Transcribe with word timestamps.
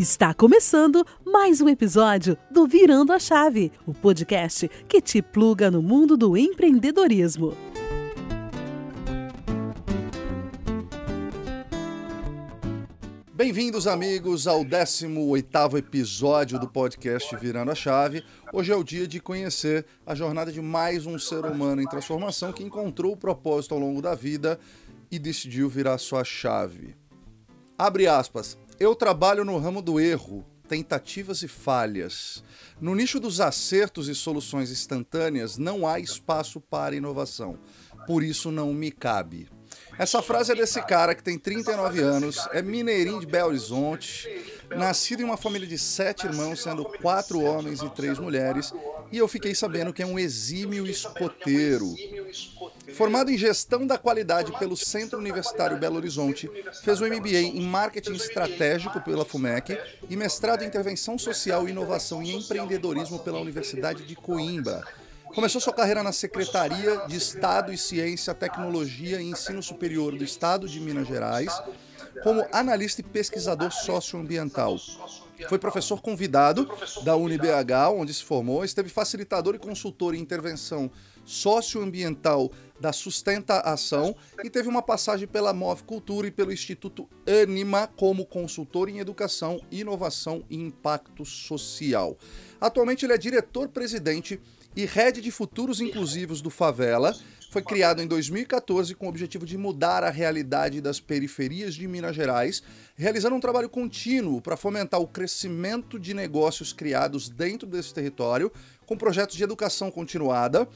Está 0.00 0.32
começando 0.32 1.06
mais 1.26 1.60
um 1.60 1.68
episódio 1.68 2.34
do 2.50 2.66
Virando 2.66 3.12
a 3.12 3.18
Chave, 3.18 3.70
o 3.86 3.92
podcast 3.92 4.66
que 4.88 4.98
te 4.98 5.20
pluga 5.20 5.70
no 5.70 5.82
mundo 5.82 6.16
do 6.16 6.38
empreendedorismo. 6.38 7.54
Bem-vindos, 13.34 13.86
amigos, 13.86 14.46
ao 14.46 14.64
18º 14.64 15.76
episódio 15.76 16.58
do 16.58 16.66
podcast 16.66 17.36
Virando 17.36 17.70
a 17.70 17.74
Chave. 17.74 18.24
Hoje 18.54 18.72
é 18.72 18.76
o 18.76 18.82
dia 18.82 19.06
de 19.06 19.20
conhecer 19.20 19.84
a 20.06 20.14
jornada 20.14 20.50
de 20.50 20.62
mais 20.62 21.04
um 21.04 21.18
ser 21.18 21.44
humano 21.44 21.82
em 21.82 21.86
transformação 21.86 22.54
que 22.54 22.64
encontrou 22.64 23.12
o 23.12 23.18
propósito 23.18 23.74
ao 23.74 23.80
longo 23.80 24.00
da 24.00 24.14
vida 24.14 24.58
e 25.10 25.18
decidiu 25.18 25.68
virar 25.68 25.98
sua 25.98 26.24
chave. 26.24 26.96
Abre 27.76 28.06
aspas. 28.06 28.56
Eu 28.82 28.94
trabalho 28.94 29.44
no 29.44 29.58
ramo 29.58 29.82
do 29.82 30.00
erro, 30.00 30.42
tentativas 30.66 31.42
e 31.42 31.48
falhas. 31.48 32.42
No 32.80 32.94
nicho 32.94 33.20
dos 33.20 33.38
acertos 33.38 34.08
e 34.08 34.14
soluções 34.14 34.70
instantâneas 34.70 35.58
não 35.58 35.86
há 35.86 36.00
espaço 36.00 36.62
para 36.62 36.96
inovação. 36.96 37.58
Por 38.06 38.22
isso 38.22 38.50
não 38.50 38.72
me 38.72 38.90
cabe. 38.90 39.50
Essa 40.00 40.22
frase 40.22 40.50
é 40.50 40.54
desse 40.54 40.80
cara 40.80 41.14
que 41.14 41.22
tem 41.22 41.38
39 41.38 42.00
anos, 42.00 42.48
é 42.54 42.62
mineirinho 42.62 43.20
de 43.20 43.26
Belo 43.26 43.50
Horizonte, 43.50 44.30
nascido 44.70 45.20
em 45.20 45.24
uma 45.24 45.36
família 45.36 45.68
de 45.68 45.76
sete 45.76 46.24
irmãos, 46.24 46.62
sendo 46.62 46.86
quatro 46.86 47.42
homens 47.42 47.82
e 47.82 47.90
três 47.90 48.18
mulheres, 48.18 48.72
e 49.12 49.18
eu 49.18 49.28
fiquei 49.28 49.54
sabendo 49.54 49.92
que 49.92 50.02
é 50.02 50.06
um 50.06 50.18
exímio 50.18 50.86
escoteiro. 50.86 51.94
Formado 52.94 53.30
em 53.30 53.36
gestão 53.36 53.86
da 53.86 53.98
qualidade 53.98 54.58
pelo 54.58 54.74
Centro 54.74 55.18
Universitário 55.18 55.76
Belo 55.76 55.96
Horizonte, 55.96 56.50
fez 56.82 57.02
o 57.02 57.04
MBA 57.04 57.40
em 57.40 57.60
marketing 57.60 58.14
estratégico 58.14 59.02
pela 59.02 59.26
FUMEC 59.26 59.78
e 60.08 60.16
mestrado 60.16 60.62
em 60.62 60.66
intervenção 60.66 61.18
social, 61.18 61.68
inovação 61.68 62.22
e 62.22 62.34
empreendedorismo 62.34 63.18
pela 63.18 63.38
Universidade 63.38 64.04
de 64.04 64.16
Coimbra. 64.16 64.82
Começou 65.34 65.60
sua 65.60 65.72
carreira 65.72 66.02
na 66.02 66.10
Secretaria 66.10 67.06
de 67.06 67.16
Estado 67.16 67.72
e 67.72 67.78
Ciência, 67.78 68.34
Tecnologia 68.34 69.20
e 69.20 69.30
Ensino 69.30 69.62
Superior 69.62 70.16
do 70.16 70.24
Estado 70.24 70.68
de 70.68 70.80
Minas 70.80 71.06
Gerais, 71.06 71.52
como 72.24 72.44
analista 72.52 73.00
e 73.00 73.04
pesquisador 73.04 73.70
socioambiental. 73.70 74.76
Foi 75.48 75.58
professor 75.58 76.02
convidado 76.02 76.68
da 77.04 77.16
UniBH, 77.16 77.90
onde 77.94 78.12
se 78.12 78.24
formou, 78.24 78.64
esteve 78.64 78.88
facilitador 78.88 79.54
e 79.54 79.58
consultor 79.58 80.14
em 80.14 80.20
intervenção 80.20 80.90
socioambiental 81.24 82.50
da 82.80 82.92
Sustenta 82.92 83.60
Ação 83.60 84.16
e 84.42 84.50
teve 84.50 84.68
uma 84.68 84.82
passagem 84.82 85.28
pela 85.28 85.52
Move 85.52 85.84
Cultura 85.84 86.26
e 86.26 86.30
pelo 86.30 86.52
Instituto 86.52 87.08
Anima 87.26 87.86
como 87.96 88.26
consultor 88.26 88.88
em 88.88 88.98
educação, 88.98 89.60
inovação 89.70 90.42
e 90.50 90.56
impacto 90.56 91.24
social. 91.24 92.16
Atualmente 92.60 93.06
ele 93.06 93.12
é 93.12 93.18
diretor-presidente 93.18 94.40
e 94.76 94.84
Rede 94.84 95.20
de 95.20 95.30
Futuros 95.30 95.80
Inclusivos 95.80 96.40
do 96.40 96.50
Favela. 96.50 97.14
Foi 97.50 97.62
criado 97.62 98.00
em 98.00 98.06
2014 98.06 98.94
com 98.94 99.06
o 99.06 99.08
objetivo 99.08 99.44
de 99.44 99.58
mudar 99.58 100.04
a 100.04 100.10
realidade 100.10 100.80
das 100.80 101.00
periferias 101.00 101.74
de 101.74 101.88
Minas 101.88 102.14
Gerais, 102.14 102.62
realizando 102.94 103.34
um 103.34 103.40
trabalho 103.40 103.68
contínuo 103.68 104.40
para 104.40 104.56
fomentar 104.56 105.00
o 105.00 105.06
crescimento 105.08 105.98
de 105.98 106.14
negócios 106.14 106.72
criados 106.72 107.28
dentro 107.28 107.66
desse 107.66 107.92
território, 107.92 108.52
com 108.86 108.96
projetos 108.96 109.36
de 109.36 109.42
educação 109.42 109.90
continuada 109.90 110.68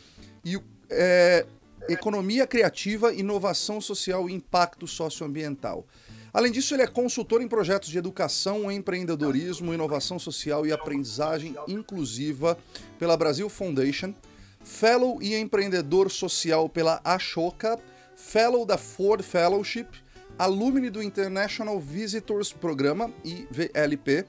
e 0.45 0.61
é, 0.91 1.47
economia 1.89 2.47
criativa, 2.47 3.15
inovação 3.15 3.81
social 3.81 4.29
e 4.29 4.33
impacto 4.33 4.87
socioambiental. 4.87 5.87
Além 6.35 6.51
disso, 6.51 6.75
ele 6.75 6.83
é 6.83 6.87
consultor 6.89 7.41
em 7.41 7.47
projetos 7.47 7.89
de 7.89 7.97
educação, 7.97 8.69
empreendedorismo, 8.69 9.73
inovação 9.73 10.19
social 10.19 10.67
e 10.67 10.73
aprendizagem 10.73 11.55
inclusiva 11.69 12.59
pela 12.99 13.17
Brasil 13.17 13.49
Foundation, 13.49 14.13
fellow 14.65 15.23
e 15.23 15.37
empreendedor 15.37 16.11
social 16.11 16.69
pela 16.69 17.01
Ashoka, 17.05 17.79
fellow 18.17 18.67
da 18.67 18.77
Ford 18.77 19.23
Fellowship, 19.23 19.87
alumni 20.37 20.91
do 20.91 21.01
International 21.01 21.79
Visitors 21.79 22.53
Programa, 22.53 23.13
IVLP, 23.25 24.27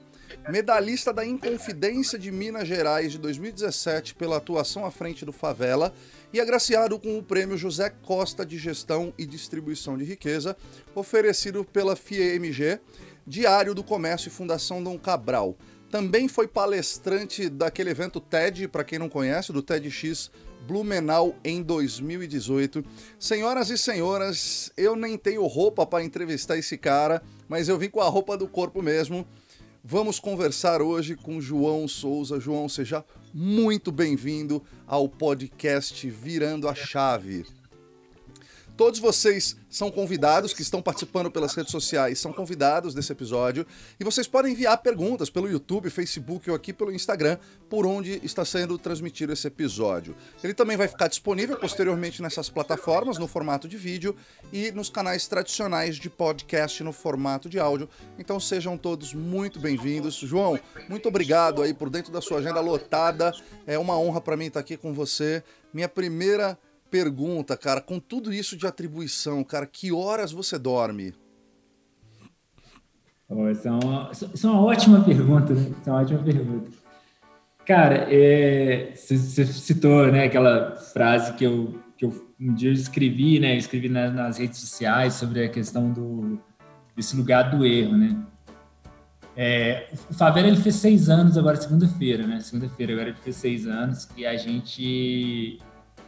medalhista 0.48 1.12
da 1.12 1.26
Inconfidência 1.26 2.16
de 2.16 2.30
Minas 2.30 2.68
Gerais 2.68 3.10
de 3.10 3.18
2017 3.18 4.14
pela 4.14 4.36
atuação 4.36 4.86
à 4.86 4.92
frente 4.92 5.24
do 5.24 5.32
Favela 5.32 5.92
e 6.36 6.40
agraciado 6.40 6.98
com 6.98 7.16
o 7.16 7.22
prêmio 7.22 7.56
José 7.56 7.88
Costa 7.88 8.44
de 8.44 8.58
Gestão 8.58 9.10
e 9.16 9.24
Distribuição 9.24 9.96
de 9.96 10.04
Riqueza, 10.04 10.54
oferecido 10.94 11.64
pela 11.64 11.96
FIEMG, 11.96 12.78
Diário 13.26 13.74
do 13.74 13.82
Comércio 13.82 14.28
e 14.28 14.30
Fundação 14.30 14.84
Dom 14.84 14.98
Cabral. 14.98 15.56
Também 15.90 16.28
foi 16.28 16.46
palestrante 16.46 17.48
daquele 17.48 17.88
evento 17.88 18.20
TED, 18.20 18.68
para 18.68 18.84
quem 18.84 18.98
não 18.98 19.08
conhece, 19.08 19.50
do 19.50 19.62
TEDx 19.62 20.30
Blumenau 20.66 21.34
em 21.42 21.62
2018. 21.62 22.84
Senhoras 23.18 23.70
e 23.70 23.78
senhores, 23.78 24.70
eu 24.76 24.94
nem 24.94 25.16
tenho 25.16 25.46
roupa 25.46 25.86
para 25.86 26.04
entrevistar 26.04 26.58
esse 26.58 26.76
cara, 26.76 27.22
mas 27.48 27.66
eu 27.66 27.78
vim 27.78 27.88
com 27.88 28.02
a 28.02 28.08
roupa 28.10 28.36
do 28.36 28.46
corpo 28.46 28.82
mesmo. 28.82 29.26
Vamos 29.82 30.20
conversar 30.20 30.82
hoje 30.82 31.16
com 31.16 31.40
João 31.40 31.88
Souza. 31.88 32.38
João, 32.38 32.68
seja 32.68 33.02
muito 33.38 33.92
bem-vindo 33.92 34.62
ao 34.86 35.06
podcast 35.06 36.08
Virando 36.08 36.66
a 36.66 36.74
Chave. 36.74 37.44
Todos 38.76 39.00
vocês 39.00 39.56
são 39.70 39.90
convidados 39.90 40.52
que 40.52 40.60
estão 40.60 40.82
participando 40.82 41.30
pelas 41.30 41.54
redes 41.54 41.72
sociais, 41.72 42.18
são 42.18 42.30
convidados 42.30 42.92
desse 42.92 43.10
episódio 43.10 43.66
e 43.98 44.04
vocês 44.04 44.26
podem 44.26 44.52
enviar 44.52 44.76
perguntas 44.78 45.30
pelo 45.30 45.48
YouTube, 45.48 45.88
Facebook 45.88 46.50
ou 46.50 46.54
aqui 46.54 46.74
pelo 46.74 46.92
Instagram, 46.92 47.38
por 47.70 47.86
onde 47.86 48.20
está 48.22 48.44
sendo 48.44 48.76
transmitido 48.76 49.32
esse 49.32 49.46
episódio. 49.46 50.14
Ele 50.44 50.52
também 50.52 50.76
vai 50.76 50.88
ficar 50.88 51.08
disponível 51.08 51.56
posteriormente 51.56 52.20
nessas 52.20 52.50
plataformas 52.50 53.16
no 53.16 53.26
formato 53.26 53.66
de 53.66 53.78
vídeo 53.78 54.14
e 54.52 54.70
nos 54.72 54.90
canais 54.90 55.26
tradicionais 55.26 55.96
de 55.96 56.10
podcast 56.10 56.82
no 56.84 56.92
formato 56.92 57.48
de 57.48 57.58
áudio. 57.58 57.88
Então 58.18 58.38
sejam 58.38 58.76
todos 58.76 59.14
muito 59.14 59.58
bem-vindos. 59.58 60.16
João, 60.16 60.60
muito 60.86 61.08
obrigado 61.08 61.62
aí 61.62 61.72
por 61.72 61.88
dentro 61.88 62.12
da 62.12 62.20
sua 62.20 62.40
agenda 62.40 62.60
lotada. 62.60 63.32
É 63.66 63.78
uma 63.78 63.98
honra 63.98 64.20
para 64.20 64.36
mim 64.36 64.46
estar 64.46 64.60
aqui 64.60 64.76
com 64.76 64.92
você. 64.92 65.42
Minha 65.72 65.88
primeira 65.88 66.58
pergunta, 66.90 67.56
cara, 67.56 67.80
com 67.80 67.98
tudo 67.98 68.32
isso 68.32 68.56
de 68.56 68.66
atribuição, 68.66 69.42
cara, 69.44 69.66
que 69.66 69.92
horas 69.92 70.32
você 70.32 70.58
dorme? 70.58 71.14
Oh, 73.28 73.48
essa, 73.48 73.68
é 73.68 73.72
uma, 73.72 74.10
é 74.12 74.46
uma 74.46 74.62
ótima 74.62 75.02
pergunta, 75.02 75.52
né? 75.52 75.74
É 75.84 75.90
uma 75.90 76.00
ótima 76.00 76.22
pergunta. 76.22 76.70
Cara, 77.66 78.06
é, 78.08 78.92
você, 78.94 79.44
citou 79.46 80.06
né, 80.12 80.24
aquela 80.24 80.76
frase 80.76 81.32
que 81.34 81.44
eu, 81.44 81.80
que 81.96 82.04
eu 82.04 82.26
um 82.38 82.54
dia 82.54 82.70
escrevi, 82.70 83.40
né? 83.40 83.56
Escrevi 83.56 83.88
nas, 83.88 84.14
nas 84.14 84.38
redes 84.38 84.58
sociais 84.58 85.14
sobre 85.14 85.44
a 85.44 85.48
questão 85.48 85.90
do, 85.90 86.38
desse 86.94 87.16
lugar 87.16 87.50
do 87.50 87.64
erro, 87.64 87.96
né? 87.96 88.16
É, 89.36 89.88
o 90.10 90.14
Favela 90.14 90.48
ele 90.48 90.56
fez 90.56 90.76
seis 90.76 91.08
anos 91.08 91.36
agora, 91.36 91.56
segunda-feira, 91.56 92.26
né? 92.26 92.40
Segunda-feira 92.40 92.92
agora 92.92 93.08
ele 93.10 93.18
fez 93.18 93.36
seis 93.36 93.66
anos 93.66 94.08
e 94.16 94.24
a 94.24 94.36
gente 94.36 95.58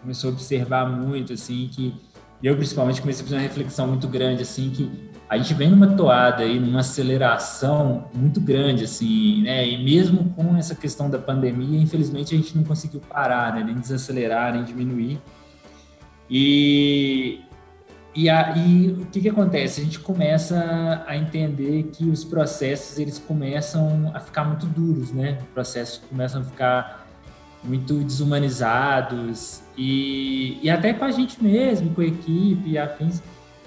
começou 0.00 0.30
a 0.30 0.32
observar 0.32 0.88
muito, 0.88 1.32
assim, 1.32 1.68
que 1.72 1.94
eu 2.42 2.56
principalmente 2.56 3.00
comecei 3.00 3.22
a 3.22 3.24
fazer 3.24 3.36
uma 3.36 3.42
reflexão 3.42 3.86
muito 3.88 4.06
grande, 4.06 4.42
assim, 4.42 4.70
que 4.70 5.10
a 5.28 5.36
gente 5.36 5.52
vem 5.54 5.70
numa 5.70 5.88
toada 5.88 6.42
aí, 6.42 6.58
numa 6.58 6.80
aceleração 6.80 8.08
muito 8.14 8.40
grande, 8.40 8.84
assim, 8.84 9.42
né? 9.42 9.68
E 9.68 9.82
mesmo 9.84 10.32
com 10.34 10.56
essa 10.56 10.74
questão 10.74 11.10
da 11.10 11.18
pandemia, 11.18 11.78
infelizmente 11.78 12.34
a 12.34 12.38
gente 12.38 12.56
não 12.56 12.64
conseguiu 12.64 13.00
parar, 13.00 13.54
né? 13.54 13.62
Nem 13.62 13.74
desacelerar, 13.74 14.54
nem 14.54 14.64
diminuir. 14.64 15.20
E, 16.30 17.40
e, 18.14 18.28
aí, 18.30 18.96
o 18.98 19.06
que, 19.06 19.20
que 19.20 19.28
acontece? 19.28 19.80
A 19.80 19.84
gente 19.84 19.98
começa 19.98 21.04
a 21.06 21.16
entender 21.16 21.90
que 21.92 22.04
os 22.04 22.24
processos 22.24 22.98
eles 22.98 23.18
começam 23.18 24.10
a 24.14 24.20
ficar 24.20 24.44
muito 24.44 24.64
duros, 24.66 25.12
né? 25.12 25.38
Os 25.42 25.48
processos 25.48 25.98
começam 26.08 26.40
a 26.40 26.44
ficar 26.44 27.06
muito 27.64 27.94
desumanizados 28.04 29.62
e, 29.78 30.58
e 30.60 30.68
até 30.68 30.92
com 30.92 31.04
a 31.04 31.10
gente 31.12 31.42
mesmo, 31.42 31.94
com 31.94 32.00
a 32.00 32.04
equipe 32.04 32.68
e 32.70 32.76
afins. 32.76 33.22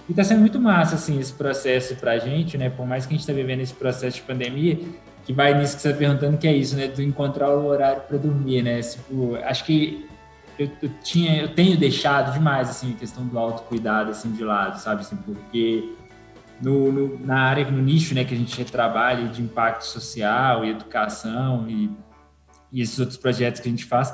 E 0.10 0.12
está 0.12 0.26
sendo 0.26 0.42
muito 0.42 0.60
massa, 0.60 0.96
assim, 0.96 1.18
esse 1.18 1.32
processo 1.32 1.96
para 1.96 2.12
a 2.12 2.18
gente, 2.20 2.58
né? 2.58 2.70
Por 2.70 2.86
mais 2.86 3.06
que 3.06 3.14
a 3.14 3.18
gente 3.18 3.22
está 3.22 3.32
vivendo 3.32 3.62
esse 3.62 3.74
processo 3.74 4.18
de 4.18 4.24
pandemia, 4.24 4.78
que 5.24 5.32
vai 5.32 5.58
nisso 5.58 5.78
que 5.78 5.82
você 5.82 5.88
está 5.88 5.98
perguntando, 5.98 6.38
que 6.38 6.48
é 6.48 6.54
isso, 6.54 6.76
né? 6.76 6.90
Do 6.90 7.02
encontrar 7.02 7.50
o 7.50 7.66
horário 7.66 8.02
para 8.02 8.18
dormir, 8.18 8.62
né? 8.62 8.82
Tipo, 8.82 9.38
acho 9.44 9.64
que 9.64 10.06
eu, 10.60 10.70
eu, 10.82 10.90
tinha, 11.02 11.42
eu 11.42 11.56
tenho 11.56 11.78
deixado 11.78 12.34
demais, 12.34 12.70
assim, 12.70 12.92
a 12.92 12.98
questão 12.98 13.26
do 13.26 13.40
autocuidado, 13.40 14.12
assim, 14.12 14.32
de 14.32 14.44
lado, 14.44 14.82
sabe? 14.82 15.02
Assim, 15.02 15.16
porque 15.16 15.94
no, 16.62 16.92
no, 16.92 17.26
na 17.26 17.40
área, 17.40 17.72
no 17.72 17.82
nicho, 17.82 18.14
né, 18.14 18.26
que 18.26 18.34
a 18.34 18.38
gente 18.38 18.66
trabalha 18.66 19.30
de 19.30 19.42
impacto 19.42 19.86
social 19.86 20.66
e 20.66 20.72
educação 20.72 21.70
e 21.70 21.90
e 22.72 22.82
esses 22.82 22.98
outros 23.00 23.18
projetos 23.18 23.60
que 23.60 23.68
a 23.68 23.72
gente 23.72 23.86
faz, 23.86 24.14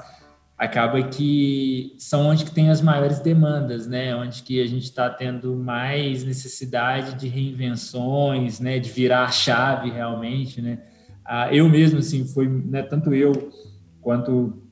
acaba 0.57 1.03
que 1.03 1.95
são 1.99 2.25
onde 2.27 2.43
que 2.43 2.51
tem 2.51 2.69
as 2.69 2.81
maiores 2.81 3.19
demandas, 3.19 3.87
né? 3.87 4.15
Onde 4.15 4.41
que 4.41 4.61
a 4.61 4.65
gente 4.65 4.85
está 4.85 5.09
tendo 5.09 5.55
mais 5.55 6.23
necessidade 6.23 7.15
de 7.15 7.27
reinvenções, 7.27 8.59
né? 8.59 8.79
De 8.79 8.89
virar 8.89 9.25
a 9.25 9.31
chave 9.31 9.91
realmente, 9.91 10.61
né? 10.61 10.79
ah, 11.27 11.53
eu 11.53 11.67
mesmo, 11.67 11.99
assim, 11.99 12.25
foi, 12.25 12.47
né, 12.47 12.81
tanto 12.81 13.13
eu 13.13 13.51
quanto 13.99 14.63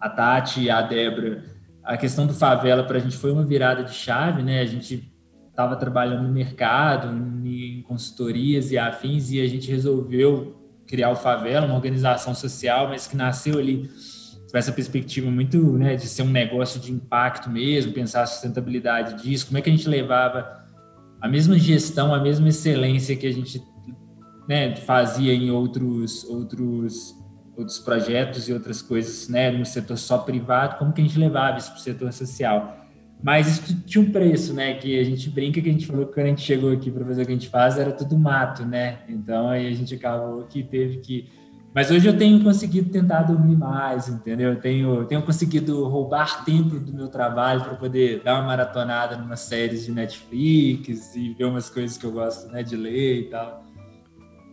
a 0.00 0.08
Tati 0.08 0.70
a 0.70 0.80
Débora, 0.80 1.44
a 1.82 1.96
questão 1.96 2.26
do 2.26 2.32
favela 2.32 2.84
para 2.84 2.98
a 2.98 3.00
gente 3.00 3.16
foi 3.16 3.32
uma 3.32 3.44
virada 3.44 3.82
de 3.82 3.92
chave, 3.92 4.42
né? 4.42 4.60
A 4.60 4.66
gente 4.66 5.12
estava 5.48 5.74
trabalhando 5.74 6.22
no 6.22 6.32
mercado, 6.32 7.08
em 7.44 7.82
consultorias 7.82 8.70
e 8.70 8.78
afins, 8.78 9.30
e 9.30 9.40
a 9.40 9.46
gente 9.48 9.70
resolveu 9.70 10.56
criar 10.86 11.10
o 11.10 11.16
Favela, 11.16 11.66
uma 11.66 11.74
organização 11.74 12.34
social, 12.34 12.88
mas 12.88 13.06
que 13.06 13.16
nasceu 13.16 13.58
ali 13.58 13.90
com 14.50 14.56
essa 14.56 14.72
perspectiva 14.72 15.30
muito 15.30 15.58
né, 15.76 15.96
de 15.96 16.06
ser 16.06 16.22
um 16.22 16.30
negócio 16.30 16.80
de 16.80 16.92
impacto 16.92 17.50
mesmo, 17.50 17.92
pensar 17.92 18.22
a 18.22 18.26
sustentabilidade 18.26 19.22
disso, 19.22 19.46
como 19.46 19.58
é 19.58 19.60
que 19.60 19.68
a 19.68 19.72
gente 19.72 19.88
levava 19.88 20.64
a 21.20 21.28
mesma 21.28 21.58
gestão, 21.58 22.14
a 22.14 22.20
mesma 22.20 22.48
excelência 22.48 23.16
que 23.16 23.26
a 23.26 23.32
gente 23.32 23.62
né, 24.48 24.76
fazia 24.76 25.34
em 25.34 25.50
outros, 25.50 26.24
outros, 26.24 27.14
outros 27.56 27.78
projetos 27.78 28.48
e 28.48 28.52
outras 28.52 28.80
coisas 28.80 29.28
né, 29.28 29.50
no 29.50 29.64
setor 29.64 29.96
só 29.96 30.18
privado, 30.18 30.78
como 30.78 30.92
que 30.92 31.00
a 31.00 31.04
gente 31.04 31.18
levava 31.18 31.58
isso 31.58 31.70
para 31.70 31.78
o 31.78 31.82
setor 31.82 32.12
social. 32.12 32.86
Mas 33.22 33.48
isso 33.48 33.82
tinha 33.84 34.02
um 34.02 34.10
preço, 34.10 34.52
né? 34.52 34.74
Que 34.74 34.98
a 34.98 35.04
gente 35.04 35.30
brinca 35.30 35.60
que 35.60 35.68
a 35.68 35.72
gente 35.72 35.86
falou 35.86 36.06
que 36.06 36.12
quando 36.12 36.26
a 36.26 36.28
gente 36.28 36.42
chegou 36.42 36.70
aqui 36.72 36.90
para 36.90 37.04
fazer 37.04 37.22
o 37.22 37.26
que 37.26 37.32
a 37.32 37.34
gente 37.34 37.48
faz 37.48 37.78
era 37.78 37.90
tudo 37.90 38.18
mato, 38.18 38.64
né? 38.64 38.98
Então 39.08 39.48
aí 39.48 39.66
a 39.66 39.72
gente 39.72 39.94
acabou 39.94 40.44
que 40.44 40.62
teve 40.62 40.98
que. 40.98 41.28
Mas 41.76 41.90
hoje 41.90 42.08
eu 42.08 42.16
tenho 42.16 42.42
conseguido 42.42 42.88
tentar 42.88 43.24
dormir 43.24 43.54
mais, 43.54 44.08
entendeu? 44.08 44.54
Eu 44.54 44.58
tenho, 44.58 45.04
tenho 45.04 45.22
conseguido 45.22 45.86
roubar 45.86 46.42
tempo 46.42 46.80
do 46.80 46.90
meu 46.90 47.08
trabalho 47.08 47.62
para 47.62 47.74
poder 47.74 48.22
dar 48.22 48.36
uma 48.36 48.44
maratonada 48.44 49.14
em 49.14 49.20
umas 49.20 49.40
séries 49.40 49.84
de 49.84 49.92
Netflix 49.92 51.14
e 51.14 51.34
ver 51.34 51.44
umas 51.44 51.68
coisas 51.68 51.98
que 51.98 52.06
eu 52.06 52.12
gosto 52.12 52.50
né, 52.50 52.62
de 52.62 52.74
ler 52.74 53.20
e 53.20 53.24
tal. 53.28 53.62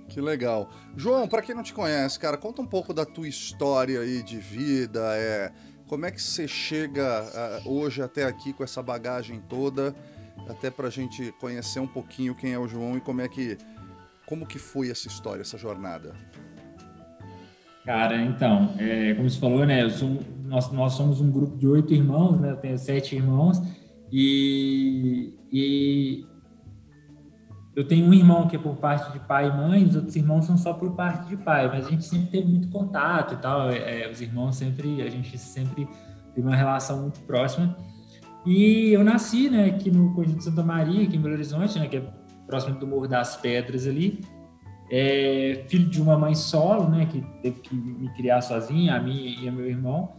Que 0.09 0.19
legal. 0.19 0.69
João, 0.97 1.25
para 1.25 1.41
quem 1.41 1.55
não 1.55 1.63
te 1.63 1.73
conhece, 1.73 2.19
cara, 2.19 2.35
conta 2.35 2.61
um 2.61 2.67
pouco 2.67 2.93
da 2.93 3.05
tua 3.05 3.29
história 3.29 4.01
aí 4.01 4.21
de 4.21 4.37
vida, 4.37 4.99
é 5.15 5.49
como 5.87 6.05
é 6.05 6.11
que 6.11 6.21
você 6.21 6.45
chega 6.45 7.23
uh, 7.63 7.69
hoje 7.69 8.01
até 8.01 8.25
aqui 8.25 8.51
com 8.51 8.65
essa 8.65 8.83
bagagem 8.83 9.41
toda, 9.47 9.95
até 10.49 10.69
para 10.69 10.87
a 10.89 10.91
gente 10.91 11.33
conhecer 11.39 11.79
um 11.79 11.87
pouquinho 11.87 12.35
quem 12.35 12.51
é 12.51 12.59
o 12.59 12.67
João 12.67 12.97
e 12.97 12.99
como 12.99 13.21
é 13.21 13.29
que, 13.29 13.57
como 14.25 14.45
que 14.45 14.59
foi 14.59 14.91
essa 14.91 15.07
história, 15.07 15.39
essa 15.39 15.57
jornada? 15.57 16.13
Cara, 17.85 18.21
então, 18.21 18.73
é, 18.77 19.13
como 19.13 19.29
você 19.29 19.39
falou, 19.39 19.65
né? 19.65 19.89
Sou, 19.89 20.19
nós, 20.45 20.71
nós 20.71 20.93
somos 20.93 21.19
um 21.19 21.29
grupo 21.29 21.57
de 21.57 21.67
oito 21.67 21.93
irmãos, 21.93 22.39
né? 22.39 22.51
Eu 22.51 22.57
tenho 22.57 22.77
sete 22.77 23.15
irmãos 23.15 23.61
e, 24.11 25.33
e 25.51 26.25
eu 27.75 27.85
tenho 27.85 28.05
um 28.05 28.13
irmão 28.13 28.47
que 28.47 28.55
é 28.55 28.59
por 28.59 28.75
parte 28.77 29.11
de 29.11 29.19
pai 29.19 29.47
e 29.47 29.51
mãe, 29.51 29.83
os 29.83 29.95
outros 29.95 30.15
irmãos 30.15 30.45
são 30.45 30.55
só 30.55 30.73
por 30.73 30.95
parte 30.95 31.27
de 31.27 31.35
pai, 31.35 31.67
mas 31.67 31.87
a 31.87 31.89
gente 31.89 32.05
sempre 32.05 32.27
teve 32.27 32.47
muito 32.47 32.69
contato 32.69 33.33
e 33.33 33.37
tal. 33.37 33.69
É, 33.69 34.09
os 34.09 34.21
irmãos 34.21 34.55
sempre, 34.55 35.01
a 35.01 35.09
gente 35.09 35.37
sempre 35.37 35.87
teve 36.33 36.47
uma 36.47 36.55
relação 36.55 37.01
muito 37.01 37.19
próxima. 37.21 37.75
E 38.45 38.91
eu 38.91 39.03
nasci, 39.03 39.49
né, 39.49 39.65
aqui 39.65 39.89
no 39.89 40.13
Conjunto 40.13 40.43
Santa 40.43 40.63
Maria, 40.63 41.03
aqui 41.03 41.17
em 41.17 41.21
Belo 41.21 41.33
Horizonte, 41.33 41.79
né, 41.79 41.87
que 41.87 41.97
é 41.97 42.03
próximo 42.45 42.77
do 42.77 42.85
Morro 42.85 43.07
das 43.07 43.37
Pedras 43.37 43.87
ali. 43.87 44.21
É, 44.91 45.63
filho 45.67 45.89
de 45.89 46.01
uma 46.01 46.17
mãe 46.17 46.35
solo, 46.35 46.89
né, 46.89 47.05
que 47.05 47.21
teve 47.41 47.59
que 47.61 47.75
me 47.75 48.09
criar 48.13 48.41
sozinha, 48.41 48.95
a 48.95 48.99
mim 48.99 49.37
e 49.41 49.47
a 49.47 49.51
meu 49.51 49.67
irmão. 49.67 50.13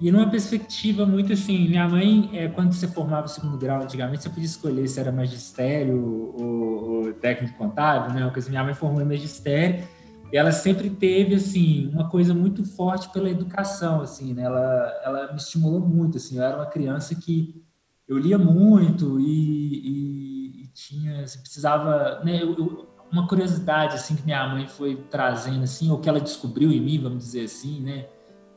E 0.00 0.10
numa 0.10 0.28
perspectiva 0.28 1.06
muito 1.06 1.32
assim, 1.32 1.68
minha 1.68 1.88
mãe, 1.88 2.28
é, 2.32 2.48
quando 2.48 2.72
você 2.72 2.88
formava 2.88 3.26
o 3.26 3.28
segundo 3.28 3.56
grau 3.56 3.82
antigamente, 3.82 4.22
você 4.22 4.28
podia 4.28 4.44
escolher 4.44 4.88
se 4.88 4.98
era 4.98 5.12
magistério 5.12 6.34
ou, 6.36 7.06
ou 7.06 7.12
técnico 7.14 7.56
contábil, 7.56 8.12
né? 8.12 8.28
Porque 8.28 8.48
minha 8.48 8.64
mãe 8.64 8.74
formou 8.74 9.00
em 9.00 9.04
magistério 9.04 9.84
e 10.32 10.36
ela 10.36 10.50
sempre 10.50 10.90
teve 10.90 11.36
assim 11.36 11.88
uma 11.92 12.08
coisa 12.08 12.34
muito 12.34 12.64
forte 12.64 13.08
pela 13.10 13.30
educação, 13.30 14.00
assim, 14.00 14.34
né? 14.34 14.42
Ela, 14.42 15.00
ela 15.04 15.30
me 15.30 15.38
estimulou 15.38 15.80
muito, 15.80 16.16
assim. 16.16 16.38
Eu 16.38 16.42
era 16.42 16.56
uma 16.56 16.66
criança 16.66 17.14
que 17.14 17.62
eu 18.08 18.18
lia 18.18 18.36
muito 18.36 19.20
e, 19.20 19.24
e, 19.24 20.62
e 20.64 20.66
tinha, 20.74 21.24
você 21.24 21.38
precisava, 21.38 22.20
né? 22.24 22.42
Eu, 22.42 22.58
eu, 22.58 22.93
uma 23.14 23.28
curiosidade 23.28 23.94
assim 23.94 24.16
que 24.16 24.24
minha 24.24 24.46
mãe 24.48 24.66
foi 24.66 24.96
trazendo 25.08 25.62
assim, 25.62 25.90
ou 25.90 25.98
que 25.98 26.08
ela 26.08 26.20
descobriu 26.20 26.72
em 26.72 26.80
mim, 26.80 27.00
vamos 27.00 27.24
dizer 27.24 27.44
assim, 27.44 27.80
né? 27.80 28.06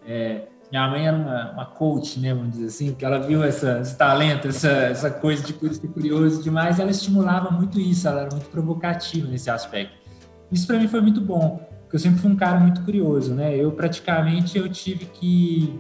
É, 0.06 0.48
minha 0.72 0.90
mãe 0.90 1.08
era 1.08 1.16
uma, 1.16 1.52
uma 1.52 1.66
coach, 1.66 2.20
né, 2.20 2.34
vamos 2.34 2.52
dizer 2.52 2.66
assim, 2.66 2.90
porque 2.90 3.06
ela 3.06 3.20
viu 3.20 3.44
essa, 3.44 3.80
esse 3.80 3.96
talento, 3.96 4.48
essa, 4.48 4.70
essa 4.70 5.12
coisa 5.12 5.44
de 5.44 5.54
ser 5.76 5.88
curioso 5.88 6.42
demais, 6.42 6.80
ela 6.80 6.92
estimulava 6.92 7.52
muito 7.52 7.80
isso, 7.80 8.08
ela 8.08 8.22
era 8.22 8.30
muito 8.32 8.50
provocativa 8.50 9.28
nesse 9.28 9.50
aspecto. 9.50 9.96
Isso 10.52 10.66
para 10.66 10.80
mim 10.80 10.88
foi 10.88 11.02
muito 11.02 11.22
bom, 11.22 11.62
porque 11.82 11.96
eu 11.96 12.00
sempre 12.00 12.20
fui 12.20 12.32
um 12.32 12.36
cara 12.36 12.60
muito 12.60 12.82
curioso, 12.82 13.34
né? 13.34 13.56
Eu 13.56 13.72
praticamente 13.72 14.58
eu 14.58 14.68
tive 14.70 15.06
que 15.06 15.80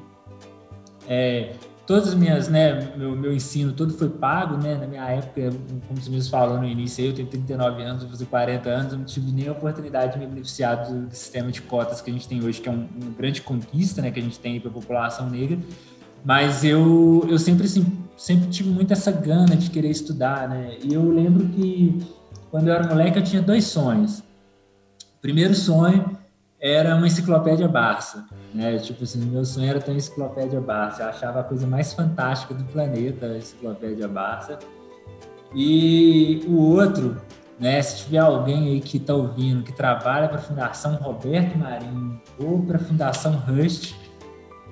é, 1.08 1.54
todas 1.88 2.10
as 2.10 2.13
minhas, 2.13 2.50
né, 2.50 2.92
meu, 2.98 3.16
meu 3.16 3.34
ensino 3.34 3.72
todo 3.72 3.94
foi 3.94 4.10
pago, 4.10 4.57
né, 4.57 4.75
na 4.75 4.86
minha 4.86 5.06
época, 5.06 5.54
como 5.88 6.01
você 6.01 6.10
mesmo 6.10 6.30
falou 6.30 6.57
no 6.57 6.66
início, 6.66 7.06
eu 7.06 7.13
tenho 7.13 7.30
39 7.30 7.81
anos, 7.81 8.04
vou 8.04 8.12
fazer 8.12 8.25
40 8.25 8.69
anos, 8.69 8.92
eu 8.92 9.00
não 9.00 9.06
tive 9.06 9.31
nem 9.31 9.48
a 9.48 9.54
oportunidade 9.54 10.13
de 10.13 10.19
me 10.19 10.28
beneficiar 10.28 10.86
do, 10.86 11.10
sistema 11.16 11.50
de 11.50 11.62
cotas 11.62 12.01
que 12.01 12.12
a 12.12 12.13
gente 12.13 12.28
tem 12.28 12.44
hoje, 12.44 12.60
que 12.60 12.68
é 12.68 12.72
um, 12.74 12.89
uma 13.01 13.12
grande 13.18 13.42
conquista, 13.42 14.01
né, 14.01 14.12
que 14.12 14.19
a 14.19 14.24
gente 14.24 14.38
tem 14.38 14.60
para 14.60 14.69
a 14.69 14.74
população 14.74 15.30
negra, 15.30 15.57
mas 16.25 16.66
eu, 16.66 17.25
eu 17.30 17.39
sempre, 17.39 17.66
assim, 17.66 17.86
sempre 18.18 18.50
tive 18.50 18.69
muito 18.69 18.92
essa 18.92 19.12
gana 19.12 19.56
de 19.56 19.69
querer 19.69 19.90
estudar, 19.90 20.50
né, 20.50 20.78
e 20.83 20.94
eu 20.94 21.10
lembro 21.10 21.48
que 21.48 22.06
quando 22.51 22.68
eu 22.68 22.74
era 22.74 22.86
moleque 22.86 23.18
eu 23.18 23.24
tinha 23.24 23.42
dois 23.42 23.63
sonhos. 23.63 24.19
O 24.19 25.22
primeiro 25.22 25.56
sonho 25.56 26.17
era 26.59 26.95
uma 26.95 27.07
enciclopédia 27.07 27.68
Barça, 27.68 28.25
né? 28.54 28.77
Tipo 28.80 29.04
assim, 29.04 29.19
meu 29.25 29.45
sonho 29.45 29.69
era 29.69 29.80
ter 29.80 29.92
uma 29.92 29.98
enciclopédia 29.98 30.59
Barça. 30.59 31.04
Eu 31.04 31.09
achava 31.09 31.42
a 31.42 31.44
coisa 31.44 31.68
mais 31.68 31.94
fantástica 31.94 32.54
do 32.54 32.63
planeta 32.65 33.27
a 33.27 33.38
enciclopédia 33.38 34.07
Barça. 34.07 34.57
E 35.56 36.44
o 36.48 36.57
outro, 36.57 37.18
né? 37.59 37.81
Se 37.81 38.06
tiver 38.06 38.19
alguém 38.19 38.69
aí 38.69 38.81
que 38.81 38.98
está 38.98 39.13
ouvindo, 39.13 39.63
que 39.63 39.71
trabalha 39.71 40.27
para 40.27 40.38
a 40.38 40.42
Fundação 40.42 40.95
Roberto 40.95 41.57
Marinho 41.57 42.19
ou 42.39 42.63
para 42.63 42.77
a 42.77 42.80
Fundação 42.80 43.33
Rust, 43.33 43.94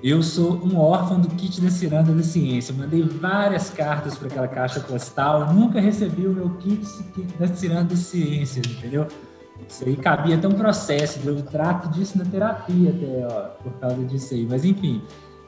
eu 0.02 0.22
sou 0.22 0.60
um 0.64 0.78
órfão 0.78 1.20
do 1.20 1.28
kit 1.28 1.60
da 1.60 1.70
Ciranda 1.70 2.12
da 2.12 2.22
Ciência. 2.22 2.72
Eu 2.72 2.76
mandei 2.76 3.02
várias 3.02 3.70
cartas 3.70 4.16
para 4.18 4.28
aquela 4.28 4.48
caixa 4.48 4.80
postal, 4.80 5.52
nunca 5.54 5.80
recebi 5.80 6.26
o 6.26 6.32
meu 6.32 6.50
kit 6.56 6.84
da 7.38 7.46
Ciranda 7.48 7.84
da 7.84 7.96
Ciência, 7.96 8.60
entendeu? 8.60 9.06
Isso 9.68 9.84
aí 9.84 9.96
cabia 9.96 10.36
até 10.36 10.46
um 10.46 10.52
processo, 10.52 11.18
eu 11.24 11.42
trato 11.42 11.88
disso 11.90 12.16
na 12.18 12.24
terapia 12.24 12.90
até, 12.90 13.26
ó, 13.26 13.40
por 13.62 13.72
causa 13.80 14.04
disso 14.04 14.34
aí. 14.34 14.46
Mas 14.48 14.64
enfim. 14.64 15.02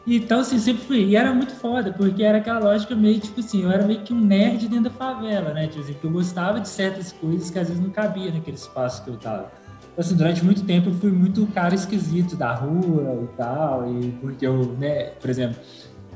Então, 0.07 0.41
assim, 0.41 0.59
sempre 0.59 0.83
fui. 0.85 1.05
E 1.05 1.17
era 1.17 1.35
muito 1.35 1.53
foda, 1.53 1.93
porque 1.93 2.23
era 2.23 2.39
aquela 2.39 2.61
lógica 2.61 2.97
meio, 2.97 3.21
tipo 3.21 3.41
assim, 3.41 3.63
eu 3.63 3.71
era 3.71 3.87
meio 3.87 4.01
que 4.01 4.15
um 4.15 4.21
nerd 4.21 4.67
dentro 4.67 4.85
da 4.85 4.91
favela, 4.91 5.53
né? 5.53 5.67
Tipo 5.67 5.81
assim, 5.81 5.93
porque 5.93 6.07
eu 6.07 6.11
gostava 6.11 6.61
de 6.61 6.69
certas 6.69 7.13
coisas 7.13 7.51
que 7.51 7.59
às 7.59 7.69
vezes 7.69 7.83
não 7.83 7.91
cabia 7.91 8.33
naquele 8.33 8.57
espaço 8.57 9.05
que 9.05 9.11
eu 9.11 9.19
tava. 9.19 9.53
Então, 9.93 10.05
assim, 10.05 10.17
durante 10.17 10.43
muito 10.45 10.65
tempo 10.65 10.89
eu 10.89 10.95
fui 10.95 11.11
muito 11.11 11.47
cara 11.49 11.75
esquisito 11.75 12.37
da 12.37 12.55
rua 12.55 13.23
e 13.23 13.37
tal, 13.37 13.93
e 13.93 14.13
porque 14.13 14.47
eu, 14.47 14.75
né, 14.79 15.11
por 15.21 15.29
exemplo, 15.29 15.61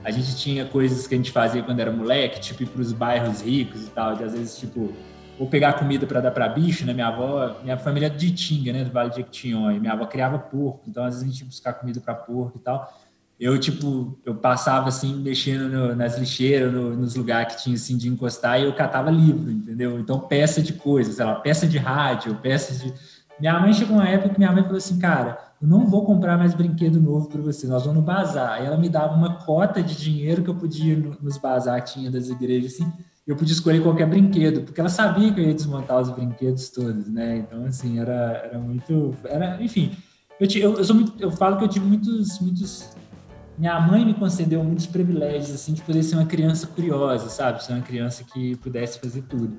a 0.04 0.10
gente 0.10 0.36
tinha 0.36 0.64
coisas 0.64 1.06
que 1.06 1.14
a 1.14 1.18
gente 1.18 1.30
fazia 1.30 1.62
quando 1.62 1.80
era 1.80 1.92
moleque, 1.92 2.40
tipo 2.40 2.62
ir 2.62 2.66
pros 2.66 2.92
bairros 2.92 3.42
ricos 3.42 3.86
e 3.86 3.90
tal, 3.90 4.14
de 4.16 4.24
às 4.24 4.32
vezes, 4.32 4.56
tipo, 4.56 4.92
ou 5.38 5.46
pegar 5.46 5.74
comida 5.74 6.06
para 6.06 6.20
dar 6.20 6.30
para 6.30 6.48
bicho, 6.48 6.84
né? 6.84 6.92
Minha 6.92 7.08
avó, 7.08 7.56
minha 7.62 7.76
família 7.78 8.06
é 8.06 8.10
de 8.10 8.30
Tinga, 8.32 8.72
né? 8.72 8.84
Do 8.84 8.90
Vale 8.90 9.10
de 9.10 9.20
Equitinhonha. 9.20 9.80
Minha 9.80 9.92
avó 9.92 10.06
criava 10.06 10.38
porco, 10.38 10.82
então 10.86 11.04
às 11.04 11.14
vezes 11.14 11.28
a 11.28 11.30
gente 11.30 11.40
ia 11.40 11.46
buscar 11.46 11.72
comida 11.74 12.00
para 12.00 12.14
porco 12.14 12.58
e 12.58 12.60
tal. 12.60 12.92
Eu, 13.40 13.58
tipo, 13.58 14.16
eu 14.24 14.36
passava 14.36 14.88
assim, 14.88 15.16
mexendo 15.16 15.68
no, 15.68 15.96
nas 15.96 16.16
lixeiras, 16.16 16.72
no, 16.72 16.94
nos 16.94 17.16
lugares 17.16 17.56
que 17.56 17.62
tinha 17.64 17.74
assim 17.74 17.96
de 17.96 18.08
encostar 18.08 18.60
e 18.60 18.64
eu 18.64 18.72
catava 18.72 19.10
livro, 19.10 19.50
entendeu? 19.50 19.98
Então, 19.98 20.20
peça 20.20 20.62
de 20.62 20.74
coisas, 20.74 21.16
sei 21.16 21.24
lá, 21.24 21.34
peça 21.34 21.66
de 21.66 21.76
rádio, 21.76 22.36
peças 22.36 22.80
de. 22.80 22.94
Minha 23.40 23.58
mãe 23.58 23.72
chegou 23.72 23.96
uma 23.96 24.08
época 24.08 24.34
que 24.34 24.38
minha 24.38 24.52
mãe 24.52 24.62
falou 24.62 24.78
assim, 24.78 24.96
cara, 24.98 25.38
eu 25.60 25.66
não 25.66 25.86
vou 25.86 26.04
comprar 26.04 26.38
mais 26.38 26.54
brinquedo 26.54 27.00
novo 27.00 27.28
para 27.28 27.40
você, 27.40 27.66
nós 27.66 27.82
vamos 27.82 27.98
no 27.98 28.04
bazar. 28.04 28.52
Aí 28.52 28.66
ela 28.66 28.76
me 28.76 28.88
dava 28.88 29.14
uma 29.14 29.36
cota 29.36 29.82
de 29.82 29.96
dinheiro 29.96 30.42
que 30.42 30.50
eu 30.50 30.54
podia 30.54 30.96
nos 31.20 31.36
bazar 31.36 31.82
que 31.82 31.94
tinha 31.94 32.10
das 32.10 32.28
igrejas, 32.28 32.74
assim, 32.74 32.92
eu 33.26 33.36
podia 33.36 33.52
escolher 33.52 33.82
qualquer 33.82 34.06
brinquedo, 34.08 34.62
porque 34.62 34.80
ela 34.80 34.88
sabia 34.88 35.32
que 35.32 35.40
eu 35.40 35.44
ia 35.44 35.54
desmontar 35.54 36.00
os 36.00 36.10
brinquedos 36.10 36.70
todos, 36.70 37.08
né? 37.08 37.38
Então, 37.38 37.64
assim, 37.64 38.00
era, 38.00 38.42
era 38.44 38.58
muito. 38.58 39.14
Era, 39.24 39.62
enfim, 39.62 39.96
eu, 40.40 40.48
eu, 40.56 40.82
eu, 40.82 40.94
muito, 40.94 41.22
eu 41.22 41.30
falo 41.30 41.56
que 41.56 41.64
eu 41.64 41.68
tive 41.68 41.86
muitos, 41.86 42.40
muitos. 42.40 42.90
Minha 43.56 43.78
mãe 43.80 44.04
me 44.04 44.14
concedeu 44.14 44.64
muitos 44.64 44.86
privilégios, 44.86 45.54
assim, 45.54 45.72
de 45.72 45.82
poder 45.82 46.02
ser 46.02 46.16
uma 46.16 46.26
criança 46.26 46.66
curiosa, 46.66 47.28
sabe? 47.28 47.62
Ser 47.62 47.74
uma 47.74 47.82
criança 47.82 48.24
que 48.24 48.56
pudesse 48.56 48.98
fazer 48.98 49.22
tudo. 49.22 49.56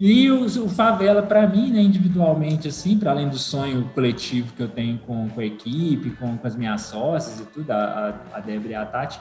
E 0.00 0.30
o, 0.30 0.46
o 0.46 0.68
Favela, 0.68 1.22
para 1.22 1.46
mim, 1.46 1.70
né, 1.70 1.80
individualmente, 1.80 2.68
assim, 2.68 2.98
para 2.98 3.10
além 3.10 3.28
do 3.28 3.38
sonho 3.38 3.88
coletivo 3.94 4.52
que 4.54 4.62
eu 4.62 4.68
tenho 4.68 4.98
com, 4.98 5.28
com 5.28 5.40
a 5.40 5.44
equipe, 5.44 6.10
com, 6.12 6.36
com 6.38 6.46
as 6.46 6.56
minhas 6.56 6.82
sócias 6.82 7.38
e 7.40 7.44
tudo, 7.44 7.70
a, 7.70 8.20
a 8.32 8.40
Débora 8.40 8.72
e 8.72 8.74
a 8.74 8.86
Tati, 8.86 9.20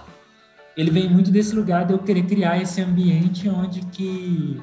ele 0.76 0.92
vem 0.92 1.10
muito 1.10 1.32
desse 1.32 1.56
lugar 1.56 1.86
de 1.86 1.94
eu 1.94 2.00
querer 2.00 2.24
criar 2.24 2.62
esse 2.62 2.82
ambiente 2.82 3.50
onde 3.50 3.82
que 3.88 4.62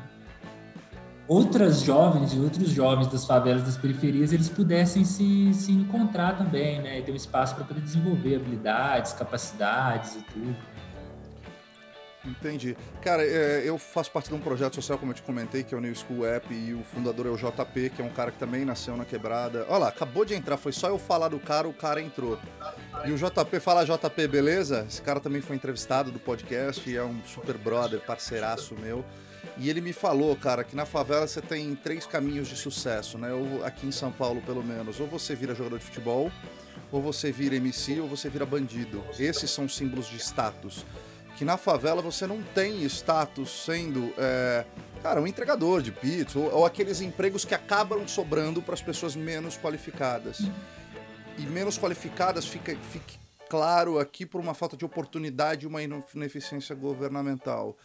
outras 1.27 1.83
jovens 1.83 2.33
e 2.33 2.38
outros 2.38 2.71
jovens 2.71 3.07
das 3.09 3.27
favelas 3.27 3.62
das 3.62 3.77
periferias 3.77 4.33
eles 4.33 4.49
pudessem 4.49 5.05
se, 5.05 5.53
se 5.53 5.73
encontrar 5.73 6.38
também, 6.38 6.81
né? 6.81 6.99
E 6.99 7.03
ter 7.03 7.12
um 7.12 7.17
espaço 7.17 7.55
para 7.55 7.65
poder 7.65 7.83
desenvolver 7.83 8.37
habilidades, 8.37 9.12
capacidades 9.12 10.17
e 10.17 10.23
tudo. 10.33 10.57
Entendi. 12.25 12.77
Cara, 13.01 13.25
é, 13.25 13.63
eu 13.65 13.79
faço 13.79 14.11
parte 14.11 14.29
de 14.29 14.35
um 14.35 14.41
projeto 14.41 14.75
social, 14.75 14.99
como 14.99 15.13
eu 15.13 15.15
te 15.15 15.23
comentei, 15.23 15.63
que 15.63 15.75
é 15.75 15.79
o 15.79 15.81
New 15.81 15.95
School 15.95 16.27
App, 16.27 16.53
e 16.53 16.75
o 16.75 16.83
fundador 16.83 17.27
é 17.27 17.31
o 17.31 17.37
JP, 17.37 17.91
que 17.91 18.03
é 18.03 18.05
um 18.05 18.11
cara 18.11 18.33
que 18.33 18.39
também 18.39 18.65
nasceu 18.65 18.97
na 18.97 19.05
quebrada. 19.05 19.65
Olha 19.69 19.79
lá, 19.79 19.89
acabou 19.89 20.25
de 20.25 20.35
entrar, 20.35 20.57
foi 20.57 20.73
só 20.73 20.89
eu 20.89 20.99
falar 20.99 21.29
do 21.29 21.39
cara, 21.39 21.69
o 21.69 21.73
cara 21.73 22.01
entrou. 22.01 22.39
E 23.05 23.13
o 23.13 23.17
JP, 23.17 23.61
fala 23.61 23.85
JP, 23.85 24.27
beleza? 24.27 24.85
Esse 24.89 25.01
cara 25.01 25.21
também 25.21 25.41
foi 25.41 25.55
entrevistado 25.55 26.11
do 26.11 26.19
podcast 26.19 26.89
e 26.89 26.97
é 26.97 27.05
um 27.05 27.23
super 27.25 27.57
brother, 27.57 28.01
parceiraço 28.01 28.75
meu. 28.75 29.05
E 29.57 29.71
ele 29.71 29.81
me 29.81 29.93
falou, 29.93 30.37
cara, 30.37 30.63
que 30.63 30.77
na 30.77 30.85
favela 30.85 31.27
você 31.27 31.41
tem 31.41 31.75
três 31.75 32.07
caminhos 32.07 32.49
de 32.49 32.57
sucesso, 32.57 33.19
né? 33.19 33.33
Ou 33.33 33.65
aqui 33.65 33.87
em 33.87 33.93
São 33.93 34.11
Paulo, 34.11 34.41
pelo 34.43 34.63
menos. 34.63 35.01
Ou 35.01 35.07
você 35.07 35.35
vira 35.35 35.55
jogador 35.55 35.79
de 35.79 35.85
futebol, 35.85 36.31
ou 36.93 37.03
você 37.03 37.33
vira 37.33 37.57
MC, 37.57 38.01
ou 38.01 38.09
você 38.09 38.29
vira 38.29 38.47
bandido. 38.47 39.05
Esses 39.19 39.51
são 39.51 39.69
símbolos 39.69 40.07
de 40.07 40.17
status 40.17 40.85
que 41.38 41.45
na 41.45 41.57
favela 41.57 42.02
você 42.02 42.26
não 42.26 42.42
tem 42.42 42.83
status 42.83 43.64
sendo, 43.64 44.12
é, 44.18 44.64
cara, 45.00 45.21
um 45.21 45.26
entregador 45.26 45.80
de 45.80 45.92
pizza 45.92 46.37
ou, 46.37 46.52
ou 46.52 46.66
aqueles 46.66 47.00
empregos 47.00 47.45
que 47.45 47.54
acabam 47.54 48.09
sobrando 48.09 48.61
para 48.61 48.75
as 48.75 48.83
pessoas 48.83 49.14
menos 49.14 49.57
qualificadas. 49.57 50.40
E 51.38 51.42
menos 51.42 51.78
qualificadas 51.78 52.45
fica, 52.45 52.76
fique 52.90 53.21
claro 53.49 54.00
aqui 54.00 54.26
por 54.26 54.40
uma 54.40 54.52
falta 54.52 54.76
de 54.76 54.85
oportunidade 54.85 55.64
e 55.64 55.68
uma 55.68 55.80
ineficiência 55.80 56.75
governamental. 56.75 57.76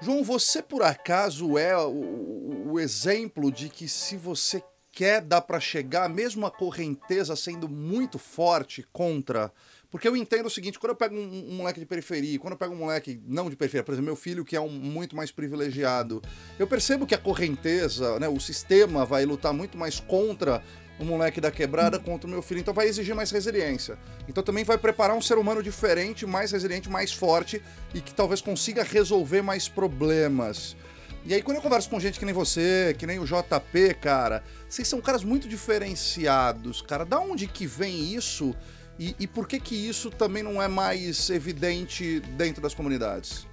João, 0.00 0.22
você 0.22 0.62
por 0.62 0.84
acaso 0.84 1.58
é 1.58 1.76
o, 1.76 2.70
o 2.70 2.78
exemplo 2.78 3.50
de 3.50 3.68
que 3.68 3.88
se 3.88 4.16
você 4.16 4.62
quer 4.92 5.20
dá 5.20 5.40
para 5.40 5.58
chegar, 5.58 6.08
mesmo 6.08 6.46
a 6.46 6.50
correnteza 6.50 7.34
sendo 7.34 7.68
muito 7.68 8.20
forte 8.20 8.86
contra 8.92 9.52
porque 9.96 10.06
eu 10.06 10.14
entendo 10.14 10.44
o 10.44 10.50
seguinte, 10.50 10.78
quando 10.78 10.90
eu 10.90 10.96
pego 10.96 11.14
um, 11.14 11.46
um, 11.48 11.54
moleque 11.54 11.80
de 11.80 11.86
periferia, 11.86 12.38
quando 12.38 12.52
eu 12.52 12.58
pego 12.58 12.74
um 12.74 12.76
moleque 12.76 13.18
não 13.26 13.48
de 13.48 13.56
periferia, 13.56 13.82
por 13.82 13.92
exemplo, 13.92 14.04
meu 14.04 14.14
filho 14.14 14.44
que 14.44 14.54
é 14.54 14.60
um 14.60 14.68
muito 14.68 15.16
mais 15.16 15.32
privilegiado, 15.32 16.20
eu 16.58 16.66
percebo 16.66 17.06
que 17.06 17.14
a 17.14 17.18
correnteza, 17.18 18.20
né, 18.20 18.28
o 18.28 18.38
sistema 18.38 19.06
vai 19.06 19.24
lutar 19.24 19.54
muito 19.54 19.78
mais 19.78 19.98
contra 19.98 20.62
o 21.00 21.04
moleque 21.06 21.40
da 21.40 21.50
quebrada 21.50 21.98
contra 21.98 22.28
o 22.28 22.30
meu 22.30 22.42
filho, 22.42 22.60
então 22.60 22.74
vai 22.74 22.88
exigir 22.88 23.14
mais 23.14 23.30
resiliência. 23.30 23.98
Então 24.28 24.44
também 24.44 24.64
vai 24.64 24.76
preparar 24.76 25.16
um 25.16 25.22
ser 25.22 25.38
humano 25.38 25.62
diferente, 25.62 26.26
mais 26.26 26.52
resiliente, 26.52 26.90
mais 26.90 27.14
forte 27.14 27.62
e 27.94 28.02
que 28.02 28.12
talvez 28.12 28.42
consiga 28.42 28.82
resolver 28.82 29.40
mais 29.40 29.66
problemas. 29.66 30.76
E 31.24 31.32
aí, 31.32 31.40
quando 31.40 31.56
eu 31.56 31.62
converso 31.62 31.88
com 31.88 31.98
gente 31.98 32.18
que 32.18 32.26
nem 32.26 32.34
você, 32.34 32.94
que 32.98 33.06
nem 33.06 33.18
o 33.18 33.24
JP, 33.24 33.94
cara, 33.94 34.44
vocês 34.68 34.86
são 34.86 35.00
caras 35.00 35.24
muito 35.24 35.48
diferenciados, 35.48 36.82
cara. 36.82 37.02
Da 37.02 37.18
onde 37.18 37.46
que 37.46 37.66
vem 37.66 38.14
isso? 38.14 38.54
E, 38.98 39.14
e 39.20 39.26
por 39.26 39.46
que 39.46 39.60
que 39.60 39.74
isso 39.74 40.10
também 40.10 40.42
não 40.42 40.60
é 40.60 40.68
mais 40.68 41.28
evidente 41.30 42.20
dentro 42.36 42.62
das 42.62 42.74
comunidades? 42.74 43.46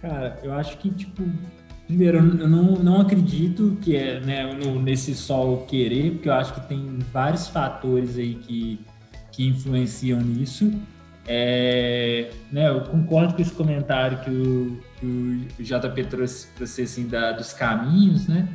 Cara, 0.00 0.38
eu 0.42 0.52
acho 0.52 0.78
que, 0.78 0.90
tipo, 0.90 1.22
primeiro, 1.86 2.18
eu 2.18 2.48
não, 2.48 2.76
não 2.76 3.00
acredito 3.00 3.76
que 3.82 3.96
é 3.96 4.20
né, 4.20 4.54
no, 4.54 4.80
nesse 4.80 5.14
só 5.14 5.56
querer, 5.68 6.12
porque 6.12 6.28
eu 6.28 6.34
acho 6.34 6.54
que 6.54 6.68
tem 6.68 6.98
vários 7.12 7.48
fatores 7.48 8.16
aí 8.16 8.34
que, 8.34 8.80
que 9.32 9.46
influenciam 9.46 10.20
nisso. 10.20 10.72
É, 11.28 12.30
né, 12.52 12.68
eu 12.68 12.82
concordo 12.82 13.34
com 13.34 13.42
esse 13.42 13.50
comentário 13.50 14.20
que 14.20 14.30
o, 14.30 14.80
que 15.00 15.62
o 15.62 15.62
JP 15.62 16.04
trouxe 16.04 16.46
para 16.48 16.66
você, 16.66 16.82
assim, 16.82 17.08
da, 17.08 17.32
dos 17.32 17.52
caminhos, 17.52 18.28
né? 18.28 18.48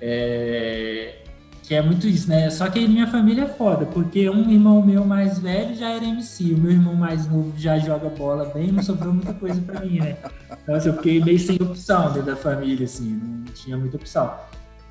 É, 0.00 1.23
que 1.66 1.74
é 1.74 1.80
muito 1.80 2.06
isso, 2.06 2.28
né? 2.28 2.50
Só 2.50 2.68
que 2.68 2.86
minha 2.86 3.06
família 3.06 3.44
é 3.44 3.48
foda, 3.48 3.86
porque 3.86 4.28
um 4.28 4.50
irmão 4.50 4.84
meu 4.84 5.04
mais 5.04 5.38
velho 5.38 5.74
já 5.74 5.88
era 5.88 6.04
MC, 6.04 6.52
o 6.52 6.58
meu 6.58 6.72
irmão 6.72 6.94
mais 6.94 7.26
novo 7.26 7.52
já 7.56 7.78
joga 7.78 8.10
bola 8.10 8.44
bem, 8.52 8.70
não 8.70 8.82
sobrou 8.82 9.14
muita 9.14 9.32
coisa 9.32 9.60
para 9.62 9.80
mim, 9.80 9.98
né? 9.98 10.16
Então, 10.62 10.74
assim, 10.74 10.88
eu 10.90 10.96
fiquei 10.96 11.24
meio 11.24 11.38
sem 11.38 11.56
opção 11.56 12.12
dentro 12.12 12.26
da 12.26 12.36
família, 12.36 12.84
assim, 12.84 13.18
não 13.22 13.44
tinha 13.54 13.78
muita 13.78 13.96
opção. 13.96 14.34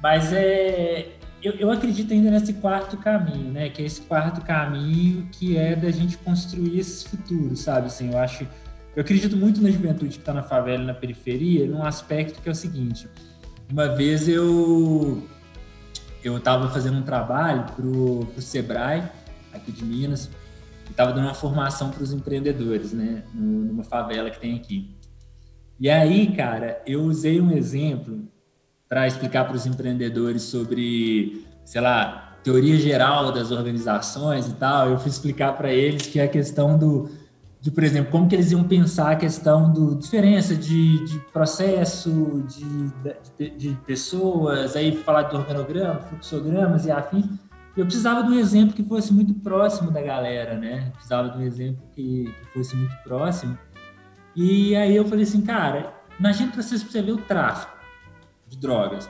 Mas 0.02 0.34
é, 0.34 1.10
eu, 1.44 1.54
eu 1.54 1.72
acredito 1.72 2.12
ainda 2.12 2.32
nesse 2.32 2.54
quarto 2.54 2.98
caminho, 2.98 3.52
né? 3.52 3.70
Que 3.70 3.84
é 3.84 3.86
esse 3.86 4.02
quarto 4.02 4.42
caminho 4.42 5.28
que 5.32 5.56
é 5.56 5.76
da 5.76 5.92
gente 5.92 6.18
construir 6.18 6.80
esses 6.80 7.04
futuros, 7.04 7.60
sabe? 7.60 7.88
Assim, 7.88 8.12
eu 8.12 8.18
acho. 8.18 8.48
Eu 8.96 9.02
acredito 9.02 9.38
muito 9.38 9.62
na 9.62 9.70
juventude 9.70 10.12
que 10.12 10.22
está 10.22 10.34
na 10.34 10.44
favela 10.44 10.84
na 10.84 10.94
periferia, 10.94 11.68
num 11.68 11.84
aspecto 11.84 12.42
que 12.42 12.50
é 12.50 12.52
o 12.52 12.56
seguinte. 12.56 13.08
Uma 13.72 13.96
vez 13.96 14.28
eu 14.28 15.24
eu 16.24 16.38
estava 16.38 16.70
fazendo 16.70 16.98
um 16.98 17.04
trabalho 17.04 17.66
para 17.76 17.86
o 17.86 18.42
Sebrae, 18.42 19.04
aqui 19.54 19.72
de 19.72 19.84
Minas, 19.84 20.30
e 20.88 20.92
estava 20.92 21.12
dando 21.14 21.26
uma 21.26 21.34
formação 21.34 21.90
para 21.90 22.04
os 22.04 22.12
empreendedores, 22.12 22.94
né, 22.94 23.24
numa 23.34 23.84
favela 23.84 24.30
que 24.30 24.40
tem 24.40 24.56
aqui. 24.56 24.96
E 25.80 25.90
aí, 25.90 26.36
cara, 26.36 26.82
eu 26.86 27.02
usei 27.04 27.42
um 27.42 27.52
exemplo 27.52 28.28
para 28.88 29.08
explicar 29.08 29.46
para 29.46 29.56
os 29.56 29.66
empreendedores 29.66 30.44
sobre, 30.44 31.46
sei 31.66 31.82
lá, 31.82 32.38
teoria 32.44 32.78
geral 32.78 33.32
das 33.32 33.52
organizações 33.52 34.48
e 34.48 34.54
tal. 34.54 34.90
Eu 34.90 35.00
fui 35.00 35.10
explicar 35.10 35.58
para 35.58 35.72
eles 35.72 36.06
que 36.08 36.20
a 36.20 36.28
questão 36.28 36.78
do 36.78 37.10
de, 37.64 37.72
por 37.72 37.82
exemplo, 37.82 38.12
como 38.12 38.28
que 38.28 38.36
eles 38.36 38.52
iam 38.52 38.62
pensar 38.66 39.14
a 39.14 39.16
questão 39.16 39.72
do 39.72 39.96
diferença 39.96 40.54
de, 40.54 41.02
de 41.06 41.18
processo, 41.32 42.44
de, 42.46 42.92
de, 43.38 43.50
de, 43.52 43.78
pessoas, 43.86 44.76
aí 44.76 44.98
falar 44.98 45.24
do 45.24 45.38
organograma, 45.38 46.02
fluxogramas 46.02 46.86
e 46.86 46.92
afins. 46.92 47.26
Eu 47.78 47.86
precisava 47.86 48.22
de 48.22 48.32
um 48.32 48.38
exemplo 48.38 48.76
que 48.76 48.84
fosse 48.84 49.14
muito 49.14 49.34
próximo 49.36 49.92
da 49.92 50.02
galera, 50.02 50.58
né? 50.58 50.92
precisava 50.94 51.30
de 51.30 51.38
um 51.38 51.42
exemplo 51.42 51.82
que, 51.96 52.26
que 52.26 52.54
fosse 52.54 52.76
muito 52.76 52.94
próximo. 53.02 53.58
E 54.36 54.76
aí 54.76 54.94
eu 54.94 55.06
falei 55.06 55.24
assim, 55.24 55.42
cara, 55.42 55.94
imagina 56.20 56.52
para 56.52 56.62
vocês 56.62 56.84
você 56.84 57.02
ver 57.02 57.14
o 57.14 57.18
tráfico 57.18 57.78
de 58.50 58.58
drogas. 58.58 59.10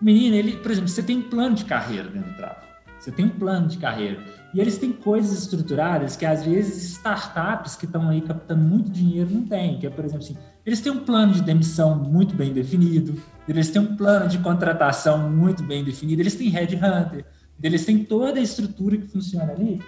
Menino, 0.00 0.34
ele, 0.34 0.56
por 0.56 0.72
exemplo, 0.72 0.88
você 0.88 1.04
tem 1.04 1.18
um 1.18 1.30
plano 1.30 1.54
de 1.54 1.64
carreira 1.66 2.08
dentro 2.08 2.32
do 2.32 2.36
tráfico. 2.36 2.66
Você 2.98 3.12
tem 3.12 3.26
um 3.26 3.30
plano 3.30 3.68
de 3.68 3.78
carreira. 3.78 4.20
E 4.54 4.60
eles 4.60 4.78
têm 4.78 4.92
coisas 4.92 5.36
estruturadas 5.36 6.16
que, 6.16 6.24
às 6.24 6.44
vezes, 6.44 6.92
startups 6.92 7.74
que 7.74 7.86
estão 7.86 8.08
aí 8.08 8.20
captando 8.20 8.62
muito 8.62 8.88
dinheiro 8.88 9.28
não 9.28 9.42
têm. 9.42 9.80
Que 9.80 9.88
é, 9.88 9.90
por 9.90 10.04
exemplo, 10.04 10.24
assim, 10.24 10.36
eles 10.64 10.80
têm 10.80 10.92
um 10.92 11.00
plano 11.00 11.32
de 11.32 11.42
demissão 11.42 11.96
muito 11.96 12.36
bem 12.36 12.52
definido, 12.52 13.20
eles 13.48 13.68
têm 13.70 13.82
um 13.82 13.96
plano 13.96 14.28
de 14.28 14.38
contratação 14.38 15.28
muito 15.28 15.64
bem 15.64 15.82
definido, 15.82 16.22
eles 16.22 16.36
têm 16.36 16.48
headhunter, 16.48 17.24
eles 17.60 17.84
têm 17.84 18.04
toda 18.04 18.38
a 18.38 18.42
estrutura 18.42 18.96
que 18.96 19.08
funciona 19.08 19.52
ali. 19.52 19.82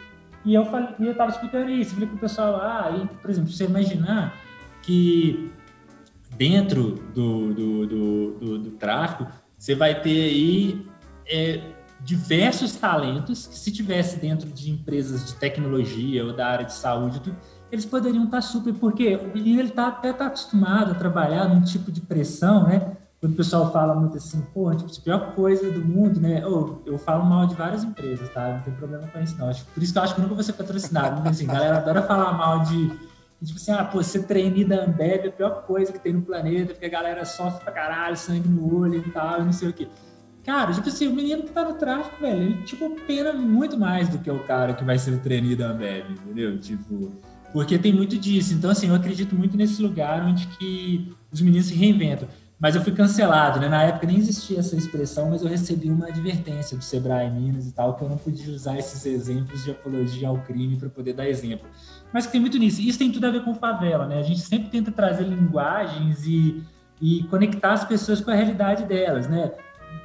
E 0.44 0.52
eu 0.52 0.64
falei, 0.66 0.88
eu 0.99 1.12
estava 1.12 1.30
explicando 1.30 1.70
isso, 1.70 1.94
falei 1.94 2.08
para 2.08 2.16
o 2.16 2.20
pessoal, 2.20 2.61
ah, 2.61 2.90
e, 3.02 3.06
por 3.18 3.30
exemplo, 3.30 3.50
você 3.50 3.64
imaginar 3.64 4.35
que 4.82 5.50
dentro 6.37 7.02
do, 7.14 7.54
do, 7.54 7.87
do, 7.87 8.32
do, 8.32 8.58
do 8.58 8.70
tráfico, 8.73 9.26
você 9.56 9.75
vai 9.75 10.00
ter 10.00 10.25
aí 10.25 10.87
é, 11.26 11.61
diversos 12.00 12.76
talentos 12.76 13.47
que 13.47 13.59
se 13.59 13.71
tivesse 13.73 14.19
dentro 14.19 14.49
de 14.49 14.71
empresas 14.71 15.26
de 15.26 15.35
tecnologia 15.35 16.25
ou 16.25 16.33
da 16.33 16.47
área 16.47 16.65
de 16.65 16.73
saúde, 16.73 17.35
eles 17.71 17.85
poderiam 17.85 18.25
estar 18.25 18.41
super, 18.41 18.73
porque 18.75 19.17
o 19.17 19.35
menino 19.35 19.61
ele 19.61 19.71
tá, 19.71 19.88
até 19.88 20.11
está 20.11 20.26
acostumado 20.26 20.93
a 20.93 20.95
trabalhar 20.95 21.49
num 21.49 21.62
tipo 21.62 21.91
de 21.91 22.00
pressão, 22.00 22.69
né? 22.69 22.97
Quando 23.21 23.33
o 23.33 23.37
pessoal 23.37 23.73
fala 23.73 23.95
muito 23.95 24.19
assim, 24.19 24.41
pô, 24.53 24.73
tipo, 24.75 24.91
a 24.91 25.03
pior 25.03 25.35
coisa 25.35 25.71
do 25.71 25.85
mundo, 25.85 26.21
né? 26.21 26.47
Oh, 26.47 26.76
eu 26.85 26.99
falo 26.99 27.25
mal 27.25 27.47
de 27.47 27.55
várias 27.55 27.83
empresas, 27.83 28.29
tá? 28.29 28.53
Não 28.53 28.61
tem 28.61 28.75
problema 28.75 29.07
com 29.09 29.19
isso, 29.21 29.37
não. 29.38 29.50
Por 29.75 29.83
isso 29.83 29.93
que 29.93 29.99
eu 29.99 30.03
acho 30.03 30.15
que 30.15 30.21
nunca 30.21 30.35
vou 30.35 30.45
ser 30.45 30.53
patrocinado. 30.53 31.17
Porque, 31.17 31.31
assim, 31.31 31.49
a 31.49 31.53
galera 31.53 31.76
adora 31.79 32.03
falar 32.03 32.35
mal 32.35 32.61
de, 32.61 32.88
tipo 33.43 33.59
assim, 33.59 33.73
ah, 33.73 33.85
pô, 33.85 34.03
ser 34.03 34.25
trainee 34.25 34.65
da 34.65 34.85
Ambev 34.85 35.25
é 35.25 35.29
a 35.29 35.33
pior 35.33 35.62
coisa 35.62 35.93
que 35.93 35.99
tem 35.99 36.12
no 36.12 36.23
planeta, 36.23 36.75
porque 36.75 36.87
a 36.87 36.91
galera 36.91 37.25
sofre 37.25 37.65
pra 37.65 37.73
caralho, 37.73 38.17
sangue 38.17 38.49
no 38.49 38.79
olho 38.79 38.99
e 38.99 39.11
tal, 39.11 39.41
e 39.41 39.45
não 39.45 39.53
sei 39.53 39.71
o 39.71 39.73
quê. 39.73 39.88
Cara, 40.47 40.73
tipo 40.73 40.88
assim, 40.88 41.09
o 41.09 41.12
menino 41.12 41.43
que 41.43 41.50
tá 41.50 41.65
no 41.65 41.75
tráfico, 41.75 42.21
velho, 42.21 42.41
ele, 42.41 42.62
tipo, 42.62 42.88
pena 43.05 43.33
muito 43.33 43.76
mais 43.76 44.09
do 44.09 44.17
que 44.17 44.31
o 44.31 44.38
cara 44.45 44.75
que 44.75 44.85
vai 44.85 44.97
ser 44.97 45.11
o 45.11 45.19
trainee 45.19 45.57
da 45.57 45.71
Ambev, 45.71 46.09
entendeu? 46.09 46.57
Tipo, 46.61 47.11
porque 47.53 47.76
tem 47.76 47.93
muito 47.93 48.17
disso. 48.17 48.55
Então, 48.55 48.71
assim, 48.71 48.88
eu 48.88 48.95
acredito 48.95 49.35
muito 49.35 49.57
nesse 49.57 49.83
lugar 49.83 50.23
onde 50.25 50.47
que 50.47 51.12
os 51.33 51.41
meninos 51.41 51.67
se 51.67 51.75
reinventam. 51.75 52.29
Mas 52.61 52.76
eu 52.76 52.83
fui 52.83 52.93
cancelado, 52.93 53.59
né? 53.59 53.69
Na 53.69 53.83
época 53.83 54.07
nem 54.07 54.19
existia 54.19 54.61
essa 54.61 54.76
expressão, 54.76 55.31
mas 55.31 55.43
eu 55.43 55.49
recebi 55.49 55.91
uma 55.91 56.07
advertência 56.07 56.76
do 56.76 56.83
Sebrae 56.83 57.29
Minas 57.29 57.67
e 57.67 57.73
tal, 57.73 57.97
que 57.97 58.05
eu 58.05 58.09
não 58.09 58.17
podia 58.17 58.55
usar 58.55 58.79
esses 58.79 59.05
exemplos 59.05 59.65
de 59.65 59.73
apologia 59.73 60.29
ao 60.29 60.38
crime 60.38 60.76
para 60.76 60.88
poder 60.88 61.12
dar 61.12 61.29
exemplo. 61.29 61.67
Mas 62.12 62.26
tem 62.29 62.41
muito 62.41 62.57
nisso. 62.57 62.81
Isso 62.81 62.99
tem 62.99 63.11
tudo 63.11 63.26
a 63.26 63.31
ver 63.31 63.45
com 63.45 63.53
favela, 63.53 64.07
né? 64.07 64.21
A 64.21 64.23
gente 64.23 64.41
sempre 64.41 64.71
tenta 64.71 64.93
trazer 64.93 65.25
linguagens 65.25 66.25
e, 66.25 66.62
e 67.00 67.25
conectar 67.25 67.73
as 67.73 67.85
pessoas 67.85 68.21
com 68.21 68.31
a 68.31 68.35
realidade 68.35 68.85
delas, 68.85 69.29
né? 69.29 69.50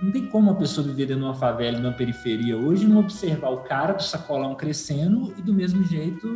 Não 0.02 0.12
tem 0.12 0.26
como 0.28 0.50
uma 0.50 0.58
pessoa 0.58 0.86
viver 0.86 1.06
dentro 1.06 1.22
de 1.22 1.28
uma 1.28 1.36
favela, 1.36 1.78
numa 1.78 1.94
periferia 1.94 2.58
hoje, 2.58 2.88
não 2.88 3.00
observar 3.00 3.50
o 3.50 3.58
cara 3.58 3.94
do 3.94 4.04
sacolão 4.04 4.56
crescendo 4.56 5.34
e 5.38 5.42
do 5.42 5.54
mesmo 5.54 5.84
jeito 5.84 6.28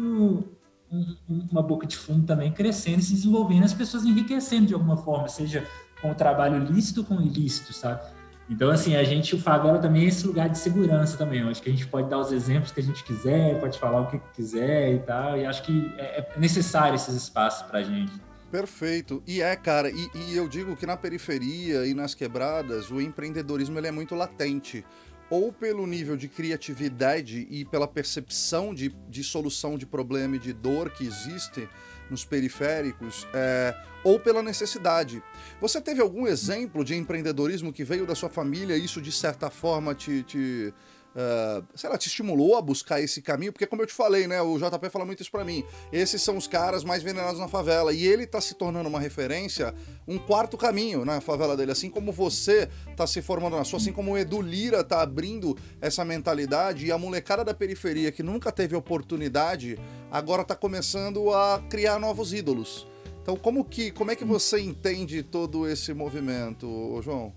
um, 0.92 1.48
uma 1.52 1.64
boca 1.64 1.88
de 1.88 1.98
fundo 1.98 2.26
também 2.26 2.52
crescendo 2.52 3.00
e 3.00 3.04
se 3.04 3.14
desenvolvendo, 3.14 3.64
as 3.64 3.74
pessoas 3.74 4.06
enriquecendo 4.06 4.68
de 4.68 4.74
alguma 4.74 4.98
forma, 4.98 5.28
seja 5.28 5.64
com 6.02 6.12
o 6.12 6.16
trabalho 6.16 6.64
lícito 6.64 7.04
com 7.04 7.16
o 7.16 7.22
ilícito, 7.22 7.74
sabe? 7.74 8.02
Então, 8.48 8.70
assim, 8.70 8.96
a 8.96 9.04
gente, 9.04 9.34
o 9.34 9.40
favela 9.40 9.80
também 9.80 10.06
é 10.06 10.08
esse 10.08 10.28
lugar 10.28 10.48
de 10.50 10.58
segurança 10.60 11.18
também. 11.18 11.42
Eu 11.42 11.50
acho 11.50 11.64
que 11.64 11.70
a 11.70 11.72
gente 11.72 11.88
pode 11.88 12.10
dar 12.10 12.20
os 12.20 12.32
exemplos 12.32 12.72
que 12.72 12.80
a 12.80 12.84
gente 12.84 13.04
quiser, 13.04 13.60
pode 13.60 13.80
falar 13.80 14.02
o 14.02 14.08
que 14.08 14.20
quiser 14.36 14.94
e 14.94 15.00
tal. 15.00 15.36
E 15.36 15.46
acho 15.48 15.64
que 15.64 15.92
é, 15.98 16.20
é 16.20 16.40
necessário 16.40 16.96
esses 16.96 17.16
espaços 17.16 17.64
para 17.68 17.80
a 17.80 17.84
gente. 17.84 18.14
Perfeito. 18.52 19.22
E 19.28 19.42
é, 19.42 19.56
cara, 19.56 19.90
e, 19.90 20.10
e, 20.14 20.36
eu 20.36 20.48
digo 20.48 20.76
que 20.76 20.86
na 20.86 20.96
periferia 20.96 21.86
e 21.86 21.94
nas 21.94 22.14
quebradas, 22.14 22.90
o 22.92 23.02
empreendedorismo 23.02 23.78
ele 23.78 23.88
é 23.88 23.92
muito 23.92 24.16
latente. 24.16 24.86
Ou 25.30 25.52
pelo 25.52 25.88
nível 25.88 26.16
de 26.16 26.28
criatividade 26.28 27.48
e 27.50 27.66
pela 27.66 27.88
percepção 27.88 28.74
de, 28.74 28.96
de 29.10 29.24
solução 29.24 29.78
de 29.78 29.86
problema 29.86 30.36
e 30.36 30.40
de 30.40 30.54
dor 30.54 30.92
que 30.92 31.04
existe 31.04 31.68
nos 32.10 32.24
periféricos, 32.24 33.28
é, 33.34 33.76
ou 34.04 34.20
pela 34.20 34.44
necessidade. 34.44 35.24
Você 35.60 35.82
teve 35.82 36.00
algum 36.00 36.28
exemplo 36.28 36.86
de 36.86 36.96
empreendedorismo 36.96 37.74
que 37.74 37.84
veio 37.84 38.06
da 38.06 38.14
sua 38.14 38.30
família 38.30 38.78
e 38.78 38.86
isso 38.86 39.02
de 39.02 39.12
certa 39.12 39.50
forma 39.50 39.96
te, 39.96 40.22
te 40.22 40.72
uh, 41.16 41.66
sei 41.74 41.90
lá, 41.90 41.98
te 41.98 42.08
estimulou 42.08 42.58
a 42.58 42.62
buscar 42.62 43.02
esse 43.02 43.22
caminho? 43.22 43.54
Porque, 43.54 43.66
como 43.66 43.82
eu 43.82 43.86
te 43.88 43.94
falei, 43.94 44.28
né? 44.28 44.42
O 44.42 44.58
JP 44.58 44.90
fala 44.90 45.06
muito 45.06 45.22
isso 45.22 45.32
pra 45.32 45.46
mim. 45.46 45.64
Esses 45.92 46.22
são 46.22 46.38
os 46.38 46.48
caras 46.48 46.84
mais 46.84 47.02
venerados 47.02 47.40
na 47.40 47.48
favela. 47.48 47.94
E 47.94 48.06
ele 48.06 48.28
tá 48.28 48.42
se 48.42 48.54
tornando 48.54 48.90
uma 48.90 49.00
referência, 49.00 49.74
um 50.08 50.18
quarto 50.18 50.58
caminho 50.58 51.06
na 51.06 51.22
favela 51.22 51.56
dele. 51.56 51.72
Assim 51.72 51.90
como 51.90 52.12
você 52.12 52.70
tá 52.96 53.08
se 53.08 53.22
formando 53.22 53.56
na 53.56 53.64
sua, 53.64 53.80
assim 53.80 53.94
como 53.94 54.12
o 54.12 54.18
Edu 54.18 54.42
Lira 54.42 54.84
tá 54.84 55.02
abrindo 55.02 55.58
essa 55.80 56.04
mentalidade 56.04 56.86
e 56.86 56.92
a 56.92 56.98
molecada 56.98 57.44
da 57.44 57.54
periferia 57.54 58.12
que 58.12 58.22
nunca 58.22 58.52
teve 58.52 58.76
oportunidade, 58.76 59.80
agora 60.12 60.44
tá 60.44 60.56
começando 60.56 61.34
a 61.34 61.64
criar 61.70 62.00
novos 62.00 62.34
ídolos. 62.34 62.88
Então, 63.22 63.36
como 63.36 63.66
que, 63.66 63.90
como 63.90 64.12
é 64.12 64.16
que 64.16 64.24
você 64.24 64.60
entende 64.60 65.24
todo 65.24 65.68
esse 65.68 65.94
movimento, 65.96 67.02
João? 67.02 67.34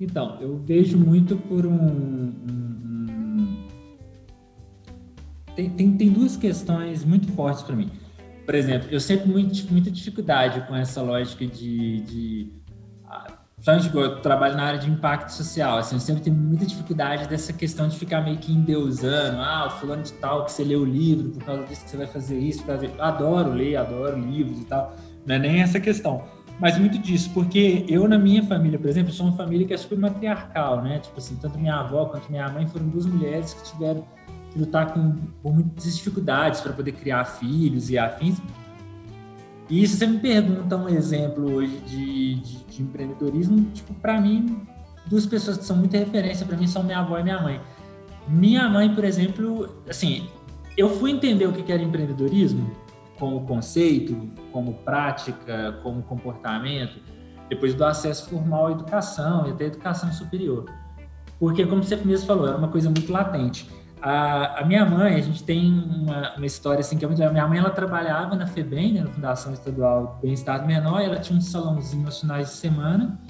Então, 0.00 0.38
eu 0.40 0.58
vejo 0.58 0.98
muito 0.98 1.36
por 1.36 1.64
um. 1.64 1.72
um, 1.72 2.34
um... 2.48 3.66
Tem, 5.54 5.70
tem, 5.70 5.96
tem, 5.96 6.10
duas 6.10 6.36
questões 6.36 7.02
muito 7.04 7.32
fortes 7.32 7.62
para 7.62 7.74
mim. 7.74 7.90
Por 8.44 8.54
exemplo, 8.54 8.88
eu 8.90 9.00
sempre 9.00 9.28
muito, 9.28 9.72
muita 9.72 9.90
dificuldade 9.90 10.66
com 10.66 10.76
essa 10.76 11.00
lógica 11.00 11.46
de. 11.46 12.00
de 12.02 12.52
Principalmente 13.56 13.96
eu 13.96 14.20
trabalho 14.20 14.54
na 14.54 14.64
área 14.64 14.78
de 14.78 14.88
impacto 14.88 15.30
social, 15.30 15.78
assim, 15.78 15.96
eu 15.96 16.00
sempre 16.00 16.22
tenho 16.22 16.36
muita 16.36 16.66
dificuldade 16.66 17.26
dessa 17.26 17.54
questão 17.54 17.88
de 17.88 17.98
ficar 17.98 18.20
meio 18.20 18.36
que 18.36 18.52
endeusando, 18.52 19.40
ah, 19.40 19.66
o 19.66 19.70
fulano 19.80 20.02
de 20.02 20.12
tal, 20.12 20.44
que 20.44 20.52
você 20.52 20.62
lê 20.62 20.76
o 20.76 20.84
livro, 20.84 21.30
por 21.30 21.42
causa 21.42 21.64
disso 21.64 21.82
que 21.82 21.90
você 21.90 21.96
vai 21.96 22.06
fazer 22.06 22.38
isso, 22.38 22.62
fazer... 22.64 22.90
Eu 22.96 23.02
adoro 23.02 23.50
ler, 23.50 23.76
adoro 23.76 24.20
livros 24.20 24.60
e 24.60 24.64
tal, 24.66 24.94
não 25.24 25.34
é 25.34 25.38
nem 25.38 25.62
essa 25.62 25.80
questão 25.80 26.22
mas 26.58 26.78
muito 26.78 26.98
disso, 26.98 27.30
porque 27.34 27.84
eu 27.88 28.08
na 28.08 28.18
minha 28.18 28.42
família, 28.42 28.78
por 28.78 28.88
exemplo, 28.88 29.12
sou 29.12 29.26
uma 29.26 29.36
família 29.36 29.66
que 29.66 29.74
é 29.74 29.76
super 29.76 29.98
matriarcal, 29.98 30.82
né? 30.82 30.98
Tipo 31.00 31.18
assim, 31.18 31.36
tanto 31.36 31.58
minha 31.58 31.74
avó 31.74 32.06
quanto 32.06 32.30
minha 32.30 32.48
mãe 32.48 32.66
foram 32.66 32.88
duas 32.88 33.04
mulheres 33.04 33.52
que 33.52 33.70
tiveram 33.70 34.04
que 34.50 34.58
lutar 34.58 34.94
com, 34.94 35.16
com 35.42 35.52
muitas 35.52 35.96
dificuldades 35.96 36.60
para 36.62 36.72
poder 36.72 36.92
criar 36.92 37.24
filhos 37.24 37.90
e 37.90 37.98
afins. 37.98 38.40
E 39.68 39.86
se 39.86 39.96
você 39.96 40.06
me 40.06 40.18
pergunta 40.18 40.76
um 40.76 40.88
exemplo 40.88 41.52
hoje 41.52 41.76
de, 41.86 42.34
de, 42.36 42.64
de 42.64 42.82
empreendedorismo, 42.82 43.70
tipo, 43.74 43.92
para 43.94 44.18
mim, 44.18 44.62
duas 45.06 45.26
pessoas 45.26 45.58
que 45.58 45.64
são 45.64 45.76
muita 45.76 45.98
referência 45.98 46.46
para 46.46 46.56
mim 46.56 46.66
são 46.66 46.82
minha 46.82 47.00
avó 47.00 47.18
e 47.18 47.22
minha 47.22 47.40
mãe. 47.42 47.60
Minha 48.28 48.68
mãe, 48.68 48.94
por 48.94 49.04
exemplo, 49.04 49.68
assim, 49.88 50.26
eu 50.76 50.88
fui 50.98 51.10
entender 51.10 51.46
o 51.46 51.52
que 51.52 51.70
era 51.70 51.82
empreendedorismo 51.82 52.70
como 53.18 53.40
conceito, 53.46 54.16
como 54.56 54.72
prática, 54.72 55.78
como 55.82 56.02
comportamento, 56.02 56.98
depois 57.46 57.74
do 57.74 57.84
acesso 57.84 58.30
formal 58.30 58.68
à 58.68 58.70
educação 58.72 59.46
e 59.46 59.50
até 59.50 59.64
à 59.64 59.66
educação 59.66 60.10
superior. 60.10 60.64
Porque, 61.38 61.66
como 61.66 61.84
você 61.84 61.94
mesmo 61.96 62.26
falou, 62.26 62.48
era 62.48 62.56
uma 62.56 62.68
coisa 62.68 62.88
muito 62.88 63.12
latente. 63.12 63.68
A, 64.00 64.60
a 64.62 64.64
minha 64.64 64.86
mãe, 64.86 65.16
a 65.16 65.20
gente 65.20 65.44
tem 65.44 65.70
uma, 65.70 66.36
uma, 66.36 66.46
história 66.46 66.80
assim 66.80 66.96
que 66.96 67.04
é 67.04 67.08
muito 67.08 67.18
legal. 67.18 67.34
Minha 67.34 67.46
mãe, 67.46 67.58
ela 67.58 67.68
trabalhava 67.68 68.34
na 68.34 68.46
FEBEM, 68.46 68.94
né, 68.94 69.02
na 69.02 69.10
Fundação 69.10 69.52
Estadual 69.52 70.16
do 70.16 70.22
Bem-Estar 70.22 70.66
Menor, 70.66 71.02
ela 71.02 71.16
tinha 71.16 71.38
um 71.38 71.42
salãozinho 71.42 72.06
aos 72.06 72.18
finais 72.18 72.48
de 72.48 72.54
semana 72.54 73.20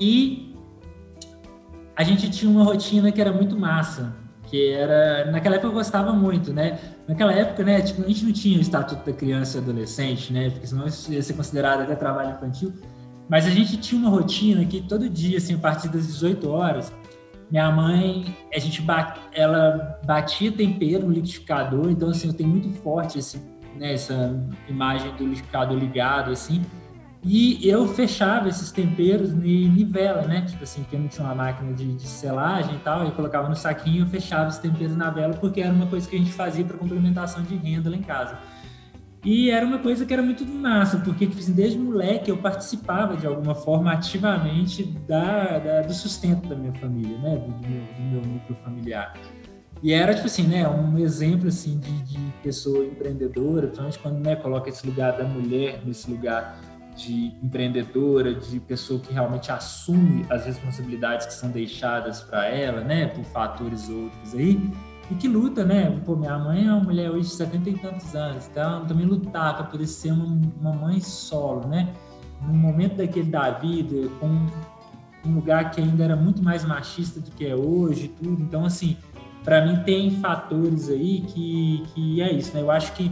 e 0.00 0.56
a 1.94 2.02
gente 2.02 2.30
tinha 2.30 2.50
uma 2.50 2.64
rotina 2.64 3.12
que 3.12 3.20
era 3.20 3.32
muito 3.34 3.54
massa 3.58 4.14
que 4.52 4.70
era 4.70 5.30
naquela 5.30 5.56
época 5.56 5.68
eu 5.68 5.72
gostava 5.72 6.12
muito, 6.12 6.52
né? 6.52 6.78
Naquela 7.08 7.32
época, 7.32 7.64
né, 7.64 7.80
tipo, 7.80 8.02
a 8.02 8.06
gente 8.06 8.22
não 8.22 8.32
tinha 8.32 8.58
o 8.58 8.60
estatuto 8.60 9.02
da 9.02 9.16
criança 9.16 9.56
e 9.56 9.60
adolescente, 9.62 10.30
né? 10.30 10.50
Porque 10.50 10.66
senão 10.66 10.86
isso 10.86 11.10
ia 11.10 11.22
ser 11.22 11.32
considerado 11.32 11.80
até 11.80 11.96
trabalho 11.96 12.32
infantil. 12.32 12.70
Mas 13.30 13.46
a 13.46 13.50
gente 13.50 13.78
tinha 13.78 13.98
uma 13.98 14.10
rotina 14.10 14.62
que 14.66 14.82
todo 14.82 15.08
dia, 15.08 15.38
assim, 15.38 15.54
a 15.54 15.58
partir 15.58 15.88
das 15.88 16.06
18 16.06 16.50
horas, 16.50 16.92
minha 17.50 17.70
mãe, 17.72 18.36
a 18.54 18.58
gente 18.58 18.84
ela 19.32 19.98
batia 20.04 20.52
tempero 20.52 21.06
no 21.06 21.14
liquidificador, 21.14 21.90
então 21.90 22.10
assim, 22.10 22.28
eu 22.28 22.34
tenho 22.34 22.50
muito 22.50 22.70
forte 22.82 23.18
esse, 23.18 23.38
né, 23.78 23.94
essa 23.94 24.38
imagem 24.68 25.10
do 25.12 25.24
liquidificador 25.24 25.78
ligado 25.78 26.30
assim. 26.30 26.62
E 27.24 27.68
eu 27.68 27.86
fechava 27.86 28.48
esses 28.48 28.72
temperos 28.72 29.30
em 29.32 29.84
vela, 29.84 30.22
né? 30.22 30.42
Tipo 30.42 30.64
assim, 30.64 30.82
que 30.82 30.96
não 30.96 31.06
tinha 31.06 31.24
uma 31.24 31.34
máquina 31.36 31.72
de, 31.72 31.94
de 31.94 32.08
selagem 32.08 32.74
e 32.74 32.78
tal, 32.78 33.04
eu 33.04 33.12
colocava 33.12 33.48
no 33.48 33.54
saquinho 33.54 34.04
e 34.04 34.08
fechava 34.08 34.48
os 34.48 34.58
temperos 34.58 34.96
na 34.96 35.08
vela, 35.08 35.34
porque 35.34 35.60
era 35.60 35.72
uma 35.72 35.86
coisa 35.86 36.08
que 36.08 36.16
a 36.16 36.18
gente 36.18 36.32
fazia 36.32 36.64
para 36.64 36.76
complementação 36.76 37.42
de 37.44 37.54
renda 37.54 37.88
lá 37.88 37.96
em 37.96 38.02
casa. 38.02 38.38
E 39.24 39.50
era 39.50 39.64
uma 39.64 39.78
coisa 39.78 40.04
que 40.04 40.12
era 40.12 40.20
muito 40.20 40.44
massa, 40.44 40.98
porque 40.98 41.28
tipo 41.28 41.38
assim, 41.38 41.52
desde 41.52 41.78
moleque 41.78 42.28
eu 42.28 42.38
participava 42.38 43.16
de 43.16 43.24
alguma 43.24 43.54
forma 43.54 43.92
ativamente 43.92 44.82
da, 45.06 45.60
da 45.60 45.82
do 45.82 45.94
sustento 45.94 46.48
da 46.48 46.56
minha 46.56 46.72
família, 46.72 47.16
né? 47.18 47.36
Do, 47.36 47.52
do, 47.52 47.68
meu, 47.68 47.84
do, 47.84 48.02
meu, 48.02 48.32
núcleo 48.32 48.58
familiar. 48.64 49.14
E 49.80 49.92
era, 49.92 50.12
tipo 50.12 50.26
assim, 50.26 50.42
né, 50.44 50.68
um 50.68 50.98
exemplo, 50.98 51.46
assim, 51.48 51.78
de, 51.78 52.02
de 52.02 52.18
pessoa 52.42 52.84
empreendedora, 52.84 53.68
principalmente 53.68 53.98
quando, 54.00 54.18
né, 54.24 54.34
coloca 54.36 54.68
esse 54.68 54.84
lugar 54.84 55.16
da 55.16 55.24
mulher 55.24 55.82
nesse 55.84 56.10
lugar 56.10 56.71
de 56.96 57.32
empreendedora, 57.42 58.34
de 58.34 58.60
pessoa 58.60 59.00
que 59.00 59.12
realmente 59.12 59.50
assume 59.50 60.26
as 60.30 60.44
responsabilidades 60.44 61.26
que 61.26 61.34
são 61.34 61.50
deixadas 61.50 62.20
para 62.20 62.46
ela, 62.46 62.82
né, 62.82 63.06
por 63.06 63.24
fatores 63.24 63.88
outros 63.88 64.34
aí, 64.34 64.70
e 65.10 65.14
que 65.14 65.28
luta, 65.28 65.64
né? 65.64 66.00
Pô, 66.06 66.16
minha 66.16 66.38
mãe 66.38 66.66
é 66.66 66.72
uma 66.72 66.80
mulher 66.80 67.10
hoje 67.10 67.28
de 67.28 67.34
70 67.34 67.70
e 67.70 67.78
tantos 67.78 68.14
anos, 68.14 68.48
então 68.50 68.86
também 68.86 69.04
lutar 69.04 69.56
para 69.56 69.64
poder 69.64 69.86
ser 69.86 70.12
uma, 70.12 70.40
uma 70.60 70.72
mãe 70.72 71.00
solo, 71.00 71.68
né? 71.68 71.92
Num 72.40 72.54
momento 72.54 72.96
daquele 72.96 73.30
da 73.30 73.50
vida, 73.50 74.08
com 74.18 74.46
um 75.24 75.34
lugar 75.34 75.70
que 75.70 75.80
ainda 75.80 76.04
era 76.04 76.16
muito 76.16 76.42
mais 76.42 76.64
machista 76.64 77.20
do 77.20 77.30
que 77.30 77.46
é 77.46 77.54
hoje, 77.54 78.08
tudo. 78.08 78.42
Então, 78.42 78.64
assim, 78.64 78.96
para 79.44 79.66
mim 79.66 79.82
tem 79.84 80.10
fatores 80.12 80.88
aí 80.88 81.20
que, 81.20 81.84
que 81.94 82.22
é 82.22 82.32
isso, 82.32 82.54
né? 82.54 82.62
Eu 82.62 82.70
acho 82.70 82.92
que 82.94 83.10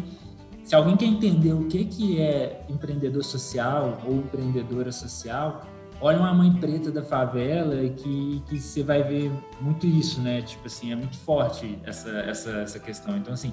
se 0.70 0.76
alguém 0.76 0.96
quer 0.96 1.06
entender 1.06 1.52
o 1.52 1.66
que, 1.66 1.84
que 1.84 2.20
é 2.20 2.64
empreendedor 2.68 3.24
social 3.24 4.00
ou 4.06 4.18
empreendedora 4.18 4.92
social, 4.92 5.66
olha 6.00 6.20
uma 6.20 6.32
mãe 6.32 6.52
preta 6.52 6.92
da 6.92 7.02
favela 7.02 7.88
que, 7.88 8.40
que 8.48 8.60
você 8.60 8.80
vai 8.84 9.02
ver 9.02 9.32
muito 9.60 9.84
isso, 9.84 10.20
né? 10.20 10.40
Tipo 10.42 10.68
assim, 10.68 10.92
é 10.92 10.94
muito 10.94 11.18
forte 11.18 11.76
essa, 11.82 12.10
essa, 12.20 12.50
essa 12.58 12.78
questão. 12.78 13.16
Então, 13.16 13.34
assim, 13.34 13.52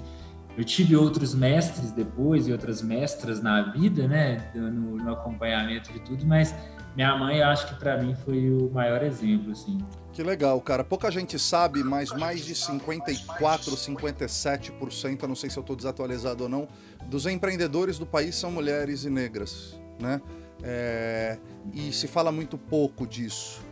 eu 0.56 0.62
tive 0.62 0.94
outros 0.94 1.34
mestres 1.34 1.90
depois 1.90 2.46
e 2.46 2.52
outras 2.52 2.82
mestras 2.82 3.42
na 3.42 3.62
vida, 3.62 4.06
né? 4.06 4.52
No, 4.54 4.70
no 4.98 5.12
acompanhamento 5.12 5.92
de 5.92 5.98
tudo, 5.98 6.24
mas 6.24 6.54
minha 6.94 7.16
mãe, 7.16 7.38
eu 7.38 7.46
acho 7.46 7.66
que 7.66 7.74
para 7.76 7.96
mim 8.00 8.14
foi 8.24 8.50
o 8.50 8.70
maior 8.70 9.02
exemplo, 9.02 9.52
assim. 9.52 9.78
Que 10.12 10.22
legal, 10.22 10.60
cara. 10.60 10.82
Pouca 10.82 11.10
gente 11.12 11.38
sabe, 11.38 11.84
mas 11.84 12.10
mais 12.10 12.44
de 12.44 12.54
54, 12.54 13.72
57%, 13.72 15.22
eu 15.22 15.28
não 15.28 15.36
sei 15.36 15.48
se 15.48 15.56
eu 15.56 15.60
estou 15.60 15.76
desatualizado 15.76 16.42
ou 16.42 16.48
não, 16.48 16.66
dos 17.08 17.26
empreendedores 17.26 17.98
do 17.98 18.06
país 18.06 18.36
são 18.36 18.52
mulheres 18.52 19.04
e 19.04 19.10
negras, 19.10 19.80
né? 19.98 20.20
É, 20.62 21.38
e 21.72 21.92
se 21.92 22.06
fala 22.06 22.30
muito 22.30 22.58
pouco 22.58 23.06
disso. 23.06 23.62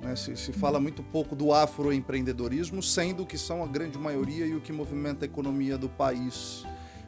Né? 0.00 0.14
Se, 0.16 0.36
se 0.36 0.52
fala 0.52 0.78
muito 0.78 1.02
pouco 1.02 1.34
do 1.34 1.52
afroempreendedorismo, 1.54 2.82
sendo 2.82 3.24
que 3.24 3.38
são 3.38 3.62
a 3.62 3.66
grande 3.66 3.98
maioria 3.98 4.44
e 4.44 4.54
o 4.54 4.60
que 4.60 4.72
movimenta 4.72 5.24
a 5.24 5.26
economia 5.26 5.78
do 5.78 5.88
país. 5.88 6.64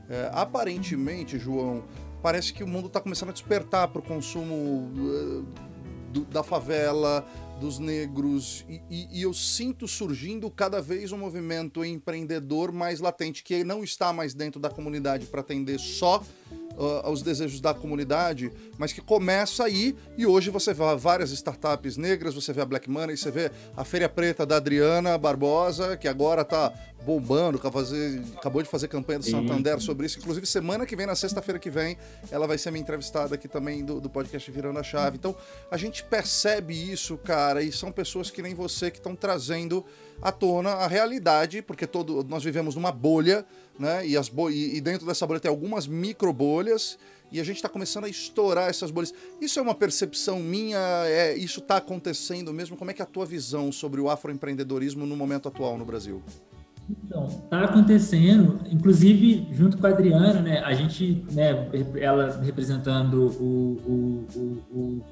É, 0.09 0.31
aparentemente, 0.33 1.39
João, 1.39 1.85
parece 2.23 2.53
que 2.53 2.63
o 2.63 2.67
mundo 2.67 2.87
está 2.87 3.01
começando 3.01 3.31
a 3.31 3.33
despertar 3.33 3.89
para 3.89 4.01
o 4.01 4.03
consumo 4.03 4.55
uh, 4.55 5.47
do, 6.13 6.25
da 6.27 6.43
favela, 6.43 7.27
dos 7.61 7.79
negros, 7.79 8.65
e, 8.69 8.81
e, 8.91 9.19
e, 9.19 9.23
eu 9.23 9.33
sinto 9.33 9.87
surgindo 9.87 10.51
cada 10.51 10.81
vez 10.81 11.13
um 11.13 11.19
movimento 11.19 11.85
empreendedor 11.85 12.73
mais 12.73 13.01
latente, 13.01 13.43
que 13.43 13.65
não 13.65 13.85
está 13.85 14.13
mais 14.13 14.35
dentro 14.35 14.61
da 14.61 14.69
comunidade 14.69 15.27
para 15.27 15.41
atender 15.41 15.79
só 15.79 16.23
aos 17.03 17.23
desejos 17.23 17.61
da 17.61 17.73
comunidade, 17.73 18.51
mas 18.79 18.93
que 18.93 19.01
começa 19.01 19.65
aí 19.65 19.95
e 20.17 20.27
hoje 20.27 20.51
você 20.51 20.73
vê 20.73 20.83
várias 20.97 21.31
startups 21.31 21.97
negras, 21.97 22.35
você 22.35 22.53
vê 22.53 22.61
a 22.61 22.67
Black 22.67 22.91
Money, 22.91 23.17
você 23.17 23.31
vê 23.31 23.51
a 23.77 23.85
Feira 23.85 24.09
Preta 24.09 24.45
da 24.45 24.57
Adriana 24.57 25.17
Barbosa, 25.17 25.97
que 25.97 26.09
agora 26.09 26.43
está 26.43 26.73
bombando, 27.05 27.59
acabou 28.37 28.63
de 28.63 28.69
fazer 28.69 28.89
campanha 28.89 29.19
do 29.19 29.25
Santander 29.27 29.79
sobre 29.79 30.07
isso. 30.07 30.19
Inclusive, 30.19 30.47
semana 30.47 30.87
que 30.87 30.97
vem, 30.97 31.07
na 31.07 31.15
sexta-feira 31.15 31.59
que 31.59 31.71
vem, 31.71 31.99
ela 32.31 32.47
vai 32.47 32.57
ser 32.57 32.71
minha 32.71 32.81
entrevistada 32.81 33.35
aqui 33.35 33.47
também 33.47 33.85
do, 33.85 34.01
do 34.01 34.09
podcast 34.09 34.51
Virando 34.51 34.79
a 34.79 34.83
Chave. 34.83 35.19
Então, 35.19 35.37
a 35.71 35.77
gente 35.77 36.03
percebe 36.03 36.75
isso, 36.75 37.19
cara, 37.19 37.63
e 37.63 37.71
são 37.71 37.93
pessoas 37.93 38.31
que 38.31 38.41
nem 38.41 38.55
você 38.55 38.91
que 38.91 38.99
estão 38.99 39.15
trazendo 39.15 39.85
à 40.21 40.33
tona 40.33 40.71
a 40.71 40.87
realidade, 40.87 41.63
porque 41.63 41.87
todo, 41.87 42.25
nós 42.29 42.43
vivemos 42.43 42.75
numa 42.75 42.93
bolha, 42.93 43.45
né? 43.79 44.07
E, 44.07 44.17
as 44.17 44.29
bo 44.29 44.51
e, 44.51 44.77
e 44.77 44.81
dentro 44.81 45.07
dessa 45.07 45.27
bolha 45.27 45.41
tem 45.41 45.49
algumas 45.49 45.87
micro 45.87 46.33
bolhas 46.33 46.99
e 47.33 47.41
a 47.41 47.45
gente 47.45 47.57
está 47.57 47.69
começando 47.69 48.05
a 48.05 48.09
estourar 48.09 48.69
essas 48.69 48.91
bolhas. 48.91 49.13
Isso 49.41 49.59
é 49.59 49.63
uma 49.63 49.75
percepção 49.75 50.39
minha? 50.39 50.79
É, 51.07 51.37
isso 51.37 51.61
está 51.61 51.79
acontecendo 51.79 52.53
mesmo? 52.53 52.77
Como 52.77 52.91
é 52.91 52.95
que 52.95 53.03
é 53.03 53.05
a 53.05 53.07
tua 53.07 53.27
visão 53.27 53.73
sobre 53.73 54.01
o 54.01 54.09
afroempreendedorismo 54.09 55.05
no 55.05 55.17
momento 55.17 55.49
atual 55.49 55.77
no 55.77 55.85
Brasil? 55.85 56.23
Então, 56.89 57.27
está 57.27 57.65
acontecendo, 57.65 58.61
inclusive 58.71 59.49
junto 59.53 59.79
com 59.79 59.87
a 59.87 59.91
Adriana, 59.91 60.41
né? 60.43 60.59
A 60.61 60.75
gente, 60.75 61.25
né, 61.33 61.69
ela 61.99 62.41
representando 62.43 63.33
o, 63.41 63.81
o, 63.87 64.27
o, 64.37 64.79
o, 64.79 65.05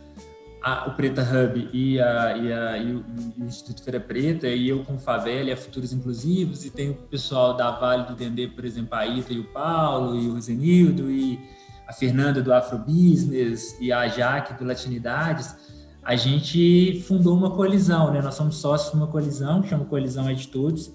a, 0.63 0.89
o 0.89 0.95
Preta 0.95 1.23
Hub 1.23 1.69
e, 1.73 2.01
a, 2.01 2.37
e, 2.37 2.53
a, 2.53 2.79
e, 2.79 2.95
o, 2.95 3.05
e, 3.39 3.43
o, 3.43 3.47
Instituto 3.47 3.83
Feira 3.83 4.01
Preta, 4.01 4.47
e 4.49 4.69
eu 4.69 4.85
com 4.85 4.99
Favela 4.99 5.51
e 5.51 5.53
a 5.53 5.57
Futuros 5.57 5.93
Inclusivos, 5.93 6.65
e 6.65 6.71
tem 6.71 6.91
o 6.91 6.95
pessoal 6.95 7.55
da 7.57 7.71
Vale 7.73 8.07
do 8.07 8.15
Dendê, 8.15 8.47
por 8.47 8.65
exemplo, 8.65 8.95
a 8.95 9.07
Ita 9.07 9.33
e 9.33 9.41
o 9.41 9.45
Paulo, 9.45 10.19
e 10.19 10.29
o 10.29 10.35
Rosenildo, 10.35 11.11
e 11.11 11.41
a 11.89 11.93
Fernanda 11.93 12.41
do 12.41 12.53
Afrobusiness, 12.53 13.77
e 13.81 13.93
a 13.93 14.07
Jaque 14.07 14.55
do 14.55 14.65
Latinidades, 14.65 15.55
a 16.03 16.17
gente 16.17 17.03
fundou 17.07 17.37
uma 17.37 17.51
colisão, 17.51 18.13
né? 18.13 18.21
Nós 18.21 18.35
somos 18.35 18.57
sócios 18.57 18.91
de 18.93 18.97
uma 18.97 19.07
colisão, 19.07 19.63
que 19.63 19.69
chama 19.69 19.85
Colisão 19.85 20.29
é 20.29 20.35
de 20.35 20.49
Todos, 20.49 20.93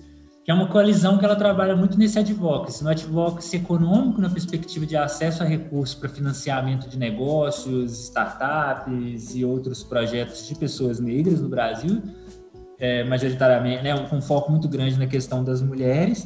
que 0.48 0.52
é 0.52 0.54
uma 0.54 0.68
coalizão 0.68 1.18
que 1.18 1.26
ela 1.26 1.36
trabalha 1.36 1.76
muito 1.76 2.00
nesse 2.00 2.18
advocacy, 2.18 2.82
no 2.82 2.90
advocacy 2.90 3.58
econômico, 3.58 4.22
na 4.22 4.30
perspectiva 4.30 4.86
de 4.86 4.96
acesso 4.96 5.44
a 5.44 5.46
recursos 5.46 5.94
para 5.94 6.08
financiamento 6.08 6.88
de 6.88 6.98
negócios, 6.98 8.06
startups 8.06 9.36
e 9.36 9.44
outros 9.44 9.84
projetos 9.84 10.48
de 10.48 10.56
pessoas 10.56 11.02
negras 11.02 11.42
no 11.42 11.50
Brasil, 11.50 12.02
é, 12.80 13.04
majoritariamente, 13.04 13.84
né, 13.84 14.00
com 14.08 14.16
um 14.16 14.22
foco 14.22 14.50
muito 14.50 14.70
grande 14.70 14.98
na 14.98 15.06
questão 15.06 15.44
das 15.44 15.62
mulheres, 15.62 16.26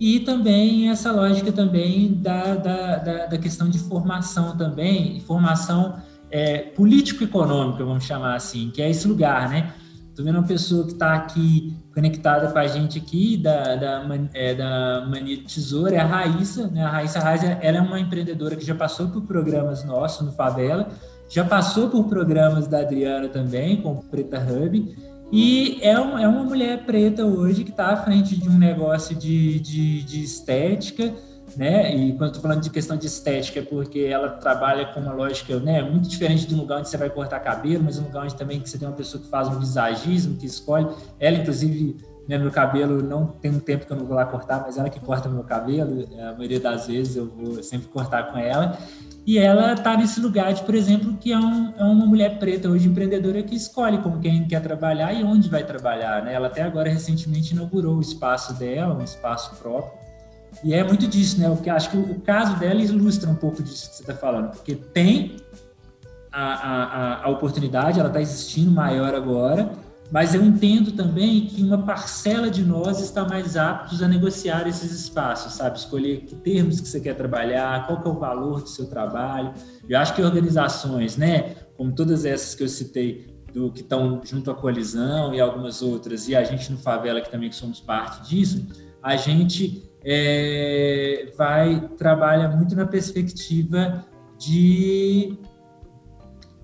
e 0.00 0.18
também 0.18 0.90
essa 0.90 1.12
lógica 1.12 1.52
também 1.52 2.14
da, 2.14 2.56
da, 2.56 2.96
da, 2.96 3.26
da 3.26 3.38
questão 3.38 3.70
de 3.70 3.78
formação 3.78 4.56
também, 4.56 5.20
formação 5.20 6.02
é, 6.32 6.58
político-econômica, 6.58 7.84
vamos 7.84 8.02
chamar 8.02 8.34
assim, 8.34 8.72
que 8.74 8.82
é 8.82 8.90
esse 8.90 9.06
lugar, 9.06 9.48
né? 9.48 9.72
Tô 10.14 10.22
vendo 10.22 10.38
uma 10.38 10.46
pessoa 10.46 10.84
que 10.84 10.92
está 10.92 11.14
aqui 11.14 11.74
conectada 11.94 12.50
com 12.50 12.58
a 12.58 12.66
gente 12.66 12.98
aqui, 12.98 13.36
da, 13.36 13.76
da, 13.76 14.04
é, 14.34 14.54
da 14.54 15.06
Mania 15.08 15.38
de 15.38 15.44
Tesoura, 15.44 15.94
é 15.94 15.98
a 15.98 16.04
Raíssa, 16.04 16.68
né? 16.68 16.84
A 16.84 16.90
Raíssa 16.90 17.18
Reis, 17.18 17.42
ela 17.42 17.78
é 17.78 17.80
uma 17.80 17.98
empreendedora 17.98 18.54
que 18.54 18.64
já 18.64 18.74
passou 18.74 19.08
por 19.08 19.22
programas 19.22 19.84
nossos 19.84 20.26
no 20.26 20.32
Favela, 20.32 20.88
já 21.30 21.44
passou 21.44 21.88
por 21.88 22.04
programas 22.04 22.66
da 22.66 22.80
Adriana 22.80 23.28
também, 23.28 23.80
com 23.80 23.92
o 23.92 24.02
Preta 24.02 24.38
Hub, 24.38 24.94
e 25.32 25.78
é, 25.80 25.98
um, 25.98 26.18
é 26.18 26.28
uma 26.28 26.44
mulher 26.44 26.84
preta 26.84 27.24
hoje 27.24 27.64
que 27.64 27.70
está 27.70 27.88
à 27.88 27.96
frente 27.96 28.36
de 28.36 28.50
um 28.50 28.58
negócio 28.58 29.16
de, 29.16 29.58
de, 29.60 30.02
de 30.02 30.22
estética, 30.22 31.10
né? 31.56 31.94
E 31.94 32.12
quando 32.12 32.30
estou 32.30 32.42
falando 32.42 32.62
de 32.62 32.70
questão 32.70 32.96
de 32.96 33.06
estética, 33.06 33.60
é 33.60 33.62
porque 33.62 34.00
ela 34.00 34.30
trabalha 34.30 34.86
com 34.86 35.00
uma 35.00 35.12
lógica, 35.12 35.58
né, 35.58 35.82
muito 35.82 36.08
diferente 36.08 36.52
um 36.54 36.58
lugar 36.58 36.78
onde 36.78 36.88
você 36.88 36.96
vai 36.96 37.10
cortar 37.10 37.40
cabelo, 37.40 37.84
mas 37.84 37.98
um 37.98 38.04
lugar 38.04 38.24
onde 38.24 38.34
também 38.34 38.60
que 38.60 38.68
você 38.68 38.78
tem 38.78 38.86
uma 38.86 38.96
pessoa 38.96 39.22
que 39.22 39.28
faz 39.28 39.48
um 39.48 39.58
visagismo, 39.58 40.36
que 40.36 40.46
escolhe. 40.46 40.88
Ela, 41.18 41.38
inclusive, 41.38 41.96
né, 42.28 42.38
meu 42.38 42.50
cabelo 42.50 43.02
não 43.02 43.26
tem 43.26 43.50
um 43.50 43.60
tempo 43.60 43.86
que 43.86 43.92
eu 43.92 43.96
não 43.96 44.06
vou 44.06 44.16
lá 44.16 44.24
cortar, 44.24 44.62
mas 44.64 44.78
ela 44.78 44.88
que 44.88 45.00
corta 45.00 45.28
meu 45.28 45.44
cabelo. 45.44 46.06
A 46.20 46.32
maioria 46.32 46.60
das 46.60 46.86
vezes 46.86 47.16
eu 47.16 47.26
vou 47.26 47.62
sempre 47.62 47.88
cortar 47.88 48.30
com 48.30 48.38
ela. 48.38 48.78
E 49.24 49.38
ela 49.38 49.74
está 49.74 49.96
nesse 49.96 50.18
lugar 50.18 50.52
de, 50.52 50.62
por 50.62 50.74
exemplo, 50.74 51.16
que 51.16 51.32
é, 51.32 51.38
um, 51.38 51.72
é, 51.76 51.84
uma 51.84 52.06
mulher 52.06 52.40
preta 52.40 52.68
hoje 52.68 52.88
empreendedora 52.88 53.40
que 53.42 53.54
escolhe 53.54 53.98
com 53.98 54.18
quem 54.18 54.48
quer 54.48 54.60
trabalhar 54.60 55.12
e 55.12 55.22
onde 55.22 55.48
vai 55.48 55.64
trabalhar. 55.64 56.24
Né? 56.24 56.34
Ela 56.34 56.48
até 56.48 56.62
agora 56.62 56.90
recentemente 56.90 57.54
inaugurou 57.54 57.98
o 57.98 58.00
espaço 58.00 58.52
dela, 58.54 58.94
um 58.94 59.02
espaço 59.02 59.54
próprio 59.56 60.01
e 60.64 60.74
é 60.74 60.84
muito 60.84 61.06
disso, 61.06 61.40
né? 61.40 61.56
Que 61.62 61.70
acho 61.70 61.90
que 61.90 61.96
o, 61.96 62.20
caso 62.20 62.56
dela 62.56 62.80
ilustra 62.80 63.28
um 63.28 63.34
pouco 63.34 63.62
disso 63.62 63.90
que 63.90 63.96
você 63.96 64.02
está 64.02 64.14
falando, 64.14 64.50
porque 64.50 64.74
tem 64.74 65.36
a, 66.32 66.54
a, 66.54 67.24
a 67.24 67.28
oportunidade, 67.28 67.98
ela 67.98 68.08
está 68.08 68.20
existindo 68.20 68.70
maior 68.70 69.14
agora, 69.14 69.72
mas 70.10 70.34
eu 70.34 70.44
entendo 70.44 70.92
também 70.92 71.46
que 71.46 71.62
uma 71.62 71.78
parcela 71.78 72.50
de 72.50 72.62
nós 72.62 73.00
está 73.00 73.24
mais 73.24 73.56
aptos 73.56 74.02
a 74.02 74.08
negociar 74.08 74.68
esses 74.68 74.92
espaços, 74.92 75.54
sabe? 75.54 75.78
Escolher 75.78 76.20
que 76.20 76.34
termos 76.34 76.80
que 76.80 76.88
você 76.88 77.00
quer 77.00 77.14
trabalhar, 77.14 77.86
qual 77.86 78.00
que 78.00 78.06
é 78.06 78.10
o 78.10 78.18
valor 78.18 78.62
do 78.62 78.68
seu 78.68 78.86
trabalho. 78.86 79.54
Eu 79.88 79.98
acho 79.98 80.14
que 80.14 80.22
organizações, 80.22 81.16
né, 81.16 81.54
como 81.76 81.92
todas 81.92 82.24
essas 82.24 82.54
que 82.54 82.62
eu 82.62 82.68
citei, 82.68 83.32
do 83.52 83.70
que 83.70 83.80
estão 83.80 84.20
junto 84.24 84.50
à 84.50 84.54
coalizão 84.54 85.34
e 85.34 85.40
algumas 85.40 85.82
outras, 85.82 86.28
e 86.28 86.34
a 86.34 86.42
gente 86.42 86.72
no 86.72 86.78
Favela 86.78 87.20
que 87.20 87.30
também 87.30 87.52
somos 87.52 87.80
parte 87.80 88.28
disso, 88.28 88.66
a 89.02 89.16
gente 89.16 89.91
é, 90.04 91.32
vai 91.36 91.88
trabalha 91.96 92.48
muito 92.48 92.74
na 92.74 92.86
perspectiva 92.86 94.04
de, 94.38 95.38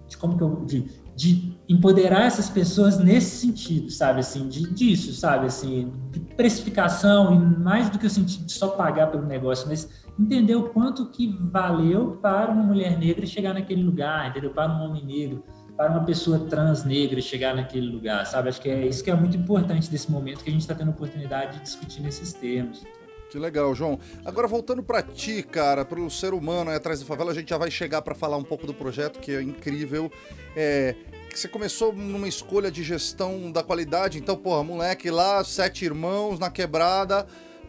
de 0.08 0.16
como 0.16 0.36
que 0.36 0.42
eu 0.42 0.64
de, 0.64 0.90
de 1.14 1.58
empoderar 1.68 2.22
essas 2.22 2.48
pessoas 2.48 2.98
nesse 2.98 3.46
sentido, 3.46 3.90
sabe 3.90 4.20
assim, 4.20 4.48
de 4.48 4.72
disso, 4.72 5.12
sabe 5.12 5.46
assim, 5.46 5.92
de 6.10 6.20
precificação 6.20 7.34
e 7.34 7.60
mais 7.60 7.90
do 7.90 7.98
que 7.98 8.06
o 8.06 8.10
sentido 8.10 8.46
de 8.46 8.52
só 8.52 8.68
pagar 8.68 9.08
pelo 9.08 9.26
negócio, 9.26 9.68
mas 9.68 9.88
entender 10.18 10.54
o 10.56 10.70
quanto 10.70 11.10
que 11.10 11.28
valeu 11.50 12.18
para 12.22 12.50
uma 12.50 12.62
mulher 12.62 12.98
negra 12.98 13.26
chegar 13.26 13.52
naquele 13.52 13.82
lugar, 13.82 14.30
entendeu? 14.30 14.50
Para 14.50 14.72
um 14.72 14.82
homem 14.82 15.04
negro, 15.04 15.44
para 15.76 15.90
uma 15.92 16.04
pessoa 16.04 16.40
trans 16.40 16.84
negra 16.84 17.20
chegar 17.20 17.54
naquele 17.54 17.88
lugar, 17.88 18.26
sabe? 18.26 18.48
Acho 18.48 18.60
que 18.60 18.68
é 18.68 18.86
isso 18.86 19.04
que 19.04 19.10
é 19.10 19.14
muito 19.14 19.36
importante 19.36 19.90
desse 19.90 20.10
momento 20.10 20.42
que 20.42 20.50
a 20.50 20.52
gente 20.52 20.62
está 20.62 20.74
tendo 20.74 20.88
a 20.88 20.92
oportunidade 20.92 21.58
de 21.58 21.62
discutir 21.62 22.00
nesses 22.00 22.32
termos. 22.32 22.84
Que 23.30 23.38
legal, 23.38 23.74
João. 23.74 23.98
Agora 24.24 24.48
voltando 24.48 24.82
para 24.82 25.02
ti, 25.02 25.42
cara, 25.42 25.84
para 25.84 26.00
o 26.00 26.10
ser 26.10 26.32
humano 26.32 26.70
aí 26.70 26.76
atrás 26.76 27.00
da 27.00 27.06
favela, 27.06 27.30
a 27.30 27.34
gente 27.34 27.50
já 27.50 27.58
vai 27.58 27.70
chegar 27.70 28.00
para 28.00 28.14
falar 28.14 28.38
um 28.38 28.44
pouco 28.44 28.66
do 28.66 28.72
projeto 28.72 29.20
que 29.20 29.32
é 29.32 29.42
incrível. 29.42 30.10
É, 30.56 30.94
você 31.34 31.46
começou 31.46 31.92
numa 31.92 32.26
escolha 32.26 32.70
de 32.70 32.82
gestão 32.82 33.52
da 33.52 33.62
qualidade, 33.62 34.18
então, 34.18 34.34
porra, 34.34 34.64
moleque 34.64 35.10
lá, 35.10 35.44
sete 35.44 35.84
irmãos 35.84 36.38
na 36.38 36.50
quebrada, 36.50 37.26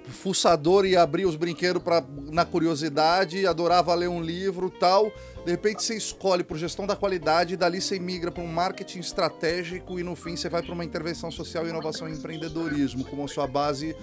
fuçador 0.07 0.85
e 0.85 0.95
abrir 0.95 1.25
os 1.25 1.35
brinquedos 1.35 1.83
pra, 1.83 2.03
na 2.31 2.45
curiosidade, 2.45 3.45
adorava 3.45 3.93
ler 3.93 4.07
um 4.07 4.21
livro 4.21 4.69
tal. 4.69 5.11
De 5.45 5.51
repente 5.51 5.83
você 5.83 5.95
escolhe 5.95 6.43
por 6.43 6.57
gestão 6.57 6.87
da 6.87 6.95
qualidade, 6.95 7.53
e 7.53 7.57
dali 7.57 7.81
você 7.81 7.99
migra 7.99 8.31
para 8.31 8.43
um 8.43 8.47
marketing 8.47 8.99
estratégico 8.99 9.99
e 9.99 10.03
no 10.03 10.15
fim 10.15 10.35
você 10.35 10.49
vai 10.49 10.63
para 10.63 10.73
uma 10.73 10.85
intervenção 10.85 11.29
social, 11.29 11.67
inovação 11.67 12.07
e 12.07 12.13
empreendedorismo 12.13 13.03
como 13.05 13.25
a 13.25 13.27
sua 13.27 13.45
base 13.45 13.95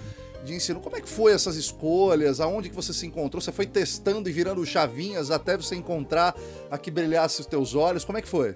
de 0.43 0.53
ensino. 0.53 0.79
Como 0.79 0.95
é 0.95 1.01
que 1.01 1.09
foi 1.09 1.33
essas 1.33 1.55
escolhas? 1.55 2.39
Aonde 2.39 2.69
que 2.69 2.75
você 2.75 2.93
se 2.93 3.05
encontrou? 3.05 3.41
Você 3.41 3.51
foi 3.51 3.65
testando 3.65 4.29
e 4.29 4.31
virando 4.31 4.65
chavinhas 4.65 5.31
até 5.31 5.57
você 5.57 5.75
encontrar 5.75 6.35
a 6.69 6.77
que 6.77 6.91
brilhasse 6.91 7.41
os 7.41 7.47
teus 7.47 7.75
olhos? 7.75 8.05
Como 8.05 8.17
é 8.17 8.21
que 8.21 8.27
foi? 8.27 8.55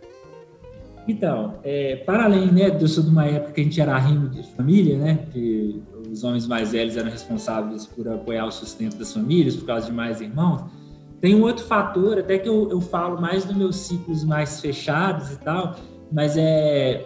Então, 1.07 1.59
é, 1.63 1.97
para 1.97 2.25
além 2.25 2.51
né, 2.51 2.77
eu 2.79 2.87
sou 2.87 3.03
de 3.03 3.09
uma 3.09 3.25
época 3.25 3.53
que 3.53 3.61
a 3.61 3.63
gente 3.63 3.81
era 3.81 3.97
rimo 3.97 4.29
de 4.29 4.43
família, 4.55 4.97
né, 4.97 5.25
que 5.31 5.81
os 6.11 6.23
homens 6.23 6.45
mais 6.45 6.71
velhos 6.71 6.95
eram 6.95 7.09
responsáveis 7.09 7.87
por 7.87 8.07
apoiar 8.07 8.45
o 8.45 8.51
sustento 8.51 8.97
das 8.97 9.11
famílias 9.11 9.55
por 9.55 9.65
causa 9.65 9.87
de 9.87 9.91
mais 9.91 10.21
irmãos, 10.21 10.69
tem 11.19 11.35
um 11.35 11.43
outro 11.43 11.65
fator, 11.65 12.19
até 12.19 12.39
que 12.39 12.49
eu, 12.49 12.69
eu 12.69 12.81
falo 12.81 13.21
mais 13.21 13.45
nos 13.45 13.55
meus 13.55 13.75
ciclos 13.75 14.23
mais 14.23 14.59
fechados 14.59 15.31
e 15.31 15.37
tal, 15.37 15.75
mas 16.11 16.35
é 16.35 17.05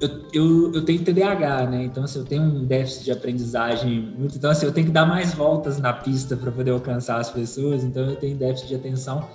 eu, 0.00 0.10
eu, 0.32 0.74
eu 0.74 0.84
tenho 0.84 1.02
TDAH, 1.02 1.66
né? 1.66 1.84
Então, 1.84 2.04
assim, 2.04 2.18
eu 2.18 2.24
tenho 2.24 2.42
um 2.42 2.64
déficit 2.64 3.04
de 3.04 3.12
aprendizagem 3.12 4.14
muito. 4.16 4.36
Então, 4.36 4.50
assim, 4.50 4.66
eu 4.66 4.72
tenho 4.72 4.86
que 4.86 4.92
dar 4.92 5.06
mais 5.06 5.34
voltas 5.34 5.78
na 5.78 5.92
pista 5.92 6.36
para 6.36 6.52
poder 6.52 6.70
alcançar 6.70 7.18
as 7.18 7.30
pessoas. 7.30 7.82
Então, 7.82 8.04
eu 8.04 8.16
tenho 8.16 8.36
déficit 8.36 8.68
de 8.68 8.74
atenção. 8.76 9.28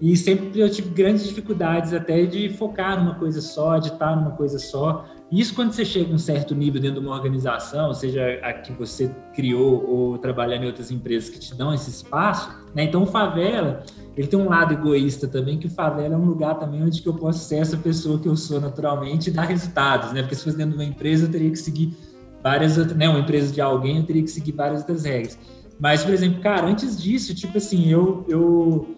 E 0.00 0.16
sempre 0.16 0.60
eu 0.60 0.68
tive 0.70 0.90
grandes 0.90 1.24
dificuldades 1.24 1.92
até 1.92 2.24
de 2.26 2.48
focar 2.48 3.02
numa 3.02 3.14
coisa 3.14 3.40
só, 3.40 3.78
de 3.78 3.88
estar 3.88 4.16
numa 4.16 4.32
coisa 4.32 4.58
só. 4.58 5.06
Isso 5.30 5.54
quando 5.54 5.72
você 5.72 5.84
chega 5.84 6.12
a 6.12 6.14
um 6.14 6.18
certo 6.18 6.54
nível 6.54 6.80
dentro 6.80 7.00
de 7.00 7.06
uma 7.06 7.14
organização, 7.14 7.92
seja 7.94 8.38
a 8.42 8.52
que 8.52 8.72
você 8.72 9.10
criou 9.34 9.84
ou 9.88 10.18
trabalhar 10.18 10.56
em 10.56 10.66
outras 10.66 10.90
empresas 10.90 11.28
que 11.30 11.38
te 11.38 11.54
dão 11.54 11.72
esse 11.72 11.90
espaço, 11.90 12.50
né? 12.74 12.84
Então, 12.84 13.02
o 13.02 13.06
favela, 13.06 13.82
ele 14.16 14.28
tem 14.28 14.38
um 14.38 14.48
lado 14.48 14.72
egoísta 14.72 15.26
também, 15.26 15.58
que 15.58 15.66
o 15.66 15.70
favela 15.70 16.14
é 16.14 16.16
um 16.16 16.24
lugar 16.24 16.58
também 16.58 16.82
onde 16.82 17.02
que 17.02 17.08
eu 17.08 17.14
posso 17.14 17.48
ser 17.48 17.56
essa 17.56 17.76
pessoa 17.76 18.18
que 18.18 18.28
eu 18.28 18.36
sou 18.36 18.60
naturalmente 18.60 19.28
e 19.28 19.32
dar 19.32 19.44
resultados, 19.44 20.12
né? 20.12 20.22
Porque 20.22 20.36
se 20.36 20.44
fosse 20.44 20.56
dentro 20.56 20.76
de 20.76 20.78
uma 20.78 20.88
empresa, 20.88 21.26
eu 21.26 21.30
teria 21.30 21.50
que 21.50 21.58
seguir 21.58 21.96
várias 22.42 22.78
outras, 22.78 22.96
né? 22.96 23.08
Uma 23.08 23.20
empresa 23.20 23.52
de 23.52 23.60
alguém, 23.60 23.98
eu 23.98 24.04
teria 24.04 24.22
que 24.22 24.30
seguir 24.30 24.52
várias 24.52 24.80
outras 24.80 25.04
regras. 25.04 25.38
Mas, 25.80 26.04
por 26.04 26.14
exemplo, 26.14 26.40
cara, 26.40 26.66
antes 26.66 27.00
disso, 27.00 27.34
tipo 27.34 27.58
assim, 27.58 27.88
eu, 27.88 28.24
eu 28.28 28.96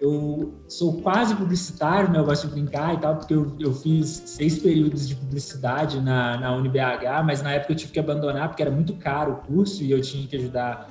eu 0.00 0.52
sou 0.68 1.00
quase 1.00 1.34
publicitário, 1.34 2.10
né? 2.10 2.18
Eu 2.18 2.24
gosto 2.24 2.46
de 2.46 2.52
brincar 2.52 2.94
e 2.94 2.98
tal, 2.98 3.16
porque 3.16 3.32
eu, 3.32 3.56
eu 3.58 3.72
fiz 3.72 4.22
seis 4.26 4.58
períodos 4.58 5.08
de 5.08 5.14
publicidade 5.14 6.00
na, 6.00 6.36
na 6.36 6.54
UniBH, 6.54 7.24
mas 7.24 7.42
na 7.42 7.52
época 7.52 7.72
eu 7.72 7.76
tive 7.76 7.92
que 7.92 7.98
abandonar 7.98 8.48
porque 8.48 8.62
era 8.62 8.70
muito 8.70 8.94
caro 8.96 9.32
o 9.32 9.36
curso 9.36 9.82
e 9.82 9.90
eu 9.90 10.00
tinha 10.02 10.26
que 10.26 10.36
ajudar 10.36 10.90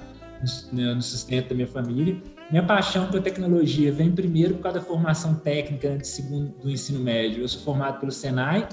no, 0.72 0.96
no 0.96 1.02
sustento 1.02 1.50
da 1.50 1.56
minha 1.56 1.68
família. 1.68 2.20
Minha 2.54 2.62
paixão 2.62 3.08
pela 3.08 3.20
tecnologia 3.20 3.92
vem 3.92 4.12
primeiro 4.12 4.54
por 4.54 4.62
causa 4.62 4.78
da 4.78 4.86
formação 4.86 5.34
técnica 5.34 5.90
antes 5.90 6.12
segundo 6.12 6.54
do 6.62 6.70
ensino 6.70 7.00
médio. 7.00 7.42
Eu 7.42 7.48
sou 7.48 7.60
formado 7.64 8.00
pelo 8.00 8.12
Senai. 8.12 8.70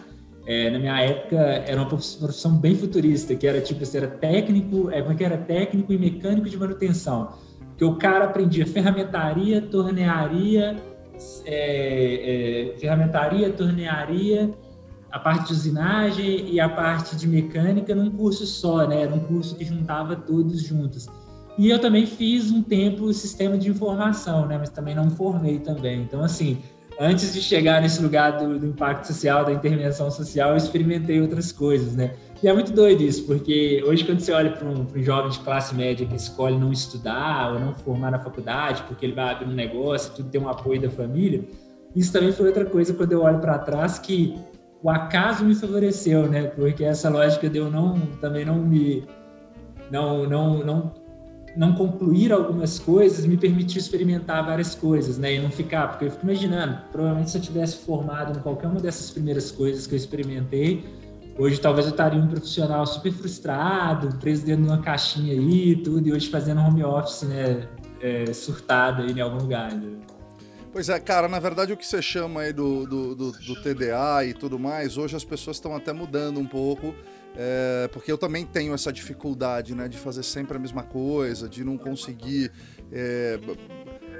É, 0.46 0.68
na 0.68 0.78
minha 0.78 1.00
época 1.00 1.38
era 1.38 1.80
uma 1.80 1.88
profissão 1.88 2.58
bem 2.58 2.74
futurista, 2.74 3.34
que 3.34 3.46
era 3.46 3.58
tipo, 3.58 3.82
você 3.82 3.96
era 3.96 4.06
técnico, 4.06 4.90
é, 4.90 5.00
como 5.00 5.14
é 5.14 5.16
que 5.16 5.24
era 5.24 5.38
técnico 5.38 5.94
e 5.94 5.98
mecânico 5.98 6.46
de 6.46 6.58
manutenção 6.58 7.32
que 7.78 7.82
o 7.82 7.96
cara 7.96 8.26
aprendia 8.26 8.66
ferramentaria, 8.66 9.62
tornearia, 9.62 10.76
é, 11.46 12.72
é, 12.74 12.78
ferramentaria, 12.78 13.50
tornearia, 13.50 14.52
a 15.10 15.18
parte 15.18 15.46
de 15.46 15.52
usinagem 15.54 16.50
e 16.50 16.60
a 16.60 16.68
parte 16.68 17.16
de 17.16 17.26
mecânica 17.26 17.94
num 17.94 18.10
curso 18.10 18.44
só, 18.44 18.86
né? 18.86 19.04
Era 19.04 19.14
um 19.14 19.20
curso 19.20 19.56
que 19.56 19.64
juntava 19.64 20.16
todos 20.16 20.62
juntos. 20.62 21.08
E 21.60 21.68
eu 21.68 21.78
também 21.78 22.06
fiz 22.06 22.50
um 22.50 22.62
tempo 22.62 23.12
sistema 23.12 23.58
de 23.58 23.68
informação, 23.68 24.46
né? 24.46 24.56
Mas 24.56 24.70
também 24.70 24.94
não 24.94 25.10
formei 25.10 25.58
também. 25.58 26.00
Então, 26.00 26.24
assim, 26.24 26.56
antes 26.98 27.34
de 27.34 27.42
chegar 27.42 27.82
nesse 27.82 28.02
lugar 28.02 28.38
do, 28.38 28.58
do 28.58 28.68
impacto 28.68 29.08
social, 29.08 29.44
da 29.44 29.52
intervenção 29.52 30.10
social, 30.10 30.52
eu 30.52 30.56
experimentei 30.56 31.20
outras 31.20 31.52
coisas, 31.52 31.94
né? 31.94 32.14
E 32.42 32.48
é 32.48 32.54
muito 32.54 32.72
doido 32.72 33.02
isso, 33.02 33.26
porque 33.26 33.84
hoje 33.86 34.06
quando 34.06 34.20
você 34.20 34.32
olha 34.32 34.52
para 34.52 34.66
um, 34.66 34.86
um, 34.86 35.02
jovem 35.02 35.30
de 35.30 35.38
classe 35.40 35.74
média 35.74 36.06
que 36.06 36.16
escolhe 36.16 36.56
não 36.56 36.72
estudar 36.72 37.52
ou 37.52 37.60
não 37.60 37.74
formar 37.74 38.10
na 38.10 38.18
faculdade, 38.18 38.82
porque 38.84 39.04
ele 39.04 39.12
vai 39.12 39.34
abrir 39.34 39.46
um 39.46 39.54
negócio, 39.54 40.14
tudo 40.14 40.30
tem 40.30 40.40
um 40.40 40.48
apoio 40.48 40.80
da 40.80 40.88
família, 40.88 41.44
isso 41.94 42.10
também 42.10 42.32
foi 42.32 42.46
outra 42.46 42.64
coisa 42.64 42.94
quando 42.94 43.12
eu 43.12 43.20
olho 43.20 43.38
para 43.38 43.58
trás 43.58 43.98
que 43.98 44.34
o 44.82 44.88
acaso 44.88 45.44
me 45.44 45.54
favoreceu, 45.54 46.26
né? 46.26 46.44
Porque 46.44 46.84
essa 46.84 47.10
lógica 47.10 47.50
de 47.50 47.58
eu 47.58 47.70
não 47.70 48.00
também 48.18 48.46
não 48.46 48.56
me 48.56 49.04
não 49.90 50.26
não 50.26 50.64
não 50.64 50.99
não 51.56 51.74
concluir 51.74 52.32
algumas 52.32 52.78
coisas 52.78 53.26
me 53.26 53.36
permitiu 53.36 53.80
experimentar 53.80 54.44
várias 54.44 54.74
coisas, 54.74 55.18
né? 55.18 55.34
E 55.34 55.40
não 55.40 55.50
ficar, 55.50 55.88
porque 55.88 56.04
eu 56.06 56.10
fico 56.10 56.24
imaginando, 56.24 56.78
provavelmente 56.92 57.30
se 57.30 57.38
eu 57.38 57.42
tivesse 57.42 57.78
formado 57.78 58.38
em 58.38 58.42
qualquer 58.42 58.68
uma 58.68 58.80
dessas 58.80 59.10
primeiras 59.10 59.50
coisas 59.50 59.86
que 59.86 59.94
eu 59.94 59.96
experimentei, 59.96 60.84
Hoje 61.40 61.58
talvez 61.58 61.86
eu 61.86 61.92
estaria 61.92 62.20
um 62.20 62.28
profissional 62.28 62.84
super 62.84 63.10
frustrado, 63.12 64.14
preso 64.18 64.44
dentro 64.44 64.64
de 64.64 64.68
uma 64.68 64.82
caixinha 64.82 65.32
aí 65.32 65.74
tudo, 65.76 66.06
e 66.06 66.12
hoje 66.12 66.28
fazendo 66.28 66.60
home 66.60 66.84
office, 66.84 67.22
né, 67.22 67.66
é, 68.02 68.30
surtado 68.30 69.02
aí 69.02 69.12
em 69.12 69.20
algum 69.20 69.38
lugar. 69.38 69.72
Né? 69.72 69.96
Pois 70.70 70.90
é, 70.90 71.00
cara, 71.00 71.28
na 71.28 71.38
verdade 71.38 71.72
o 71.72 71.78
que 71.78 71.86
você 71.86 72.02
chama 72.02 72.42
aí 72.42 72.52
do, 72.52 72.86
do, 72.86 73.14
do, 73.14 73.32
do 73.32 73.62
TDA 73.62 74.24
e 74.26 74.34
tudo 74.34 74.58
mais, 74.58 74.98
hoje 74.98 75.16
as 75.16 75.24
pessoas 75.24 75.56
estão 75.56 75.74
até 75.74 75.94
mudando 75.94 76.38
um 76.38 76.46
pouco, 76.46 76.94
é, 77.36 77.88
porque 77.92 78.10
eu 78.10 78.18
também 78.18 78.44
tenho 78.44 78.74
essa 78.74 78.92
dificuldade, 78.92 79.74
né, 79.74 79.88
de 79.88 79.96
fazer 79.96 80.22
sempre 80.22 80.56
a 80.56 80.60
mesma 80.60 80.82
coisa, 80.82 81.48
de 81.48 81.64
não 81.64 81.78
conseguir 81.78 82.50
é, 82.92 83.38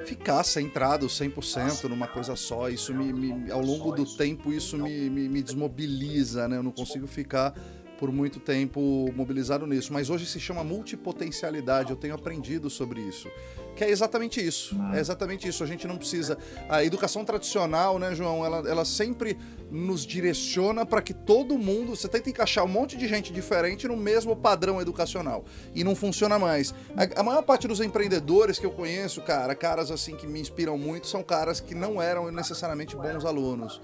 ficar 0.05 0.42
centrado 0.44 1.07
100% 1.07 1.85
numa 1.88 2.07
coisa 2.07 2.37
só. 2.37 2.68
Isso 2.68 2.94
me, 2.94 3.12
me, 3.12 3.51
ao 3.51 3.61
longo 3.61 3.92
do 3.92 4.05
tempo 4.05 4.53
isso 4.53 4.79
me, 4.79 5.11
me, 5.11 5.29
me 5.29 5.42
desmobiliza, 5.42 6.49
né? 6.49 6.57
Eu 6.57 6.62
não 6.62 6.73
consigo 6.73 7.07
ficar 7.07 7.55
por 8.01 8.11
muito 8.11 8.41
tempo 8.41 9.13
mobilizado 9.15 9.67
nisso, 9.67 9.93
mas 9.93 10.09
hoje 10.09 10.25
se 10.25 10.41
chama 10.41 10.65
multipotencialidade, 10.65 11.91
eu 11.91 11.97
tenho 11.97 12.15
aprendido 12.15 12.71
sobre 12.71 13.03
isso. 13.03 13.29
Que 13.77 13.85
é 13.85 13.91
exatamente 13.91 14.45
isso. 14.45 14.75
É 14.93 14.99
exatamente 14.99 15.47
isso. 15.47 15.63
A 15.63 15.67
gente 15.67 15.87
não 15.87 15.97
precisa. 15.97 16.37
A 16.69 16.83
educação 16.83 17.25
tradicional, 17.25 17.99
né, 17.99 18.15
João, 18.15 18.45
ela, 18.45 18.69
ela 18.69 18.85
sempre 18.85 19.39
nos 19.71 20.05
direciona 20.05 20.85
para 20.85 21.01
que 21.01 21.15
todo 21.15 21.57
mundo. 21.57 21.95
Você 21.95 22.09
tenta 22.09 22.29
encaixar 22.29 22.65
um 22.65 22.69
monte 22.69 22.97
de 22.97 23.07
gente 23.07 23.33
diferente 23.33 23.87
no 23.87 23.97
mesmo 23.97 24.35
padrão 24.35 24.81
educacional. 24.81 25.45
E 25.75 25.85
não 25.85 25.95
funciona 25.95 26.39
mais. 26.39 26.75
A, 26.97 27.21
a 27.21 27.23
maior 27.23 27.43
parte 27.43 27.69
dos 27.69 27.81
empreendedores 27.81 28.59
que 28.59 28.67
eu 28.67 28.73
conheço, 28.73 29.21
cara, 29.21 29.55
caras 29.55 29.91
assim 29.91 30.17
que 30.17 30.27
me 30.27 30.41
inspiram 30.41 30.77
muito, 30.77 31.07
são 31.07 31.23
caras 31.23 31.61
que 31.61 31.75
não 31.75 32.03
eram 32.03 32.31
necessariamente 32.31 32.97
bons 32.97 33.25
alunos 33.25 33.81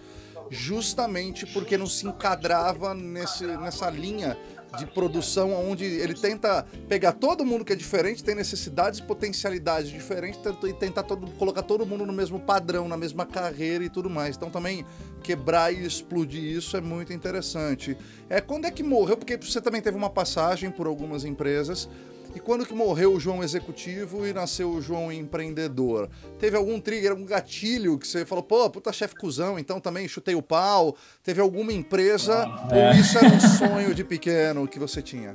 justamente 0.50 1.46
porque 1.46 1.76
não 1.76 1.86
se 1.86 2.06
encadrava 2.06 2.94
nesse, 2.94 3.46
nessa 3.46 3.90
linha 3.90 4.36
de 4.76 4.86
produção 4.86 5.52
onde 5.54 5.84
ele 5.84 6.14
tenta 6.14 6.66
pegar 6.88 7.12
todo 7.12 7.44
mundo 7.44 7.64
que 7.64 7.72
é 7.72 7.76
diferente, 7.76 8.22
tem 8.22 8.34
necessidades 8.34 9.00
potencialidades 9.00 9.90
diferentes 9.90 10.40
e 10.64 10.72
tentar 10.72 11.02
todo, 11.04 11.30
colocar 11.32 11.62
todo 11.62 11.86
mundo 11.86 12.04
no 12.04 12.12
mesmo 12.12 12.38
padrão, 12.38 12.88
na 12.88 12.96
mesma 12.96 13.24
carreira 13.24 13.84
e 13.84 13.88
tudo 13.88 14.10
mais. 14.10 14.36
Então 14.36 14.50
também 14.50 14.84
quebrar 15.22 15.72
e 15.72 15.86
explodir 15.86 16.42
isso 16.42 16.76
é 16.76 16.80
muito 16.80 17.12
interessante. 17.12 17.96
É 18.28 18.40
quando 18.40 18.66
é 18.66 18.70
que 18.70 18.82
morreu? 18.82 19.16
Porque 19.16 19.36
você 19.36 19.60
também 19.60 19.80
teve 19.80 19.96
uma 19.96 20.10
passagem 20.10 20.70
por 20.70 20.86
algumas 20.86 21.24
empresas. 21.24 21.88
E 22.36 22.38
quando 22.38 22.66
que 22.66 22.74
morreu 22.74 23.14
o 23.14 23.18
João 23.18 23.42
executivo 23.42 24.26
e 24.26 24.32
nasceu 24.34 24.68
o 24.68 24.82
João 24.82 25.10
empreendedor? 25.10 26.06
Teve 26.38 26.54
algum 26.54 26.78
trigger, 26.78 27.12
algum 27.12 27.24
gatilho 27.24 27.98
que 27.98 28.06
você 28.06 28.26
falou, 28.26 28.44
pô, 28.44 28.68
puta 28.68 28.92
chefe 28.92 29.14
cuzão, 29.14 29.58
então 29.58 29.80
também 29.80 30.06
chutei 30.06 30.34
o 30.34 30.42
pau? 30.42 30.94
Teve 31.24 31.40
alguma 31.40 31.72
empresa 31.72 32.44
ah, 32.44 32.68
é. 32.72 32.90
ou 32.90 32.94
isso 32.94 33.16
era 33.16 33.28
um 33.28 33.40
sonho 33.40 33.94
de 33.94 34.04
pequeno 34.04 34.68
que 34.68 34.78
você 34.78 35.00
tinha? 35.00 35.34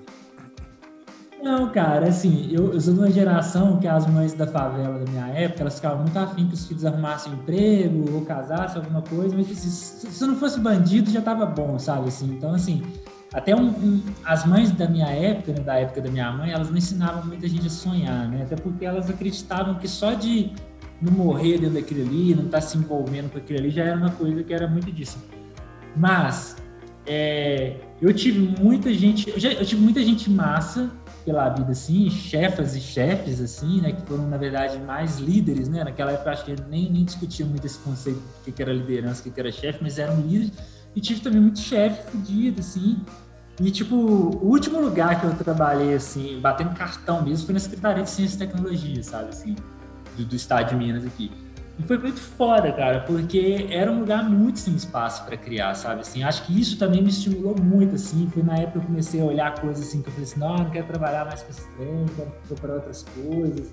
Não, 1.42 1.72
cara, 1.72 2.10
assim, 2.10 2.50
eu, 2.52 2.72
eu, 2.72 2.80
sou 2.80 2.94
de 2.94 3.00
uma 3.00 3.10
geração 3.10 3.80
que 3.80 3.88
as 3.88 4.06
mães 4.06 4.34
da 4.34 4.46
favela 4.46 5.00
da 5.00 5.12
minha 5.12 5.28
época, 5.30 5.62
elas 5.62 5.78
ficavam 5.78 6.04
muito 6.04 6.20
afim 6.20 6.48
que 6.48 6.54
os 6.54 6.68
filhos 6.68 6.86
arrumassem 6.86 7.34
emprego 7.34 8.14
ou 8.14 8.22
casassem, 8.26 8.78
alguma 8.78 9.02
coisa, 9.02 9.36
mas 9.36 9.50
assim, 9.50 9.70
se, 9.72 10.06
se 10.06 10.24
não 10.24 10.36
fosse 10.36 10.60
bandido 10.60 11.10
já 11.10 11.20
tava 11.20 11.48
bom, 11.48 11.80
sabe, 11.80 12.10
assim, 12.10 12.32
então, 12.32 12.54
assim, 12.54 12.84
até 13.34 13.56
um, 13.56 13.70
um, 13.70 14.04
as 14.26 14.46
mães 14.46 14.72
da 14.72 14.88
minha 14.88 15.08
época, 15.08 15.54
né, 15.54 15.60
da 15.62 15.76
época 15.76 16.02
da 16.02 16.10
minha 16.10 16.32
mãe, 16.32 16.52
elas 16.52 16.70
não 16.70 16.78
ensinavam 16.78 17.26
muita 17.26 17.48
gente 17.48 17.68
a 17.68 17.70
sonhar, 17.70 18.28
né? 18.28 18.44
Até 18.44 18.58
porque 18.58 18.84
elas 18.84 19.10
acreditavam 19.10 19.76
que 19.76 19.88
só 19.88 20.14
de 20.14 20.52
não 21.02 21.14
morrer 21.14 21.58
dentro 21.58 21.76
daquilo 21.76 22.02
ali, 22.02 22.36
não 22.36 22.46
estar 22.46 22.60
tá 22.60 22.62
se 22.62 22.78
envolvendo 22.78 23.32
com 23.32 23.38
aquilo 23.38 23.60
ali, 23.60 23.70
já 23.70 23.86
era 23.86 23.98
uma 23.98 24.12
coisa 24.12 24.44
que 24.44 24.54
era 24.54 24.68
muito 24.68 24.92
disso. 24.92 25.18
Mas 25.96 26.58
é, 27.08 27.78
eu 28.02 28.14
tive 28.14 28.62
muita 28.62 28.94
gente, 28.94 29.30
eu, 29.30 29.40
já, 29.40 29.54
eu, 29.54 29.66
tive 29.66 29.82
muita 29.82 30.04
gente 30.04 30.30
massa 30.30 30.92
pela 31.24 31.48
vida, 31.50 31.72
assim, 31.72 32.10
chefas 32.10 32.76
e 32.76 32.82
chefes, 32.82 33.40
assim, 33.40 33.80
né? 33.80 33.94
Que 33.94 34.02
foram, 34.02 34.28
na 34.28 34.38
verdade, 34.38 34.78
mais 34.80 35.20
líderes, 35.20 35.70
né? 35.70 35.86
Naquela 35.86 36.12
época, 36.12 36.32
acho 36.32 36.44
que 36.44 36.56
nem, 36.70 36.92
nem 36.92 37.06
discutiam 37.06 37.48
muito 37.48 37.66
esse 37.66 37.80
conceito 37.80 38.20
do 38.46 38.52
que 38.52 38.62
era 38.62 38.74
liderança, 38.74 39.28
o 39.28 39.32
que 39.32 39.40
era 39.40 39.52
chefe, 39.52 39.80
mas 39.82 39.98
eram 39.98 40.20
líderes 40.20 40.52
e 40.96 41.02
tive 41.02 41.22
também 41.22 41.42
muito 41.42 41.60
chefe 41.60 42.12
fodido, 42.12 42.60
assim. 42.60 43.00
E, 43.60 43.70
tipo, 43.70 43.96
o 43.96 44.48
último 44.48 44.80
lugar 44.80 45.20
que 45.20 45.26
eu 45.28 45.36
trabalhei, 45.36 45.94
assim, 45.94 46.40
batendo 46.40 46.74
cartão 46.74 47.22
mesmo, 47.22 47.46
foi 47.46 47.54
na 47.54 47.60
Secretaria 47.60 48.04
de 48.04 48.10
Ciência 48.10 48.36
e 48.36 48.40
Tecnologia, 48.40 49.04
sabe, 49.04 49.30
assim, 49.30 49.56
do, 50.18 50.26
do 50.26 50.36
estado 50.36 50.70
de 50.70 50.76
Minas 50.76 51.06
aqui. 51.06 51.32
E 51.78 51.84
foi 51.84 51.98
muito 51.98 52.20
foda, 52.20 52.72
cara, 52.72 53.02
porque 53.02 53.68
era 53.70 53.92
um 53.92 54.00
lugar 54.00 54.28
muito 54.30 54.60
sem 54.60 54.76
espaço 54.76 55.24
para 55.26 55.38
criar, 55.38 55.74
sabe, 55.76 56.02
assim. 56.02 56.24
Acho 56.24 56.46
que 56.46 56.60
isso 56.60 56.78
também 56.78 57.02
me 57.02 57.10
estimulou 57.10 57.56
muito, 57.60 57.96
assim. 57.96 58.30
Foi 58.34 58.44
na 58.44 58.56
época 58.58 58.72
que 58.72 58.78
eu 58.78 58.88
comecei 58.88 59.22
a 59.22 59.26
olhar 59.26 59.60
coisas, 59.60 59.88
assim, 59.88 60.02
que 60.02 60.10
eu 60.10 60.14
falei 60.14 60.28
assim, 60.28 60.40
não, 60.40 60.58
não 60.58 60.70
quero 60.70 60.88
trabalhar 60.88 61.26
mais 61.26 61.42
com 61.44 61.50
esse 61.50 61.68
trem, 61.76 62.06
quero 62.16 62.32
procurar 62.48 62.74
outras 62.76 63.04
coisas. 63.04 63.72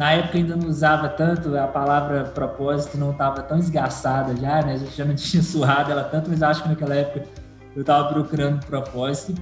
Na 0.00 0.12
época 0.12 0.38
ainda 0.38 0.56
não 0.56 0.66
usava 0.66 1.10
tanto, 1.10 1.54
a 1.58 1.66
palavra 1.66 2.24
propósito 2.24 2.96
não 2.96 3.10
estava 3.10 3.42
tão 3.42 3.58
esgaçada 3.58 4.34
já, 4.34 4.62
né? 4.62 4.72
A 4.72 4.76
gente 4.78 4.96
já 4.96 5.04
não 5.04 5.12
tinha 5.14 5.42
surrado 5.42 5.92
ela 5.92 6.04
tanto, 6.04 6.30
mas 6.30 6.42
acho 6.42 6.62
que 6.62 6.70
naquela 6.70 6.94
época 6.94 7.26
eu 7.76 7.82
estava 7.82 8.08
procurando 8.08 8.64
propósito. 8.64 9.38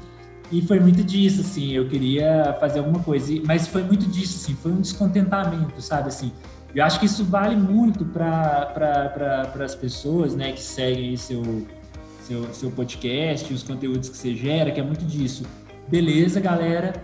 E 0.51 0.61
foi 0.61 0.81
muito 0.81 1.05
disso, 1.05 1.43
assim, 1.43 1.71
eu 1.75 1.89
queria 1.89 2.57
fazer 2.59 2.81
alguma 2.81 2.99
coisa. 3.05 3.33
Mas 3.47 3.69
foi 3.69 3.85
muito 3.85 4.05
disso, 4.09 4.37
assim, 4.43 4.57
foi 4.57 4.73
um 4.73 4.81
descontentamento, 4.81 5.81
sabe, 5.81 6.09
assim. 6.09 6.33
Eu 6.75 6.85
acho 6.85 6.99
que 6.99 7.07
isso 7.07 7.25
vale 7.25 7.55
muito 7.55 8.05
para 8.05 8.67
pra, 8.75 9.65
as 9.65 9.77
pessoas, 9.77 10.35
né, 10.35 10.51
que 10.51 10.61
seguem 10.61 11.17
seu, 11.17 11.69
seu, 12.23 12.53
seu 12.53 12.71
podcast, 12.73 13.55
os 13.55 13.63
conteúdos 13.63 14.09
que 14.09 14.17
você 14.17 14.35
gera, 14.35 14.73
que 14.73 14.81
é 14.81 14.83
muito 14.83 15.05
disso. 15.05 15.45
Beleza, 15.87 16.41
galera, 16.41 16.95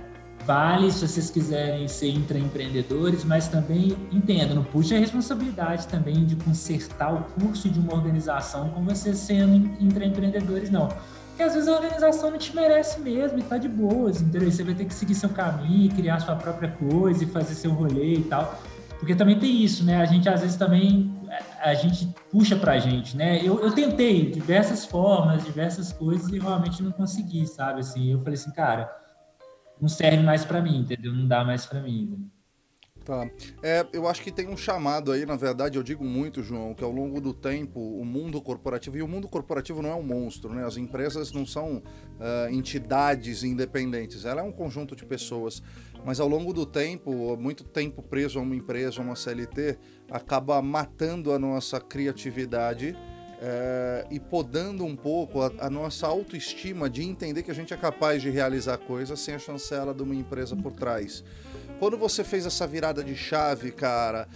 vale 0.47 0.91
se 0.91 1.07
vocês 1.07 1.31
quiserem 1.31 1.89
ser 1.89 2.11
intraempreendedores, 2.11 3.25
mas 3.25 3.49
também 3.49 3.97
entenda, 4.13 4.55
não 4.55 4.65
puxe 4.65 4.95
a 4.95 4.99
responsabilidade 4.99 5.87
também 5.89 6.25
de 6.25 6.37
consertar 6.37 7.13
o 7.13 7.23
curso 7.41 7.69
de 7.69 7.79
uma 7.79 7.95
organização 7.95 8.71
com 8.71 8.85
vocês 8.85 9.19
sendo 9.19 9.55
intraempreendedores, 9.83 10.71
não. 10.71 10.89
Porque 11.29 11.43
às 11.43 11.55
vezes 11.55 11.69
a 11.69 11.73
organização 11.73 12.31
não 12.31 12.39
te 12.39 12.55
merece 12.55 13.01
mesmo 13.01 13.39
e 13.39 13.43
tá 13.43 13.59
de 13.59 13.69
boas, 13.69 14.23
entendeu? 14.23 14.51
Você 14.51 14.63
vai 14.63 14.75
ter 14.75 14.85
que 14.85 14.95
seguir 14.95 15.15
seu 15.17 15.29
caminho, 15.29 15.93
criar 15.93 16.21
sua 16.21 16.37
própria 16.37 16.71
coisa 16.71 17.25
e 17.25 17.27
fazer 17.27 17.55
seu 17.55 17.73
rolê 17.73 18.15
e 18.15 18.25
tal. 18.25 18.57
Porque 19.01 19.17
também 19.17 19.39
tem 19.39 19.63
isso, 19.63 19.85
né? 19.85 20.01
A 20.01 20.05
gente 20.05 20.29
às 20.29 20.43
vezes 20.43 20.57
também 20.57 21.13
a 21.61 21.75
gente 21.75 22.09
puxa 22.31 22.55
pra 22.55 22.79
gente, 22.79 23.17
né? 23.17 23.45
Eu, 23.45 23.61
eu 23.61 23.73
tentei 23.73 24.31
diversas 24.31 24.85
formas, 24.85 25.45
diversas 25.45 25.93
coisas 25.93 26.29
e 26.29 26.39
realmente 26.39 26.83
não 26.83 26.93
consegui, 26.93 27.47
sabe? 27.47 27.81
Assim, 27.81 28.13
eu 28.13 28.19
falei 28.21 28.35
assim, 28.35 28.53
cara, 28.53 29.04
não 29.81 29.89
serve 29.89 30.23
mais 30.23 30.45
para 30.45 30.61
mim, 30.61 30.79
entendeu? 30.79 31.13
Não 31.13 31.27
dá 31.27 31.45
mais 31.45 31.67
para 31.67 31.81
mim. 31.81 32.03
Entendeu? 32.03 32.35
Tá. 33.05 33.29
É, 33.63 33.87
eu 33.93 34.09
acho 34.09 34.23
que 34.23 34.33
tem 34.33 34.49
um 34.49 34.57
chamado 34.57 35.13
aí, 35.13 35.27
na 35.27 35.37
verdade, 35.37 35.77
eu 35.77 35.83
digo 35.83 36.03
muito, 36.03 36.43
João, 36.43 36.73
que 36.73 36.83
ao 36.83 36.91
longo 36.91 37.21
do 37.21 37.35
tempo 37.35 37.79
o 37.79 38.05
mundo 38.05 38.41
corporativo, 38.41 38.97
e 38.97 39.03
o 39.03 39.09
mundo 39.09 39.29
corporativo 39.29 39.83
não 39.83 39.91
é 39.91 39.95
um 39.95 40.03
monstro, 40.03 40.55
né? 40.55 40.65
As 40.65 40.79
empresas 40.79 41.31
não 41.31 41.45
são 41.45 41.77
uh, 41.77 42.51
entidades 42.51 43.45
independentes, 43.45 44.25
ela 44.25 44.41
é 44.41 44.45
um 44.45 44.53
conjunto 44.53 44.97
de 44.97 45.05
pessoas. 45.05 45.63
Mas 46.03 46.19
ao 46.19 46.29
longo 46.29 46.53
do 46.55 46.65
tempo, 46.65 47.37
muito 47.37 47.63
tempo 47.65 48.03
preso 48.03 48.39
a 48.39 48.43
uma 48.43 48.57
empresa, 48.57 49.01
a 49.01 49.05
uma 49.05 49.17
CLT, 49.17 49.79
acaba 50.11 50.61
matando 50.63 51.33
a 51.33 51.39
nossa 51.39 51.81
criatividade. 51.81 52.97
É, 53.47 54.07
e 54.11 54.19
podando 54.19 54.87
um 54.87 54.97
pouco 54.97 55.43
a, 55.43 55.53
a, 55.59 55.69
nossa 55.69 56.07
autoestima 56.07 56.89
de 56.89 57.03
entender 57.03 57.43
que 57.43 57.51
a 57.51 57.55
gente 57.55 57.75
é 57.75 57.77
capaz 57.77 58.23
de 58.23 58.31
realizar 58.31 58.79
coisas 58.79 59.21
sem 59.21 59.35
a 59.35 59.39
chancela 59.39 59.93
de 59.93 60.03
uma 60.03 60.15
empresa 60.15 60.57
por 60.57 60.73
trás. 60.73 61.23
Quando 61.79 61.99
você 61.99 62.25
fez 62.25 62.47
essa 62.47 62.67
virada 62.67 63.05
de 63.05 63.15
chave, 63.15 63.71
cara, 63.71 64.27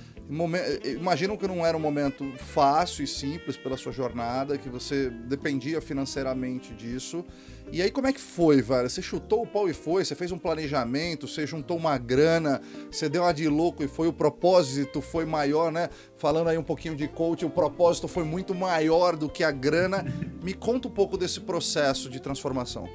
Imagino 0.84 1.38
que 1.38 1.46
não 1.46 1.64
era 1.64 1.74
um 1.74 1.80
momento 1.80 2.30
fácil 2.36 3.02
e 3.02 3.06
simples 3.06 3.56
pela 3.56 3.78
sua 3.78 3.92
jornada, 3.92 4.58
que 4.58 4.68
você 4.68 5.08
dependia 5.08 5.80
financeiramente 5.80 6.74
disso. 6.74 7.24
E 7.72 7.80
aí, 7.80 7.90
como 7.90 8.06
é 8.06 8.12
que 8.12 8.20
foi, 8.20 8.60
velho? 8.60 8.88
Você 8.88 9.00
chutou 9.00 9.42
o 9.42 9.46
pau 9.46 9.68
e 9.68 9.72
foi? 9.72 10.04
Você 10.04 10.14
fez 10.14 10.30
um 10.30 10.38
planejamento? 10.38 11.26
Você 11.26 11.46
juntou 11.46 11.78
uma 11.78 11.96
grana? 11.96 12.60
Você 12.90 13.08
deu 13.08 13.22
uma 13.22 13.32
de 13.32 13.48
louco 13.48 13.82
e 13.82 13.88
foi? 13.88 14.08
O 14.08 14.12
propósito 14.12 15.00
foi 15.00 15.24
maior, 15.24 15.72
né? 15.72 15.88
Falando 16.16 16.48
aí 16.48 16.58
um 16.58 16.62
pouquinho 16.62 16.94
de 16.94 17.08
coach, 17.08 17.44
o 17.46 17.50
propósito 17.50 18.06
foi 18.06 18.24
muito 18.24 18.54
maior 18.54 19.16
do 19.16 19.28
que 19.28 19.42
a 19.42 19.50
grana. 19.50 20.04
Me 20.42 20.52
conta 20.52 20.88
um 20.88 20.90
pouco 20.90 21.16
desse 21.16 21.40
processo 21.40 22.10
de 22.10 22.20
transformação. 22.20 22.86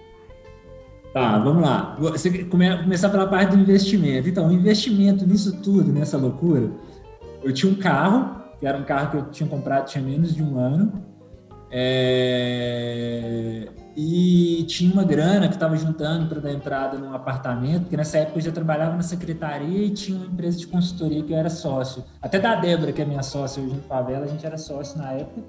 Tá, 1.14 1.38
vamos 1.38 1.62
lá. 1.62 1.96
Você 2.00 2.44
come, 2.46 2.84
começar 2.84 3.10
pela 3.10 3.28
parte 3.28 3.56
do 3.56 3.62
investimento. 3.62 4.28
Então, 4.28 4.52
investimento 4.52 5.26
nisso 5.28 5.62
tudo, 5.62 5.94
nessa 5.94 6.18
loucura, 6.18 6.72
eu 7.44 7.54
tinha 7.54 7.72
um 7.72 7.76
carro, 7.76 8.42
que 8.60 8.66
era 8.66 8.78
um 8.78 8.84
carro 8.84 9.12
que 9.12 9.18
eu 9.18 9.26
tinha 9.32 9.48
comprado 9.50 9.86
tinha 9.88 10.04
menos 10.04 10.34
de 10.34 10.42
um 10.42 10.58
ano, 10.58 11.06
é... 11.72 13.68
e 13.96 14.64
tinha 14.68 14.94
uma 14.94 15.04
grana 15.04 15.48
que 15.48 15.56
estava 15.56 15.76
juntando 15.76 16.28
para 16.28 16.40
dar 16.40 16.52
entrada 16.52 16.98
num 16.98 17.14
apartamento, 17.14 17.82
porque 17.82 17.98
nessa 17.98 18.18
época 18.20 18.38
eu 18.40 18.44
já 18.44 18.52
trabalhava 18.52 18.96
na 18.96 19.02
secretaria 19.02 19.86
e 19.86 19.90
tinha 19.90 20.18
uma 20.18 20.28
empresa 20.28 20.58
de 20.58 20.68
consultoria 20.68 21.24
que 21.24 21.34
eu 21.34 21.38
era 21.38 21.50
sócio. 21.50 22.04
Até 22.22 22.40
da 22.40 22.56
Débora, 22.56 22.92
que 22.92 23.02
é 23.02 23.06
minha 23.06 23.24
sócia 23.24 23.62
hoje 23.62 23.76
no 23.76 23.82
Favela, 23.82 24.26
a 24.26 24.28
gente 24.28 24.46
era 24.46 24.58
sócio 24.58 24.98
na 24.98 25.14
época 25.14 25.42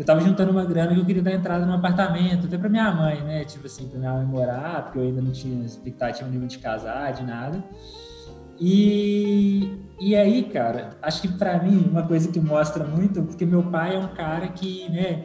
eu 0.00 0.04
tava 0.04 0.20
juntando 0.20 0.50
uma 0.50 0.64
grana 0.64 0.94
que 0.94 1.00
eu 1.00 1.04
queria 1.04 1.22
dar 1.22 1.32
entrada 1.32 1.66
num 1.66 1.74
apartamento, 1.74 2.46
até 2.46 2.56
pra 2.56 2.70
minha 2.70 2.90
mãe, 2.90 3.20
né? 3.22 3.44
Tipo 3.44 3.66
assim, 3.66 3.86
pra 3.86 3.98
minha 3.98 4.14
mãe 4.14 4.24
morar, 4.24 4.84
porque 4.84 4.98
eu 4.98 5.02
ainda 5.02 5.20
não 5.20 5.30
tinha 5.30 5.62
expectativa 5.62 6.26
nenhuma 6.26 6.48
de 6.48 6.58
casar, 6.58 7.12
de 7.12 7.22
nada. 7.22 7.62
E, 8.60 9.78
e 9.98 10.14
aí, 10.14 10.44
cara, 10.44 10.90
acho 11.00 11.22
que 11.22 11.28
para 11.28 11.62
mim, 11.62 11.88
uma 11.90 12.02
coisa 12.02 12.30
que 12.30 12.38
mostra 12.38 12.84
muito, 12.84 13.22
porque 13.22 13.46
meu 13.46 13.62
pai 13.62 13.96
é 13.96 13.98
um 13.98 14.08
cara 14.08 14.48
que, 14.48 14.88
né, 14.90 15.24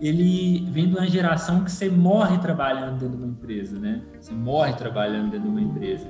ele 0.00 0.68
vem 0.70 0.88
de 0.88 0.96
uma 0.96 1.06
geração 1.06 1.62
que 1.62 1.70
você 1.70 1.88
morre 1.88 2.38
trabalhando 2.38 2.98
dentro 2.98 3.16
de 3.16 3.22
uma 3.22 3.32
empresa, 3.32 3.78
né? 3.78 4.02
Você 4.20 4.32
morre 4.32 4.72
trabalhando 4.72 5.30
dentro 5.30 5.48
de 5.48 5.48
uma 5.48 5.60
empresa. 5.60 6.08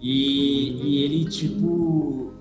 E, 0.00 0.80
e 0.82 1.04
ele, 1.04 1.26
tipo, 1.26 2.32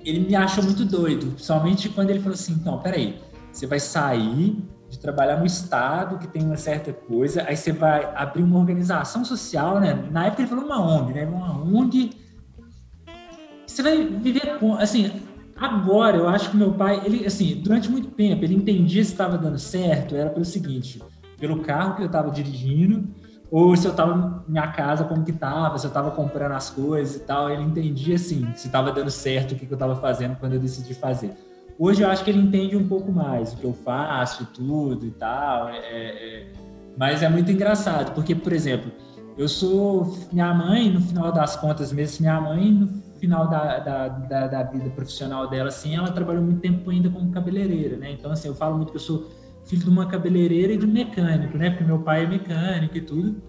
ele 0.00 0.20
me 0.20 0.34
acha 0.34 0.62
muito 0.62 0.86
doido, 0.86 1.26
principalmente 1.32 1.90
quando 1.90 2.08
ele 2.08 2.20
falou 2.20 2.34
assim: 2.34 2.54
então, 2.54 2.78
peraí 2.78 3.20
você 3.52 3.66
vai 3.66 3.80
sair 3.80 4.56
de 4.88 4.98
trabalhar 4.98 5.36
no 5.36 5.44
Estado, 5.44 6.18
que 6.18 6.28
tem 6.28 6.42
uma 6.42 6.56
certa 6.56 6.92
coisa, 6.92 7.42
aí 7.46 7.56
você 7.56 7.72
vai 7.72 8.10
abrir 8.14 8.42
uma 8.42 8.58
organização 8.58 9.24
social, 9.24 9.80
né? 9.80 9.94
Na 10.10 10.26
época 10.26 10.42
ele 10.42 10.48
falou 10.48 10.64
uma 10.64 10.80
ONG, 10.80 11.12
né? 11.12 11.26
Uma 11.26 11.60
ONG. 11.60 12.27
Você 13.78 13.82
vai 13.84 14.04
viver 14.04 14.58
com. 14.58 14.74
Assim, 14.74 15.08
agora 15.56 16.16
eu 16.16 16.28
acho 16.28 16.50
que 16.50 16.56
meu 16.56 16.72
pai, 16.72 17.00
ele, 17.04 17.24
assim, 17.24 17.60
durante 17.62 17.88
muito 17.88 18.08
tempo, 18.08 18.44
ele 18.44 18.56
entendia 18.56 19.04
se 19.04 19.12
estava 19.12 19.38
dando 19.38 19.56
certo, 19.56 20.16
era 20.16 20.30
pelo 20.30 20.44
seguinte: 20.44 21.00
pelo 21.38 21.60
carro 21.60 21.94
que 21.94 22.02
eu 22.02 22.06
estava 22.06 22.28
dirigindo, 22.28 23.06
ou 23.52 23.76
se 23.76 23.86
eu 23.86 23.92
estava 23.92 24.44
minha 24.48 24.66
casa, 24.66 25.04
como 25.04 25.24
que 25.24 25.30
estava, 25.30 25.78
se 25.78 25.86
eu 25.86 25.90
estava 25.90 26.10
comprando 26.10 26.52
as 26.54 26.70
coisas 26.70 27.14
e 27.14 27.20
tal. 27.20 27.50
Ele 27.50 27.62
entendia, 27.62 28.16
assim, 28.16 28.52
se 28.56 28.66
estava 28.66 28.90
dando 28.90 29.12
certo 29.12 29.52
o 29.52 29.54
que, 29.54 29.64
que 29.64 29.72
eu 29.72 29.76
estava 29.76 29.94
fazendo 29.94 30.34
quando 30.40 30.54
eu 30.54 30.60
decidi 30.60 30.92
fazer. 30.92 31.30
Hoje 31.78 32.02
eu 32.02 32.10
acho 32.10 32.24
que 32.24 32.30
ele 32.30 32.40
entende 32.40 32.76
um 32.76 32.88
pouco 32.88 33.12
mais 33.12 33.52
o 33.52 33.58
que 33.58 33.64
eu 33.64 33.72
faço, 33.72 34.44
tudo 34.46 35.06
e 35.06 35.12
tal. 35.12 35.68
É, 35.68 35.76
é, 35.76 36.52
mas 36.96 37.22
é 37.22 37.28
muito 37.28 37.52
engraçado, 37.52 38.12
porque, 38.12 38.34
por 38.34 38.52
exemplo, 38.52 38.90
eu 39.36 39.46
sou. 39.46 40.18
Minha 40.32 40.52
mãe, 40.52 40.90
no 40.90 41.00
final 41.00 41.30
das 41.30 41.54
contas 41.54 41.92
mesmo, 41.92 42.22
minha 42.22 42.40
mãe, 42.40 42.88
final 43.18 43.48
da, 43.48 43.78
da, 43.78 44.08
da, 44.08 44.46
da, 44.46 44.62
vida 44.62 44.90
profissional 44.90 45.48
dela, 45.48 45.68
assim, 45.68 45.96
ela 45.96 46.10
trabalhou 46.10 46.42
muito 46.42 46.60
tempo 46.60 46.88
ainda 46.90 47.10
como 47.10 47.30
cabeleireira, 47.30 47.96
né? 47.96 48.12
Então, 48.12 48.30
assim, 48.30 48.48
eu 48.48 48.54
falo 48.54 48.76
muito 48.76 48.90
que 48.90 48.96
eu 48.96 49.00
sou 49.00 49.30
filho 49.64 49.82
de 49.82 49.90
uma 49.90 50.06
cabeleireira 50.06 50.72
e 50.72 50.76
de 50.76 50.86
um 50.86 50.90
mecânico, 50.90 51.58
né? 51.58 51.70
Porque 51.70 51.84
meu 51.84 51.98
pai 52.00 52.24
é 52.24 52.26
mecânico 52.26 52.96
e 52.96 53.00
tudo. 53.00 53.42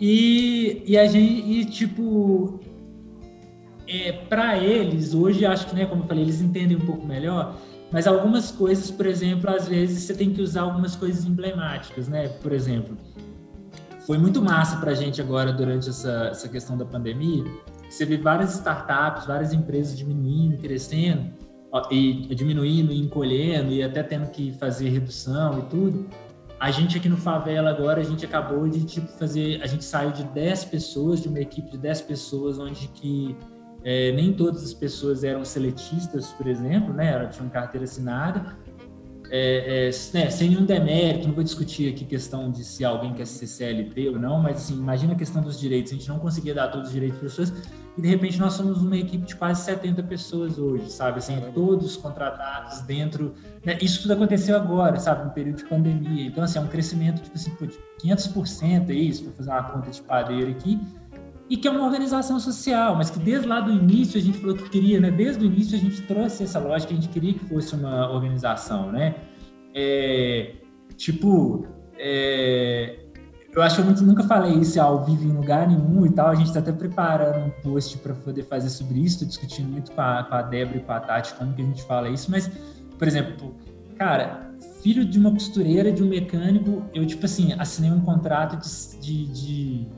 E, 0.00 0.82
e 0.86 0.96
a 0.96 1.06
gente, 1.06 1.50
e, 1.50 1.64
tipo, 1.64 2.60
é, 3.86 4.12
para 4.12 4.56
eles, 4.58 5.14
hoje 5.14 5.44
acho 5.44 5.66
que, 5.66 5.74
né, 5.74 5.86
como 5.86 6.02
eu 6.02 6.06
falei, 6.06 6.22
eles 6.22 6.40
entendem 6.40 6.76
um 6.76 6.86
pouco 6.86 7.04
melhor, 7.04 7.56
mas 7.90 8.06
algumas 8.06 8.52
coisas, 8.52 8.90
por 8.90 9.06
exemplo, 9.06 9.50
às 9.50 9.66
vezes 9.66 10.02
você 10.02 10.14
tem 10.14 10.32
que 10.32 10.42
usar 10.42 10.62
algumas 10.62 10.94
coisas 10.94 11.24
emblemáticas, 11.24 12.06
né? 12.06 12.28
Por 12.28 12.52
exemplo, 12.52 12.96
foi 14.06 14.18
muito 14.18 14.40
massa 14.40 14.76
para 14.76 14.92
a 14.92 14.94
gente 14.94 15.20
agora 15.20 15.52
durante 15.52 15.88
essa, 15.88 16.28
essa 16.30 16.48
questão 16.48 16.76
da 16.76 16.84
pandemia. 16.84 17.44
Você 17.88 18.04
vê 18.04 18.16
várias 18.16 18.54
startups, 18.54 19.26
várias 19.26 19.52
empresas 19.52 19.96
diminuindo, 19.96 20.58
crescendo, 20.58 21.32
e 21.90 22.34
diminuindo 22.34 22.92
e 22.92 23.00
encolhendo, 23.00 23.72
e 23.72 23.82
até 23.82 24.02
tendo 24.02 24.30
que 24.30 24.52
fazer 24.52 24.88
redução 24.88 25.58
e 25.58 25.62
tudo. 25.62 26.08
A 26.58 26.70
gente 26.70 26.98
aqui 26.98 27.08
no 27.08 27.16
Favela 27.16 27.70
agora, 27.70 28.00
a 28.00 28.04
gente 28.04 28.24
acabou 28.24 28.68
de 28.68 28.84
tipo 28.84 29.06
fazer, 29.06 29.62
a 29.62 29.66
gente 29.66 29.84
saiu 29.84 30.10
de 30.10 30.24
10 30.24 30.64
pessoas, 30.64 31.22
de 31.22 31.28
uma 31.28 31.38
equipe 31.38 31.70
de 31.70 31.78
10 31.78 32.00
pessoas, 32.02 32.58
onde 32.58 32.88
que 32.88 33.36
é, 33.84 34.10
nem 34.12 34.32
todas 34.32 34.64
as 34.64 34.74
pessoas 34.74 35.22
eram 35.22 35.44
seletistas, 35.44 36.32
por 36.32 36.48
exemplo, 36.48 36.92
né? 36.92 37.12
Elas 37.12 37.36
tinham 37.36 37.48
carteira 37.48 37.84
assinada. 37.84 38.56
É, 39.30 39.88
é, 39.88 39.90
né, 40.14 40.30
sem 40.30 40.50
nenhum 40.50 40.64
demérito, 40.64 41.28
não 41.28 41.34
vou 41.34 41.44
discutir 41.44 41.92
aqui 41.92 42.04
questão 42.04 42.50
de 42.50 42.64
se 42.64 42.84
alguém 42.84 43.12
quer 43.12 43.26
ser 43.26 43.46
CLT 43.46 44.08
ou 44.08 44.18
não, 44.18 44.40
mas 44.40 44.56
assim, 44.56 44.74
imagina 44.74 45.12
a 45.12 45.16
questão 45.16 45.42
dos 45.42 45.58
direitos. 45.58 45.92
A 45.92 45.96
gente 45.96 46.08
não 46.08 46.18
conseguia 46.18 46.54
dar 46.54 46.68
todos 46.68 46.88
os 46.88 46.92
direitos 46.92 47.18
para 47.18 47.28
pessoas 47.28 47.52
e 47.96 48.00
de 48.00 48.08
repente 48.08 48.38
nós 48.38 48.52
somos 48.52 48.80
uma 48.80 48.96
equipe 48.96 49.26
de 49.26 49.34
quase 49.34 49.64
70 49.64 50.02
pessoas 50.04 50.58
hoje, 50.58 50.90
sabe? 50.90 51.18
Assim, 51.18 51.36
todos 51.52 51.96
contratados 51.96 52.80
dentro. 52.82 53.34
Né? 53.64 53.76
Isso 53.82 54.02
tudo 54.02 54.12
aconteceu 54.12 54.56
agora, 54.56 54.98
sabe? 55.00 55.24
No 55.24 55.30
período 55.32 55.56
de 55.56 55.64
pandemia. 55.64 56.26
Então, 56.26 56.44
assim, 56.44 56.58
é 56.58 56.62
um 56.62 56.68
crescimento 56.68 57.20
tipo 57.22 57.34
assim, 57.34 57.50
de 57.66 58.08
500% 58.08 58.90
é 58.90 58.94
isso, 58.94 59.24
para 59.24 59.32
fazer 59.32 59.50
uma 59.50 59.62
conta 59.64 59.90
de 59.90 60.00
padeiro 60.02 60.50
aqui 60.50 60.80
e 61.48 61.56
que 61.56 61.66
é 61.66 61.70
uma 61.70 61.84
organização 61.84 62.38
social, 62.38 62.94
mas 62.94 63.10
que 63.10 63.18
desde 63.18 63.46
lá 63.46 63.60
do 63.60 63.72
início 63.72 64.20
a 64.20 64.22
gente 64.22 64.38
falou 64.38 64.54
que 64.54 64.68
queria, 64.68 65.00
né? 65.00 65.10
Desde 65.10 65.44
o 65.44 65.46
início 65.46 65.76
a 65.76 65.80
gente 65.80 66.02
trouxe 66.02 66.42
essa 66.42 66.58
lógica, 66.58 66.92
a 66.92 66.96
gente 66.96 67.08
queria 67.08 67.32
que 67.32 67.44
fosse 67.46 67.74
uma 67.74 68.10
organização, 68.10 68.92
né? 68.92 69.14
É, 69.74 70.56
tipo, 70.96 71.66
é, 71.96 72.98
eu 73.54 73.62
acho 73.62 73.82
que 73.82 73.88
eu 73.88 74.06
nunca 74.06 74.22
falei 74.24 74.52
isso 74.52 74.80
ao 74.80 75.04
vivo 75.04 75.24
em 75.24 75.32
lugar 75.32 75.66
nenhum 75.66 76.04
e 76.04 76.10
tal. 76.10 76.28
A 76.28 76.34
gente 76.34 76.48
está 76.48 76.60
até 76.60 76.70
preparando 76.70 77.46
um 77.46 77.50
post 77.62 77.96
para 77.98 78.14
poder 78.14 78.42
fazer 78.44 78.68
sobre 78.68 79.00
isso, 79.00 79.24
discutindo 79.24 79.68
muito 79.68 79.90
com 79.92 80.00
a, 80.00 80.24
com 80.24 80.34
a 80.34 80.42
Débora 80.42 80.76
e 80.76 80.80
com 80.80 80.92
a 80.92 81.00
Tati 81.00 81.34
como 81.34 81.54
que 81.54 81.62
a 81.62 81.64
gente 81.64 81.82
fala 81.84 82.10
isso. 82.10 82.30
Mas, 82.30 82.50
por 82.98 83.08
exemplo, 83.08 83.54
cara, 83.96 84.52
filho 84.82 85.04
de 85.04 85.18
uma 85.18 85.30
costureira, 85.30 85.90
de 85.90 86.02
um 86.02 86.08
mecânico, 86.08 86.84
eu, 86.94 87.06
tipo 87.06 87.24
assim, 87.24 87.54
assinei 87.58 87.90
um 87.90 88.00
contrato 88.00 88.58
de, 88.58 89.00
de, 89.00 89.26
de 89.26 89.88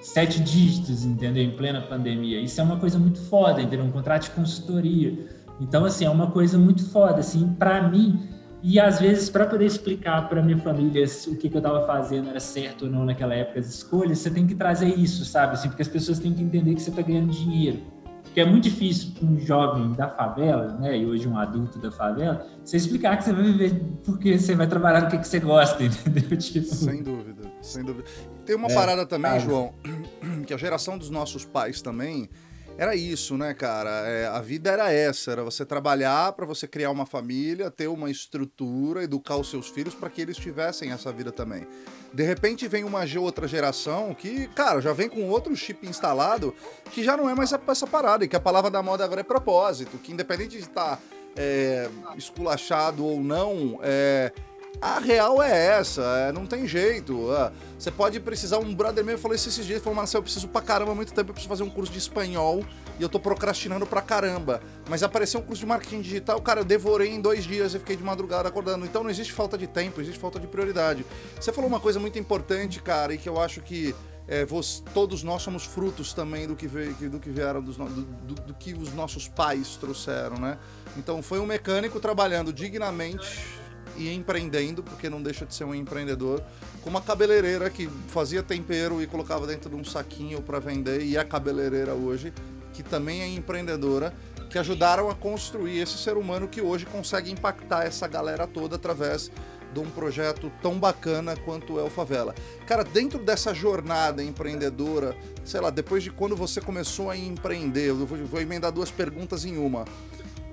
sete 0.00 0.40
dígitos, 0.40 1.04
entendeu? 1.04 1.42
Em 1.42 1.50
plena 1.50 1.80
pandemia. 1.80 2.40
Isso 2.40 2.60
é 2.60 2.64
uma 2.64 2.78
coisa 2.78 2.98
muito 2.98 3.20
foda, 3.20 3.60
entendeu? 3.60 3.84
Um 3.84 3.90
contrato 3.90 4.24
de 4.24 4.30
consultoria. 4.30 5.26
Então, 5.60 5.84
assim, 5.84 6.04
é 6.04 6.10
uma 6.10 6.30
coisa 6.30 6.58
muito 6.58 6.88
foda, 6.90 7.20
assim, 7.20 7.54
para 7.58 7.88
mim. 7.88 8.28
E 8.62 8.78
às 8.78 9.00
vezes, 9.00 9.30
para 9.30 9.46
poder 9.46 9.66
explicar 9.66 10.28
para 10.28 10.42
minha 10.42 10.58
família 10.58 11.04
o 11.28 11.36
que, 11.36 11.48
que 11.48 11.56
eu 11.56 11.60
estava 11.60 11.86
fazendo 11.86 12.28
era 12.28 12.40
certo 12.40 12.84
ou 12.84 12.90
não 12.90 13.04
naquela 13.04 13.34
época, 13.34 13.58
as 13.58 13.68
escolhas, 13.68 14.18
você 14.18 14.30
tem 14.30 14.46
que 14.46 14.54
trazer 14.54 14.98
isso, 14.98 15.24
sabe? 15.24 15.54
Assim, 15.54 15.68
porque 15.68 15.82
as 15.82 15.88
pessoas 15.88 16.18
têm 16.18 16.32
que 16.32 16.42
entender 16.42 16.74
que 16.74 16.82
você 16.82 16.90
está 16.90 17.02
ganhando 17.02 17.30
dinheiro. 17.30 17.80
Porque 18.22 18.40
é 18.40 18.44
muito 18.44 18.64
difícil 18.64 19.12
para 19.18 19.26
um 19.26 19.40
jovem 19.40 19.92
da 19.92 20.08
favela, 20.08 20.76
né, 20.78 20.96
e 20.96 21.04
hoje 21.04 21.26
um 21.26 21.36
adulto 21.36 21.78
da 21.80 21.90
favela, 21.90 22.46
você 22.62 22.76
explicar 22.76 23.16
que 23.16 23.24
você 23.24 23.32
vai 23.32 23.42
viver 23.42 23.82
porque 24.04 24.38
você 24.38 24.54
vai 24.54 24.68
trabalhar 24.68 25.00
no 25.00 25.08
que, 25.08 25.18
que 25.18 25.26
você 25.26 25.40
gosta, 25.40 25.82
entendeu? 25.82 26.38
Tipo... 26.38 26.66
Sem 26.66 27.02
dúvida, 27.02 27.39
sem 27.62 27.84
dúvida. 27.84 28.08
Tem 28.44 28.56
uma 28.56 28.68
é, 28.68 28.74
parada 28.74 29.06
também, 29.06 29.38
João, 29.40 29.74
que 30.46 30.54
a 30.54 30.56
geração 30.56 30.96
dos 30.96 31.10
nossos 31.10 31.44
pais 31.44 31.80
também, 31.80 32.28
era 32.80 32.96
isso, 32.96 33.36
né, 33.36 33.52
cara? 33.52 33.90
É, 34.08 34.26
a 34.26 34.40
vida 34.40 34.70
era 34.70 34.90
essa, 34.90 35.32
era 35.32 35.44
você 35.44 35.66
trabalhar 35.66 36.32
para 36.32 36.46
você 36.46 36.66
criar 36.66 36.90
uma 36.90 37.04
família, 37.04 37.70
ter 37.70 37.88
uma 37.88 38.10
estrutura, 38.10 39.04
educar 39.04 39.36
os 39.36 39.50
seus 39.50 39.68
filhos 39.68 39.94
para 39.94 40.08
que 40.08 40.22
eles 40.22 40.38
tivessem 40.38 40.90
essa 40.90 41.12
vida 41.12 41.30
também. 41.30 41.66
De 42.10 42.22
repente 42.22 42.66
vem 42.66 42.82
uma 42.82 43.02
outra 43.20 43.46
geração 43.46 44.14
que, 44.14 44.48
cara, 44.48 44.80
já 44.80 44.94
vem 44.94 45.10
com 45.10 45.28
outro 45.28 45.54
chip 45.54 45.86
instalado 45.86 46.54
que 46.90 47.04
já 47.04 47.18
não 47.18 47.28
é 47.28 47.34
mais 47.34 47.52
essa 47.52 47.86
parada, 47.86 48.24
e 48.24 48.28
que 48.28 48.36
a 48.36 48.40
palavra 48.40 48.70
da 48.70 48.82
moda 48.82 49.04
agora 49.04 49.20
é 49.20 49.24
propósito, 49.24 49.98
que 49.98 50.12
independente 50.12 50.56
de 50.56 50.62
estar 50.62 50.98
é, 51.36 51.86
esculachado 52.16 53.04
ou 53.04 53.20
não, 53.20 53.78
é, 53.82 54.32
a 54.80 54.98
real 54.98 55.42
é 55.42 55.78
essa, 55.78 56.02
é, 56.02 56.32
não 56.32 56.46
tem 56.46 56.66
jeito. 56.66 57.32
É, 57.34 57.52
você 57.78 57.90
pode 57.90 58.18
precisar, 58.20 58.58
um 58.58 58.74
brother 58.74 59.04
meu 59.04 59.18
falou 59.18 59.34
isso 59.34 59.48
esses 59.48 59.66
dias, 59.66 59.82
falou, 59.82 59.96
Marcelo, 59.96 60.20
eu 60.20 60.24
preciso 60.24 60.48
pra 60.48 60.62
caramba, 60.62 60.94
muito 60.94 61.12
tempo 61.12 61.30
eu 61.30 61.34
preciso 61.34 61.48
fazer 61.48 61.62
um 61.62 61.70
curso 61.70 61.92
de 61.92 61.98
espanhol 61.98 62.64
e 62.98 63.02
eu 63.02 63.08
tô 63.08 63.20
procrastinando 63.20 63.86
pra 63.86 64.00
caramba. 64.00 64.62
Mas 64.88 65.02
apareceu 65.02 65.40
um 65.40 65.42
curso 65.42 65.60
de 65.60 65.66
marketing 65.66 66.00
digital, 66.00 66.40
cara, 66.40 66.60
eu 66.60 66.64
devorei 66.64 67.10
em 67.10 67.20
dois 67.20 67.44
dias 67.44 67.74
e 67.74 67.78
fiquei 67.78 67.96
de 67.96 68.02
madrugada 68.02 68.48
acordando. 68.48 68.86
Então 68.86 69.02
não 69.02 69.10
existe 69.10 69.32
falta 69.32 69.58
de 69.58 69.66
tempo, 69.66 70.00
existe 70.00 70.18
falta 70.18 70.40
de 70.40 70.46
prioridade. 70.46 71.04
Você 71.38 71.52
falou 71.52 71.68
uma 71.68 71.80
coisa 71.80 72.00
muito 72.00 72.18
importante, 72.18 72.80
cara, 72.80 73.12
e 73.12 73.18
que 73.18 73.28
eu 73.28 73.38
acho 73.38 73.60
que 73.60 73.94
é, 74.26 74.44
vos, 74.44 74.82
todos 74.94 75.22
nós 75.22 75.42
somos 75.42 75.64
frutos 75.64 76.12
também 76.12 76.46
do 76.46 76.54
que, 76.54 76.68
veio, 76.68 76.94
do 77.10 77.18
que 77.18 77.28
vieram, 77.28 77.60
dos, 77.60 77.76
do, 77.76 77.86
do, 77.86 78.34
do, 78.34 78.54
que 78.54 78.72
os 78.72 78.94
nossos 78.94 79.26
pais 79.26 79.76
trouxeram, 79.76 80.36
né? 80.36 80.56
Então 80.96 81.20
foi 81.20 81.40
um 81.40 81.46
mecânico 81.46 81.98
trabalhando 81.98 82.52
dignamente 82.52 83.44
e 83.96 84.12
empreendendo, 84.14 84.82
porque 84.82 85.08
não 85.10 85.22
deixa 85.22 85.44
de 85.44 85.54
ser 85.54 85.64
um 85.64 85.74
empreendedor, 85.74 86.42
com 86.82 86.90
uma 86.90 87.00
cabeleireira 87.00 87.68
que 87.70 87.88
fazia 88.08 88.42
tempero 88.42 89.02
e 89.02 89.06
colocava 89.06 89.46
dentro 89.46 89.70
de 89.70 89.76
um 89.76 89.84
saquinho 89.84 90.40
para 90.42 90.58
vender, 90.58 91.02
e 91.02 91.16
é 91.16 91.24
cabeleireira 91.24 91.94
hoje, 91.94 92.32
que 92.72 92.82
também 92.82 93.22
é 93.22 93.28
empreendedora, 93.28 94.14
que 94.48 94.58
ajudaram 94.58 95.08
a 95.08 95.14
construir 95.14 95.78
esse 95.78 95.96
ser 95.96 96.16
humano 96.16 96.48
que 96.48 96.60
hoje 96.60 96.84
consegue 96.86 97.30
impactar 97.30 97.84
essa 97.84 98.08
galera 98.08 98.46
toda 98.46 98.76
através 98.76 99.30
de 99.72 99.78
um 99.78 99.88
projeto 99.88 100.50
tão 100.60 100.78
bacana 100.78 101.36
quanto 101.36 101.78
é 101.78 101.82
o 101.82 101.90
Favela. 101.90 102.34
Cara, 102.66 102.82
dentro 102.82 103.18
dessa 103.20 103.54
jornada 103.54 104.22
empreendedora, 104.22 105.16
sei 105.44 105.60
lá, 105.60 105.70
depois 105.70 106.02
de 106.02 106.10
quando 106.10 106.36
você 106.36 106.60
começou 106.60 107.10
a 107.10 107.16
empreender, 107.16 107.90
eu 107.90 107.96
vou, 107.96 108.18
vou 108.26 108.40
emendar 108.40 108.72
duas 108.72 108.90
perguntas 108.90 109.44
em 109.44 109.56
uma. 109.56 109.84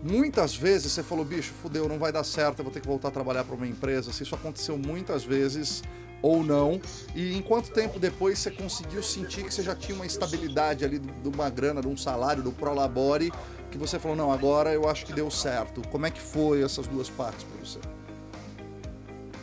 Muitas 0.10 0.56
vezes 0.56 0.94
você 0.94 1.04
falou, 1.04 1.26
bicho, 1.26 1.52
fudeu, 1.62 1.90
não 1.90 2.00
vai 2.00 2.14
dar 2.14 2.24
certo, 2.24 2.60
eu 2.60 2.64
vou 2.64 2.72
ter 2.72 2.80
que 2.80 2.88
voltar 2.88 3.10
a 3.10 3.12
trabalhar 3.12 3.44
para 3.44 3.56
uma 3.56 3.68
empresa. 3.68 4.14
Se 4.14 4.24
isso 4.24 4.34
aconteceu 4.34 4.78
muitas 4.78 5.26
vezes 5.26 5.84
ou 6.22 6.42
não, 6.44 6.80
e 7.14 7.36
em 7.36 7.42
quanto 7.42 7.72
tempo 7.72 8.00
depois 8.00 8.40
você 8.40 8.50
conseguiu 8.50 9.04
sentir 9.04 9.44
que 9.44 9.54
você 9.54 9.62
já 9.62 9.76
tinha 9.76 9.96
uma 9.96 10.06
estabilidade 10.06 10.86
ali 10.86 10.98
de 10.98 11.28
uma 11.28 11.50
grana, 11.50 11.82
de 11.82 11.90
um 11.90 11.98
salário, 11.98 12.42
do 12.42 12.54
Prolabore, 12.54 13.34
que 13.70 13.78
você 13.78 14.00
falou, 14.00 14.16
não, 14.16 14.32
agora 14.32 14.72
eu 14.74 14.88
acho 14.90 15.06
que 15.06 15.12
deu 15.12 15.30
certo. 15.30 15.82
Como 15.90 16.06
é 16.06 16.10
que 16.10 16.22
foi 16.22 16.64
essas 16.64 16.88
duas 16.88 17.10
partes 17.10 17.44
para 17.44 17.66
você? 17.66 17.80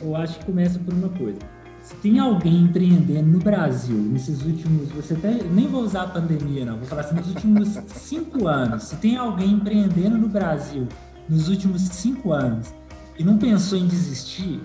Eu 0.00 0.16
acho 0.16 0.38
que 0.38 0.46
começa 0.46 0.78
por 0.78 0.94
uma 0.94 1.10
coisa 1.10 1.38
se 1.84 1.94
tem 1.96 2.18
alguém 2.18 2.62
empreendendo 2.62 3.28
no 3.28 3.38
Brasil 3.38 3.94
nesses 3.94 4.42
últimos, 4.42 4.88
você 4.88 5.12
até 5.12 5.44
nem 5.44 5.68
vou 5.68 5.82
usar 5.82 6.04
a 6.04 6.06
pandemia 6.08 6.64
não, 6.64 6.78
vou 6.78 6.86
falar 6.86 7.02
assim 7.02 7.14
nos 7.14 7.28
últimos 7.28 7.68
cinco 7.94 8.48
anos. 8.48 8.84
Se 8.84 8.96
tem 8.96 9.18
alguém 9.18 9.50
empreendendo 9.50 10.16
no 10.16 10.26
Brasil 10.26 10.88
nos 11.28 11.50
últimos 11.50 11.82
cinco 11.82 12.32
anos 12.32 12.72
e 13.18 13.22
não 13.22 13.36
pensou 13.36 13.76
em 13.76 13.86
desistir, 13.86 14.62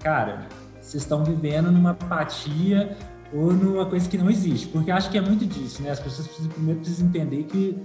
cara, 0.00 0.46
vocês 0.82 1.02
estão 1.02 1.24
vivendo 1.24 1.72
numa 1.72 1.92
apatia 1.92 2.94
ou 3.32 3.50
numa 3.54 3.86
coisa 3.86 4.06
que 4.06 4.18
não 4.18 4.30
existe, 4.30 4.68
porque 4.68 4.90
acho 4.90 5.10
que 5.10 5.16
é 5.16 5.22
muito 5.22 5.46
disso, 5.46 5.82
né? 5.82 5.92
As 5.92 5.98
pessoas 5.98 6.26
precisam, 6.26 6.52
primeiro 6.52 6.78
precisam 6.80 7.06
entender 7.06 7.44
que 7.44 7.82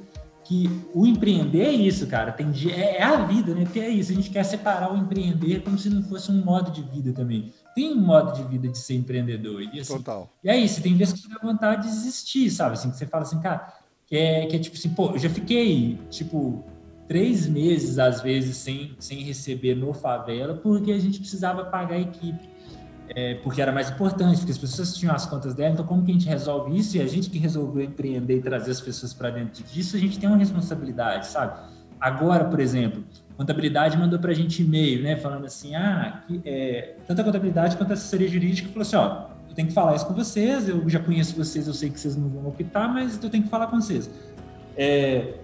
que 0.49 0.68
o 0.95 1.05
empreender 1.05 1.62
é 1.62 1.72
isso, 1.72 2.07
cara. 2.07 2.32
Tem 2.32 2.51
é, 2.72 2.97
é, 2.97 3.03
a 3.03 3.24
vida, 3.24 3.53
né? 3.53 3.66
Porque 3.66 3.80
é 3.80 3.88
isso. 3.88 4.12
A 4.12 4.16
gente 4.16 4.32
quer 4.32 4.43
separar 4.43 4.91
o 4.91 4.97
empreender 4.97 5.62
como 5.62 5.78
se 5.78 5.91
não 5.91 6.01
fosse 6.01 6.32
um 6.32 6.43
modo 6.43 6.72
de 6.72 6.82
vida 6.82 7.14
também. 7.14 7.53
Tem 7.80 7.93
um 7.93 8.01
modo 8.01 8.34
de 8.34 8.43
vida 8.43 8.67
de 8.67 8.77
ser 8.77 8.95
empreendedor. 8.95 9.61
E, 9.61 9.80
assim, 9.80 9.95
Total. 9.95 10.30
E 10.43 10.49
é 10.49 10.57
isso. 10.57 10.82
Tem 10.82 10.97
vezes 10.97 11.13
que 11.13 11.21
você 11.21 11.30
dá 11.30 11.39
vontade 11.41 11.84
de 11.84 11.89
desistir, 11.89 12.51
sabe? 12.51 12.73
Assim, 12.73 12.91
que 12.91 12.97
você 12.97 13.05
fala 13.05 13.23
assim, 13.23 13.39
cara, 13.39 13.73
que 14.05 14.17
é, 14.17 14.45
que 14.47 14.55
é 14.57 14.59
tipo 14.59 14.75
assim, 14.75 14.89
pô, 14.89 15.11
eu 15.11 15.19
já 15.19 15.30
fiquei, 15.30 15.97
tipo, 16.09 16.61
três 17.07 17.47
meses, 17.47 17.97
às 17.97 18.21
vezes, 18.21 18.57
sem, 18.57 18.97
sem 18.99 19.23
receber 19.23 19.75
no 19.75 19.93
favela, 19.93 20.55
porque 20.55 20.91
a 20.91 20.99
gente 20.99 21.19
precisava 21.19 21.63
pagar 21.63 21.95
a 21.95 21.99
equipe 21.99 22.49
é, 23.15 23.36
porque 23.36 23.61
era 23.61 23.71
mais 23.71 23.89
importante, 23.89 24.38
porque 24.38 24.51
as 24.51 24.57
pessoas 24.57 24.95
tinham 24.95 25.15
as 25.15 25.25
contas 25.25 25.55
dela, 25.55 25.73
então 25.73 25.86
como 25.86 26.03
que 26.03 26.11
a 26.11 26.13
gente 26.13 26.27
resolve 26.27 26.77
isso? 26.77 26.97
E 26.97 27.01
a 27.01 27.07
gente 27.07 27.30
que 27.30 27.39
resolveu 27.39 27.84
empreender 27.84 28.38
e 28.38 28.41
trazer 28.41 28.71
as 28.71 28.82
pessoas 28.82 29.13
para 29.13 29.32
dentro 29.32 29.63
disso, 29.63 29.95
a 29.95 29.99
gente 29.99 30.19
tem 30.19 30.30
uma 30.30 30.38
responsabilidade, 30.38 31.27
sabe? 31.27 31.59
Agora, 31.99 32.45
por 32.45 32.59
exemplo, 32.59 33.03
contabilidade 33.39 33.97
mandou 33.97 34.19
para 34.19 34.31
a 34.31 34.35
gente 34.35 34.61
e-mail, 34.61 35.01
né, 35.01 35.15
falando 35.15 35.45
assim, 35.45 35.73
ah, 35.73 36.21
que, 36.27 36.41
é, 36.43 36.95
tanto 37.07 37.21
a 37.21 37.23
contabilidade 37.23 37.77
quanto 37.77 37.91
a 37.91 37.93
assessoria 37.93 38.27
jurídica 38.27 38.67
falou 38.67 38.81
assim, 38.81 38.97
ó, 38.97 39.27
eu 39.47 39.55
tenho 39.55 39.69
que 39.69 39.73
falar 39.73 39.95
isso 39.95 40.05
com 40.05 40.13
vocês, 40.13 40.67
eu 40.67 40.89
já 40.89 40.99
conheço 40.99 41.37
vocês, 41.37 41.65
eu 41.65 41.73
sei 41.73 41.89
que 41.89 41.97
vocês 41.97 42.17
não 42.17 42.27
vão 42.27 42.47
optar, 42.47 42.89
mas 42.89 43.17
eu 43.23 43.29
tenho 43.29 43.45
que 43.45 43.49
falar 43.49 43.67
com 43.67 43.79
vocês. 43.79 44.09
É, 44.75 45.35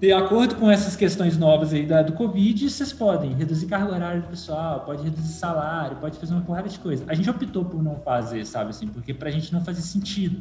de 0.00 0.10
acordo 0.10 0.54
com 0.54 0.70
essas 0.70 0.96
questões 0.96 1.36
novas 1.36 1.74
aí 1.74 1.84
da, 1.84 2.00
do 2.00 2.14
Covid, 2.14 2.70
vocês 2.70 2.94
podem 2.94 3.34
reduzir 3.34 3.66
carga 3.66 3.92
horária 3.92 4.22
do 4.22 4.28
pessoal, 4.28 4.80
pode 4.80 5.02
reduzir 5.02 5.34
salário, 5.34 5.98
pode 5.98 6.18
fazer 6.18 6.32
uma 6.32 6.40
porrada 6.40 6.70
de 6.70 6.78
coisa. 6.78 7.04
A 7.08 7.14
gente 7.14 7.28
optou 7.28 7.62
por 7.62 7.82
não 7.82 7.96
fazer, 7.96 8.46
sabe 8.46 8.70
assim, 8.70 8.86
porque 8.86 9.12
pra 9.12 9.30
gente 9.30 9.52
não 9.52 9.62
fazia 9.62 9.82
sentido. 9.82 10.40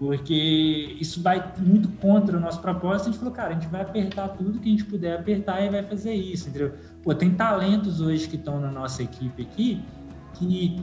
Porque 0.00 0.96
isso 0.98 1.22
vai 1.22 1.52
muito 1.58 1.86
contra 1.98 2.34
o 2.34 2.40
nosso 2.40 2.58
propósito. 2.62 3.10
A 3.10 3.12
gente 3.12 3.18
falou, 3.18 3.34
cara, 3.34 3.50
a 3.50 3.52
gente 3.52 3.68
vai 3.68 3.82
apertar 3.82 4.28
tudo 4.28 4.58
que 4.58 4.66
a 4.66 4.72
gente 4.72 4.86
puder 4.86 5.18
apertar 5.18 5.60
e 5.60 5.68
vai 5.68 5.82
fazer 5.82 6.14
isso, 6.14 6.48
entendeu? 6.48 6.72
Pô, 7.02 7.14
tem 7.14 7.34
talentos 7.34 8.00
hoje 8.00 8.26
que 8.26 8.36
estão 8.36 8.58
na 8.58 8.70
nossa 8.70 9.02
equipe 9.02 9.42
aqui 9.42 9.84
que 10.32 10.80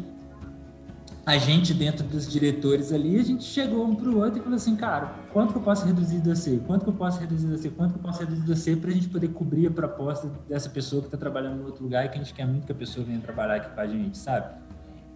a 1.26 1.36
gente, 1.39 1.74
dentro 1.74 2.05
dos 2.05 2.32
diretores 2.32 2.93
ali, 2.93 3.20
a 3.20 3.24
gente 3.24 3.43
chegou 3.43 3.84
um 3.86 3.95
para 3.95 4.07
o 4.07 4.20
outro 4.20 4.39
e 4.39 4.43
falou 4.43 4.55
assim, 4.55 4.76
cara, 4.76 5.15
quanto 5.34 5.51
que 5.51 5.57
eu 5.57 5.63
posso 5.63 5.84
reduzir 5.84 6.20
do 6.20 6.32
AC? 6.32 6.61
Quanto 6.68 6.84
que 6.84 6.89
eu 6.91 6.93
posso 6.93 7.20
reduzir 7.20 7.47
do 7.47 7.55
AC? 7.55 7.70
Quanto 7.72 7.93
que 7.93 7.97
eu 7.97 8.03
posso 8.03 8.20
reduzir 8.20 8.43
do 8.43 8.53
AC 8.53 8.80
para 8.80 8.91
a 8.91 8.93
gente 8.93 9.09
poder 9.09 9.30
cobrir 9.30 9.65
a 9.65 9.72
proposta 9.72 10.32
dessa 10.47 10.70
pessoa 10.70 11.01
que 11.01 11.07
está 11.07 11.18
trabalhando 11.18 11.63
em 11.63 11.65
outro 11.65 11.84
lugar 11.84 12.05
e 12.05 12.09
que 12.09 12.20
a 12.20 12.24
gente 12.24 12.36
quer 12.36 12.45
muito 12.45 12.68
que 12.68 12.72
a 12.72 12.76
pessoa 12.76 13.03
venha 13.03 13.20
trabalhar 13.20 13.55
aqui 13.55 13.74
com 13.74 13.82
a 13.82 13.88
gente, 13.88 14.15
sabe? 14.15 14.55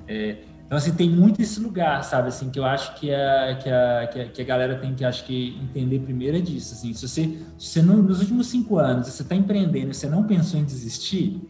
É, 0.07 0.39
então, 0.71 0.77
assim, 0.77 0.93
tem 0.93 1.09
muito 1.09 1.41
esse 1.41 1.59
lugar, 1.59 2.01
sabe? 2.01 2.29
Assim, 2.29 2.49
que 2.49 2.57
eu 2.57 2.63
acho 2.63 2.95
que 2.95 3.13
a, 3.13 3.59
que 3.61 3.69
a, 3.69 4.07
que 4.07 4.21
a, 4.21 4.25
que 4.29 4.41
a 4.41 4.45
galera 4.45 4.75
tem 4.77 4.95
que, 4.95 5.03
acho 5.03 5.25
que, 5.25 5.59
entender 5.61 5.99
primeiro 5.99 6.37
é 6.37 6.39
disso. 6.39 6.73
Assim, 6.73 6.93
se 6.93 7.05
você, 7.05 7.23
se 7.57 7.67
você 7.67 7.81
não, 7.81 7.97
nos 7.97 8.21
últimos 8.21 8.47
cinco 8.47 8.77
anos, 8.77 9.07
você 9.07 9.21
está 9.21 9.35
empreendendo 9.35 9.93
você 9.93 10.07
não 10.07 10.23
pensou 10.23 10.57
em 10.57 10.63
desistir, 10.63 11.41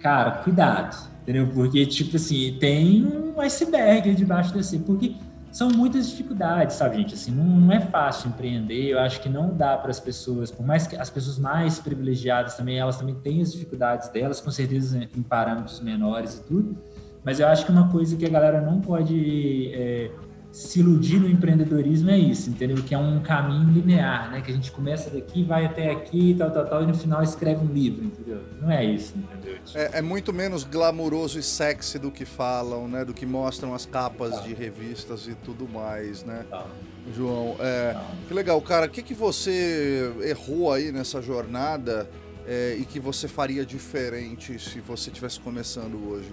cara, 0.00 0.42
cuidado 0.42 1.08
entendeu? 1.22 1.46
Porque, 1.54 1.86
tipo 1.86 2.16
assim, 2.16 2.56
tem 2.58 3.04
um 3.06 3.40
iceberg 3.40 4.12
debaixo 4.14 4.52
desse, 4.52 4.78
porque 4.80 5.14
são 5.52 5.70
muitas 5.70 6.10
dificuldades, 6.10 6.76
sabe, 6.76 6.96
gente? 6.96 7.14
Assim, 7.14 7.30
não, 7.30 7.44
não 7.44 7.72
é 7.72 7.80
fácil 7.80 8.30
empreender, 8.30 8.88
eu 8.88 8.98
acho 8.98 9.20
que 9.20 9.28
não 9.28 9.54
dá 9.54 9.76
para 9.76 9.90
as 9.90 10.00
pessoas, 10.00 10.50
por 10.50 10.66
mais 10.66 10.86
que 10.86 10.96
as 10.96 11.10
pessoas 11.10 11.38
mais 11.38 11.78
privilegiadas 11.78 12.54
também, 12.54 12.78
elas 12.78 12.96
também 12.96 13.14
têm 13.14 13.42
as 13.42 13.52
dificuldades 13.52 14.08
delas, 14.08 14.40
com 14.40 14.50
certeza 14.50 15.06
em 15.16 15.22
parâmetros 15.22 15.80
menores 15.80 16.34
e 16.34 16.44
tudo, 16.44 16.78
mas 17.24 17.40
eu 17.40 17.48
acho 17.48 17.64
que 17.64 17.72
uma 17.72 17.88
coisa 17.90 18.16
que 18.16 18.24
a 18.24 18.28
galera 18.28 18.60
não 18.60 18.80
pode 18.80 19.70
é, 19.74 20.10
se 20.50 20.80
iludir 20.80 21.20
no 21.20 21.28
empreendedorismo 21.28 22.10
é 22.10 22.18
isso, 22.18 22.50
entendeu? 22.50 22.82
Que 22.82 22.94
é 22.94 22.98
um 22.98 23.20
caminho 23.20 23.70
linear, 23.70 24.30
né? 24.30 24.40
Que 24.40 24.50
a 24.50 24.54
gente 24.54 24.72
começa 24.72 25.10
daqui, 25.10 25.44
vai 25.44 25.66
até 25.66 25.90
aqui, 25.90 26.34
tal, 26.38 26.50
tal, 26.50 26.66
tal, 26.66 26.82
e 26.82 26.86
no 26.86 26.94
final 26.94 27.22
escreve 27.22 27.64
um 27.64 27.72
livro, 27.72 28.04
entendeu? 28.04 28.40
Não 28.60 28.70
é 28.70 28.84
isso, 28.84 29.14
entendeu? 29.16 29.58
É, 29.74 29.98
é 29.98 30.02
muito 30.02 30.32
menos 30.32 30.64
glamuroso 30.64 31.38
e 31.38 31.42
sexy 31.42 31.98
do 31.98 32.10
que 32.10 32.24
falam, 32.24 32.88
né? 32.88 33.04
Do 33.04 33.12
que 33.12 33.26
mostram 33.26 33.74
as 33.74 33.84
capas 33.84 34.36
tá. 34.36 34.40
de 34.40 34.54
revistas 34.54 35.28
e 35.28 35.34
tudo 35.34 35.68
mais, 35.68 36.24
né? 36.24 36.44
Tá. 36.50 36.66
João, 37.14 37.56
é, 37.60 37.92
tá. 37.92 38.04
que 38.26 38.34
legal, 38.34 38.60
cara. 38.62 38.86
O 38.86 38.90
que, 38.90 39.02
que 39.02 39.14
você 39.14 40.12
errou 40.22 40.72
aí 40.72 40.90
nessa 40.90 41.20
jornada 41.20 42.08
é, 42.46 42.74
e 42.78 42.84
que 42.84 42.98
você 42.98 43.28
faria 43.28 43.64
diferente 43.64 44.58
se 44.58 44.80
você 44.80 45.10
estivesse 45.10 45.38
começando 45.38 46.10
hoje? 46.10 46.32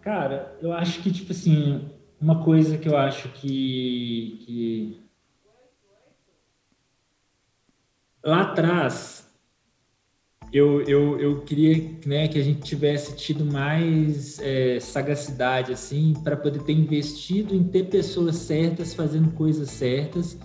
Cara, 0.00 0.56
eu 0.60 0.72
acho 0.72 1.02
que, 1.02 1.10
tipo 1.12 1.32
assim, 1.32 1.88
uma 2.20 2.42
coisa 2.42 2.78
que 2.78 2.88
eu 2.88 2.96
acho 2.96 3.28
que, 3.30 4.38
que 4.44 5.00
lá 8.22 8.42
atrás 8.42 9.24
eu, 10.52 10.82
eu, 10.82 11.18
eu 11.18 11.40
queria 11.40 11.98
né, 12.06 12.28
que 12.28 12.38
a 12.38 12.42
gente 12.42 12.62
tivesse 12.62 13.16
tido 13.16 13.44
mais 13.44 14.38
é, 14.38 14.78
sagacidade 14.78 15.72
assim 15.72 16.14
para 16.22 16.36
poder 16.36 16.62
ter 16.62 16.72
investido 16.72 17.54
em 17.54 17.64
ter 17.64 17.90
pessoas 17.90 18.36
certas 18.36 18.94
fazendo 18.94 19.32
coisas 19.32 19.68
certas 19.70 20.38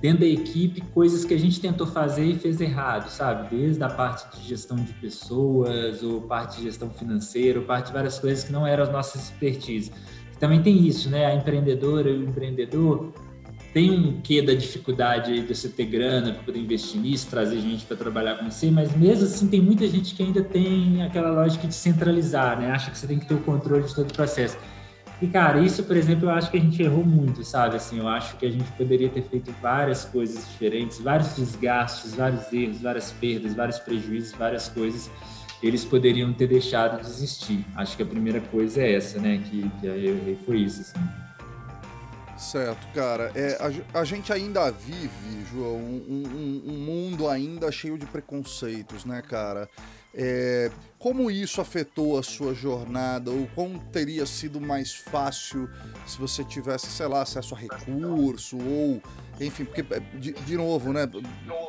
dentro 0.00 0.20
da 0.20 0.26
equipe 0.26 0.80
coisas 0.92 1.24
que 1.24 1.34
a 1.34 1.38
gente 1.38 1.60
tentou 1.60 1.86
fazer 1.86 2.24
e 2.24 2.34
fez 2.34 2.60
errado, 2.60 3.08
sabe? 3.08 3.56
Desde 3.56 3.82
a 3.82 3.88
parte 3.88 4.38
de 4.38 4.48
gestão 4.48 4.76
de 4.76 4.92
pessoas, 4.94 6.02
ou 6.02 6.20
parte 6.22 6.58
de 6.58 6.64
gestão 6.64 6.90
financeira, 6.90 7.60
ou 7.60 7.64
parte 7.64 7.86
de 7.86 7.92
várias 7.92 8.18
coisas 8.18 8.44
que 8.44 8.52
não 8.52 8.66
eram 8.66 8.84
as 8.84 8.92
nossas 8.92 9.24
expertise. 9.24 9.90
também 10.38 10.62
tem 10.62 10.86
isso, 10.86 11.08
né? 11.08 11.26
A 11.26 11.34
empreendedora 11.34 12.10
e 12.10 12.18
o 12.18 12.22
empreendedor 12.28 13.12
tem 13.72 13.90
um 13.90 14.20
quê 14.22 14.40
da 14.40 14.54
dificuldade 14.54 15.32
aí 15.32 15.42
de 15.42 15.54
você 15.54 15.68
ter 15.68 15.84
grana 15.84 16.32
para 16.32 16.42
poder 16.44 16.58
investir 16.58 16.98
nisso, 16.98 17.26
trazer 17.28 17.60
gente 17.60 17.84
para 17.84 17.96
trabalhar 17.96 18.38
com 18.38 18.50
você, 18.50 18.70
mas 18.70 18.96
mesmo 18.96 19.24
assim 19.24 19.48
tem 19.48 19.60
muita 19.60 19.86
gente 19.86 20.14
que 20.14 20.22
ainda 20.22 20.42
tem 20.42 21.02
aquela 21.02 21.30
lógica 21.30 21.66
de 21.66 21.74
centralizar, 21.74 22.58
né? 22.58 22.70
Acha 22.70 22.90
que 22.90 22.96
você 22.96 23.06
tem 23.06 23.18
que 23.18 23.26
ter 23.26 23.34
o 23.34 23.40
controle 23.40 23.82
de 23.82 23.94
todo 23.94 24.10
o 24.10 24.14
processo. 24.14 24.56
E, 25.20 25.26
cara, 25.26 25.60
isso, 25.60 25.82
por 25.84 25.96
exemplo, 25.96 26.26
eu 26.26 26.30
acho 26.30 26.50
que 26.50 26.58
a 26.58 26.60
gente 26.60 26.82
errou 26.82 27.04
muito, 27.04 27.42
sabe? 27.42 27.76
Assim, 27.76 27.98
eu 27.98 28.06
acho 28.06 28.36
que 28.36 28.44
a 28.44 28.50
gente 28.50 28.70
poderia 28.72 29.08
ter 29.08 29.22
feito 29.22 29.50
várias 29.62 30.04
coisas 30.04 30.46
diferentes, 30.46 31.00
vários 31.00 31.34
desgastes, 31.34 32.14
vários 32.14 32.52
erros, 32.52 32.82
várias 32.82 33.12
perdas, 33.12 33.54
vários 33.54 33.78
prejuízos, 33.78 34.32
várias 34.32 34.68
coisas. 34.68 35.10
Eles 35.62 35.86
poderiam 35.86 36.34
ter 36.34 36.48
deixado 36.48 37.00
de 37.00 37.08
existir. 37.08 37.64
Acho 37.74 37.96
que 37.96 38.02
a 38.02 38.06
primeira 38.06 38.40
coisa 38.40 38.82
é 38.82 38.94
essa, 38.94 39.18
né? 39.18 39.42
Que, 39.48 39.70
que 39.80 39.86
eu 39.86 39.96
errei 39.96 40.38
foi 40.44 40.58
isso, 40.58 40.82
assim. 40.82 41.00
Certo, 42.36 42.86
cara. 42.92 43.32
É, 43.34 43.56
a, 43.94 44.00
a, 44.00 44.04
gente 44.04 44.30
ainda 44.30 44.70
vive, 44.70 45.46
João, 45.50 45.78
um, 45.78 46.24
um, 46.66 46.70
um 46.70 46.78
mundo 46.78 47.26
ainda 47.26 47.72
cheio 47.72 47.96
de 47.96 48.04
preconceitos, 48.04 49.06
né, 49.06 49.22
cara? 49.22 49.66
É, 50.18 50.70
como 50.98 51.30
isso 51.30 51.60
afetou 51.60 52.18
a 52.18 52.22
sua 52.22 52.54
jornada? 52.54 53.30
Ou 53.30 53.46
como 53.54 53.78
teria 53.92 54.24
sido 54.24 54.58
mais 54.58 54.94
fácil 54.94 55.68
se 56.06 56.18
você 56.18 56.42
tivesse, 56.42 56.86
sei 56.86 57.06
lá, 57.06 57.20
acesso 57.20 57.54
a 57.54 57.58
recurso? 57.58 58.56
Ou, 58.56 59.02
enfim, 59.38 59.66
porque, 59.66 59.84
é, 59.92 60.00
de, 60.18 60.32
de 60.32 60.56
novo, 60.56 60.90
né? 60.94 61.06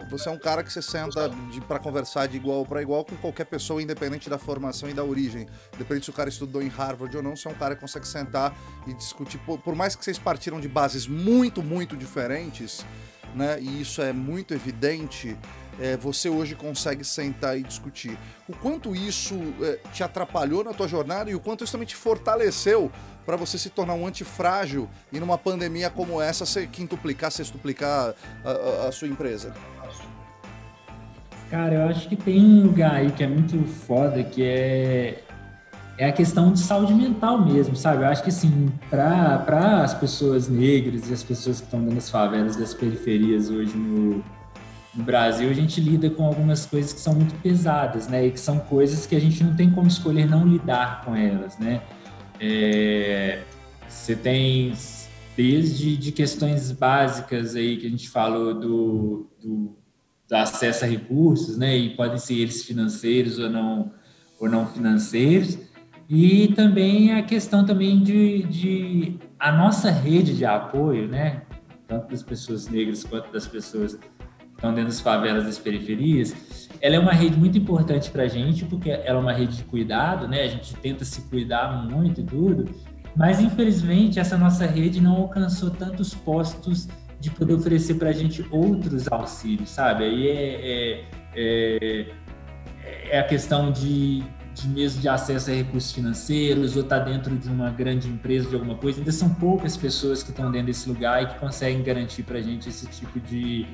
Você 0.09 0.29
é 0.29 0.31
um 0.31 0.39
cara 0.39 0.63
que 0.63 0.71
você 0.71 0.81
senta 0.81 1.29
para 1.67 1.77
conversar 1.77 2.27
de 2.27 2.37
igual 2.37 2.65
para 2.65 2.81
igual 2.81 3.03
com 3.03 3.17
qualquer 3.17 3.45
pessoa, 3.45 3.81
independente 3.81 4.29
da 4.29 4.37
formação 4.37 4.89
e 4.89 4.93
da 4.93 5.03
origem. 5.03 5.45
Independente 5.75 6.05
se 6.05 6.09
o 6.09 6.13
cara 6.13 6.29
estudou 6.29 6.61
em 6.61 6.69
Harvard 6.69 7.17
ou 7.17 7.21
não, 7.21 7.35
você 7.35 7.49
é 7.49 7.51
um 7.51 7.55
cara 7.55 7.75
que 7.75 7.81
consegue 7.81 8.07
sentar 8.07 8.57
e 8.87 8.93
discutir. 8.93 9.39
Por, 9.39 9.59
por 9.59 9.75
mais 9.75 9.93
que 9.93 10.05
vocês 10.05 10.17
partiram 10.17 10.61
de 10.61 10.69
bases 10.69 11.05
muito, 11.05 11.61
muito 11.61 11.97
diferentes, 11.97 12.85
né? 13.35 13.59
E 13.59 13.81
isso 13.81 14.01
é 14.01 14.13
muito 14.13 14.53
evidente 14.53 15.37
é, 15.79 15.95
você 15.95 16.29
hoje 16.29 16.55
consegue 16.55 17.03
sentar 17.03 17.57
e 17.57 17.63
discutir. 17.63 18.17
O 18.47 18.53
quanto 18.53 18.95
isso 18.95 19.35
é, 19.61 19.79
te 19.91 20.03
atrapalhou 20.03 20.63
na 20.63 20.73
tua 20.73 20.87
jornada 20.87 21.29
e 21.29 21.35
o 21.35 21.39
quanto 21.39 21.63
isso 21.63 21.73
também 21.73 21.87
te 21.87 21.95
fortaleceu 21.95 22.91
para 23.25 23.35
você 23.35 23.57
se 23.57 23.69
tornar 23.69 23.93
um 23.93 24.07
antifrágil 24.07 24.87
e 25.11 25.19
numa 25.19 25.37
pandemia 25.37 25.89
como 25.89 26.21
essa 26.21 26.45
você 26.45 26.65
quintuplicar, 26.65 27.31
sextuplicar 27.31 28.15
a, 28.43 28.51
a, 28.51 28.87
a 28.87 28.91
sua 28.91 29.07
empresa? 29.07 29.53
Cara, 31.49 31.75
eu 31.75 31.87
acho 31.87 32.09
que 32.09 32.15
tem 32.15 32.41
um 32.41 32.63
lugar 32.63 32.95
aí 32.95 33.11
que 33.11 33.23
é 33.23 33.27
muito 33.27 33.57
foda, 33.67 34.21
que 34.21 34.43
é, 34.43 35.23
é 35.97 36.05
a 36.09 36.11
questão 36.11 36.51
de 36.51 36.59
saúde 36.59 36.93
mental 36.93 37.45
mesmo, 37.45 37.73
sabe? 37.75 38.03
Eu 38.03 38.07
acho 38.07 38.21
que, 38.21 38.29
assim, 38.29 38.69
para 38.89 39.81
as 39.81 39.93
pessoas 39.93 40.49
negras 40.49 41.09
e 41.09 41.13
as 41.13 41.23
pessoas 41.23 41.59
que 41.59 41.65
estão 41.65 41.79
dentro 41.79 41.95
das 41.95 42.09
favelas, 42.09 42.57
das 42.57 42.73
periferias 42.73 43.49
hoje 43.49 43.77
no, 43.77 44.23
no 44.97 45.03
Brasil 45.03 45.47
a 45.47 45.53
gente 45.53 45.79
lida 45.79 46.09
com 46.09 46.25
algumas 46.25 46.65
coisas 46.65 46.91
que 46.91 46.99
são 46.99 47.13
muito 47.13 47.35
pesadas, 47.35 48.07
né? 48.07 48.25
E 48.25 48.31
que 48.31 48.39
são 48.39 48.57
coisas 48.57 49.05
que 49.05 49.15
a 49.15 49.19
gente 49.19 49.43
não 49.43 49.55
tem 49.55 49.69
como 49.69 49.87
escolher 49.87 50.27
não 50.27 50.45
lidar 50.45 51.05
com 51.05 51.15
elas, 51.15 51.59
né? 51.59 51.83
É, 52.39 53.43
você 53.87 54.15
tem 54.15 54.73
desde 55.35 55.95
de 55.95 56.11
questões 56.11 56.71
básicas 56.71 57.55
aí 57.55 57.77
que 57.77 57.85
a 57.85 57.89
gente 57.91 58.09
falou 58.09 58.55
do, 58.55 59.29
do, 59.39 59.77
do, 60.27 60.35
acesso 60.35 60.83
a 60.83 60.87
recursos, 60.87 61.57
né? 61.57 61.77
E 61.77 61.95
podem 61.95 62.17
ser 62.17 62.33
eles 62.33 62.63
financeiros 62.63 63.37
ou 63.37 63.49
não 63.51 63.91
ou 64.39 64.49
não 64.49 64.65
financeiros. 64.65 65.59
E 66.09 66.47
também 66.55 67.13
a 67.13 67.21
questão 67.21 67.63
também 67.63 68.01
de, 68.01 68.43
de 68.43 69.19
a 69.37 69.51
nossa 69.51 69.91
rede 69.91 70.35
de 70.35 70.45
apoio, 70.45 71.07
né? 71.07 71.43
Tanto 71.87 72.09
das 72.09 72.23
pessoas 72.23 72.67
negras 72.67 73.03
quanto 73.03 73.31
das 73.31 73.45
pessoas 73.45 73.97
estão 74.57 74.73
dentro 74.73 74.89
das 74.89 74.99
favelas 74.99 75.45
das 75.45 75.57
periferias, 75.57 76.35
ela 76.81 76.95
é 76.95 76.99
uma 76.99 77.13
rede 77.13 77.37
muito 77.37 77.57
importante 77.57 78.09
para 78.11 78.23
a 78.23 78.27
gente, 78.27 78.65
porque 78.65 78.89
ela 78.89 79.19
é 79.19 79.21
uma 79.21 79.33
rede 79.33 79.57
de 79.57 79.63
cuidado, 79.63 80.27
né? 80.27 80.43
A 80.43 80.47
gente 80.47 80.75
tenta 80.75 81.05
se 81.05 81.21
cuidar 81.21 81.87
muito 81.89 82.21
e 82.21 82.23
tudo, 82.23 82.69
mas 83.15 83.39
infelizmente 83.39 84.19
essa 84.19 84.37
nossa 84.37 84.65
rede 84.65 85.01
não 85.01 85.15
alcançou 85.15 85.69
tantos 85.71 86.13
postos 86.13 86.87
de 87.19 87.31
poder 87.31 87.53
oferecer 87.53 87.95
para 87.95 88.09
a 88.09 88.13
gente 88.13 88.45
outros 88.51 89.11
auxílios, 89.11 89.69
sabe? 89.69 90.03
Aí 90.03 90.27
é, 90.27 90.35
é, 90.35 91.05
é, 91.35 92.05
é, 93.09 93.19
a 93.19 93.23
questão 93.23 93.71
de, 93.71 94.23
de 94.53 94.67
mesmo 94.67 95.01
de 95.01 95.09
acesso 95.09 95.49
a 95.49 95.53
recursos 95.53 95.91
financeiros 95.91 96.75
ou 96.75 96.83
estar 96.83 96.99
tá 96.99 97.05
dentro 97.05 97.35
de 97.35 97.49
uma 97.49 97.71
grande 97.71 98.07
empresa 98.07 98.47
de 98.49 98.53
alguma 98.53 98.75
coisa. 98.75 98.99
Ainda 98.99 99.11
são 99.11 99.33
poucas 99.33 99.75
pessoas 99.75 100.21
que 100.21 100.29
estão 100.29 100.51
dentro 100.51 100.67
desse 100.67 100.87
lugar 100.87 101.23
e 101.23 101.25
que 101.25 101.39
conseguem 101.39 101.81
garantir 101.81 102.21
para 102.21 102.37
a 102.37 102.41
gente 102.41 102.69
esse 102.69 102.85
tipo 102.85 103.19
de, 103.19 103.65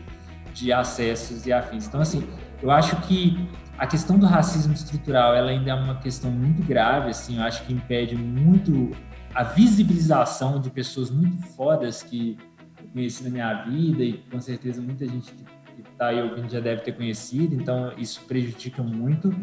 de 0.53 0.71
acessos 0.71 1.45
e 1.45 1.53
afins. 1.53 1.87
Então, 1.87 2.01
assim, 2.01 2.27
eu 2.61 2.71
acho 2.71 2.95
que 3.01 3.49
a 3.77 3.87
questão 3.87 4.17
do 4.17 4.25
racismo 4.25 4.73
estrutural, 4.73 5.35
ela 5.35 5.49
ainda 5.49 5.71
é 5.71 5.73
uma 5.73 5.95
questão 5.95 6.31
muito 6.31 6.63
grave, 6.63 7.09
assim, 7.09 7.37
eu 7.37 7.43
acho 7.43 7.65
que 7.65 7.73
impede 7.73 8.15
muito 8.15 8.91
a 9.33 9.43
visibilização 9.43 10.61
de 10.61 10.69
pessoas 10.69 11.09
muito 11.09 11.41
fodas 11.47 12.03
que 12.03 12.37
eu 12.81 12.87
conheci 12.89 13.23
na 13.23 13.29
minha 13.29 13.63
vida 13.63 14.03
e 14.03 14.13
com 14.31 14.39
certeza 14.39 14.81
muita 14.81 15.07
gente 15.07 15.33
que 15.33 15.43
está 15.81 16.07
aí 16.07 16.21
ouvindo 16.21 16.49
já 16.49 16.59
deve 16.59 16.81
ter 16.81 16.91
conhecido, 16.91 17.55
então 17.55 17.91
isso 17.97 18.21
prejudica 18.25 18.83
muito. 18.83 19.33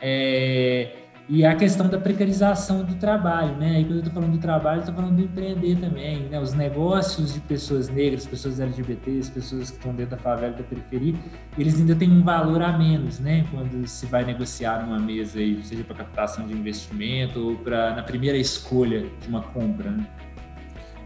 É, 0.00 1.03
e 1.26 1.44
a 1.44 1.54
questão 1.56 1.88
da 1.88 1.98
precarização 1.98 2.84
do 2.84 2.96
trabalho, 2.96 3.56
né? 3.56 3.80
E 3.80 3.84
quando 3.84 3.92
eu 3.92 3.98
estou 3.98 4.12
falando 4.12 4.32
do 4.32 4.38
trabalho, 4.38 4.80
estou 4.80 4.94
falando 4.94 5.16
do 5.16 5.22
empreender 5.22 5.76
também, 5.76 6.28
né? 6.28 6.38
Os 6.38 6.52
negócios 6.52 7.32
de 7.32 7.40
pessoas 7.40 7.88
negras, 7.88 8.26
pessoas 8.26 8.60
LGBTs, 8.60 9.30
pessoas 9.30 9.70
que 9.70 9.78
estão 9.78 9.94
dentro 9.94 10.16
da 10.16 10.22
favela 10.22 10.52
da 10.52 10.62
periferia, 10.62 11.14
eles 11.56 11.80
ainda 11.80 11.94
têm 11.94 12.10
um 12.10 12.22
valor 12.22 12.60
a 12.60 12.76
menos, 12.76 13.18
né? 13.20 13.46
Quando 13.50 13.86
se 13.86 14.04
vai 14.06 14.24
negociar 14.24 14.84
numa 14.84 14.98
mesa 14.98 15.38
aí, 15.38 15.62
seja 15.64 15.82
para 15.82 15.96
captação 15.96 16.46
de 16.46 16.52
investimento 16.52 17.40
ou 17.40 17.56
para 17.56 17.94
na 17.94 18.02
primeira 18.02 18.36
escolha 18.36 19.06
de 19.20 19.28
uma 19.28 19.42
compra, 19.42 19.90
né? 19.90 20.06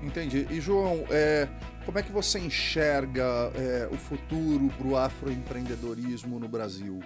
Entendi. 0.02 0.48
E 0.50 0.60
João, 0.60 1.04
é, 1.10 1.46
como 1.84 1.98
é 1.98 2.02
que 2.02 2.10
você 2.10 2.40
enxerga 2.40 3.52
é, 3.54 3.88
o 3.90 3.96
futuro 3.96 4.68
para 4.76 4.86
o 4.86 4.96
afroempreendedorismo 4.96 6.40
no 6.40 6.48
Brasil? 6.48 6.98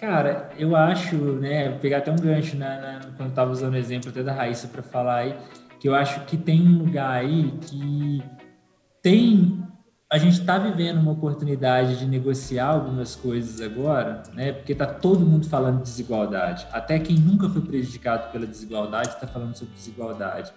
Cara, 0.00 0.48
eu 0.58 0.74
acho, 0.74 1.14
né, 1.14 1.72
pegar 1.72 1.98
até 1.98 2.10
um 2.10 2.16
gancho 2.16 2.56
né, 2.56 2.80
né 2.80 3.00
quando 3.18 3.28
eu 3.28 3.34
tava 3.34 3.50
usando 3.50 3.74
o 3.74 3.76
exemplo 3.76 4.08
até 4.08 4.22
da 4.22 4.32
Raíssa 4.32 4.66
para 4.66 4.82
falar 4.82 5.16
aí, 5.16 5.36
que 5.78 5.86
eu 5.86 5.94
acho 5.94 6.24
que 6.24 6.38
tem 6.38 6.66
um 6.66 6.78
lugar 6.78 7.10
aí 7.10 7.52
que 7.60 8.22
tem 9.02 9.62
a 10.10 10.16
gente 10.16 10.40
está 10.40 10.58
vivendo 10.58 10.98
uma 10.98 11.12
oportunidade 11.12 11.98
de 11.98 12.06
negociar 12.06 12.66
algumas 12.66 13.14
coisas 13.14 13.60
agora, 13.60 14.24
né? 14.34 14.52
Porque 14.52 14.72
está 14.72 14.84
todo 14.84 15.24
mundo 15.24 15.48
falando 15.48 15.76
de 15.76 15.82
desigualdade. 15.84 16.66
Até 16.72 16.98
quem 16.98 17.16
nunca 17.16 17.48
foi 17.48 17.60
prejudicado 17.60 18.32
pela 18.32 18.44
desigualdade 18.44 19.10
está 19.10 19.26
falando 19.28 19.54
sobre 19.54 19.72
desigualdade. 19.74 20.50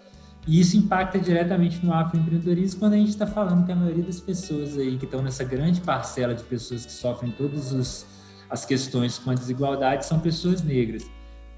E 0.47 0.59
isso 0.59 0.75
impacta 0.75 1.19
diretamente 1.19 1.85
no 1.85 1.93
afroempreendedorismo 1.93 2.79
quando 2.79 2.93
a 2.93 2.97
gente 2.97 3.09
está 3.09 3.27
falando 3.27 3.63
que 3.63 3.71
a 3.71 3.75
maioria 3.75 4.03
das 4.03 4.19
pessoas 4.19 4.75
aí 4.75 4.97
que 4.97 5.05
estão 5.05 5.21
nessa 5.21 5.43
grande 5.43 5.81
parcela 5.81 6.33
de 6.33 6.43
pessoas 6.43 6.83
que 6.83 6.91
sofrem 6.91 7.31
todos 7.31 7.71
os 7.73 8.12
as 8.54 8.66
questões 8.66 9.18
com 9.18 9.32
a 9.32 9.34
desigualdade 9.34 10.06
são 10.06 10.20
pessoas 10.20 10.62
negras. 10.62 11.10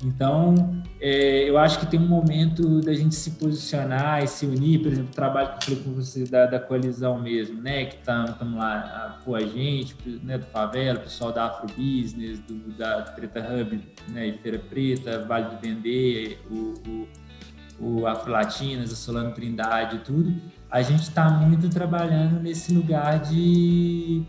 Então, 0.02 0.82
é, 1.00 1.50
eu 1.50 1.58
acho 1.58 1.80
que 1.80 1.86
tem 1.88 2.00
um 2.00 2.08
momento 2.08 2.80
da 2.80 2.94
gente 2.94 3.16
se 3.16 3.32
posicionar 3.32 4.24
e 4.24 4.28
se 4.28 4.46
unir, 4.46 4.82
por 4.82 4.92
exemplo, 4.92 5.10
o 5.12 5.16
trabalho 5.16 5.50
que 5.50 5.56
eu 5.56 5.78
falei 5.78 5.84
com 5.84 5.92
você 5.94 6.24
da, 6.24 6.46
da 6.46 6.60
coalizão 6.60 7.22
mesmo, 7.22 7.62
né, 7.62 7.86
que 7.86 7.98
estamos 7.98 8.56
lá, 8.56 9.18
a, 9.26 9.36
a 9.36 9.40
gente, 9.42 9.96
né, 10.24 10.38
do 10.38 10.46
Favela, 10.46 11.00
o 11.00 11.02
pessoal 11.02 11.34
da 11.34 11.46
Afro 11.46 11.68
Business, 11.76 12.40
do, 12.40 12.78
da 12.78 13.02
Preta 13.02 13.40
Hub, 13.40 13.82
né, 14.10 14.28
e 14.28 14.38
Feira 14.38 14.60
Preta, 14.60 15.26
Vale 15.26 15.50
do 15.50 15.62
Vender, 15.62 16.40
o, 16.50 16.74
o, 16.88 18.00
o 18.02 18.08
Afro 18.08 18.32
Latinas, 18.32 18.92
a 18.92 18.96
Solano 18.96 19.32
Trindade 19.32 19.98
e 19.98 20.00
tudo, 20.00 20.34
a 20.70 20.82
gente 20.82 21.04
está 21.04 21.30
muito 21.30 21.70
trabalhando 21.70 22.40
nesse 22.42 22.74
lugar 22.74 23.20
de 23.20 24.24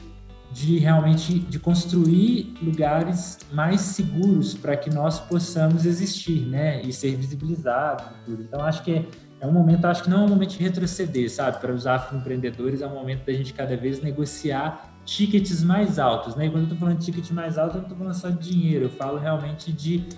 de 0.57 0.79
realmente 0.79 1.39
de 1.39 1.59
construir 1.59 2.55
lugares 2.63 3.39
mais 3.53 3.83
seguros 3.83 4.55
para 4.55 4.75
que 4.75 4.89
nós 4.89 5.21
possamos 5.21 5.85
existir, 5.85 6.47
né, 6.47 6.81
e 6.81 6.95
ser 6.95 7.15
visibilizados. 7.15 8.07
Então 8.27 8.63
acho 8.63 8.83
que 8.83 8.95
é, 8.95 9.05
é 9.39 9.47
um 9.47 9.53
momento, 9.53 9.85
acho 9.85 10.03
que 10.03 10.09
não 10.09 10.23
é 10.23 10.25
um 10.25 10.29
momento 10.29 10.53
de 10.53 10.59
retroceder, 10.59 11.31
sabe? 11.31 11.61
Para 11.61 11.75
os 11.75 11.87
afroempreendedores 11.87 12.81
é 12.81 12.87
um 12.87 12.95
momento 12.95 13.27
da 13.27 13.35
gente 13.35 13.53
cada 13.53 13.77
vez 13.77 14.01
negociar 14.01 14.95
tickets 15.05 15.63
mais 15.63 15.99
altos, 15.99 16.35
né? 16.35 16.47
E 16.47 16.51
quando 16.51 16.63
eu 16.63 16.65
estou 16.65 16.79
falando 16.79 16.99
de 17.01 17.05
ticket 17.05 17.31
mais 17.33 17.59
alto, 17.59 17.73
eu 17.73 17.83
não 17.83 17.83
estou 17.83 17.99
falando 17.99 18.15
só 18.15 18.31
de 18.31 18.51
dinheiro, 18.51 18.87
eu 18.87 18.91
falo 18.91 19.19
realmente 19.19 19.71
de 19.71 20.09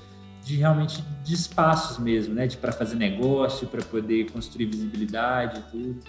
de 0.45 0.57
realmente 0.57 1.05
de 1.25 1.35
espaços 1.35 1.99
mesmo, 1.99 2.33
né? 2.33 2.47
De 2.47 2.57
para 2.57 2.71
fazer 2.71 2.95
negócio, 2.95 3.67
para 3.67 3.83
poder 3.83 4.31
construir 4.31 4.67
visibilidade 4.67 5.65
tudo. 5.73 6.01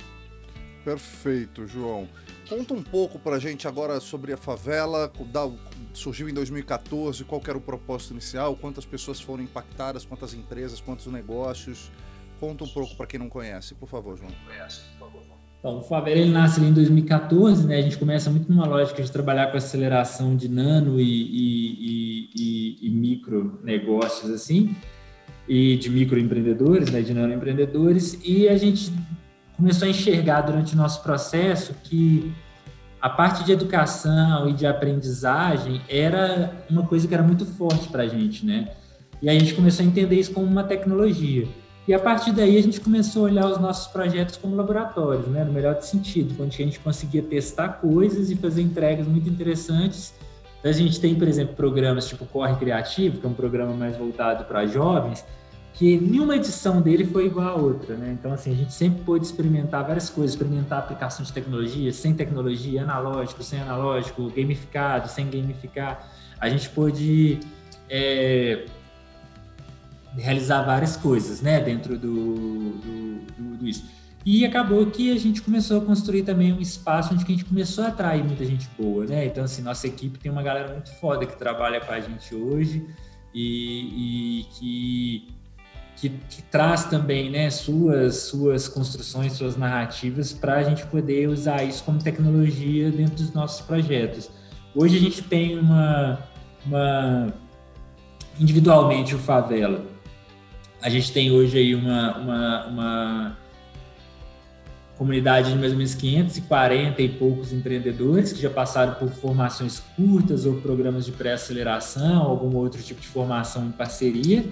Perfeito, 0.84 1.68
João. 1.68 2.08
Conta 2.48 2.74
um 2.74 2.82
pouco 2.82 3.20
para 3.20 3.36
a 3.36 3.40
gente 3.40 3.68
agora 3.68 4.00
sobre 4.00 4.34
a 4.34 4.38
favela, 4.38 5.12
surgiu 5.94 6.30
em 6.30 6.34
2014, 6.34 7.24
qual 7.26 7.42
era 7.48 7.58
o 7.58 7.62
propósito 7.62 8.14
inicial, 8.14 8.56
quantas 8.56 8.86
pessoas 8.86 9.20
foram 9.20 9.44
impactadas, 9.44 10.06
quantas 10.06 10.34
empresas, 10.34 10.82
quantos 10.82 11.06
negócios. 11.08 11.92
Conta 12.40 12.64
um 12.64 12.68
pouco 12.68 12.96
para 12.96 13.06
quem 13.06 13.20
não 13.20 13.30
conhece, 13.30 13.76
por 13.76 13.88
favor, 13.90 14.18
João. 14.18 14.32
Bom, 15.62 15.80
o 15.80 15.84
Favela 15.84 16.18
ele 16.18 16.32
nasce 16.32 16.62
ali 16.62 16.70
em 16.70 16.74
2014, 16.74 17.68
né? 17.68 17.78
A 17.78 17.82
gente 17.82 17.98
começa 17.98 18.30
muito 18.32 18.50
numa 18.50 18.66
lógica 18.66 19.04
de 19.04 19.12
trabalhar 19.12 19.52
com 19.52 19.58
aceleração 19.58 20.34
de 20.34 20.48
nano 20.48 21.02
e, 21.02 21.04
e, 21.04 22.30
e, 22.34 22.88
e 22.88 22.90
micro 22.90 23.60
negócios 23.62 24.32
assim, 24.32 24.74
e 25.46 25.76
de 25.76 25.90
microempreendedores, 25.90 26.90
né? 26.90 27.02
De 27.02 27.14
nano 27.14 27.34
empreendedores, 27.34 28.18
e 28.24 28.48
a 28.48 28.56
gente 28.56 28.90
começou 29.60 29.86
a 29.86 29.92
enxergar 29.92 30.42
durante 30.42 30.74
o 30.74 30.78
nosso 30.78 31.04
processo 31.04 31.74
que 31.84 32.34
a 33.02 33.10
parte 33.10 33.44
de 33.44 33.52
educação 33.52 34.50
e 34.50 34.54
de 34.54 34.66
aprendizagem 34.66 35.82
era 35.90 36.64
uma 36.70 36.86
coisa 36.86 37.06
que 37.06 37.14
era 37.14 37.22
muito 37.22 37.46
forte 37.46 37.90
para 37.90 38.04
a 38.04 38.08
gente, 38.08 38.46
né? 38.46 38.70
E 39.22 39.30
a 39.30 39.34
gente 39.34 39.54
começou 39.54 39.84
a 39.84 39.88
entender 39.88 40.16
isso 40.16 40.32
como 40.32 40.48
uma 40.48 40.64
tecnologia. 40.64 41.46
E 41.86 41.94
a 41.94 42.00
partir 42.00 42.32
daí 42.32 42.58
a 42.58 42.62
gente 42.62 42.80
começou 42.80 43.26
a 43.26 43.30
olhar 43.32 43.48
os 43.48 43.60
nossos 43.60 43.88
projetos 43.88 44.38
como 44.38 44.56
laboratórios, 44.56 45.28
né? 45.28 45.44
No 45.44 45.52
melhor 45.52 45.82
sentido, 45.82 46.42
onde 46.42 46.62
a 46.62 46.66
gente 46.66 46.80
conseguia 46.80 47.22
testar 47.22 47.68
coisas 47.82 48.32
e 48.32 48.38
fazer 48.38 48.62
entregas 48.62 49.08
muito 49.08 49.30
interessantes. 49.30 50.14
A 50.64 50.72
gente 50.72 51.02
tem, 51.02 51.16
por 51.16 51.28
exemplo, 51.28 51.56
programas 51.56 52.08
tipo 52.08 52.26
Corre 52.26 52.56
Criativo, 52.56 53.20
que 53.20 53.26
é 53.26 53.30
um 53.30 53.34
programa 53.34 53.74
mais 53.74 53.98
voltado 53.98 54.46
para 54.46 54.66
jovens, 54.66 55.26
que 55.80 55.98
nenhuma 55.98 56.36
edição 56.36 56.82
dele 56.82 57.06
foi 57.06 57.28
igual 57.28 57.48
a 57.48 57.56
outra, 57.56 57.96
né? 57.96 58.12
Então, 58.12 58.34
assim, 58.34 58.52
a 58.52 58.54
gente 58.54 58.74
sempre 58.74 59.02
pôde 59.02 59.26
experimentar 59.26 59.88
várias 59.88 60.10
coisas, 60.10 60.34
experimentar 60.36 60.80
aplicação 60.80 61.24
de 61.24 61.32
tecnologia, 61.32 61.94
sem 61.94 62.14
tecnologia, 62.14 62.84
analógico, 62.84 63.42
sem 63.42 63.62
analógico, 63.62 64.30
gamificado, 64.30 65.08
sem 65.08 65.30
gamificar. 65.30 66.12
A 66.38 66.50
gente 66.50 66.68
pôde 66.72 67.40
é, 67.90 68.66
realizar 70.18 70.64
várias 70.64 70.98
coisas, 70.98 71.40
né, 71.40 71.62
dentro 71.62 71.98
do, 71.98 72.74
do, 72.74 73.20
do, 73.38 73.58
do, 73.60 73.66
isso. 73.66 73.86
E 74.26 74.44
acabou 74.44 74.86
que 74.88 75.14
a 75.14 75.18
gente 75.18 75.42
começou 75.42 75.82
a 75.82 75.86
construir 75.86 76.24
também 76.24 76.52
um 76.52 76.60
espaço 76.60 77.14
onde 77.14 77.24
a 77.24 77.28
gente 77.28 77.46
começou 77.46 77.86
a 77.86 77.88
atrair 77.88 78.22
muita 78.22 78.44
gente 78.44 78.68
boa, 78.78 79.06
né? 79.06 79.28
Então, 79.28 79.46
assim, 79.46 79.62
nossa 79.62 79.88
equipe 79.88 80.20
tem 80.20 80.30
uma 80.30 80.44
galera 80.44 80.74
muito 80.74 80.92
foda 81.00 81.26
que 81.26 81.38
trabalha 81.38 81.80
com 81.80 81.94
a 81.94 82.02
gente 82.02 82.36
hoje 82.36 82.86
e, 83.34 84.42
e 84.42 84.44
que 84.60 85.39
que, 86.00 86.10
que, 86.10 86.42
traz 86.44 86.86
também 86.86 87.30
né, 87.30 87.50
suas, 87.50 88.16
suas 88.24 88.68
construções, 88.68 89.34
suas 89.34 89.58
narrativas, 89.58 90.32
para 90.32 90.56
a 90.56 90.64
gente 90.64 90.86
poder 90.86 91.28
usar 91.28 91.64
isso 91.64 91.84
como 91.84 92.02
tecnologia 92.02 92.90
dentro 92.90 93.16
dos 93.16 93.34
nossos 93.34 93.62
projetos. 93.66 94.30
Hoje 94.74 94.98
a 94.98 95.00
gente 95.00 95.22
tem 95.22 95.60
uma, 95.60 96.20
uma 96.66 97.34
individualmente 98.40 99.14
o 99.14 99.20
Favela. 99.20 99.84
A 100.82 100.90
gente 100.90 101.12
tem 101.12 101.32
hoje 101.32 101.58
aí 101.58 101.76
uma, 101.76 102.18
uma, 102.18 102.66
uma 102.68 103.38
comunidade 104.98 105.52
de 105.52 105.58
mais 105.58 105.74
ou 105.74 105.78
menos 105.78 105.94
540 105.96 107.02
e 107.02 107.10
poucos 107.10 107.52
empreendedores 107.52 108.32
que 108.32 108.42
já 108.42 108.50
passaram 108.50 108.94
por 108.94 109.10
formações 109.10 109.82
curtas 109.98 110.46
ou 110.46 110.62
programas 110.62 111.06
de 111.06 111.12
pré-aceleração, 111.12 112.22
algum 112.22 112.56
outro 112.56 112.82
tipo 112.82 113.02
de 113.02 113.08
formação 113.08 113.66
em 113.66 113.72
parceria 113.72 114.46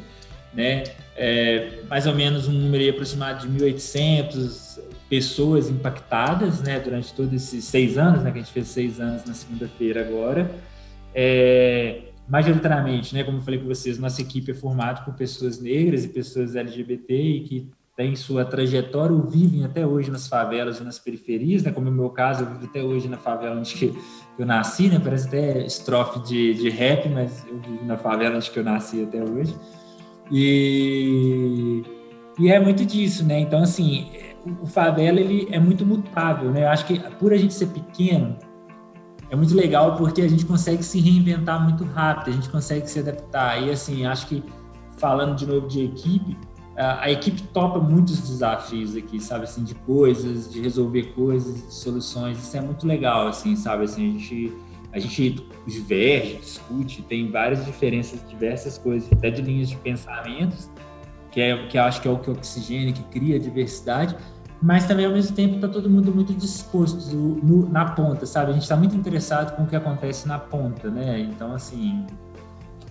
né? 0.58 0.84
É, 1.16 1.82
mais 1.88 2.08
ou 2.08 2.16
menos 2.16 2.48
um 2.48 2.52
número 2.52 2.90
aproximado 2.90 3.48
de 3.48 3.64
1.800 3.64 4.80
pessoas 5.08 5.70
impactadas, 5.70 6.62
né? 6.62 6.80
Durante 6.80 7.14
todos 7.14 7.32
esses 7.32 7.64
seis 7.64 7.96
anos, 7.96 8.24
né? 8.24 8.32
Que 8.32 8.40
a 8.40 8.42
gente 8.42 8.52
fez 8.52 8.68
seis 8.68 9.00
anos 9.00 9.24
na 9.24 9.36
segunda-feira 9.36 10.02
agora. 10.02 10.50
É, 11.14 12.02
majoritariamente, 12.28 13.14
né? 13.14 13.24
Como 13.24 13.38
eu 13.38 13.42
falei 13.42 13.60
com 13.60 13.68
vocês, 13.68 14.00
nossa 14.00 14.20
equipe 14.20 14.50
é 14.52 14.56
formada 14.56 15.02
por 15.02 15.14
pessoas 15.14 15.62
negras 15.62 16.04
e 16.04 16.08
pessoas 16.08 16.56
LGBT 16.56 17.14
e 17.14 17.40
que 17.42 17.72
têm 17.96 18.16
sua 18.16 18.44
trajetória 18.44 19.16
ou 19.16 19.24
vivem 19.24 19.64
até 19.64 19.86
hoje 19.86 20.10
nas 20.10 20.28
favelas 20.28 20.80
e 20.80 20.84
nas 20.84 20.98
periferias, 20.98 21.62
né? 21.62 21.72
Como 21.72 21.88
é 21.88 21.92
o 21.92 21.94
meu 21.94 22.10
caso, 22.10 22.44
eu 22.44 22.48
vivo 22.48 22.66
até 22.66 22.84
hoje 22.84 23.08
na 23.08 23.18
favela 23.18 23.56
onde 23.56 23.94
eu 24.40 24.46
nasci, 24.46 24.88
né? 24.88 25.00
Parece 25.04 25.28
até 25.28 25.66
estrofe 25.66 26.20
de, 26.28 26.56
de 26.56 26.70
rap, 26.70 27.08
mas 27.10 27.46
eu 27.48 27.60
vivo 27.60 27.86
na 27.86 27.98
favela 27.98 28.38
onde 28.38 28.52
eu 28.56 28.64
nasci 28.64 29.04
até 29.04 29.24
hoje. 29.24 29.56
E, 30.32 31.84
e 32.40 32.52
é 32.52 32.60
muito 32.60 32.86
disso, 32.86 33.26
né? 33.26 33.40
Então, 33.40 33.62
assim, 33.62 34.10
o 34.62 34.66
favela 34.66 35.20
ele 35.20 35.48
é 35.52 35.60
muito 35.60 35.86
mutável, 35.86 36.52
né? 36.52 36.64
Eu 36.64 36.70
acho 36.70 36.86
que 36.86 37.00
por 37.18 37.34
a 37.34 37.38
gente 37.38 37.54
ser 37.54 37.68
pequeno, 37.68 38.38
é 39.30 39.36
muito 39.36 39.56
legal 39.56 39.96
porque 39.96 40.22
a 40.22 40.28
gente 40.28 40.46
consegue 40.46 40.84
se 40.84 41.00
reinventar 41.00 41.62
muito 41.64 41.84
rápido, 41.84 42.30
a 42.30 42.34
gente 42.34 42.50
consegue 42.50 42.90
se 42.90 43.00
adaptar. 43.00 43.62
E, 43.62 43.72
assim, 43.72 44.06
acho 44.06 44.28
que 44.28 44.44
falando 44.98 45.36
de 45.36 45.46
novo 45.46 45.68
de 45.68 45.84
equipe, 45.84 46.38
a 46.78 47.10
equipe 47.10 47.42
topa 47.42 47.80
muitos 47.80 48.20
desafios 48.20 48.96
aqui, 48.96 49.20
sabe, 49.20 49.46
assim, 49.46 49.64
de 49.64 49.74
coisas, 49.74 50.52
de 50.52 50.62
resolver 50.62 51.14
coisas, 51.14 51.66
de 51.68 51.74
soluções. 51.74 52.38
Isso 52.38 52.56
é 52.56 52.62
muito 52.62 52.86
legal, 52.86 53.28
assim, 53.28 53.56
sabe, 53.56 53.86
assim, 53.86 54.10
a 54.10 54.12
gente 54.12 54.54
a 54.98 55.00
gente 55.00 55.48
diverge, 55.66 56.38
discute, 56.38 57.02
tem 57.04 57.30
várias 57.30 57.64
diferenças, 57.64 58.20
diversas 58.28 58.78
coisas, 58.78 59.12
até 59.12 59.30
de 59.30 59.42
linhas 59.42 59.70
de 59.70 59.76
pensamentos, 59.78 60.70
que, 61.32 61.40
é, 61.40 61.68
que 61.68 61.78
eu 61.78 61.84
acho 61.84 62.02
que 62.02 62.08
é 62.08 62.12
o 62.12 62.18
que 62.18 62.32
oxigênio, 62.32 62.94
que 62.94 63.04
cria 63.04 63.40
diversidade, 63.40 64.16
mas 64.60 64.88
também 64.88 65.06
ao 65.06 65.12
mesmo 65.12 65.36
tempo 65.36 65.56
está 65.56 65.68
todo 65.68 65.88
mundo 65.88 66.12
muito 66.12 66.34
disposto 66.34 67.16
no, 67.16 67.70
na 67.70 67.86
ponta, 67.92 68.26
sabe? 68.26 68.50
A 68.50 68.54
gente 68.54 68.64
está 68.64 68.76
muito 68.76 68.96
interessado 68.96 69.56
com 69.56 69.64
o 69.64 69.68
que 69.68 69.76
acontece 69.76 70.28
na 70.28 70.40
ponta, 70.40 70.90
né? 70.90 71.20
Então, 71.20 71.54
assim, 71.54 72.06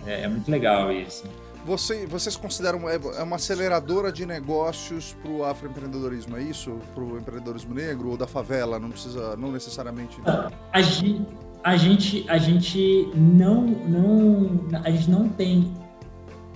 é, 0.06 0.22
é 0.22 0.28
muito 0.28 0.48
legal 0.48 0.92
isso. 0.92 1.24
Você, 1.64 2.06
vocês 2.06 2.36
consideram 2.36 2.88
é, 2.88 2.94
é 2.94 3.22
uma 3.24 3.34
aceleradora 3.34 4.12
de 4.12 4.24
negócios 4.24 5.16
para 5.20 5.30
o 5.32 5.44
afroempreendedorismo, 5.44 6.36
é 6.36 6.42
isso? 6.42 6.78
Para 6.94 7.02
o 7.02 7.18
empreendedorismo 7.18 7.74
negro 7.74 8.10
ou 8.10 8.16
da 8.16 8.28
favela? 8.28 8.78
Não 8.78 8.90
precisa, 8.90 9.36
não 9.36 9.50
necessariamente. 9.50 10.16
A 10.72 10.80
gente, 10.80 11.26
a 11.66 11.76
gente, 11.76 12.24
a 12.28 12.38
gente 12.38 13.08
não, 13.12 13.62
não, 13.62 14.60
a 14.84 14.90
gente 14.92 15.10
não 15.10 15.28
tem 15.28 15.72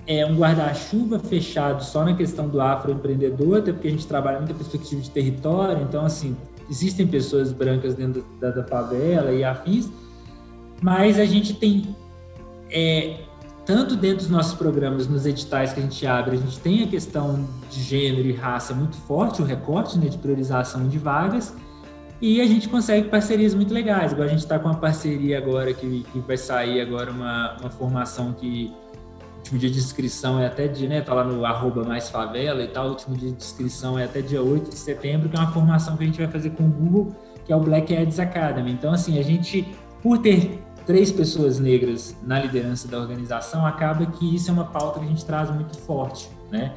é, 0.07 0.25
um 0.25 0.37
guarda-chuva 0.37 1.19
fechado 1.19 1.83
só 1.83 2.05
na 2.05 2.15
questão 2.15 2.47
do 2.47 2.61
afroempreendedor, 2.61 3.57
até 3.57 3.73
porque 3.73 3.89
a 3.89 3.91
gente 3.91 4.07
trabalha 4.07 4.37
muito 4.37 4.53
a 4.53 4.55
perspectiva 4.55 5.01
de 5.01 5.09
território, 5.09 5.83
então, 5.83 6.05
assim, 6.05 6.37
existem 6.69 7.05
pessoas 7.05 7.51
brancas 7.51 7.93
dentro 7.93 8.25
da, 8.39 8.51
da 8.51 8.63
favela 8.63 9.33
e 9.33 9.43
afins, 9.43 9.89
mas 10.81 11.19
a 11.19 11.25
gente 11.25 11.55
tem, 11.55 11.93
é, 12.69 13.17
tanto 13.65 13.97
dentro 13.97 14.19
dos 14.19 14.29
nossos 14.29 14.53
programas, 14.53 15.09
nos 15.09 15.25
editais 15.25 15.73
que 15.73 15.81
a 15.81 15.83
gente 15.83 16.07
abre, 16.07 16.37
a 16.37 16.39
gente 16.39 16.57
tem 16.61 16.83
a 16.83 16.87
questão 16.87 17.45
de 17.69 17.83
gênero 17.83 18.29
e 18.29 18.31
raça 18.31 18.73
muito 18.73 18.95
forte, 18.95 19.41
o 19.41 19.45
recorte 19.45 19.99
né, 19.99 20.07
de 20.07 20.17
priorização 20.17 20.87
de 20.87 20.97
vagas, 20.97 21.53
e 22.21 22.39
a 22.39 22.45
gente 22.45 22.69
consegue 22.69 23.09
parcerias 23.09 23.55
muito 23.55 23.73
legais. 23.73 24.11
Igual 24.11 24.27
a 24.27 24.29
gente 24.29 24.39
está 24.39 24.59
com 24.59 24.67
uma 24.67 24.77
parceria 24.77 25.37
agora 25.37 25.73
que, 25.73 26.05
que 26.11 26.19
vai 26.19 26.37
sair 26.37 26.79
agora 26.79 27.11
uma, 27.11 27.57
uma 27.59 27.69
formação 27.69 28.31
que 28.33 28.73
último 29.41 29.57
dia 29.57 29.69
de 29.69 29.79
inscrição 29.79 30.39
é 30.39 30.45
até 30.45 30.67
de, 30.67 30.87
né, 30.87 31.01
tá 31.01 31.13
lá 31.13 31.23
no 31.23 31.43
arroba 31.43 31.83
mais 31.83 32.09
favela 32.09 32.63
e 32.63 32.67
tal, 32.67 32.87
o 32.87 32.89
último 32.91 33.17
dia 33.17 33.31
de 33.31 33.37
inscrição 33.37 33.97
é 33.97 34.05
até 34.05 34.21
dia 34.21 34.41
8 34.41 34.69
de 34.69 34.75
setembro, 34.75 35.27
que 35.27 35.35
é 35.35 35.39
uma 35.39 35.51
formação 35.51 35.97
que 35.97 36.03
a 36.03 36.05
gente 36.05 36.19
vai 36.19 36.27
fazer 36.27 36.51
com 36.51 36.63
o 36.63 36.69
Google, 36.69 37.15
que 37.43 37.51
é 37.51 37.55
o 37.55 37.59
Black 37.59 37.95
Ads 37.95 38.19
Academy. 38.19 38.71
Então, 38.71 38.93
assim, 38.93 39.19
a 39.19 39.23
gente, 39.23 39.67
por 40.01 40.19
ter 40.19 40.61
três 40.85 41.11
pessoas 41.11 41.59
negras 41.59 42.15
na 42.23 42.39
liderança 42.39 42.87
da 42.87 42.99
organização, 42.99 43.65
acaba 43.65 44.05
que 44.05 44.35
isso 44.35 44.49
é 44.49 44.53
uma 44.53 44.65
pauta 44.65 44.99
que 44.99 45.05
a 45.05 45.09
gente 45.09 45.25
traz 45.25 45.49
muito 45.49 45.77
forte, 45.77 46.29
né? 46.51 46.73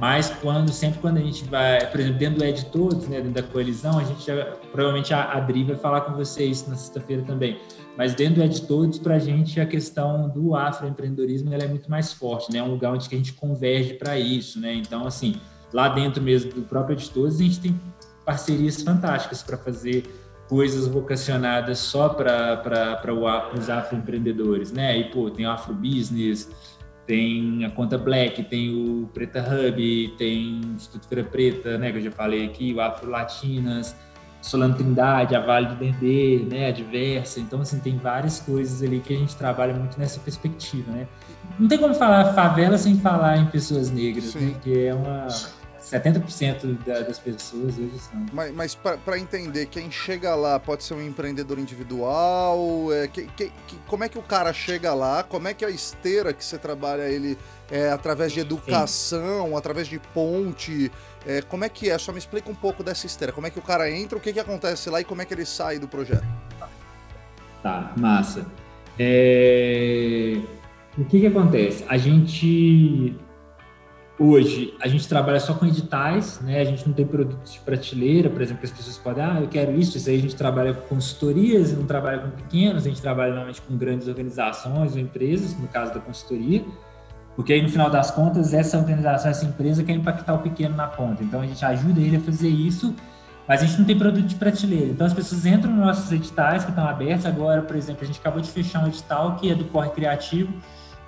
Mas 0.00 0.30
quando, 0.40 0.70
sempre 0.70 1.00
quando 1.00 1.18
a 1.18 1.20
gente 1.20 1.44
vai, 1.44 1.84
por 1.90 1.98
exemplo, 1.98 2.18
dentro 2.18 2.38
do 2.38 2.44
Ed 2.44 2.66
Todos, 2.66 3.08
né, 3.08 3.16
dentro 3.16 3.32
da 3.32 3.42
coalizão, 3.42 3.98
a 3.98 4.04
gente 4.04 4.24
já, 4.24 4.44
provavelmente 4.70 5.12
a 5.12 5.32
Adri 5.32 5.64
vai 5.64 5.76
falar 5.76 6.02
com 6.02 6.12
vocês 6.12 6.66
na 6.68 6.76
sexta-feira 6.76 7.22
também. 7.22 7.58
Mas 7.96 8.14
dentro 8.14 8.36
do 8.36 8.42
Ed 8.44 8.62
Todos, 8.62 8.98
para 8.98 9.16
a 9.16 9.18
gente, 9.18 9.60
a 9.60 9.66
questão 9.66 10.28
do 10.28 10.54
afroempreendedorismo 10.54 11.52
ela 11.52 11.64
é 11.64 11.68
muito 11.68 11.90
mais 11.90 12.12
forte, 12.12 12.52
né? 12.52 12.60
É 12.60 12.62
um 12.62 12.70
lugar 12.70 12.92
onde 12.92 13.06
a 13.06 13.16
gente 13.16 13.32
converge 13.32 13.94
para 13.94 14.16
isso, 14.16 14.60
né? 14.60 14.72
Então, 14.72 15.04
assim, 15.04 15.34
lá 15.72 15.88
dentro 15.88 16.22
mesmo 16.22 16.52
do 16.52 16.62
próprio 16.62 16.94
Ed 16.94 17.10
Todos, 17.10 17.40
a 17.40 17.42
gente 17.42 17.58
tem 17.58 17.80
parcerias 18.24 18.80
fantásticas 18.80 19.42
para 19.42 19.56
fazer 19.56 20.04
coisas 20.48 20.86
vocacionadas 20.86 21.78
só 21.78 22.08
para 22.08 23.02
os 23.58 23.68
afroempreendedores, 23.68 24.70
né? 24.70 24.96
E, 24.96 25.04
pô, 25.10 25.28
tem 25.28 25.44
o 25.44 25.50
Afro 25.50 25.74
Business, 25.74 26.48
tem 27.08 27.64
a 27.64 27.70
conta 27.70 27.96
Black, 27.96 28.44
tem 28.44 28.68
o 28.70 29.08
Preta 29.14 29.40
Hub, 29.40 30.14
tem 30.18 30.60
o 30.62 30.74
Instituto 30.74 31.08
Feira 31.08 31.24
Preta, 31.24 31.78
né, 31.78 31.90
que 31.90 31.96
eu 31.96 32.02
já 32.02 32.10
falei 32.10 32.44
aqui, 32.44 32.74
o 32.74 32.82
Afro 32.82 33.10
Latinas, 33.10 33.96
Solano 34.42 34.74
Trindade, 34.74 35.34
a 35.34 35.40
Vale 35.40 35.68
do 35.68 35.76
Dendê, 35.76 36.46
né, 36.48 36.68
a 36.68 36.70
Diversa. 36.70 37.40
Então, 37.40 37.62
assim, 37.62 37.80
tem 37.80 37.96
várias 37.96 38.40
coisas 38.40 38.82
ali 38.82 39.00
que 39.00 39.14
a 39.14 39.16
gente 39.16 39.34
trabalha 39.34 39.72
muito 39.72 39.98
nessa 39.98 40.20
perspectiva, 40.20 40.92
né? 40.92 41.08
Não 41.58 41.66
tem 41.66 41.78
como 41.78 41.94
falar 41.94 42.34
favela 42.34 42.76
sem 42.76 42.98
falar 42.98 43.38
em 43.38 43.46
pessoas 43.46 43.90
negras, 43.90 44.34
né? 44.34 44.54
Que 44.62 44.86
é 44.86 44.94
uma 44.94 45.26
70% 45.90 46.84
da, 46.84 47.00
das 47.00 47.18
pessoas 47.18 47.78
hoje 47.78 47.98
são. 47.98 48.26
Mas, 48.32 48.52
mas 48.52 48.74
para 48.74 49.18
entender, 49.18 49.66
quem 49.66 49.90
chega 49.90 50.34
lá 50.34 50.60
pode 50.60 50.84
ser 50.84 50.94
um 50.94 51.02
empreendedor 51.02 51.58
individual? 51.58 52.92
É, 52.92 53.08
que, 53.08 53.22
que, 53.28 53.50
que, 53.66 53.76
como 53.86 54.04
é 54.04 54.08
que 54.08 54.18
o 54.18 54.22
cara 54.22 54.52
chega 54.52 54.92
lá? 54.92 55.22
Como 55.22 55.48
é 55.48 55.54
que 55.54 55.64
a 55.64 55.70
esteira 55.70 56.34
que 56.34 56.44
você 56.44 56.58
trabalha 56.58 57.02
ele 57.08 57.38
é 57.70 57.90
através 57.90 58.32
de 58.32 58.40
educação, 58.40 59.48
Sim. 59.48 59.56
através 59.56 59.88
de 59.88 59.98
ponte? 59.98 60.92
É, 61.26 61.40
como 61.40 61.64
é 61.64 61.68
que 61.70 61.88
é? 61.88 61.96
Só 61.96 62.12
me 62.12 62.18
explica 62.18 62.50
um 62.50 62.54
pouco 62.54 62.82
dessa 62.82 63.06
esteira. 63.06 63.32
Como 63.32 63.46
é 63.46 63.50
que 63.50 63.58
o 63.58 63.62
cara 63.62 63.90
entra, 63.90 64.18
o 64.18 64.20
que, 64.20 64.32
que 64.32 64.40
acontece 64.40 64.90
lá 64.90 65.00
e 65.00 65.04
como 65.04 65.22
é 65.22 65.24
que 65.24 65.32
ele 65.32 65.46
sai 65.46 65.78
do 65.78 65.88
projeto? 65.88 66.26
Tá, 67.62 67.92
massa. 67.96 68.46
É... 68.98 70.38
O 70.98 71.04
que, 71.04 71.20
que 71.20 71.26
acontece? 71.26 71.84
A 71.88 71.96
gente 71.96 73.16
Hoje, 74.20 74.74
a 74.80 74.88
gente 74.88 75.06
trabalha 75.06 75.38
só 75.38 75.54
com 75.54 75.64
editais, 75.64 76.40
né? 76.40 76.60
A 76.60 76.64
gente 76.64 76.84
não 76.84 76.92
tem 76.92 77.06
produtos 77.06 77.52
de 77.52 77.60
prateleira, 77.60 78.28
por 78.28 78.42
exemplo, 78.42 78.64
as 78.64 78.70
pessoas 78.72 78.98
podem, 78.98 79.22
ah, 79.22 79.38
eu 79.40 79.46
quero 79.46 79.70
isso, 79.78 79.96
isso 79.96 80.10
aí 80.10 80.16
a 80.16 80.20
gente 80.20 80.34
trabalha 80.34 80.74
com 80.74 80.88
consultorias, 80.88 81.72
não 81.72 81.86
trabalha 81.86 82.18
com 82.18 82.30
pequenos, 82.30 82.84
a 82.84 82.88
gente 82.88 83.00
trabalha 83.00 83.28
normalmente 83.28 83.62
com 83.62 83.76
grandes 83.76 84.08
organizações 84.08 84.94
ou 84.94 84.98
empresas, 84.98 85.56
no 85.56 85.68
caso 85.68 85.94
da 85.94 86.00
consultoria, 86.00 86.64
porque 87.36 87.52
aí 87.52 87.62
no 87.62 87.68
final 87.68 87.88
das 87.88 88.10
contas, 88.10 88.52
essa 88.52 88.76
organização, 88.76 89.30
essa 89.30 89.44
empresa 89.44 89.84
quer 89.84 89.92
impactar 89.92 90.34
o 90.34 90.38
pequeno 90.40 90.74
na 90.74 90.88
ponta. 90.88 91.22
Então 91.22 91.40
a 91.40 91.46
gente 91.46 91.64
ajuda 91.64 92.00
ele 92.00 92.16
a 92.16 92.20
fazer 92.20 92.48
isso, 92.48 92.96
mas 93.46 93.62
a 93.62 93.66
gente 93.66 93.78
não 93.78 93.86
tem 93.86 93.96
produto 93.96 94.26
de 94.26 94.34
prateleira. 94.34 94.86
Então 94.86 95.06
as 95.06 95.14
pessoas 95.14 95.46
entram 95.46 95.70
nos 95.70 95.86
nossos 95.86 96.10
editais 96.10 96.64
que 96.64 96.70
estão 96.70 96.88
abertos 96.88 97.24
agora, 97.24 97.62
por 97.62 97.76
exemplo, 97.76 98.02
a 98.02 98.06
gente 98.06 98.18
acabou 98.18 98.42
de 98.42 98.50
fechar 98.50 98.82
um 98.82 98.88
edital 98.88 99.36
que 99.36 99.48
é 99.48 99.54
do 99.54 99.64
Corre 99.66 99.90
Criativo, 99.90 100.52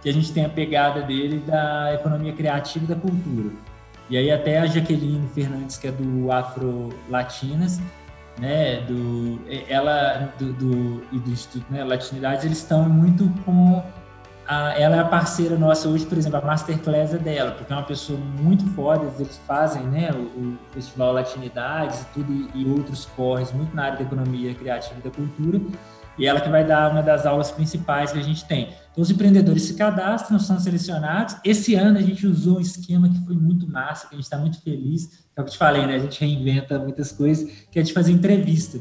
que 0.03 0.09
a 0.09 0.13
gente 0.13 0.33
tem 0.33 0.45
a 0.45 0.49
pegada 0.49 1.03
dele 1.03 1.43
da 1.47 1.95
economia 1.95 2.33
criativa 2.33 2.85
e 2.85 2.89
da 2.89 2.97
cultura. 2.97 3.51
E 4.09 4.17
aí 4.17 4.31
até 4.31 4.59
a 4.59 4.67
Jaqueline 4.67 5.29
Fernandes, 5.29 5.77
que 5.77 5.87
é 5.87 5.93
do 5.93 6.33
Afro 6.33 6.89
Latinas, 7.09 7.81
né, 8.39 8.81
do, 8.81 9.41
ela 9.69 10.33
do, 10.39 10.53
do, 10.55 11.03
e 11.13 11.19
do 11.19 11.31
Instituto 11.31 11.71
né, 11.71 11.85
Latinidades, 11.85 12.45
eles 12.45 12.59
estão 12.59 12.89
muito 12.89 13.29
com 13.45 13.83
a, 14.51 14.73
ela 14.77 14.97
é 14.97 14.99
a 14.99 15.05
parceira 15.05 15.57
nossa 15.57 15.89
hoje, 15.89 16.05
por 16.07 16.19
exemplo, 16.19 16.39
a 16.39 16.45
Masterclass 16.45 17.15
é 17.15 17.19
dela, 17.19 17.53
porque 17.53 17.73
é 17.73 17.77
uma 17.77 17.85
pessoa 17.85 18.19
muito 18.19 18.67
foda, 18.75 19.09
eles 19.17 19.41
fazem 19.47 19.83
né, 19.85 20.11
o, 20.13 20.23
o 20.23 20.59
Festival 20.73 21.13
Latinidades 21.13 22.01
e 22.01 22.05
tudo, 22.07 22.51
e 22.53 22.69
outros 22.69 23.07
corres 23.07 23.53
muito 23.53 23.77
na 23.77 23.85
área 23.85 23.99
da 23.99 24.03
economia 24.03 24.53
criativa 24.53 24.99
e 24.99 25.03
da 25.03 25.11
cultura, 25.11 25.61
e 26.19 26.27
ela 26.27 26.41
que 26.41 26.49
vai 26.49 26.65
dar 26.65 26.91
uma 26.91 27.03
das 27.03 27.25
aulas 27.27 27.51
principais 27.51 28.13
que 28.13 28.19
a 28.19 28.23
gente 28.23 28.45
tem. 28.45 28.75
Então, 28.91 29.03
os 29.03 29.11
empreendedores 29.11 29.63
se 29.63 29.75
cadastram, 29.75 30.39
são 30.39 30.59
selecionados. 30.59 31.37
Esse 31.45 31.75
ano 31.75 31.99
a 31.99 32.03
gente 32.03 32.27
usou 32.27 32.59
um 32.59 32.61
esquema 32.61 33.09
que 33.09 33.25
foi 33.25 33.37
muito 33.37 33.71
massa, 33.71 34.09
que 34.09 34.15
a 34.15 34.17
gente 34.17 34.25
está 34.25 34.39
muito 34.39 34.61
feliz. 34.61 35.25
É 35.37 35.41
o 35.41 35.45
que 35.45 35.51
eu 35.51 35.53
te 35.53 35.59
falei, 35.59 35.87
né? 35.87 35.95
A 35.95 35.99
gente 35.99 36.21
reinventa 36.21 36.79
muitas 36.79 37.13
coisas, 37.13 37.49
que 37.71 37.79
é 37.79 37.83
de 37.83 37.93
fazer 37.93 38.13
entrevista. 38.13 38.81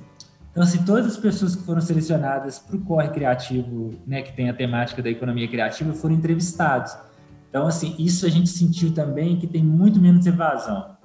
Então, 0.51 0.63
assim, 0.63 0.83
todas 0.83 1.05
as 1.05 1.17
pessoas 1.17 1.55
que 1.55 1.63
foram 1.63 1.79
selecionadas 1.79 2.59
para 2.59 2.75
o 2.75 2.81
Corre 2.81 3.09
Criativo, 3.09 3.93
né, 4.05 4.21
que 4.21 4.33
tem 4.35 4.49
a 4.49 4.53
temática 4.53 5.01
da 5.01 5.09
economia 5.09 5.47
criativa, 5.47 5.93
foram 5.93 6.15
entrevistados. 6.15 6.97
Então, 7.49 7.65
assim, 7.65 7.95
isso 7.97 8.25
a 8.25 8.29
gente 8.29 8.49
sentiu 8.49 8.93
também 8.93 9.37
que 9.37 9.47
tem 9.47 9.63
muito 9.63 10.01
menos 10.01 10.25
evasão. 10.25 10.97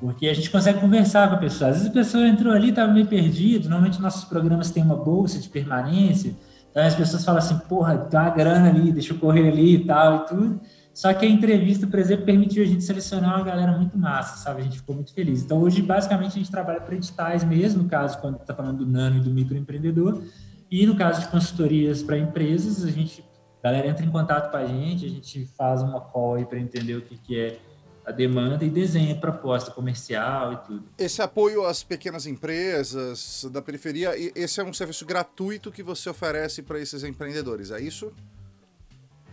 Porque 0.00 0.28
a 0.28 0.34
gente 0.34 0.50
consegue 0.50 0.80
conversar 0.80 1.28
com 1.28 1.34
a 1.34 1.38
pessoa. 1.38 1.70
Às 1.70 1.76
vezes 1.76 1.90
a 1.90 1.92
pessoa 1.92 2.26
entrou 2.26 2.52
ali, 2.52 2.70
estava 2.70 2.92
meio 2.92 3.06
perdido. 3.06 3.68
Normalmente 3.68 4.00
nossos 4.00 4.24
programas 4.24 4.70
têm 4.70 4.82
uma 4.82 4.96
bolsa 4.96 5.38
de 5.38 5.48
permanência. 5.48 6.34
Então 6.70 6.84
as 6.84 6.94
pessoas 6.94 7.24
falam 7.24 7.38
assim, 7.38 7.58
porra, 7.68 7.98
tem 7.98 8.18
uma 8.18 8.30
grana 8.30 8.68
ali, 8.68 8.92
deixa 8.92 9.12
eu 9.12 9.18
correr 9.18 9.48
ali 9.48 9.76
e 9.76 9.84
tal 9.84 10.16
e 10.16 10.26
tudo. 10.26 10.60
Só 10.94 11.12
que 11.14 11.24
a 11.24 11.28
entrevista, 11.28 11.86
por 11.86 11.98
exemplo, 11.98 12.24
permitiu 12.24 12.62
a 12.62 12.66
gente 12.66 12.82
selecionar 12.82 13.36
uma 13.36 13.44
galera 13.44 13.70
muito 13.72 13.96
massa, 13.96 14.36
sabe? 14.36 14.62
A 14.62 14.64
gente 14.64 14.78
ficou 14.78 14.94
muito 14.94 15.14
feliz. 15.14 15.42
Então 15.42 15.60
hoje, 15.60 15.80
basicamente, 15.80 16.32
a 16.32 16.38
gente 16.38 16.50
trabalha 16.50 16.80
para 16.80 16.94
editais 16.94 17.44
mesmo, 17.44 17.84
no 17.84 17.88
caso, 17.88 18.18
quando 18.20 18.36
está 18.36 18.52
falando 18.54 18.78
do 18.78 18.86
nano 18.86 19.18
e 19.18 19.20
do 19.20 19.30
microempreendedor. 19.30 20.22
E 20.70 20.86
no 20.86 20.96
caso 20.96 21.20
de 21.20 21.28
consultorias 21.28 22.02
para 22.02 22.18
empresas, 22.18 22.84
a 22.84 22.90
gente, 22.90 23.24
a 23.62 23.68
galera 23.68 23.88
entra 23.88 24.04
em 24.04 24.10
contato 24.10 24.50
com 24.50 24.56
a 24.56 24.66
gente, 24.66 25.06
a 25.06 25.08
gente 25.08 25.46
faz 25.56 25.82
uma 25.82 26.00
call 26.00 26.34
aí 26.34 26.44
para 26.44 26.58
entender 26.58 26.96
o 26.96 27.02
que, 27.02 27.16
que 27.16 27.38
é 27.38 27.58
a 28.08 28.10
demanda 28.10 28.64
e 28.64 28.70
desenha 28.70 29.14
proposta 29.14 29.70
comercial 29.70 30.54
e 30.54 30.56
tudo. 30.66 30.84
Esse 30.98 31.20
apoio 31.20 31.66
às 31.66 31.82
pequenas 31.82 32.26
empresas 32.26 33.46
da 33.52 33.60
periferia, 33.60 34.12
esse 34.34 34.58
é 34.60 34.64
um 34.64 34.72
serviço 34.72 35.04
gratuito 35.04 35.70
que 35.70 35.82
você 35.82 36.08
oferece 36.08 36.62
para 36.62 36.80
esses 36.80 37.04
empreendedores, 37.04 37.70
é 37.70 37.78
isso? 37.78 38.10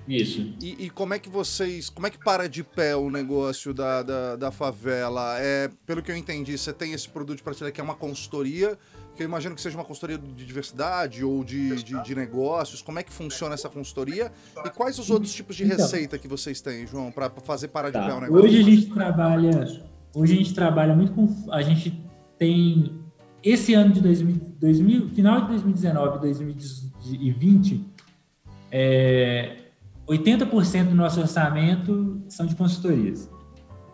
Isso. 0.05 0.53
E, 0.61 0.85
e, 0.85 0.89
como 0.89 1.15
é 1.15 1.19
que 1.19 1.29
vocês. 1.29 1.89
Como 1.89 2.05
é 2.05 2.11
que 2.11 2.19
para 2.19 2.47
de 2.47 2.63
pé 2.63 2.95
o 2.95 3.09
negócio 3.09 3.73
da, 3.73 4.03
da, 4.03 4.35
da 4.35 4.51
favela? 4.51 5.37
É, 5.39 5.67
pelo 5.85 6.03
que 6.03 6.11
eu 6.11 6.15
entendi, 6.15 6.55
você 6.55 6.71
tem 6.71 6.93
esse 6.93 7.09
produto 7.09 7.37
de 7.37 7.43
prateleira 7.43 7.73
que 7.73 7.81
é 7.81 7.83
uma 7.83 7.95
consultoria 7.95 8.77
que 9.15 9.23
eu 9.23 9.27
imagino 9.27 9.55
que 9.55 9.61
seja 9.61 9.77
uma 9.77 9.85
consultoria 9.85 10.17
de 10.17 10.45
diversidade 10.45 11.23
ou 11.23 11.43
de, 11.43 11.83
de, 11.83 12.03
de, 12.03 12.15
negócios. 12.15 12.81
Como 12.81 12.99
é 12.99 13.03
que 13.03 13.11
funciona 13.11 13.53
essa 13.53 13.69
consultoria? 13.69 14.31
E 14.63 14.69
quais 14.69 14.99
os 14.99 15.09
outros 15.09 15.33
tipos 15.33 15.55
de 15.55 15.63
então, 15.63 15.77
receita 15.77 16.17
que 16.17 16.27
vocês 16.27 16.61
têm, 16.61 16.85
João, 16.85 17.11
para 17.11 17.29
fazer 17.29 17.69
parar 17.69 17.89
de 17.89 17.93
tá. 17.93 18.05
pé 18.05 18.13
o 18.13 18.21
negócio? 18.21 18.45
Hoje 18.45 18.59
a 18.59 18.63
gente 18.63 18.85
trabalha, 18.87 19.83
hoje 20.13 20.33
a 20.33 20.35
gente 20.37 20.53
trabalha 20.53 20.95
muito 20.95 21.13
com, 21.13 21.51
a 21.51 21.61
gente 21.61 22.03
tem 22.37 23.01
esse 23.41 23.73
ano 23.73 23.93
de 23.93 24.01
2000, 24.01 24.35
2000 24.59 25.09
final 25.09 25.41
de 25.41 25.47
2019 25.49 26.19
2020, 26.19 27.85
é, 28.71 29.57
80% 30.07 30.89
do 30.89 30.95
nosso 30.95 31.21
orçamento 31.21 32.21
são 32.27 32.45
de 32.45 32.55
consultorias 32.55 33.29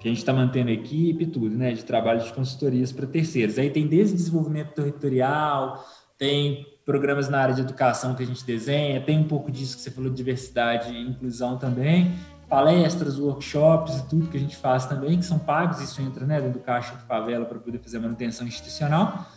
que 0.02 0.08
a 0.08 0.12
gente 0.12 0.18
está 0.18 0.34
mantendo 0.34 0.72
equipe 0.72 1.26
e 1.26 1.28
tudo, 1.28 1.56
né, 1.56 1.72
de 1.74 1.86
trabalho 1.86 2.24
de 2.24 2.34
consultorias 2.34 2.91
para 2.91 3.06
terceiros. 3.06 3.60
Aí 3.60 3.70
tem 3.70 3.86
desde 3.86 4.16
desenvolvimento 4.16 4.74
territorial, 4.74 5.88
tem 6.18 6.66
programas 6.84 7.30
na 7.30 7.39
área 7.39 7.54
de 7.54 7.62
educação 7.62 8.16
que 8.16 8.24
a 8.24 8.26
gente 8.26 8.43
desenha, 8.43 8.99
tem 8.99 9.20
um 9.20 9.28
pouco 9.28 9.52
disso 9.52 9.78
que 9.78 9.84
você 9.84 9.91
falou 9.91 10.10
de 10.10 10.18
diversidade 10.18 10.91
e 10.91 10.99
inclusão 10.99 11.56
também, 11.56 12.16
palestras, 12.49 13.20
workshops 13.20 13.99
e 13.99 14.10
tudo 14.10 14.28
que 14.28 14.38
a 14.38 14.39
gente 14.39 14.58
faz 14.58 14.88
também, 14.88 15.20
que 15.20 15.26
são 15.26 15.38
pagos, 15.38 15.80
isso 15.80 16.02
entra 16.02 16.26
né, 16.26 16.41
dentro 16.41 16.58
do 16.58 16.66
caixa 16.66 16.95
de 16.95 17.04
favela 17.04 17.45
para 17.45 17.60
poder 17.60 17.78
fazer 17.78 17.99
manutenção 17.99 18.47
institucional 18.47 19.28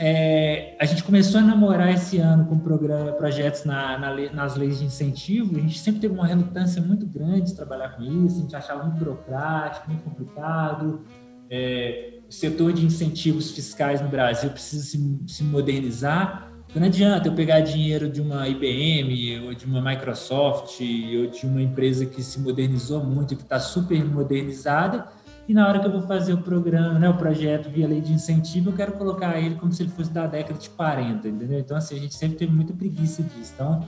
é, 0.00 0.76
a 0.78 0.84
gente 0.84 1.02
começou 1.02 1.40
a 1.40 1.42
namorar 1.42 1.92
esse 1.92 2.18
ano 2.18 2.44
com 2.46 2.56
programa, 2.56 3.10
projetos 3.12 3.64
na, 3.64 3.98
na, 3.98 4.14
nas 4.32 4.56
leis 4.56 4.78
de 4.78 4.84
incentivo. 4.84 5.56
A 5.56 5.60
gente 5.60 5.78
sempre 5.78 6.00
teve 6.00 6.14
uma 6.14 6.26
relutância 6.26 6.80
muito 6.80 7.04
grande 7.04 7.50
de 7.50 7.56
trabalhar 7.56 7.96
com 7.96 8.02
isso. 8.02 8.38
A 8.38 8.42
gente 8.42 8.54
achava 8.54 8.84
muito 8.84 8.96
burocrático, 8.96 9.90
muito 9.90 10.04
complicado. 10.04 11.04
É, 11.50 12.20
o 12.28 12.32
setor 12.32 12.72
de 12.72 12.86
incentivos 12.86 13.50
fiscais 13.50 14.00
no 14.00 14.08
Brasil 14.08 14.50
precisa 14.50 14.84
se, 14.84 15.20
se 15.26 15.42
modernizar. 15.42 16.48
Então, 16.68 16.80
não 16.80 16.86
adianta 16.86 17.28
eu 17.28 17.34
pegar 17.34 17.60
dinheiro 17.60 18.08
de 18.08 18.20
uma 18.20 18.46
IBM 18.46 19.46
ou 19.46 19.54
de 19.54 19.64
uma 19.64 19.80
Microsoft 19.80 20.78
ou 20.80 21.26
de 21.26 21.44
uma 21.44 21.60
empresa 21.60 22.06
que 22.06 22.22
se 22.22 22.38
modernizou 22.38 23.02
muito, 23.02 23.34
que 23.34 23.42
está 23.42 23.58
super 23.58 24.04
modernizada, 24.04 25.08
e 25.48 25.54
na 25.54 25.66
hora 25.66 25.80
que 25.80 25.86
eu 25.86 25.90
vou 25.90 26.02
fazer 26.02 26.34
o 26.34 26.42
programa, 26.42 26.98
né, 26.98 27.08
o 27.08 27.16
projeto 27.16 27.70
via 27.70 27.88
lei 27.88 28.02
de 28.02 28.12
incentivo, 28.12 28.68
eu 28.68 28.74
quero 28.74 28.92
colocar 28.92 29.40
ele 29.40 29.54
como 29.54 29.72
se 29.72 29.82
ele 29.82 29.90
fosse 29.90 30.10
da 30.10 30.26
década 30.26 30.58
de 30.58 30.68
40, 30.68 31.26
entendeu? 31.26 31.58
Então, 31.58 31.74
assim, 31.74 31.96
a 31.96 31.98
gente 31.98 32.14
sempre 32.14 32.36
teve 32.36 32.52
muita 32.52 32.74
preguiça 32.74 33.22
disso. 33.22 33.52
Então, 33.54 33.82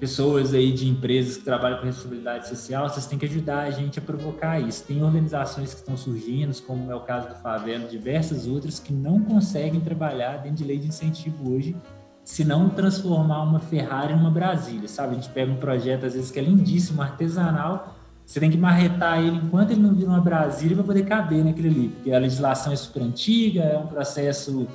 pessoas 0.00 0.54
aí 0.54 0.72
de 0.72 0.88
empresas 0.88 1.36
que 1.36 1.44
trabalham 1.44 1.78
com 1.80 1.84
responsabilidade 1.84 2.48
social, 2.48 2.88
vocês 2.88 3.04
têm 3.04 3.18
que 3.18 3.26
ajudar 3.26 3.60
a 3.64 3.70
gente 3.70 3.98
a 3.98 4.02
provocar 4.02 4.58
isso. 4.58 4.84
Tem 4.84 5.02
organizações 5.02 5.74
que 5.74 5.80
estão 5.80 5.98
surgindo, 5.98 6.54
como 6.62 6.90
é 6.90 6.94
o 6.94 7.00
caso 7.00 7.28
do 7.28 7.34
Favela, 7.34 7.86
diversas 7.86 8.46
outras, 8.46 8.78
que 8.78 8.92
não 8.92 9.20
conseguem 9.20 9.80
trabalhar 9.80 10.38
dentro 10.38 10.56
de 10.56 10.64
lei 10.64 10.78
de 10.78 10.88
incentivo 10.88 11.52
hoje, 11.52 11.76
se 12.24 12.42
não 12.42 12.70
transformar 12.70 13.42
uma 13.42 13.60
Ferrari 13.60 14.14
numa 14.14 14.30
Brasília, 14.30 14.88
sabe? 14.88 15.12
A 15.12 15.14
gente 15.16 15.28
pega 15.28 15.52
um 15.52 15.56
projeto, 15.56 16.06
às 16.06 16.14
vezes, 16.14 16.30
que 16.30 16.38
é 16.38 16.42
lindíssimo, 16.42 17.02
artesanal, 17.02 17.94
você 18.24 18.40
tem 18.40 18.50
que 18.50 18.56
marretar 18.56 19.18
ele 19.18 19.36
enquanto 19.36 19.70
ele 19.70 19.80
não 19.80 19.94
vira 19.94 20.08
uma 20.08 20.20
Brasília 20.20 20.74
para 20.76 20.84
poder 20.84 21.04
caber 21.04 21.44
naquele 21.44 21.68
ali, 21.68 21.88
porque 21.88 22.12
a 22.12 22.18
legislação 22.18 22.72
é 22.72 22.76
super 22.76 23.02
antiga, 23.02 23.62
é 23.62 23.76
um 23.76 23.86
processo 23.86 24.66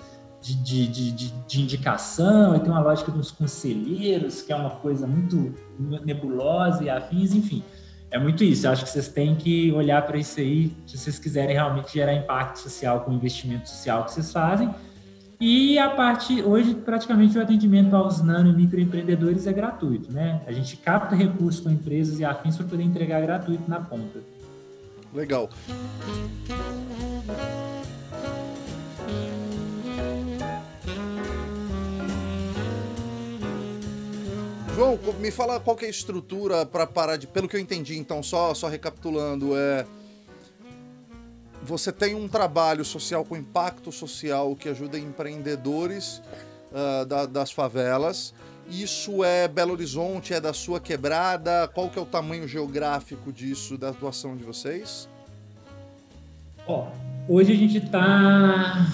de, 0.41 0.55
de, 0.55 0.87
de, 0.87 1.31
de, 1.31 1.61
indicação, 1.61 2.55
e 2.55 2.59
tem 2.59 2.69
uma 2.69 2.79
lógica 2.79 3.11
dos 3.11 3.31
conselheiros, 3.31 4.41
que 4.41 4.53
é 4.53 4.55
uma 4.55 4.69
coisa 4.69 5.05
muito 5.05 5.53
nebulosa 6.05 6.83
e 6.83 6.89
afins, 6.89 7.33
enfim. 7.33 7.63
É 8.11 8.17
muito 8.17 8.43
isso. 8.43 8.65
Eu 8.65 8.71
acho 8.71 8.85
que 8.85 8.89
vocês 8.89 9.07
têm 9.09 9.35
que 9.35 9.71
olhar 9.71 10.01
para 10.05 10.17
isso 10.17 10.39
aí, 10.39 10.75
se 10.87 10.97
vocês 10.97 11.19
quiserem 11.19 11.55
realmente 11.55 11.93
gerar 11.93 12.13
impacto 12.13 12.57
social 12.57 13.01
com 13.01 13.11
o 13.11 13.13
investimento 13.13 13.67
social 13.69 14.05
que 14.05 14.13
vocês 14.13 14.31
fazem 14.31 14.73
e 15.39 15.79
a 15.79 15.89
parte, 15.89 16.41
hoje, 16.41 16.75
praticamente 16.75 17.37
o 17.37 17.41
atendimento 17.41 17.95
aos 17.95 18.21
nano 18.21 18.49
e 18.49 18.53
microempreendedores 18.53 19.47
é 19.47 19.53
gratuito, 19.53 20.11
né? 20.11 20.41
A 20.45 20.51
gente 20.51 20.75
capta 20.75 21.15
recursos 21.15 21.61
com 21.61 21.69
empresas 21.69 22.19
e 22.19 22.25
afins 22.25 22.57
para 22.57 22.65
poder 22.65 22.83
entregar 22.83 23.21
gratuito 23.21 23.63
na 23.69 23.79
ponta. 23.79 24.19
Legal. 25.13 25.49
João, 34.75 34.99
me 35.19 35.31
fala 35.31 35.59
qual 35.59 35.77
é 35.81 35.85
a 35.85 35.89
estrutura 35.89 36.65
para 36.65 36.85
parar 36.85 37.17
de. 37.17 37.27
Pelo 37.27 37.47
que 37.47 37.55
eu 37.55 37.59
entendi, 37.59 37.97
então, 37.97 38.21
só, 38.21 38.53
só 38.53 38.67
recapitulando, 38.67 39.55
é 39.55 39.85
você 41.63 41.91
tem 41.91 42.15
um 42.15 42.27
trabalho 42.27 42.83
social 42.85 43.23
com 43.25 43.35
impacto 43.35 43.91
social 43.91 44.55
que 44.55 44.69
ajuda 44.69 44.97
empreendedores 44.97 46.21
uh, 46.71 47.05
da, 47.05 47.25
das 47.25 47.51
favelas. 47.51 48.33
Isso 48.69 49.23
é 49.23 49.47
Belo 49.47 49.73
Horizonte, 49.73 50.33
é 50.33 50.39
da 50.39 50.53
sua 50.53 50.79
quebrada? 50.79 51.67
Qual 51.67 51.89
que 51.89 51.97
é 51.97 52.01
o 52.01 52.05
tamanho 52.05 52.47
geográfico 52.47 53.33
disso, 53.33 53.77
da 53.77 53.89
atuação 53.89 54.37
de 54.37 54.43
vocês? 54.43 55.09
Ó, 56.67 56.87
hoje 57.27 57.51
a 57.51 57.55
gente 57.55 57.77
está 57.77 58.85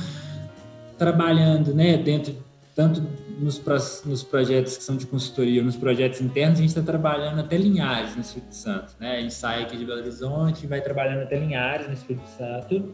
trabalhando, 0.98 1.74
né, 1.74 1.98
dentro 1.98 2.36
tanto 2.76 3.02
nos, 3.40 3.62
nos 4.06 4.24
projetos 4.24 4.78
que 4.78 4.84
são 4.84 4.96
de 4.96 5.06
consultoria, 5.06 5.64
nos 5.64 5.76
projetos 5.76 6.22
internos, 6.22 6.60
a 6.60 6.62
gente 6.62 6.70
está 6.70 6.82
trabalhando 6.82 7.40
até 7.40 7.58
Linhares, 7.58 8.16
no 8.16 8.22
Espírito 8.22 8.56
Santo. 8.56 8.94
Né? 9.00 9.18
A 9.18 9.22
gente 9.22 9.34
sai 9.34 9.64
aqui 9.64 9.78
de 9.78 9.86
Belo 9.86 10.00
Horizonte 10.00 10.68
vai 10.68 10.82
trabalhando 10.82 11.24
até 11.24 11.38
Linhares, 11.38 11.88
no 11.88 11.94
Espírito 11.94 12.28
Santo. 12.38 12.94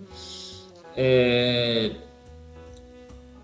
É... 0.95 1.91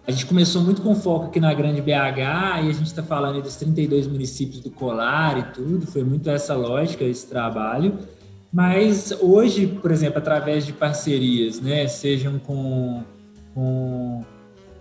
A 0.06 0.12
gente 0.12 0.26
começou 0.26 0.62
muito 0.62 0.82
com 0.82 0.95
foco 0.95 1.26
aqui 1.26 1.39
na 1.39 1.54
Grande 1.54 1.82
BH 1.82 1.89
e 1.89 2.70
a 2.70 2.74
gente 2.74 2.86
está 2.86 3.04
falando 3.04 3.41
dos 3.41 3.58
32 3.58 4.08
municípios 4.08 4.62
do 4.62 4.72
Colar 4.72 5.38
e 5.38 5.43
tudo, 5.54 5.86
foi 5.86 6.04
muito 6.04 6.30
essa 6.30 6.56
lógica, 6.56 7.04
esse 7.04 7.28
trabalho. 7.28 8.00
Mas 8.52 9.12
hoje, 9.20 9.68
por 9.68 9.91
exemplo, 9.91 10.20
através 10.20 10.66
de 10.66 10.72
parcerias, 10.72 11.60
né, 11.60 11.88
sejam 11.88 12.39
com, 12.39 13.04
com, 13.54 14.24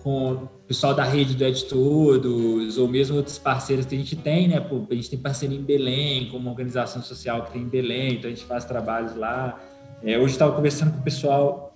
com 0.04 0.48
pessoal 0.66 0.94
da 0.94 1.04
rede 1.04 1.34
do 1.34 1.44
Ed 1.44 1.64
Todos, 1.66 2.76
ou 2.76 2.88
mesmo 2.88 3.16
outros 3.16 3.38
parceiros 3.38 3.86
que 3.86 3.94
a 3.94 3.98
gente 3.98 4.16
tem, 4.16 4.48
né? 4.48 4.56
A 4.58 4.94
gente 4.94 5.10
tem 5.10 5.18
parceria 5.18 5.56
em 5.56 5.62
Belém, 5.62 6.28
com 6.28 6.36
uma 6.36 6.50
organização 6.50 7.02
social 7.02 7.44
que 7.44 7.52
tem 7.52 7.62
em 7.62 7.68
Belém, 7.68 8.14
então 8.14 8.30
a 8.30 8.34
gente 8.34 8.44
faz 8.44 8.64
trabalhos 8.64 9.14
lá. 9.14 9.60
É, 10.02 10.18
hoje 10.18 10.32
estava 10.32 10.52
conversando 10.52 10.92
com 10.92 11.00
o 11.00 11.02
pessoal 11.02 11.66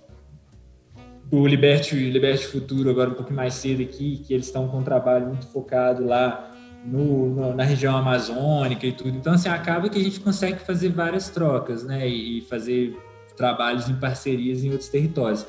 do 1.25 1.47
Liberte, 1.47 1.95
Liberte 1.95 2.45
Futuro, 2.45 2.89
agora 2.89 3.09
um 3.09 3.13
pouco 3.13 3.33
mais 3.33 3.53
cedo 3.53 3.81
aqui, 3.81 4.17
que 4.17 4.33
eles 4.33 4.47
estão 4.47 4.67
com 4.67 4.79
um 4.79 4.83
trabalho 4.83 5.27
muito 5.27 5.47
focado 5.47 6.05
lá 6.05 6.51
no, 6.85 7.29
no, 7.29 7.55
na 7.55 7.63
região 7.63 7.95
amazônica 7.95 8.85
e 8.85 8.91
tudo. 8.91 9.15
Então, 9.15 9.33
assim, 9.33 9.47
acaba 9.47 9.89
que 9.89 9.97
a 9.97 10.03
gente 10.03 10.19
consegue 10.19 10.59
fazer 10.59 10.89
várias 10.89 11.29
trocas, 11.29 11.83
né? 11.83 12.05
E 12.07 12.41
fazer 12.41 12.97
trabalhos 13.37 13.89
em 13.89 13.95
parcerias 13.95 14.63
em 14.63 14.71
outros 14.71 14.89
territórios. 14.89 15.47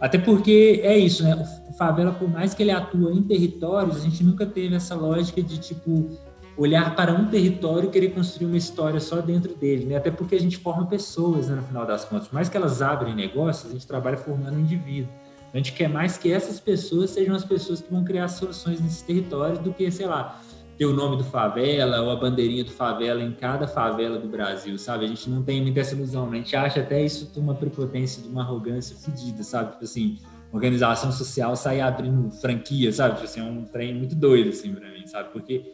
Até 0.00 0.18
porque 0.18 0.80
é 0.82 0.96
isso, 0.96 1.22
né? 1.22 1.34
O 1.68 1.72
favela, 1.74 2.12
por 2.12 2.28
mais 2.28 2.54
que 2.54 2.62
ele 2.62 2.70
atua 2.70 3.12
em 3.12 3.22
territórios, 3.22 3.96
a 3.96 4.00
gente 4.00 4.24
nunca 4.24 4.46
teve 4.46 4.74
essa 4.74 4.94
lógica 4.94 5.42
de, 5.42 5.58
tipo, 5.58 6.10
olhar 6.56 6.94
para 6.96 7.12
um 7.12 7.26
território 7.26 7.88
e 7.88 7.92
querer 7.92 8.08
construir 8.08 8.46
uma 8.46 8.56
história 8.56 8.98
só 8.98 9.20
dentro 9.20 9.54
dele, 9.54 9.84
né? 9.84 9.96
Até 9.96 10.10
porque 10.10 10.34
a 10.34 10.40
gente 10.40 10.56
forma 10.56 10.86
pessoas, 10.86 11.48
né, 11.48 11.56
no 11.56 11.62
final 11.62 11.86
das 11.86 12.04
contas. 12.04 12.28
Por 12.28 12.34
mais 12.34 12.48
que 12.48 12.56
elas 12.56 12.80
abrem 12.80 13.14
negócios, 13.14 13.70
a 13.70 13.72
gente 13.74 13.86
trabalha 13.86 14.16
formando 14.16 14.56
um 14.56 14.60
indivíduo. 14.60 15.10
A 15.52 15.56
gente 15.56 15.72
quer 15.72 15.88
mais 15.88 16.16
que 16.16 16.32
essas 16.32 16.60
pessoas 16.60 17.10
sejam 17.10 17.34
as 17.34 17.44
pessoas 17.44 17.80
que 17.80 17.90
vão 17.90 18.04
criar 18.04 18.28
soluções 18.28 18.80
nesses 18.80 19.02
territórios 19.02 19.58
do 19.58 19.72
que, 19.72 19.90
sei 19.90 20.06
lá, 20.06 20.40
ter 20.80 20.86
o 20.86 20.94
nome 20.94 21.18
do 21.18 21.24
favela 21.24 22.00
ou 22.00 22.10
a 22.10 22.16
bandeirinha 22.16 22.64
do 22.64 22.70
favela 22.70 23.22
em 23.22 23.32
cada 23.32 23.68
favela 23.68 24.18
do 24.18 24.26
Brasil, 24.26 24.78
sabe? 24.78 25.04
A 25.04 25.08
gente 25.08 25.28
não 25.28 25.42
tem 25.42 25.60
muita 25.60 25.80
essa 25.80 25.94
ilusão, 25.94 26.30
né? 26.30 26.38
A 26.38 26.40
gente 26.40 26.56
acha 26.56 26.80
até 26.80 27.04
isso 27.04 27.30
de 27.30 27.38
uma 27.38 27.54
prepotência, 27.54 28.22
de 28.22 28.28
uma 28.30 28.40
arrogância 28.40 28.96
fodida, 28.96 29.42
sabe? 29.42 29.72
Tipo 29.72 29.84
assim, 29.84 30.18
organização 30.50 31.12
social 31.12 31.54
sair 31.54 31.82
abrindo 31.82 32.30
franquia, 32.30 32.90
sabe? 32.94 33.16
Tipo 33.16 33.26
assim, 33.26 33.40
é 33.40 33.42
um 33.42 33.62
trem 33.66 33.94
muito 33.94 34.14
doido, 34.14 34.48
assim, 34.48 34.72
pra 34.74 34.90
mim, 34.90 35.06
sabe? 35.06 35.28
Porque 35.34 35.70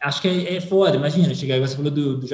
acho 0.00 0.22
que 0.22 0.28
é, 0.28 0.54
é 0.54 0.60
foda, 0.60 0.94
imagina, 0.94 1.34
chegar 1.34 1.58
você 1.58 1.74
falou 1.74 1.90
do, 1.90 2.16
do 2.18 2.26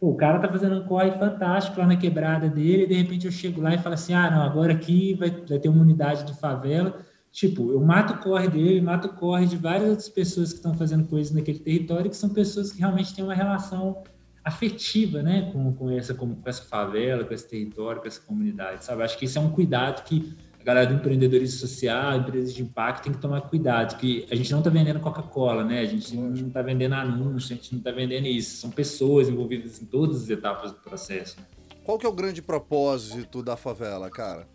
Pô, 0.00 0.08
o 0.08 0.16
cara 0.16 0.38
tá 0.38 0.48
fazendo 0.48 0.76
um 0.76 0.84
corre 0.86 1.10
fantástico 1.10 1.78
lá 1.78 1.86
na 1.86 1.96
quebrada 1.96 2.48
dele, 2.48 2.84
e 2.84 2.86
de 2.86 2.94
repente 2.94 3.26
eu 3.26 3.32
chego 3.32 3.60
lá 3.60 3.74
e 3.74 3.78
falo 3.78 3.94
assim, 3.94 4.14
ah, 4.14 4.30
não, 4.30 4.40
agora 4.40 4.72
aqui 4.72 5.12
vai, 5.12 5.28
vai 5.28 5.58
ter 5.58 5.68
uma 5.68 5.82
unidade 5.82 6.24
de 6.24 6.32
favela, 6.40 6.98
Tipo, 7.34 7.72
eu 7.72 7.80
mato 7.80 8.12
o 8.12 8.18
corre 8.18 8.46
dele, 8.46 8.80
mato 8.80 9.08
o 9.08 9.12
corre 9.12 9.44
de 9.44 9.56
várias 9.56 9.88
outras 9.88 10.08
pessoas 10.08 10.50
que 10.50 10.58
estão 10.58 10.72
fazendo 10.72 11.08
coisas 11.08 11.34
naquele 11.34 11.58
território, 11.58 12.08
que 12.08 12.16
são 12.16 12.30
pessoas 12.30 12.70
que 12.70 12.78
realmente 12.78 13.12
têm 13.12 13.24
uma 13.24 13.34
relação 13.34 14.04
afetiva, 14.44 15.20
né, 15.20 15.50
com, 15.52 15.74
com, 15.74 15.90
essa, 15.90 16.14
com, 16.14 16.38
essa 16.44 16.62
favela, 16.62 17.24
com 17.24 17.34
esse 17.34 17.48
território, 17.48 18.00
com 18.00 18.06
essa 18.06 18.20
comunidade, 18.20 18.84
sabe? 18.84 19.02
Acho 19.02 19.18
que 19.18 19.24
isso 19.24 19.36
é 19.36 19.40
um 19.40 19.50
cuidado 19.50 20.04
que 20.04 20.32
a 20.60 20.62
galera 20.62 20.86
do 20.86 20.94
empreendedorismo 20.94 21.58
social, 21.58 22.18
empresas 22.18 22.54
de 22.54 22.62
impacto, 22.62 23.02
tem 23.02 23.12
que 23.12 23.18
tomar 23.18 23.40
cuidado, 23.40 23.98
que 23.98 24.28
a 24.30 24.36
gente 24.36 24.52
não 24.52 24.58
está 24.60 24.70
vendendo 24.70 25.00
Coca-Cola, 25.00 25.64
né? 25.64 25.80
A 25.80 25.86
gente 25.86 26.16
não 26.16 26.32
está 26.32 26.62
vendendo 26.62 26.94
anúncio, 26.94 27.52
a 27.52 27.56
gente 27.56 27.72
não 27.72 27.80
está 27.80 27.90
vendendo 27.90 28.28
isso. 28.28 28.58
São 28.58 28.70
pessoas 28.70 29.28
envolvidas 29.28 29.82
em 29.82 29.86
todas 29.86 30.22
as 30.22 30.30
etapas 30.30 30.70
do 30.70 30.78
processo. 30.78 31.36
Qual 31.82 31.98
que 31.98 32.06
é 32.06 32.08
o 32.08 32.12
grande 32.12 32.40
propósito 32.40 33.42
da 33.42 33.56
favela, 33.56 34.08
cara? 34.08 34.46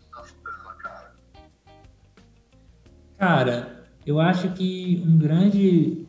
Cara, 3.20 3.84
eu 4.06 4.18
acho 4.18 4.48
que 4.52 5.04
um 5.06 5.18
grande 5.18 6.06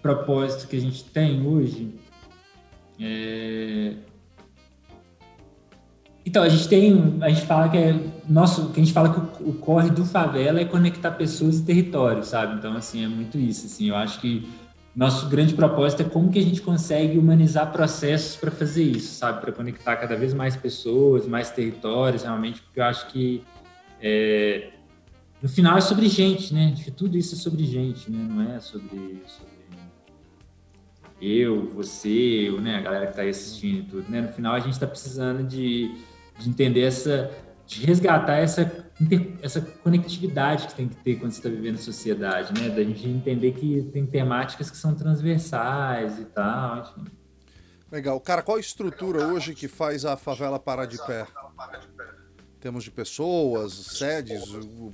propósito 0.00 0.66
que 0.66 0.74
a 0.74 0.80
gente 0.80 1.04
tem 1.04 1.46
hoje 1.46 1.94
é... 2.98 3.92
Então, 6.24 6.42
a 6.42 6.48
gente 6.48 6.66
tem, 6.66 7.18
a 7.20 7.28
gente 7.28 7.44
fala 7.44 7.68
que 7.68 7.76
é 7.76 8.00
nosso, 8.26 8.70
que 8.70 8.80
a 8.80 8.84
gente 8.84 8.94
fala 8.94 9.12
que 9.12 9.42
o, 9.42 9.50
o, 9.50 9.52
corre 9.54 9.90
do 9.90 10.02
favela 10.02 10.58
é 10.58 10.64
conectar 10.64 11.10
pessoas 11.10 11.58
e 11.58 11.64
territórios, 11.64 12.28
sabe? 12.28 12.56
Então, 12.56 12.74
assim, 12.74 13.04
é 13.04 13.08
muito 13.08 13.36
isso, 13.36 13.66
assim, 13.66 13.90
eu 13.90 13.96
acho 13.96 14.18
que 14.18 14.48
nosso 14.96 15.28
grande 15.28 15.52
propósito 15.52 16.02
é 16.02 16.04
como 16.06 16.30
que 16.30 16.38
a 16.38 16.42
gente 16.42 16.62
consegue 16.62 17.18
humanizar 17.18 17.70
processos 17.70 18.34
para 18.34 18.50
fazer 18.50 18.82
isso, 18.82 19.14
sabe? 19.14 19.42
Para 19.42 19.52
conectar 19.52 19.96
cada 19.96 20.16
vez 20.16 20.32
mais 20.32 20.56
pessoas, 20.56 21.26
mais 21.26 21.50
territórios, 21.50 22.22
realmente, 22.22 22.62
porque 22.62 22.80
eu 22.80 22.84
acho 22.84 23.08
que 23.08 23.42
é, 24.00 24.70
no 25.42 25.48
final 25.48 25.78
é 25.78 25.80
sobre 25.80 26.08
gente, 26.08 26.52
né? 26.52 26.74
Tudo 26.96 27.16
isso 27.16 27.34
é 27.34 27.38
sobre 27.38 27.64
gente, 27.64 28.10
né? 28.10 28.18
Não 28.28 28.54
é 28.54 28.60
sobre, 28.60 29.22
sobre 29.26 29.58
eu, 31.20 31.68
você, 31.68 32.48
eu, 32.48 32.60
né? 32.60 32.76
A 32.76 32.80
galera 32.80 33.06
que 33.06 33.12
está 33.12 33.22
aí 33.22 33.30
assistindo 33.30 33.78
e 33.78 33.82
tudo, 33.82 34.10
né? 34.10 34.20
No 34.20 34.32
final 34.32 34.54
a 34.54 34.60
gente 34.60 34.72
está 34.72 34.86
precisando 34.86 35.46
de, 35.46 35.94
de 36.38 36.48
entender 36.48 36.82
essa, 36.82 37.30
de 37.66 37.84
resgatar 37.84 38.36
essa, 38.36 38.88
essa 39.42 39.60
conectividade 39.60 40.68
que 40.68 40.74
tem 40.74 40.88
que 40.88 40.96
ter 40.96 41.16
quando 41.16 41.32
você 41.32 41.38
está 41.38 41.48
vivendo 41.48 41.74
em 41.74 41.82
sociedade, 41.82 42.60
né? 42.60 42.70
Da 42.70 42.82
gente 42.84 43.06
entender 43.08 43.52
que 43.52 43.82
tem 43.92 44.06
temáticas 44.06 44.70
que 44.70 44.76
são 44.76 44.94
transversais 44.94 46.18
e 46.18 46.24
tal, 46.24 46.78
enfim. 46.78 47.04
Legal. 47.90 48.20
Cara, 48.20 48.42
qual 48.42 48.58
a 48.58 48.60
estrutura 48.60 49.26
hoje 49.26 49.54
que 49.54 49.66
faz 49.66 50.04
a 50.04 50.16
favela 50.16 50.58
parar 50.58 50.86
de 50.86 50.98
pé? 51.06 51.26
Temos 52.68 52.84
de 52.84 52.90
pessoas, 52.90 53.72
sedes, 53.72 54.42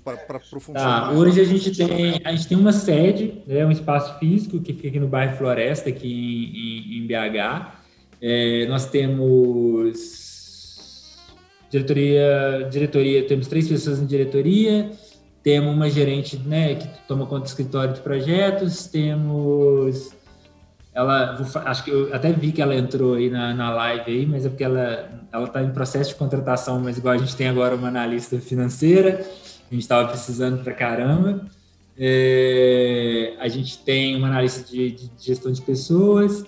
para 0.05 0.37
o 0.37 0.61
funcionamento? 0.61 1.07
Tá, 1.09 1.11
hoje 1.11 1.41
a 1.41 1.45
gente 1.45 1.73
tem 1.73 2.21
a 2.23 2.31
gente 2.31 2.47
tem 2.47 2.57
uma 2.57 2.73
sede, 2.73 3.43
né, 3.49 3.67
um 3.67 3.71
espaço 3.73 4.17
físico 4.21 4.61
que 4.61 4.73
fica 4.73 4.87
aqui 4.87 5.01
no 5.01 5.09
bairro 5.09 5.37
Floresta, 5.37 5.89
aqui 5.89 6.07
em, 6.07 6.99
em, 6.99 7.03
em 7.03 7.07
BH. 7.09 7.73
É, 8.23 8.67
nós 8.67 8.87
temos 8.87 9.99
diretoria, 11.69 12.69
diretoria, 12.71 13.27
temos 13.27 13.49
três 13.49 13.67
pessoas 13.67 13.99
em 13.99 14.07
diretoria, 14.07 14.93
temos 15.43 15.75
uma 15.75 15.91
gerente 15.91 16.39
né, 16.39 16.77
que 16.77 16.87
toma 17.09 17.27
conta 17.27 17.41
do 17.43 17.47
escritório 17.47 17.93
de 17.93 18.03
projetos, 18.03 18.87
temos 18.87 20.13
ela 20.95 21.37
acho 21.65 21.85
que 21.85 21.91
eu 21.91 22.15
até 22.15 22.33
vi 22.33 22.53
que 22.53 22.63
ela 22.63 22.75
entrou 22.75 23.15
aí 23.15 23.29
na, 23.29 23.53
na 23.53 23.71
live 23.71 24.05
aí, 24.07 24.27
mas 24.27 24.47
é 24.47 24.49
porque 24.49 24.65
ela 24.65 25.11
ela 25.33 25.45
está 25.47 25.63
em 25.63 25.71
processo 25.71 26.11
de 26.11 26.17
contratação, 26.17 26.81
mas 26.81 26.97
igual 26.97 27.15
a 27.15 27.19
gente 27.19 27.35
tem 27.35 27.49
agora 27.49 27.75
uma 27.75 27.89
analista 27.89 28.39
financeira, 28.39 29.21
a 29.71 29.75
gente 29.75 29.83
estava 29.83 30.09
precisando 30.09 30.63
para 30.63 30.73
caramba. 30.73 31.45
É, 31.97 33.35
a 33.39 33.49
gente 33.49 33.79
tem 33.79 34.17
uma 34.17 34.27
analista 34.29 34.69
de, 34.69 34.91
de 34.91 35.11
gestão 35.21 35.53
de 35.53 35.63
pessoas, 35.63 36.45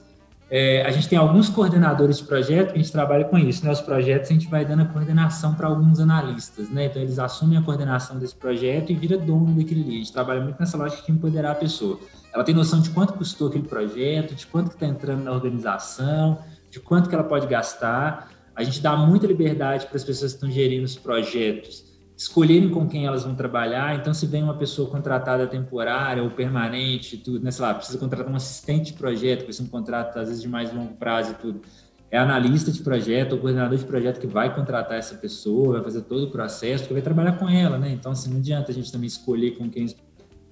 é, 0.49 0.82
a 0.86 0.92
gente 0.92 1.09
tem 1.09 1.18
alguns 1.18 1.49
coordenadores 1.49 2.18
de 2.18 2.24
projeto 2.24 2.72
a 2.72 2.76
gente 2.76 2.92
trabalha 2.92 3.24
com 3.24 3.36
isso. 3.36 3.64
Né? 3.64 3.72
Os 3.72 3.80
projetos 3.80 4.30
a 4.30 4.32
gente 4.32 4.49
vai 4.49 4.64
dando 4.64 4.82
a 4.82 4.84
coordenação 4.84 5.55
para 5.55 5.66
alguns 5.66 5.99
analistas, 5.99 6.70
né? 6.70 6.86
Então 6.86 7.03
eles 7.03 7.18
assumem 7.18 7.59
a 7.59 7.62
coordenação 7.62 8.16
desse 8.18 8.36
projeto 8.36 8.90
e 8.90 8.94
vira 8.94 9.18
dono 9.18 9.53
daquele 9.55 9.82
ali. 9.82 9.94
A 9.97 9.99
gente 9.99 10.12
trabalha 10.12 10.40
muito 10.40 10.59
nessa 10.59 10.76
lógica 10.76 11.03
de 11.03 11.11
empoderar 11.11 11.51
a 11.53 11.55
pessoa. 11.57 11.99
Ela 12.37 12.45
tem 12.45 12.55
noção 12.55 12.80
de 12.80 12.91
quanto 12.91 13.14
custou 13.14 13.49
aquele 13.49 13.66
projeto, 13.66 14.34
de 14.34 14.47
quanto 14.47 14.72
está 14.72 14.87
entrando 14.87 15.24
na 15.24 15.32
organização, 15.32 16.39
de 16.70 16.78
quanto 16.78 17.09
que 17.09 17.14
ela 17.14 17.24
pode 17.24 17.47
gastar. 17.47 18.30
A 18.55 18.62
gente 18.62 18.80
dá 18.80 18.97
muita 18.97 19.26
liberdade 19.26 19.87
para 19.87 19.97
as 19.97 20.05
pessoas 20.05 20.32
que 20.32 20.37
estão 20.37 20.51
gerindo 20.51 20.84
os 20.84 20.97
projetos 20.97 21.97
escolherem 22.16 22.70
com 22.70 22.89
quem 22.89 23.07
elas 23.07 23.24
vão 23.24 23.34
trabalhar. 23.34 23.95
Então, 23.95 24.14
se 24.14 24.26
vem 24.26 24.43
uma 24.43 24.55
pessoa 24.55 24.89
contratada 24.91 25.47
temporária 25.47 26.22
ou 26.22 26.30
permanente, 26.30 27.18
tudo, 27.18 27.41
né, 27.41 27.51
sei 27.51 27.64
lá, 27.64 27.74
precisa 27.74 27.99
contratar 27.99 28.32
um 28.32 28.37
assistente 28.37 28.93
de 28.93 28.99
projeto, 28.99 29.45
que 29.45 29.53
ser 29.53 29.62
um 29.62 29.66
contrato 29.66 30.18
às 30.18 30.28
vezes 30.28 30.43
de 30.43 30.49
mais 30.49 30.72
longo 30.72 30.95
prazo 30.95 31.32
e 31.32 31.34
tudo. 31.34 31.61
É 32.11 32.16
analista 32.18 32.72
de 32.72 32.80
projeto 32.82 33.32
ou 33.32 33.39
coordenador 33.39 33.76
de 33.76 33.84
projeto 33.84 34.18
que 34.18 34.26
vai 34.26 34.55
contratar 34.55 34.97
essa 34.97 35.16
pessoa, 35.16 35.74
vai 35.74 35.84
fazer 35.84 36.03
todo 36.03 36.24
o 36.24 36.30
processo, 36.30 36.87
que 36.87 36.93
vai 36.93 37.03
trabalhar 37.03 37.32
com 37.32 37.49
ela, 37.49 37.76
né? 37.76 37.91
Então, 37.91 38.12
assim, 38.12 38.30
não 38.30 38.39
adianta 38.39 38.70
a 38.70 38.74
gente 38.74 38.91
também 38.91 39.09
escolher 39.09 39.59
com 39.59 39.68
quem 39.68 39.84
as 39.84 39.95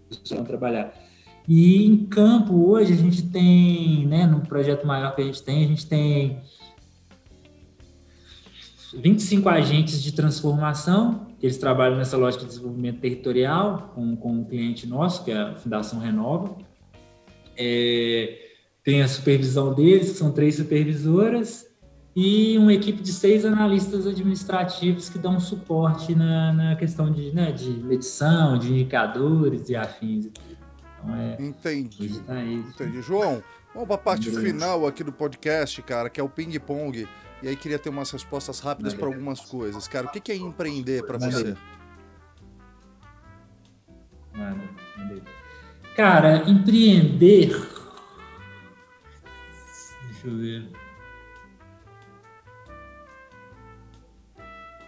pessoas 0.09 0.31
vão 0.31 0.45
trabalhar. 0.45 0.93
E 1.47 1.85
em 1.85 2.07
campo, 2.07 2.71
hoje, 2.71 2.93
a 2.93 2.97
gente 2.97 3.23
tem, 3.29 4.07
né, 4.07 4.27
no 4.27 4.41
projeto 4.41 4.87
maior 4.87 5.15
que 5.15 5.21
a 5.21 5.25
gente 5.25 5.43
tem, 5.43 5.65
a 5.65 5.69
gente 5.69 5.87
tem 5.87 6.43
25 8.95 9.49
agentes 9.49 10.03
de 10.03 10.13
transformação, 10.13 11.27
que 11.39 11.47
eles 11.47 11.59
trabalham 11.59 11.97
nessa 11.97 12.17
lógica 12.17 12.45
de 12.45 12.51
desenvolvimento 12.51 13.01
territorial 13.01 13.93
com, 13.95 14.17
com 14.17 14.33
um 14.33 14.45
cliente 14.45 14.87
nosso, 14.87 15.25
que 15.25 15.31
é 15.31 15.37
a 15.37 15.55
Fundação 15.57 15.99
Renova. 15.99 16.57
É, 17.57 18.39
tem 18.83 19.03
a 19.03 19.09
supervisão 19.09 19.75
deles, 19.75 20.13
que 20.13 20.19
são 20.19 20.33
três 20.33 20.57
supervisoras, 20.57 21.67
e 22.17 22.57
uma 22.59 22.73
equipe 22.73 23.03
de 23.03 23.13
seis 23.13 23.45
analistas 23.45 24.07
administrativos 24.07 25.09
que 25.09 25.19
dão 25.19 25.41
suporte 25.41 26.15
na, 26.15 26.53
na 26.53 26.77
questão 26.77 27.11
de, 27.11 27.33
né, 27.33 27.51
de 27.51 27.71
medição, 27.71 28.57
de 28.57 28.73
indicadores 28.73 29.69
e 29.69 29.75
afins. 29.75 30.31
Então, 31.05 31.15
é, 31.17 31.37
Entendi. 31.39 32.21
Tá 32.21 32.43
Entendi. 32.43 33.03
João, 33.03 33.43
vamos 33.73 33.87
para 33.87 33.97
a 33.97 33.99
parte 33.99 34.31
final 34.31 34.87
aqui 34.87 35.05
do 35.05 35.13
podcast, 35.13 35.81
cara, 35.83 36.09
que 36.09 36.21
é 36.21 36.25
o 36.25 36.29
ping-pong. 36.29 37.07
E 37.43 37.49
aí 37.49 37.57
queria 37.57 37.79
ter 37.79 37.91
umas 37.91 38.11
respostas 38.11 38.61
rápidas 38.61 38.95
para 38.95 39.07
algumas 39.07 39.41
coisas. 39.41 39.87
Cara, 39.87 40.07
o 40.07 40.11
que 40.11 40.33
é 40.33 40.37
empreender 40.37 41.05
para 41.05 41.19
você? 41.19 41.55
Cara, 45.95 46.49
empreender. 46.49 47.51
Deixa 50.07 50.27
eu 50.27 50.39
ver. 50.39 50.69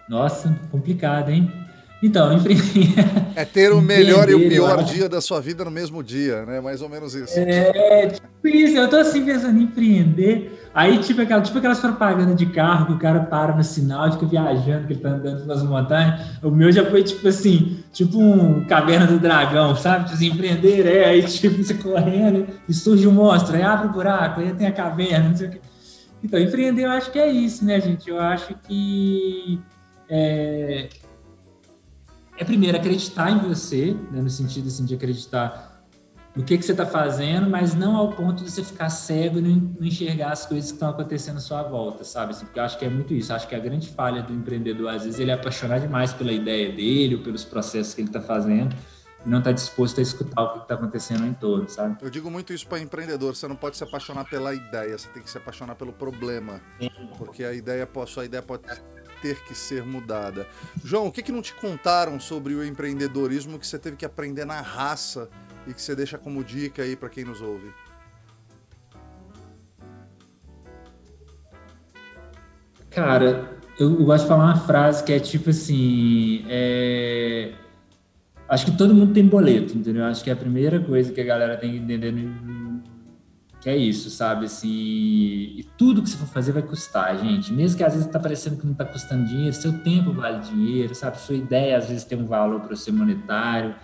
Nossa, 0.09 0.59
complicado, 0.71 1.31
hein? 1.31 1.66
Então, 2.03 2.33
empreender. 2.33 2.95
É 3.35 3.45
ter 3.45 3.73
o 3.73 3.81
melhor 3.83 4.29
e 4.29 4.35
o 4.35 4.49
pior 4.49 4.85
dia 4.85 5.09
da 5.09 5.21
sua 5.21 5.41
vida 5.41 5.65
no 5.65 5.71
mesmo 5.71 6.03
dia, 6.03 6.45
né? 6.45 6.61
Mais 6.61 6.83
ou 6.83 6.89
menos 6.89 7.15
isso. 7.15 7.39
É, 7.39 8.09
tipo 8.09 8.49
isso. 8.49 8.77
Eu 8.77 8.89
tô 8.89 8.97
assim 8.97 9.25
pensando 9.25 9.59
em 9.59 9.63
empreender. 9.63 10.61
Aí, 10.75 10.99
tipo, 10.99 11.23
aquela, 11.23 11.41
tipo 11.41 11.57
aquelas 11.57 11.81
propagandas 11.81 12.37
de 12.37 12.45
carro 12.47 12.87
que 12.87 12.93
o 12.93 12.99
cara 12.99 13.21
para 13.21 13.57
no 13.57 13.65
sinal, 13.65 14.13
fica 14.13 14.27
viajando, 14.27 14.87
que 14.87 14.93
ele 14.93 15.01
tá 15.01 15.09
andando 15.09 15.41
pelas 15.41 15.63
montanhas. 15.63 16.21
O 16.43 16.51
meu 16.51 16.71
já 16.71 16.85
foi, 16.85 17.03
tipo 17.03 17.27
assim, 17.27 17.83
tipo 17.93 18.19
um 18.19 18.63
caverna 18.67 19.07
do 19.07 19.19
dragão, 19.19 19.75
sabe? 19.75 20.05
Tipo 20.05 20.17
assim, 20.17 20.27
empreender, 20.27 20.87
é, 20.87 21.07
aí, 21.07 21.23
tipo, 21.23 21.65
você 21.65 21.73
correndo 21.73 22.47
e 22.69 22.75
surge 22.75 23.09
um 23.09 23.13
monstro, 23.13 23.57
aí 23.57 23.63
abre 23.63 23.87
o 23.87 23.91
um 23.91 23.93
buraco, 23.95 24.41
aí 24.41 24.53
tem 24.53 24.67
a 24.67 24.73
caverna, 24.73 25.31
não 25.31 25.37
sei 25.37 25.49
o 25.49 25.51
quê. 25.53 25.61
Então, 26.23 26.39
empreender 26.39 26.85
eu 26.85 26.91
acho 26.91 27.11
que 27.11 27.19
é 27.19 27.31
isso, 27.31 27.65
né, 27.65 27.81
gente? 27.81 28.11
Eu 28.11 28.21
acho 28.21 28.55
que 28.67 29.59
é, 30.11 30.89
é 32.37 32.45
primeiro 32.45 32.77
acreditar 32.77 33.31
em 33.31 33.39
você, 33.39 33.97
né, 34.11 34.21
no 34.21 34.31
sentido 34.31 34.69
assim, 34.69 34.85
de 34.85 34.95
acreditar 34.95 35.77
no 36.37 36.45
que, 36.45 36.59
que 36.59 36.65
você 36.65 36.73
está 36.73 36.85
fazendo, 36.85 37.49
mas 37.49 37.75
não 37.75 37.97
ao 37.97 38.13
ponto 38.13 38.45
de 38.45 38.51
você 38.51 38.63
ficar 38.63 38.91
cego 38.91 39.39
e 39.39 39.43
não 39.43 39.75
enxergar 39.81 40.33
as 40.33 40.45
coisas 40.45 40.71
que 40.71 40.77
estão 40.77 40.91
acontecendo 40.91 41.39
à 41.39 41.41
sua 41.41 41.63
volta, 41.63 42.05
sabe? 42.05 42.33
Assim, 42.33 42.45
porque 42.45 42.61
eu 42.61 42.65
acho 42.65 42.79
que 42.79 42.85
é 42.85 42.91
muito 42.91 43.15
isso. 43.15 43.33
Acho 43.33 43.49
que 43.49 43.55
a 43.55 43.59
grande 43.59 43.89
falha 43.89 44.23
do 44.23 44.35
empreendedor, 44.35 44.91
às 44.91 45.05
vezes, 45.05 45.19
ele 45.19 45.31
é 45.31 45.35
apaixonado 45.35 45.81
demais 45.81 46.13
pela 46.13 46.31
ideia 46.31 46.71
dele 46.71 47.15
ou 47.15 47.23
pelos 47.23 47.43
processos 47.43 47.95
que 47.95 48.03
ele 48.03 48.11
está 48.11 48.21
fazendo 48.21 48.77
e 49.25 49.29
não 49.31 49.39
está 49.39 49.51
disposto 49.51 49.99
a 49.99 50.03
escutar 50.03 50.43
o 50.43 50.53
que 50.53 50.59
está 50.59 50.75
acontecendo 50.75 51.25
em 51.27 51.33
torno, 51.33 51.71
sabe? 51.71 51.97
Eu 52.03 52.11
digo 52.11 52.31
muito 52.31 52.53
isso 52.53 52.67
para 52.69 52.81
empreendedor. 52.81 53.35
Você 53.35 53.49
não 53.49 53.57
pode 53.57 53.79
se 53.79 53.83
apaixonar 53.83 54.27
pela 54.27 54.55
ideia, 54.55 54.99
você 54.99 55.09
tem 55.09 55.23
que 55.23 55.31
se 55.31 55.39
apaixonar 55.39 55.75
pelo 55.75 55.93
problema, 55.93 56.61
Sim. 56.79 56.91
porque 57.17 57.45
a 57.45 57.55
ideia, 57.55 57.89
a 57.91 58.07
sua 58.07 58.27
ideia 58.27 58.43
pode 58.43 58.63
ter 59.27 59.43
que 59.43 59.55
ser 59.55 59.85
mudada. 59.85 60.47
João, 60.85 61.09
o 61.09 61.13
que, 61.13 61.23
que 61.23 61.33
não 61.33 61.43
te 61.43 61.53
contaram 61.55 62.21
sobre 62.21 62.55
o 62.55 62.65
empreendedorismo 62.65 63.59
que 63.59 63.67
você 63.67 63.79
teve 63.79 63.97
que 63.97 64.05
aprender 64.05 64.45
na 64.45 64.61
raça 64.61 65.29
e 65.67 65.75
que 65.75 65.83
você 65.83 65.97
deixa 65.97 66.17
como 66.17 66.45
dica 66.45 66.83
aí 66.83 66.95
para 66.95 67.09
quem 67.09 67.25
nos 67.25 67.41
ouve? 67.41 67.73
Cara, 72.91 73.51
eu, 73.79 73.95
gosto 74.05 74.23
de 74.23 74.29
falar 74.29 74.45
uma 74.45 74.61
frase 74.61 75.03
que 75.05 75.13
é 75.13 75.19
tipo 75.19 75.51
assim: 75.51 76.45
é... 76.49 77.53
acho 78.49 78.67
que 78.67 78.77
todo 78.77 78.95
mundo 78.95 79.13
tem 79.13 79.27
boleto, 79.27 79.77
entendeu? 79.77 80.05
Acho 80.05 80.23
que 80.23 80.31
é 80.31 80.33
a 80.33 80.37
primeira 80.37 80.81
coisa 80.81 81.13
que 81.13 81.21
a 81.21 81.25
galera 81.25 81.57
tem 81.57 81.73
que 81.73 81.79
entender 81.79 82.13
que 83.67 83.71
é 83.71 83.77
isso, 83.77 84.11
sabe? 84.11 84.47
Assim, 84.47 84.69
e 84.69 85.67
tudo 85.77 86.01
que 86.01 86.09
você 86.09 86.17
for 86.17 86.29
fazer 86.29 86.53
vai 86.53 86.63
custar, 86.63 87.19
gente. 87.19 87.53
Mesmo 87.53 87.77
que 87.77 87.83
às 87.83 87.95
vezes 87.95 88.09
tá 88.09 88.21
parecendo 88.21 88.57
que 88.59 88.65
não 88.65 88.75
tá 88.75 88.85
custando 88.85 89.27
dinheiro, 89.27 89.53
seu 89.53 89.77
tempo 89.81 90.13
vale 90.13 90.39
dinheiro, 90.39 90.95
sabe? 90.95 91.19
Sua 91.19 91.35
ideia 91.35 91.77
às 91.77 91.89
vezes 91.89 92.05
tem 92.05 92.17
um 92.17 92.27
valor 92.27 92.61
para 92.61 92.77
ser 92.77 92.93
monetário. 92.93 93.75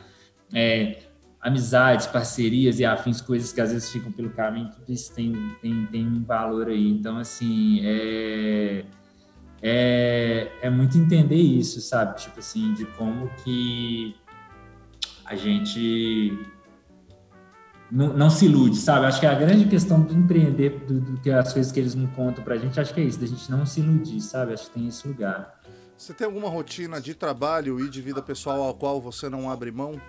É, 0.54 1.02
amizades, 1.40 2.06
parcerias 2.06 2.78
e 2.78 2.84
afins, 2.84 3.20
coisas 3.20 3.52
que 3.52 3.60
às 3.60 3.72
vezes 3.72 3.90
ficam 3.90 4.12
pelo 4.12 4.30
caminho, 4.30 4.70
tudo 4.70 4.88
isso 4.88 5.12
tem, 5.16 5.32
tem, 5.60 5.84
tem 5.86 6.06
um 6.06 6.22
valor 6.22 6.68
aí. 6.68 6.88
Então, 6.88 7.18
assim, 7.18 7.80
é, 7.82 8.84
é, 9.60 10.48
é 10.62 10.70
muito 10.70 10.96
entender 10.96 11.34
isso, 11.34 11.80
sabe? 11.80 12.20
Tipo 12.20 12.38
assim, 12.38 12.72
de 12.74 12.84
como 12.84 13.28
que 13.42 14.14
a 15.24 15.34
gente 15.34 16.38
não, 17.92 18.14
não, 18.14 18.30
se 18.30 18.46
ilude, 18.46 18.76
sabe? 18.76 19.04
Acho 19.04 19.20
que 19.20 19.26
a 19.26 19.34
grande 19.34 19.66
questão 19.66 20.00
do 20.00 20.14
empreender, 20.14 20.82
do, 20.86 20.98
do, 20.98 21.20
que 21.20 21.30
as 21.30 21.52
coisas 21.52 21.70
que 21.70 21.78
eles 21.78 21.94
não 21.94 22.06
contam 22.06 22.42
pra 22.42 22.56
gente, 22.56 22.80
acho 22.80 22.94
que 22.94 23.00
é 23.02 23.04
isso, 23.04 23.20
da 23.20 23.26
gente 23.26 23.50
não 23.50 23.66
se 23.66 23.80
iludir, 23.80 24.18
sabe? 24.22 24.54
Acho 24.54 24.64
que 24.64 24.70
tem 24.70 24.88
esse 24.88 25.06
lugar. 25.06 25.60
Você 25.94 26.14
tem 26.14 26.26
alguma 26.26 26.48
rotina 26.48 26.98
de 27.02 27.14
trabalho 27.14 27.78
e 27.78 27.90
de 27.90 28.00
vida 28.00 28.22
pessoal 28.22 28.62
ao 28.62 28.72
qual 28.72 28.98
você 28.98 29.28
não 29.28 29.50
abre 29.50 29.70
mão? 29.70 30.00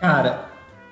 Cara, 0.00 0.48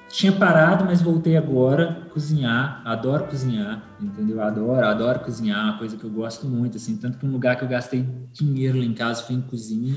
tinha 0.09 0.32
parado, 0.32 0.84
mas 0.84 1.01
voltei 1.01 1.36
agora 1.36 2.09
cozinhar. 2.12 2.82
Adoro 2.84 3.28
cozinhar, 3.28 3.80
entendeu? 4.01 4.42
Adoro, 4.42 4.84
adoro 4.84 5.20
cozinhar, 5.20 5.78
coisa 5.78 5.97
que 5.97 6.03
eu 6.03 6.11
gosto 6.11 6.49
muito, 6.49 6.78
assim. 6.78 6.97
Tanto 6.97 7.16
que 7.16 7.24
um 7.24 7.30
lugar 7.30 7.57
que 7.57 7.62
eu 7.62 7.68
gastei 7.68 8.05
dinheiro 8.32 8.76
lá 8.76 8.84
em 8.84 8.92
casa 8.92 9.22
foi 9.22 9.36
em 9.36 9.40
cozinha, 9.40 9.94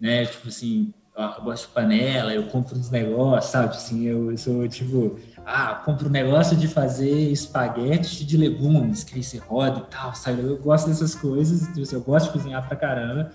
né? 0.00 0.26
Tipo 0.26 0.48
assim, 0.48 0.92
eu 1.22 1.44
gosto 1.44 1.68
de 1.68 1.74
panela, 1.74 2.34
eu 2.34 2.44
compro 2.44 2.76
uns 2.76 2.90
negócios, 2.90 3.50
sabe? 3.50 3.74
Assim, 3.74 4.04
eu, 4.04 4.36
sou 4.36 4.66
tipo, 4.68 5.16
ah, 5.46 5.82
compro 5.84 6.08
um 6.08 6.10
negócio 6.10 6.56
de 6.56 6.68
fazer 6.68 7.30
espaguete 7.30 8.24
de 8.24 8.36
legumes, 8.36 9.04
que 9.04 9.16
aí 9.16 9.22
você 9.22 9.38
roda 9.38 9.80
e 9.80 9.90
tal, 9.90 10.14
sabe? 10.14 10.42
Eu 10.42 10.58
gosto 10.58 10.88
dessas 10.88 11.14
coisas, 11.14 11.92
eu 11.92 12.00
gosto 12.00 12.26
de 12.26 12.32
cozinhar 12.32 12.66
pra 12.66 12.76
caramba. 12.76 13.32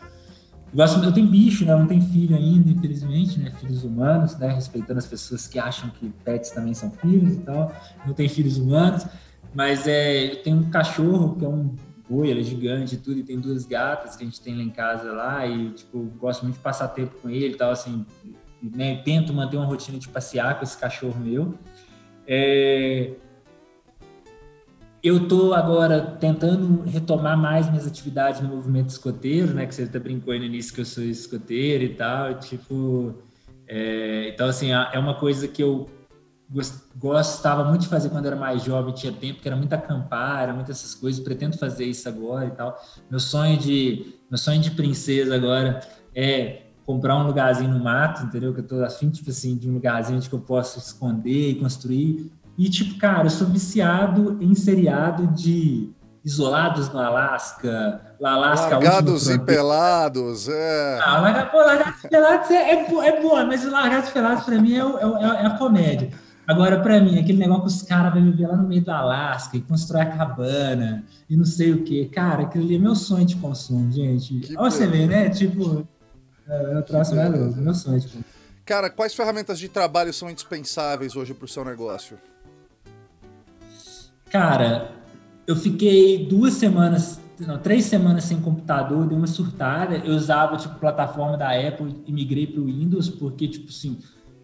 Eu, 0.71 0.75
gosto, 0.75 1.03
eu 1.03 1.11
tenho 1.11 1.27
bicho, 1.27 1.65
né? 1.65 1.73
Eu 1.73 1.79
não 1.79 1.87
tenho 1.87 2.01
filho 2.01 2.35
ainda, 2.35 2.69
infelizmente, 2.69 3.39
né? 3.39 3.51
Filhos 3.59 3.83
humanos, 3.83 4.37
né? 4.37 4.49
Respeitando 4.49 4.99
as 4.99 5.07
pessoas 5.07 5.47
que 5.47 5.57
acham 5.57 5.89
que 5.89 6.09
pets 6.23 6.51
também 6.51 6.73
são 6.73 6.91
filhos 6.91 7.35
e 7.35 7.39
tal. 7.39 7.71
Não 8.05 8.13
tenho 8.13 8.29
filhos 8.29 8.57
humanos, 8.57 9.05
mas 9.53 9.87
é, 9.87 10.33
eu 10.33 10.43
tenho 10.43 10.57
um 10.57 10.69
cachorro 10.69 11.35
que 11.35 11.45
é 11.45 11.47
um 11.47 11.73
boi, 12.09 12.29
ele 12.29 12.41
é 12.41 12.43
gigante 12.43 12.95
e 12.95 12.97
tudo, 12.97 13.19
e 13.19 13.23
tem 13.23 13.39
duas 13.39 13.65
gatas 13.65 14.15
que 14.15 14.23
a 14.23 14.25
gente 14.25 14.39
tem 14.41 14.55
lá 14.55 14.63
em 14.63 14.69
casa 14.69 15.11
lá, 15.11 15.45
e, 15.45 15.71
tipo, 15.71 15.99
gosto 16.19 16.43
muito 16.43 16.55
de 16.55 16.61
passar 16.61 16.87
tempo 16.89 17.15
com 17.21 17.29
ele 17.29 17.53
e 17.53 17.57
tal, 17.57 17.71
assim, 17.71 18.05
né, 18.61 19.01
tento 19.03 19.33
manter 19.33 19.57
uma 19.57 19.65
rotina 19.65 19.99
de 19.99 20.07
passear 20.07 20.57
com 20.57 20.63
esse 20.63 20.77
cachorro 20.77 21.19
meu. 21.19 21.53
É... 22.25 23.11
Eu 25.03 25.27
tô 25.27 25.53
agora 25.53 26.01
tentando 26.19 26.83
retomar 26.83 27.37
mais 27.37 27.69
minhas 27.69 27.85
atividades 27.85 28.41
no 28.41 28.49
movimento 28.49 28.89
escoteiro, 28.89 29.53
né, 29.53 29.65
que 29.65 29.75
você 29.75 29.83
até 29.83 29.99
brincou 29.99 30.33
aí 30.33 30.39
no 30.39 30.45
início 30.45 30.73
que 30.73 30.81
eu 30.81 30.85
sou 30.85 31.03
escoteiro 31.03 31.83
e 31.83 31.93
tal, 31.93 32.39
tipo... 32.39 33.13
É... 33.67 34.29
Então, 34.29 34.47
assim, 34.47 34.71
é 34.71 34.97
uma 34.97 35.13
coisa 35.13 35.47
que 35.47 35.61
eu 35.61 35.87
gostava 36.95 37.65
muito 37.65 37.81
de 37.81 37.87
fazer 37.87 38.09
quando 38.09 38.25
era 38.25 38.35
mais 38.35 38.63
jovem, 38.63 38.93
tinha 38.93 39.11
tempo, 39.11 39.41
que 39.41 39.47
era 39.47 39.57
muito 39.57 39.73
acampar, 39.73 40.43
era 40.43 40.53
muitas 40.53 40.77
essas 40.77 40.95
coisas, 40.95 41.21
pretendo 41.21 41.57
fazer 41.57 41.85
isso 41.85 42.07
agora 42.07 42.45
e 42.45 42.51
tal. 42.51 42.77
Meu 43.09 43.19
sonho 43.19 43.57
de 43.57 44.15
meu 44.29 44.37
sonho 44.37 44.61
de 44.61 44.71
princesa 44.71 45.35
agora 45.35 45.81
é 46.15 46.61
comprar 46.85 47.17
um 47.17 47.27
lugarzinho 47.27 47.69
no 47.69 47.83
mato, 47.83 48.23
entendeu? 48.23 48.53
Que 48.53 48.61
eu 48.61 48.67
tô 48.67 48.83
afim, 48.83 49.09
tipo 49.09 49.29
assim, 49.29 49.57
de 49.57 49.69
um 49.69 49.73
lugarzinho 49.73 50.17
onde 50.17 50.31
eu 50.31 50.39
posso 50.39 50.79
esconder 50.79 51.51
e 51.51 51.55
construir. 51.55 52.31
E, 52.57 52.69
tipo, 52.69 52.97
cara, 52.97 53.25
eu 53.25 53.29
sou 53.29 53.45
viciado 53.47 54.37
em 54.41 54.55
seriado 54.55 55.27
de 55.27 55.91
isolados 56.23 56.89
no 56.89 56.99
Alasca, 56.99 58.01
Alasca 58.21 58.77
Largados 58.77 59.29
e 59.29 59.39
pelados, 59.39 60.49
é. 60.49 60.99
Ah, 61.01 61.19
larga, 61.19 61.45
pô, 61.45 61.57
largados 61.59 62.03
e 62.03 62.09
pelados 62.09 62.51
é, 62.51 62.71
é, 62.71 63.07
é 63.07 63.21
boa, 63.21 63.45
mas 63.45 63.63
largados 63.63 64.09
e 64.09 64.11
pelados 64.11 64.43
pra 64.43 64.59
mim 64.59 64.73
é, 64.73 64.79
é, 64.79 65.43
é 65.43 65.45
a 65.45 65.57
comédia. 65.57 66.09
Agora, 66.47 66.79
para 66.79 67.01
mim, 67.01 67.19
aquele 67.19 67.39
negócio 67.39 67.63
que 67.63 67.67
os 67.67 67.81
caras 67.81 68.13
vão 68.13 68.23
viver 68.23 68.47
lá 68.47 68.55
no 68.55 68.65
meio 68.65 68.81
do 68.81 68.89
Alasca 68.89 69.57
e 69.57 69.61
constrói 69.61 70.03
a 70.03 70.17
cabana 70.17 71.03
e 71.29 71.35
não 71.35 71.43
sei 71.43 71.73
o 71.73 71.83
quê. 71.83 72.09
Cara, 72.09 72.43
aquilo 72.43 72.63
ali 72.63 72.75
é 72.75 72.79
meu 72.79 72.95
sonho 72.95 73.25
de 73.25 73.35
consumo, 73.35 73.91
gente. 73.91 74.55
Olha 74.57 74.71
você 74.71 74.87
vê, 74.87 75.05
né? 75.05 75.29
Tipo, 75.29 75.85
é 76.47 76.77
o 76.77 76.83
troço 76.83 77.13
mais 77.13 77.37
louco, 77.37 77.59
meu 77.59 77.73
sonho 77.75 77.99
de 77.99 78.07
consumo. 78.07 78.25
Cara, 78.63 78.89
quais 78.89 79.13
ferramentas 79.13 79.59
de 79.59 79.67
trabalho 79.67 80.13
são 80.13 80.29
indispensáveis 80.29 81.17
hoje 81.17 81.33
para 81.33 81.45
o 81.45 81.47
seu 81.49 81.65
negócio? 81.65 82.17
Cara, 84.29 84.91
eu 85.45 85.55
fiquei 85.55 86.25
duas 86.27 86.53
semanas, 86.53 87.19
não, 87.39 87.57
três 87.57 87.85
semanas 87.85 88.23
sem 88.23 88.39
computador, 88.39 89.05
dei 89.05 89.17
uma 89.17 89.27
surtada. 89.27 89.97
Eu 89.97 90.13
usava, 90.15 90.55
tipo, 90.55 90.75
plataforma 90.75 91.37
da 91.37 91.49
Apple 91.51 92.03
e 92.05 92.11
migrei 92.11 92.47
para 92.47 92.61
o 92.61 92.65
Windows, 92.65 93.09
porque, 93.09 93.49
tipo 93.49 93.69
assim, 93.69 93.97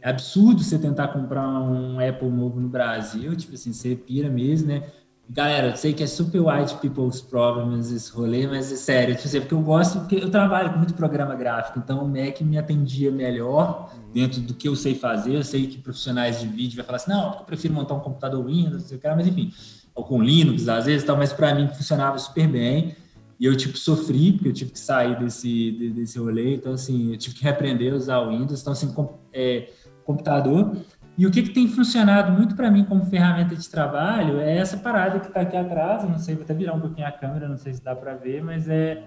é 0.04 0.10
absurdo 0.10 0.62
você 0.62 0.78
tentar 0.78 1.08
comprar 1.08 1.47
um 1.47 1.97
Apple 1.97 2.30
novo 2.30 2.60
no 2.60 2.68
Brasil, 2.68 3.34
tipo 3.38 3.56
assim, 3.56 3.72
você 3.72 3.95
pira 3.95 4.30
mesmo, 4.30 4.68
né? 4.68 4.84
Galera, 5.30 5.70
eu 5.70 5.78
sei 5.78 5.93
que 5.93 6.04
é 6.04 6.08
super 6.08 6.41
white 6.41 6.76
people's 6.76 7.22
problems 7.22 7.89
esse 7.89 8.12
rolê, 8.12 8.45
mas 8.45 8.70
é 8.70 8.76
sério, 8.76 9.16
tipo, 9.16 9.30
assim, 9.30 9.39
porque 9.39 9.54
eu 9.54 9.62
gosto, 9.62 9.99
porque 9.99 10.16
eu 10.18 10.30
trabalho 10.30 10.72
com 10.74 10.80
muito 10.80 10.93
programa 10.93 11.34
gráfico, 11.36 11.80
então 11.80 12.04
o 12.04 12.08
Mac 12.08 12.41
me 12.41 12.58
atendia 12.58 13.10
melhor 13.10 13.93
dentro 14.14 14.41
do 14.41 14.54
que 14.54 14.68
eu 14.68 14.76
sei 14.76 14.93
fazer. 14.93 15.36
Eu 15.36 15.43
sei 15.43 15.68
que 15.68 15.78
profissionais 15.78 16.41
de 16.41 16.47
vídeo 16.47 16.76
vai 16.76 16.86
falar 16.86 16.97
assim, 16.97 17.10
não, 17.10 17.36
eu 17.36 17.45
prefiro 17.45 17.74
montar 17.74 17.93
um 17.93 18.01
computador 18.01 18.45
Windows, 18.45 18.93
mas 19.16 19.26
enfim, 19.26 19.54
ou 19.95 20.04
com 20.04 20.22
Linux 20.22 20.68
às 20.68 20.86
vezes, 20.86 21.08
tal, 21.08 21.16
mas 21.16 21.32
para 21.32 21.56
mim 21.56 21.70
funcionava 21.70 22.18
super 22.18 22.45
bem. 22.45 22.93
E 23.39 23.45
eu, 23.45 23.56
tipo, 23.56 23.78
sofri, 23.78 24.34
porque 24.34 24.49
eu 24.49 24.54
tive 24.54 24.72
que 24.72 24.80
sair 24.80 25.18
desse, 25.18 25.72
desse 25.95 26.20
rolê, 26.20 26.56
então, 26.56 26.74
assim, 26.74 27.12
eu 27.12 27.18
tive 27.18 27.36
que 27.36 27.43
reaprender 27.43 27.93
a 27.93 27.95
usar 27.95 28.20
o 28.20 28.30
Windows, 28.30 28.62
então, 28.62 28.74
assim, 28.74 28.93
é, 29.34 29.70
computador 30.04 30.76
e 31.18 31.28
o 31.28 31.32
que, 31.32 31.43
que 31.43 31.49
tem 31.49 31.68
funcionado 31.68 32.32
muito 32.32 32.56
para 32.56 32.72
mim 32.72 32.84
como 32.84 33.06
ferramenta 33.06 33.56
de 33.56 33.70
trabalho 33.70 34.39
é 34.39 34.58
essa 34.58 34.78
parada 34.78 35.20
que 35.20 35.28
está 35.28 35.41
aqui 35.41 35.56
atrás. 35.56 36.04
não 36.04 36.18
sei, 36.18 36.36
vou 36.36 36.43
até 36.43 36.54
virar 36.54 36.74
um 36.74 36.80
pouquinho 36.80 37.08
a 37.08 37.12
câmera, 37.12 37.47
não 37.47 37.58
sei 37.58 37.74
se 37.74 37.84
dá 37.84 37.95
para 37.95 38.16
ver, 38.16 38.43
mas 38.43 38.68
é 38.68 39.04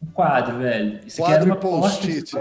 um 0.00 0.06
quadro, 0.12 0.58
velho. 0.58 1.00
Isso 1.04 1.20
quadro 1.20 1.38
aqui 1.38 1.48
é 1.50 1.52
uma 1.52 1.56
post-it. 1.56 2.32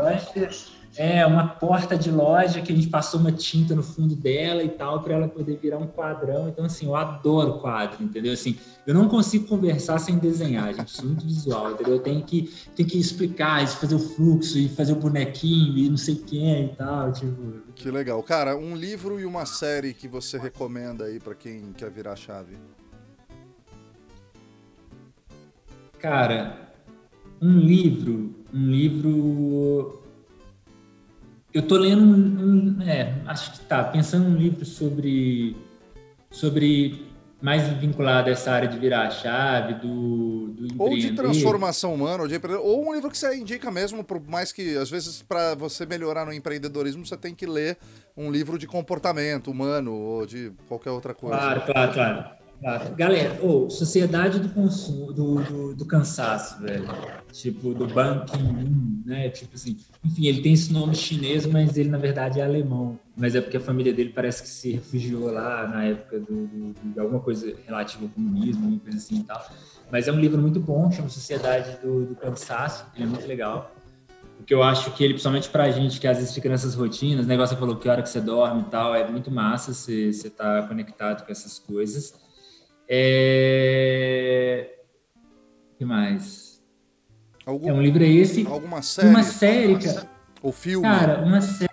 É, 1.00 1.26
uma 1.26 1.48
porta 1.48 1.98
de 1.98 2.12
loja 2.12 2.62
que 2.62 2.74
a 2.74 2.76
gente 2.76 2.90
passou 2.90 3.22
uma 3.22 3.32
tinta 3.32 3.74
no 3.74 3.82
fundo 3.82 4.18
dela 4.18 4.62
e 4.62 4.68
tal, 4.68 5.02
para 5.02 5.14
ela 5.14 5.30
poder 5.30 5.56
virar 5.56 5.78
um 5.78 5.88
quadrão. 5.88 6.50
Então, 6.50 6.66
assim, 6.66 6.88
eu 6.88 6.94
adoro 6.94 7.60
quadro, 7.60 8.04
entendeu? 8.04 8.34
Assim, 8.34 8.58
eu 8.86 8.94
não 8.94 9.08
consigo 9.08 9.48
conversar 9.48 9.98
sem 10.00 10.18
desenhar, 10.18 10.74
gente. 10.74 10.92
Sou 10.92 11.06
muito 11.06 11.26
visual, 11.26 11.72
entendeu? 11.72 11.94
Eu 11.94 12.00
tenho 12.02 12.22
que, 12.22 12.54
tenho 12.76 12.90
que 12.90 13.00
explicar, 13.00 13.66
fazer 13.66 13.96
o 13.96 14.00
fluxo 14.00 14.58
e 14.58 14.68
fazer 14.68 14.92
o 14.92 14.98
bonequinho 14.98 15.78
e 15.78 15.90
não 15.90 15.96
sei 15.96 16.16
quem 16.16 16.66
e 16.66 16.76
tal. 16.76 17.14
Tipo... 17.14 17.62
Que 17.76 17.90
legal. 17.90 18.22
Cara, 18.22 18.58
um 18.58 18.76
livro 18.76 19.22
e 19.22 19.26
uma 19.26 19.46
série 19.46 19.94
que 19.94 20.06
você 20.06 20.38
recomenda 20.38 21.06
aí 21.06 21.18
para 21.18 21.34
quem 21.34 21.72
quer 21.78 21.90
virar 21.90 22.18
chave? 22.18 22.58
Cara, 25.98 26.74
um 27.42 27.58
livro, 27.58 28.36
um 28.54 28.70
livro 28.70 29.99
eu 31.54 31.68
tô 31.68 31.78
lendo 31.78 32.04
um, 32.04 32.78
um, 32.78 32.82
é, 32.82 33.14
acho 33.26 33.54
que 33.54 33.60
tá, 33.62 33.84
pensando 33.84 34.30
num 34.30 34.38
livro 34.38 34.66
sobre, 34.66 35.56
sobre 36.30 37.08
mais 37.42 37.68
vinculado 37.80 38.30
a 38.30 38.34
essa 38.34 38.52
área 38.52 38.68
de 38.68 38.78
virar 38.78 39.08
a 39.08 39.10
chave, 39.10 39.76
do, 39.76 40.50
do 40.50 40.84
Ou 40.84 40.98
de 40.98 41.12
transformação 41.12 41.94
humana, 41.94 42.24
ou, 42.24 42.28
de, 42.28 42.40
ou 42.62 42.88
um 42.88 42.94
livro 42.94 43.10
que 43.10 43.18
você 43.18 43.36
indica 43.36 43.72
mesmo, 43.72 44.04
por 44.04 44.22
mais 44.22 44.52
que, 44.52 44.78
às 44.78 44.90
vezes, 44.90 45.22
para 45.22 45.56
você 45.56 45.86
melhorar 45.86 46.26
no 46.26 46.34
empreendedorismo, 46.34 47.06
você 47.06 47.18
tem 47.18 47.34
que 47.34 47.46
ler 47.46 47.78
um 48.16 48.30
livro 48.32 48.60
de 48.60 48.68
comportamento 48.68 49.50
humano, 49.50 49.94
ou 49.94 50.26
de 50.26 50.52
qualquer 50.68 50.92
outra 50.92 51.14
coisa. 51.14 51.40
Claro, 51.40 51.62
claro, 51.62 51.94
claro. 51.94 52.39
Galera, 52.98 53.40
oh, 53.42 53.70
sociedade 53.70 54.38
do 54.38 54.50
consumo, 54.50 55.14
do, 55.14 55.42
do, 55.44 55.76
do, 55.76 55.86
cansaço, 55.86 56.62
velho. 56.62 56.86
Tipo, 57.32 57.74
do 57.74 57.88
Ban 57.88 58.26
Ki-moon, 58.26 59.02
né? 59.06 59.30
Tipo 59.30 59.56
assim, 59.56 59.78
enfim, 60.04 60.28
ele 60.28 60.42
tem 60.42 60.54
esse 60.54 60.74
nome 60.74 60.94
chinês, 60.94 61.46
mas 61.46 61.78
ele 61.78 61.88
na 61.88 61.98
verdade 61.98 62.42
é 62.42 62.44
alemão. 62.44 63.00
Mas 63.16 63.34
é 63.34 63.40
porque 63.40 63.56
a 63.56 63.62
família 63.62 63.94
dele 63.94 64.12
parece 64.14 64.44
que 64.44 64.50
se 64.50 64.72
refugiou 64.72 65.32
lá 65.32 65.68
na 65.68 65.86
época 65.86 66.20
do, 66.20 66.48
do 66.48 66.76
de 66.84 67.00
alguma 67.00 67.22
coisa 67.22 67.56
relativa 67.66 68.04
ao 68.04 68.10
comunismo, 68.10 68.68
uma 68.68 68.80
coisa 68.80 68.98
assim 68.98 69.20
e 69.20 69.24
tal. 69.24 69.42
Mas 69.90 70.10
é 70.10 70.12
um 70.12 70.20
livro 70.20 70.42
muito 70.42 70.60
bom, 70.60 70.92
chama 70.92 71.08
Sociedade 71.08 71.78
do, 71.82 72.08
do 72.08 72.16
Cansaço, 72.16 72.86
ele 72.94 73.06
é 73.06 73.08
muito 73.08 73.26
legal. 73.26 73.74
Porque 74.36 74.54
eu 74.54 74.64
acho 74.64 74.92
que 74.92 75.04
ele, 75.04 75.14
principalmente 75.14 75.50
pra 75.50 75.70
gente 75.72 76.00
que 76.00 76.08
às 76.08 76.18
vezes 76.18 76.34
fica 76.34 76.50
nessas 76.50 76.76
rotinas, 76.76 77.26
o 77.26 77.28
negócio 77.28 77.56
falou 77.56 77.78
que 77.78 77.88
hora 77.88 78.02
que 78.02 78.10
você 78.10 78.20
dorme 78.20 78.62
e 78.62 78.66
tal, 78.66 78.94
é 78.96 79.10
muito 79.10 79.32
massa 79.32 79.74
você 79.74 80.10
estar 80.10 80.62
tá 80.62 80.68
conectado 80.68 81.26
com 81.26 81.32
essas 81.32 81.58
coisas. 81.58 82.14
É... 82.92 84.68
O 85.74 85.78
que 85.78 85.86
mais? 85.86 86.60
Algum, 87.46 87.70
é 87.70 87.74
um 87.74 87.82
livro 87.82 88.04
é 88.04 88.08
esse. 88.08 88.48
Alguma 88.48 88.82
série? 88.82 89.08
Uma 89.08 89.24
série, 89.24 89.78
cara. 89.78 90.10
Ou 90.42 90.52
filme? 90.52 90.88
Cara, 90.88 91.22
uma 91.22 91.40
série. 91.40 91.70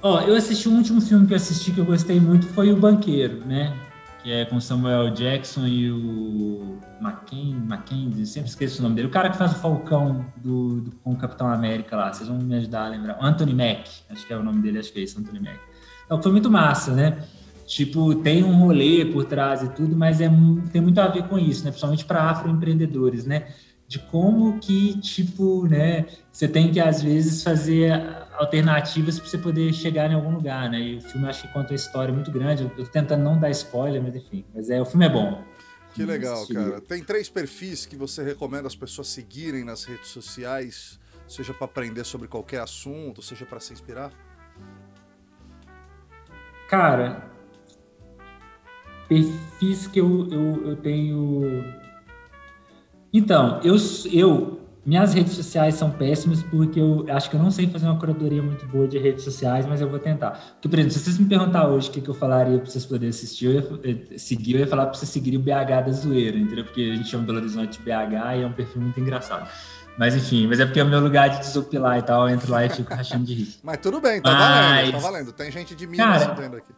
Ó, 0.00 0.20
eu 0.20 0.36
assisti 0.36 0.68
o 0.68 0.72
último 0.72 1.00
filme 1.00 1.26
que 1.26 1.32
eu 1.32 1.36
assisti 1.36 1.72
que 1.72 1.80
eu 1.80 1.84
gostei 1.84 2.20
muito 2.20 2.46
foi 2.48 2.70
O 2.72 2.76
Banqueiro, 2.76 3.44
né? 3.46 3.74
Que 4.22 4.32
é 4.32 4.44
com 4.44 4.60
Samuel 4.60 5.10
Jackson 5.10 5.66
e 5.66 5.90
o 5.90 6.78
Mackenzie, 7.00 7.54
Mackenzie, 7.54 8.26
sempre 8.26 8.48
esqueço 8.48 8.80
o 8.80 8.82
nome 8.82 8.96
dele. 8.96 9.08
O 9.08 9.10
cara 9.10 9.30
que 9.30 9.36
faz 9.36 9.52
o 9.52 9.56
Falcão 9.56 10.24
do, 10.36 10.80
do, 10.80 10.90
com 10.96 11.12
o 11.12 11.16
Capitão 11.16 11.48
América 11.48 11.96
lá, 11.96 12.12
vocês 12.12 12.28
vão 12.28 12.38
me 12.38 12.54
ajudar 12.56 12.86
a 12.86 12.88
lembrar. 12.88 13.18
Anthony 13.20 13.54
Mack, 13.54 13.88
acho 14.10 14.26
que 14.26 14.32
é 14.32 14.36
o 14.36 14.42
nome 14.42 14.62
dele, 14.62 14.78
acho 14.78 14.92
que 14.92 15.00
é 15.00 15.02
isso, 15.02 15.18
Anthony 15.18 15.40
Mack. 15.40 15.58
Então, 16.04 16.22
foi 16.22 16.32
muito 16.32 16.50
massa, 16.50 16.92
né? 16.92 17.18
Tipo, 17.66 18.14
tem 18.16 18.44
um 18.44 18.58
rolê 18.58 19.04
por 19.06 19.24
trás 19.24 19.62
e 19.62 19.68
tudo, 19.70 19.96
mas 19.96 20.20
é, 20.20 20.28
tem 20.72 20.82
muito 20.82 21.00
a 21.00 21.08
ver 21.08 21.26
com 21.28 21.38
isso, 21.38 21.64
né? 21.64 21.70
Principalmente 21.70 22.04
para 22.04 22.30
afroempreendedores, 22.30 23.24
né? 23.24 23.48
De 23.88 23.98
como 23.98 24.58
que, 24.58 24.98
tipo, 25.00 25.66
né? 25.66 26.06
Você 26.30 26.46
tem 26.46 26.70
que, 26.70 26.78
às 26.80 27.02
vezes, 27.02 27.42
fazer 27.42 27.92
alternativas 28.36 29.18
para 29.18 29.28
você 29.28 29.38
poder 29.38 29.72
chegar 29.72 30.10
em 30.10 30.14
algum 30.14 30.34
lugar, 30.34 30.68
né? 30.70 30.80
E 30.80 30.96
o 30.96 31.00
filme, 31.00 31.26
acho 31.26 31.42
que 31.42 31.52
conta 31.52 31.70
uma 31.70 31.76
história 31.76 32.12
muito 32.12 32.30
grande. 32.30 32.64
Eu 32.64 32.70
tô 32.70 32.84
tentando 32.84 33.22
não 33.22 33.38
dar 33.38 33.50
spoiler, 33.50 34.02
mas 34.02 34.14
enfim. 34.14 34.44
Mas 34.54 34.68
é, 34.68 34.80
o 34.80 34.84
filme 34.84 35.06
é 35.06 35.08
bom. 35.08 35.42
Que 35.94 36.04
legal, 36.04 36.46
cara. 36.48 36.80
Tem 36.80 37.02
três 37.02 37.28
perfis 37.28 37.86
que 37.86 37.96
você 37.96 38.22
recomenda 38.24 38.66
as 38.66 38.74
pessoas 38.74 39.08
seguirem 39.08 39.64
nas 39.64 39.84
redes 39.84 40.08
sociais, 40.08 40.98
seja 41.28 41.54
para 41.54 41.66
aprender 41.66 42.04
sobre 42.04 42.26
qualquer 42.26 42.60
assunto, 42.60 43.22
seja 43.22 43.46
para 43.46 43.60
se 43.60 43.72
inspirar? 43.72 44.10
Cara, 46.68 47.30
perfis 49.08 49.86
que 49.86 50.00
eu, 50.00 50.28
eu, 50.30 50.68
eu 50.68 50.76
tenho. 50.76 51.64
Então, 53.12 53.60
eu, 53.62 53.76
eu. 54.12 54.60
Minhas 54.86 55.14
redes 55.14 55.32
sociais 55.32 55.76
são 55.76 55.90
péssimas 55.90 56.42
porque 56.42 56.78
eu 56.78 57.06
acho 57.08 57.30
que 57.30 57.36
eu 57.36 57.40
não 57.40 57.50
sei 57.50 57.66
fazer 57.66 57.86
uma 57.86 57.98
curadoria 57.98 58.42
muito 58.42 58.66
boa 58.66 58.86
de 58.86 58.98
redes 58.98 59.24
sociais, 59.24 59.64
mas 59.64 59.80
eu 59.80 59.88
vou 59.88 59.98
tentar. 59.98 60.32
Porque, 60.32 60.68
por 60.68 60.78
exemplo, 60.78 60.92
se 60.92 60.98
vocês 60.98 61.18
me 61.18 61.24
perguntar 61.24 61.66
hoje 61.68 61.88
o 61.88 61.92
que, 61.92 62.02
que 62.02 62.10
eu 62.10 62.12
falaria 62.14 62.58
para 62.58 62.70
vocês 62.70 62.84
poderem 62.84 63.08
assistir, 63.08 63.46
eu 63.46 63.52
ia, 63.52 63.80
eh, 63.82 64.18
seguir, 64.18 64.56
eu 64.56 64.60
ia 64.60 64.66
falar 64.66 64.84
para 64.84 64.94
vocês 64.94 65.08
seguirem 65.08 65.40
o 65.40 65.42
BH 65.42 65.86
da 65.86 65.90
zoeira, 65.90 66.36
entendeu? 66.36 66.64
Porque 66.66 66.82
a 66.82 66.96
gente 66.96 67.08
chama 67.08 67.24
Belo 67.24 67.38
Horizonte 67.38 67.80
BH 67.80 68.36
e 68.36 68.42
é 68.42 68.46
um 68.46 68.52
perfil 68.52 68.82
muito 68.82 69.00
engraçado. 69.00 69.48
Mas 69.96 70.14
enfim, 70.14 70.46
mas 70.46 70.60
é 70.60 70.66
porque 70.66 70.80
é 70.80 70.84
o 70.84 70.88
meu 70.88 71.00
lugar 71.00 71.30
de 71.30 71.38
desopilar 71.38 71.98
e 71.98 72.02
tal, 72.02 72.28
eu 72.28 72.34
entro 72.34 72.52
lá 72.52 72.66
e 72.66 72.68
fico 72.68 72.92
rachando 72.92 73.24
de 73.24 73.34
rir. 73.34 73.54
Mas 73.62 73.78
tudo 73.78 74.02
bem, 74.02 74.20
tá 74.20 74.30
mas... 74.30 74.42
valendo, 74.42 74.92
tá 74.92 74.98
valendo. 74.98 75.32
Tem 75.32 75.50
gente 75.50 75.74
de 75.74 75.86
Minas 75.86 76.18
Cara, 76.18 76.32
entendendo 76.32 76.56
aqui. 76.56 76.72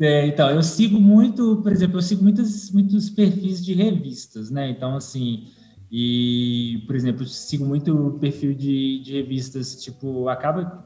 É, 0.00 0.26
então, 0.26 0.50
eu 0.50 0.62
sigo 0.62 1.00
muito, 1.00 1.62
por 1.62 1.70
exemplo, 1.70 1.98
eu 1.98 2.02
sigo 2.02 2.22
muitos, 2.22 2.70
muitos 2.72 3.10
perfis 3.10 3.64
de 3.64 3.74
revistas, 3.74 4.50
né? 4.50 4.68
Então, 4.68 4.96
assim, 4.96 5.48
e, 5.90 6.82
por 6.86 6.96
exemplo, 6.96 7.22
eu 7.22 7.26
sigo 7.28 7.64
muito 7.64 8.18
perfil 8.20 8.54
de, 8.54 9.00
de 9.00 9.12
revistas, 9.12 9.80
tipo, 9.82 10.28
acaba. 10.28 10.84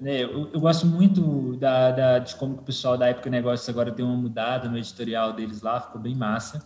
Né, 0.00 0.22
eu, 0.22 0.48
eu 0.52 0.60
gosto 0.60 0.86
muito 0.86 1.56
da, 1.56 1.90
da, 1.90 2.18
de 2.20 2.34
como 2.36 2.54
o 2.54 2.62
pessoal 2.62 2.96
da 2.96 3.08
Época 3.08 3.28
Negócios 3.28 3.68
agora 3.68 3.92
tem 3.92 4.04
uma 4.04 4.16
mudada 4.16 4.68
no 4.68 4.78
editorial 4.78 5.34
deles 5.34 5.60
lá, 5.60 5.80
ficou 5.80 6.00
bem 6.00 6.14
massa. 6.14 6.64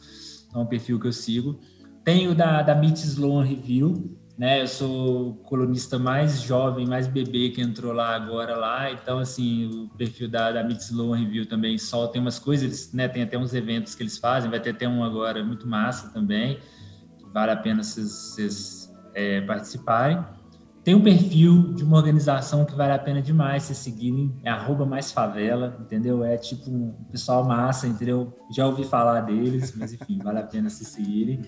É 0.55 0.59
um 0.59 0.67
perfil 0.67 1.01
que 1.01 1.09
eu 1.09 1.13
sigo. 1.13 1.59
Tenho 2.05 2.35
da, 2.35 2.63
da 2.63 2.75
Meet 2.75 2.99
Sloan 2.99 3.45
Review, 3.45 4.17
né? 4.37 4.63
Eu 4.63 4.69
sou 4.69 5.29
o 5.31 5.35
colunista 5.35 5.99
mais 5.99 6.41
jovem, 6.43 6.87
mais 6.87 7.07
bebê 7.07 7.51
que 7.51 7.61
entrou 7.61 7.93
lá 7.93 8.15
agora 8.15 8.57
lá, 8.57 8.91
então 8.91 9.19
assim, 9.19 9.67
o 9.67 9.89
perfil 9.97 10.29
da, 10.29 10.53
da 10.53 10.65
Mid 10.65 10.79
Slow 10.79 11.13
Review 11.13 11.47
também 11.47 11.77
só 11.79 12.07
tem 12.07 12.21
umas 12.21 12.39
coisas, 12.39 12.93
né? 12.93 13.09
Tem 13.09 13.23
até 13.23 13.39
uns 13.39 13.55
eventos 13.55 13.95
que 13.95 14.03
eles 14.03 14.19
fazem, 14.19 14.51
vai 14.51 14.61
ter 14.61 14.71
até 14.71 14.89
um 14.89 15.05
agora 15.05 15.45
muito 15.45 15.67
massa 15.67 16.09
também, 16.11 16.59
vale 17.33 17.53
a 17.53 17.57
pena 17.57 17.83
vocês 17.83 18.93
é, 19.15 19.41
participarem. 19.43 20.25
Tem 20.85 20.97
um 20.97 21.01
perfil 21.01 21.75
de 21.75 21.85
uma 21.85 21.97
organização 21.97 22.65
que 22.65 22.75
vale 22.75 22.93
a 22.93 22.99
pena 22.99 23.23
demais 23.23 23.63
vocês 23.63 23.79
seguirem, 23.79 24.35
é 24.43 24.51
arroba 24.51 24.85
mais 24.85 25.13
favela, 25.13 25.77
entendeu? 25.79 26.25
É 26.25 26.37
tipo 26.37 26.69
um 26.69 26.93
pessoal 27.09 27.45
massa, 27.45 27.87
entendeu? 27.87 28.37
Já 28.51 28.67
ouvi 28.67 28.83
falar 28.83 29.21
deles, 29.21 29.77
mas 29.77 29.93
enfim, 29.93 30.19
vale 30.19 30.41
a 30.41 30.43
pena 30.43 30.69
se 30.69 30.85
seguirem. 30.85 31.43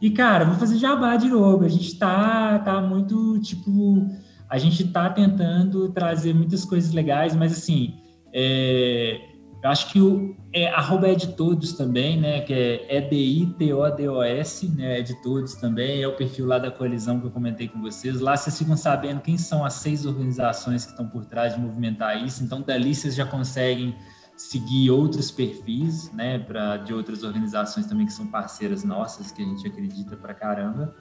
E, 0.00 0.10
cara, 0.10 0.44
vou 0.44 0.54
fazer 0.54 0.78
jabá 0.78 1.16
de 1.16 1.28
novo. 1.28 1.64
A 1.64 1.68
gente 1.68 1.98
tá, 1.98 2.58
tá 2.60 2.80
muito, 2.80 3.38
tipo, 3.40 4.06
a 4.48 4.58
gente 4.58 4.88
tá 4.88 5.10
tentando 5.10 5.90
trazer 5.90 6.34
muitas 6.34 6.64
coisas 6.64 6.92
legais, 6.92 7.36
mas 7.36 7.52
assim, 7.52 7.94
é, 8.32 9.20
eu 9.62 9.68
acho 9.68 9.92
que 9.92 10.00
o 10.00 10.34
é, 10.52 10.68
arroba 10.70 11.08
é 11.08 11.14
de 11.14 11.28
todos 11.28 11.74
também, 11.74 12.18
né? 12.18 12.40
Que 12.40 12.52
é 12.54 12.96
E-D-I-T-O-D-O-S, 12.96 14.68
né? 14.68 15.00
É 15.00 15.02
de 15.02 15.20
todos 15.22 15.54
também, 15.54 16.02
é 16.02 16.08
o 16.08 16.16
perfil 16.16 16.46
lá 16.46 16.58
da 16.58 16.70
coalizão 16.70 17.20
que 17.20 17.26
eu 17.26 17.30
comentei 17.30 17.68
com 17.68 17.80
vocês. 17.82 18.20
Lá 18.20 18.36
vocês 18.36 18.58
ficam 18.58 18.76
sabendo 18.76 19.20
quem 19.20 19.36
são 19.36 19.64
as 19.64 19.74
seis 19.74 20.06
organizações 20.06 20.86
que 20.86 20.92
estão 20.92 21.06
por 21.06 21.26
trás 21.26 21.54
de 21.54 21.60
movimentar 21.60 22.24
isso. 22.24 22.42
Então, 22.42 22.62
dali 22.62 22.94
vocês 22.94 23.14
já 23.14 23.26
conseguem 23.26 23.94
seguir 24.40 24.90
outros 24.90 25.30
perfis, 25.30 26.10
né, 26.12 26.38
para 26.38 26.78
de 26.78 26.94
outras 26.94 27.22
organizações 27.22 27.84
também 27.84 28.06
que 28.06 28.12
são 28.12 28.26
parceiras 28.26 28.82
nossas, 28.82 29.30
que 29.30 29.42
a 29.42 29.44
gente 29.44 29.66
acredita 29.66 30.16
pra 30.16 30.32
caramba. 30.32 30.96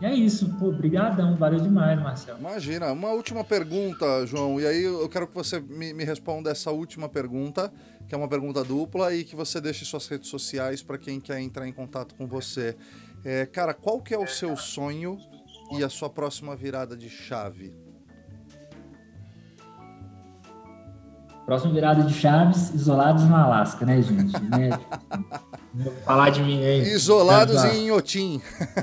E 0.00 0.06
é 0.06 0.14
isso, 0.14 0.48
pô, 0.58 0.72
brigadão, 0.72 1.36
valeu 1.36 1.60
demais, 1.60 2.00
Marcelo. 2.00 2.38
Imagina, 2.38 2.90
uma 2.90 3.10
última 3.10 3.44
pergunta, 3.44 4.24
João, 4.24 4.58
e 4.58 4.66
aí 4.66 4.84
eu 4.84 5.06
quero 5.10 5.26
que 5.26 5.34
você 5.34 5.60
me, 5.60 5.92
me 5.92 6.02
responda 6.02 6.50
essa 6.50 6.70
última 6.70 7.10
pergunta, 7.10 7.70
que 8.08 8.14
é 8.14 8.18
uma 8.18 8.28
pergunta 8.28 8.64
dupla, 8.64 9.14
e 9.14 9.22
que 9.22 9.36
você 9.36 9.60
deixe 9.60 9.84
suas 9.84 10.08
redes 10.08 10.30
sociais 10.30 10.82
para 10.82 10.96
quem 10.96 11.20
quer 11.20 11.38
entrar 11.40 11.68
em 11.68 11.72
contato 11.72 12.14
com 12.14 12.26
você. 12.26 12.74
É, 13.22 13.44
cara, 13.44 13.74
qual 13.74 14.00
que 14.00 14.14
é 14.14 14.18
o 14.18 14.26
seu 14.26 14.56
sonho 14.56 15.18
e 15.76 15.84
a 15.84 15.90
sua 15.90 16.08
próxima 16.08 16.56
virada 16.56 16.96
de 16.96 17.10
chave? 17.10 17.87
Próxima 21.48 21.72
virada 21.72 22.02
de 22.02 22.12
chaves, 22.12 22.74
isolados 22.74 23.24
no 23.24 23.34
Alasca, 23.34 23.86
né, 23.86 24.02
gente? 24.02 24.38
né? 24.52 24.68
Falar 26.04 26.28
de 26.28 26.42
mim 26.42 26.62
aí. 26.62 26.82
Isolados 26.82 27.64
em 27.64 27.86
Inhotim. 27.86 28.38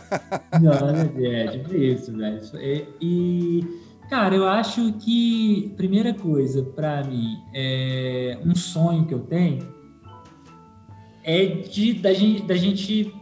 Não, 0.60 1.24
é, 1.24 1.48
tipo 1.50 1.76
isso, 1.76 2.12
velho. 2.12 2.42
E, 2.56 2.88
e, 3.00 3.82
cara, 4.10 4.34
eu 4.34 4.48
acho 4.48 4.94
que, 4.94 5.76
primeira 5.78 6.12
coisa, 6.12 6.64
para 6.64 7.04
mim, 7.04 7.38
é 7.54 8.40
um 8.44 8.56
sonho 8.56 9.06
que 9.06 9.14
eu 9.14 9.20
tenho 9.20 9.72
é 11.24 11.46
de 11.46 11.94
da 11.94 12.14
gente, 12.14 12.42
da 12.42 12.56
gente 12.56 13.14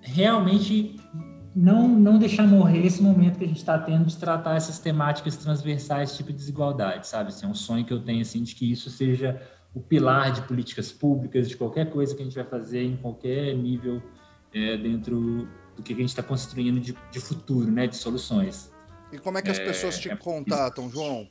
realmente 0.00 0.96
não, 1.54 1.86
não 1.86 2.18
deixar 2.18 2.46
morrer 2.46 2.86
esse 2.86 3.02
momento 3.02 3.38
que 3.38 3.44
a 3.44 3.48
gente 3.48 3.58
está 3.58 3.78
tendo 3.78 4.06
de 4.06 4.16
tratar 4.16 4.56
essas 4.56 4.78
temáticas 4.78 5.36
transversais, 5.36 6.16
tipo 6.16 6.30
de 6.30 6.38
desigualdade, 6.38 7.06
sabe? 7.06 7.28
Assim, 7.28 7.46
é 7.46 7.48
um 7.48 7.54
sonho 7.54 7.84
que 7.84 7.92
eu 7.92 8.00
tenho, 8.00 8.22
assim, 8.22 8.42
de 8.42 8.54
que 8.54 8.70
isso 8.70 8.88
seja 8.88 9.40
o 9.74 9.80
pilar 9.80 10.32
de 10.32 10.42
políticas 10.42 10.92
públicas, 10.92 11.48
de 11.48 11.56
qualquer 11.56 11.90
coisa 11.90 12.14
que 12.14 12.22
a 12.22 12.24
gente 12.24 12.34
vai 12.34 12.44
fazer 12.44 12.82
em 12.82 12.96
qualquer 12.96 13.54
nível 13.54 14.02
é, 14.52 14.76
dentro 14.76 15.48
do 15.76 15.82
que 15.82 15.92
a 15.92 15.96
gente 15.96 16.08
está 16.08 16.22
construindo 16.22 16.80
de, 16.80 16.96
de, 17.10 17.20
futuro, 17.20 17.70
né, 17.70 17.86
de 17.86 17.96
soluções. 17.96 18.72
E 19.10 19.18
como 19.18 19.38
é 19.38 19.42
que 19.42 19.50
as 19.50 19.58
é, 19.58 19.64
pessoas 19.64 19.98
te 19.98 20.10
é, 20.10 20.16
contatam, 20.16 20.90
João? 20.90 21.26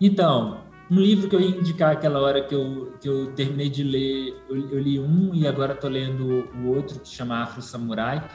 Então, 0.00 0.64
um 0.90 0.98
livro 0.98 1.28
que 1.28 1.34
eu 1.34 1.40
ia 1.40 1.56
indicar 1.56 1.92
aquela 1.92 2.20
hora 2.20 2.44
que 2.44 2.54
eu, 2.54 2.94
que 3.00 3.08
eu 3.08 3.32
terminei 3.34 3.68
de 3.68 3.82
ler, 3.82 4.36
eu, 4.48 4.70
eu 4.70 4.78
li 4.78 4.98
um 4.98 5.34
e 5.34 5.46
agora 5.46 5.74
estou 5.74 5.90
lendo 5.90 6.48
o 6.54 6.68
outro, 6.68 7.00
que 7.00 7.08
chama 7.08 7.42
Afro 7.42 7.62
Samurai, 7.62 8.28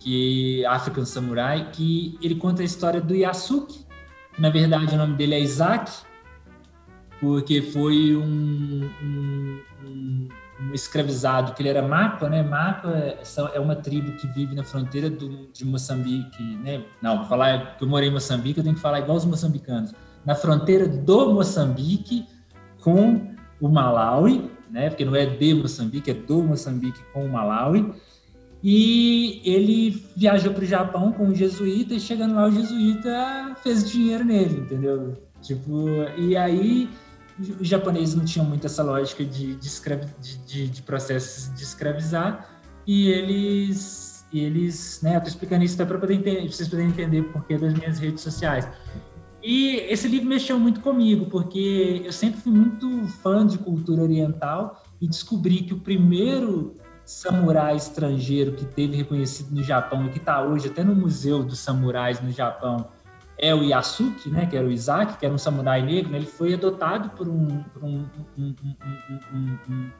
que 0.00 0.64
African 0.64 1.04
Samurai, 1.04 1.70
que 1.70 2.18
ele 2.20 2.34
conta 2.34 2.62
a 2.62 2.64
história 2.64 3.00
do 3.00 3.14
Yasuki, 3.14 3.86
que 4.34 4.40
na 4.40 4.50
verdade 4.50 4.94
o 4.94 4.98
nome 4.98 5.14
dele 5.14 5.34
é 5.34 5.40
Isaac, 5.40 5.92
porque 7.20 7.60
foi 7.60 8.16
um, 8.16 8.90
um, 9.02 9.60
um, 9.84 10.28
um 10.62 10.74
escravizado, 10.74 11.52
que 11.52 11.60
ele 11.60 11.68
era 11.68 11.86
Mapa, 11.86 12.30
né? 12.30 12.42
Mapa 12.42 12.88
é, 12.88 13.22
é 13.54 13.60
uma 13.60 13.76
tribo 13.76 14.12
que 14.12 14.26
vive 14.28 14.54
na 14.54 14.64
fronteira 14.64 15.10
do, 15.10 15.52
de 15.52 15.64
Moçambique, 15.66 16.42
né? 16.42 16.82
Não, 17.02 17.18
vou 17.18 17.26
falar 17.26 17.76
que 17.76 17.84
eu 17.84 17.88
morei 17.88 18.08
em 18.08 18.12
Moçambique, 18.12 18.58
eu 18.58 18.64
tenho 18.64 18.74
que 18.74 18.80
falar 18.80 19.00
igual 19.00 19.18
os 19.18 19.26
moçambicanos. 19.26 19.92
Na 20.24 20.34
fronteira 20.34 20.88
do 20.88 21.34
Moçambique 21.34 22.26
com 22.80 23.34
o 23.60 23.68
Malawi, 23.68 24.50
né? 24.70 24.88
Porque 24.88 25.04
não 25.04 25.14
é 25.14 25.26
de 25.26 25.54
Moçambique, 25.54 26.10
é 26.10 26.14
do 26.14 26.42
Moçambique 26.42 27.00
com 27.12 27.26
o 27.26 27.28
Malawi. 27.28 27.92
E 28.62 29.40
ele 29.44 30.04
viajou 30.14 30.52
para 30.52 30.62
o 30.62 30.66
Japão 30.66 31.12
com 31.12 31.26
um 31.26 31.34
jesuíta 31.34 31.94
e 31.94 32.00
chegando 32.00 32.34
lá 32.34 32.46
o 32.46 32.52
jesuíta 32.52 33.56
fez 33.62 33.90
dinheiro 33.90 34.24
nele, 34.24 34.60
entendeu? 34.60 35.14
Tipo, 35.40 35.86
e 36.18 36.36
aí 36.36 36.88
os 37.58 37.66
japoneses 37.66 38.14
não 38.14 38.24
tinham 38.24 38.44
muito 38.44 38.66
essa 38.66 38.82
lógica 38.82 39.24
de, 39.24 39.54
de, 39.54 39.68
de, 40.20 40.36
de, 40.46 40.68
de 40.68 40.82
processos 40.82 41.54
de 41.54 41.62
escravizar 41.62 42.50
e 42.86 43.08
eles, 43.08 44.26
eles 44.32 45.00
né, 45.02 45.16
eu 45.16 45.20
tô 45.22 45.28
explicando 45.28 45.64
isso 45.64 45.80
até 45.80 45.84
para 45.84 45.98
vocês 45.98 46.68
poderem 46.68 46.90
entender 46.90 47.20
o 47.20 47.32
porquê 47.32 47.56
das 47.56 47.72
minhas 47.72 47.98
redes 47.98 48.22
sociais. 48.22 48.68
E 49.42 49.76
esse 49.88 50.06
livro 50.06 50.28
mexeu 50.28 50.58
muito 50.58 50.80
comigo, 50.80 51.26
porque 51.26 52.02
eu 52.04 52.12
sempre 52.12 52.40
fui 52.40 52.52
muito 52.52 53.08
fã 53.22 53.46
de 53.46 53.56
cultura 53.56 54.02
oriental 54.02 54.82
e 55.00 55.08
descobri 55.08 55.62
que 55.62 55.72
o 55.72 55.78
primeiro 55.78 56.76
samurai 57.10 57.74
estrangeiro 57.74 58.52
que 58.52 58.64
teve 58.64 58.96
reconhecido 58.96 59.50
no 59.50 59.64
Japão 59.64 60.06
e 60.06 60.10
que 60.10 60.18
está 60.18 60.42
hoje 60.42 60.68
até 60.68 60.84
no 60.84 60.94
Museu 60.94 61.42
dos 61.42 61.58
Samurais 61.58 62.20
no 62.20 62.30
Japão 62.30 62.88
é 63.36 63.52
o 63.52 63.64
Yasuki, 63.64 64.28
né, 64.28 64.46
que 64.46 64.56
era 64.56 64.64
o 64.64 64.70
Isaac, 64.70 65.18
que 65.18 65.24
era 65.24 65.34
um 65.34 65.38
samurai 65.38 65.82
negro, 65.82 66.12
né, 66.12 66.18
ele 66.18 66.26
foi 66.26 66.54
adotado 66.54 67.10
por 67.10 67.26
um, 67.26 67.64
por 67.72 67.82
um, 67.82 68.06
um, 68.38 68.54
um, 69.34 69.90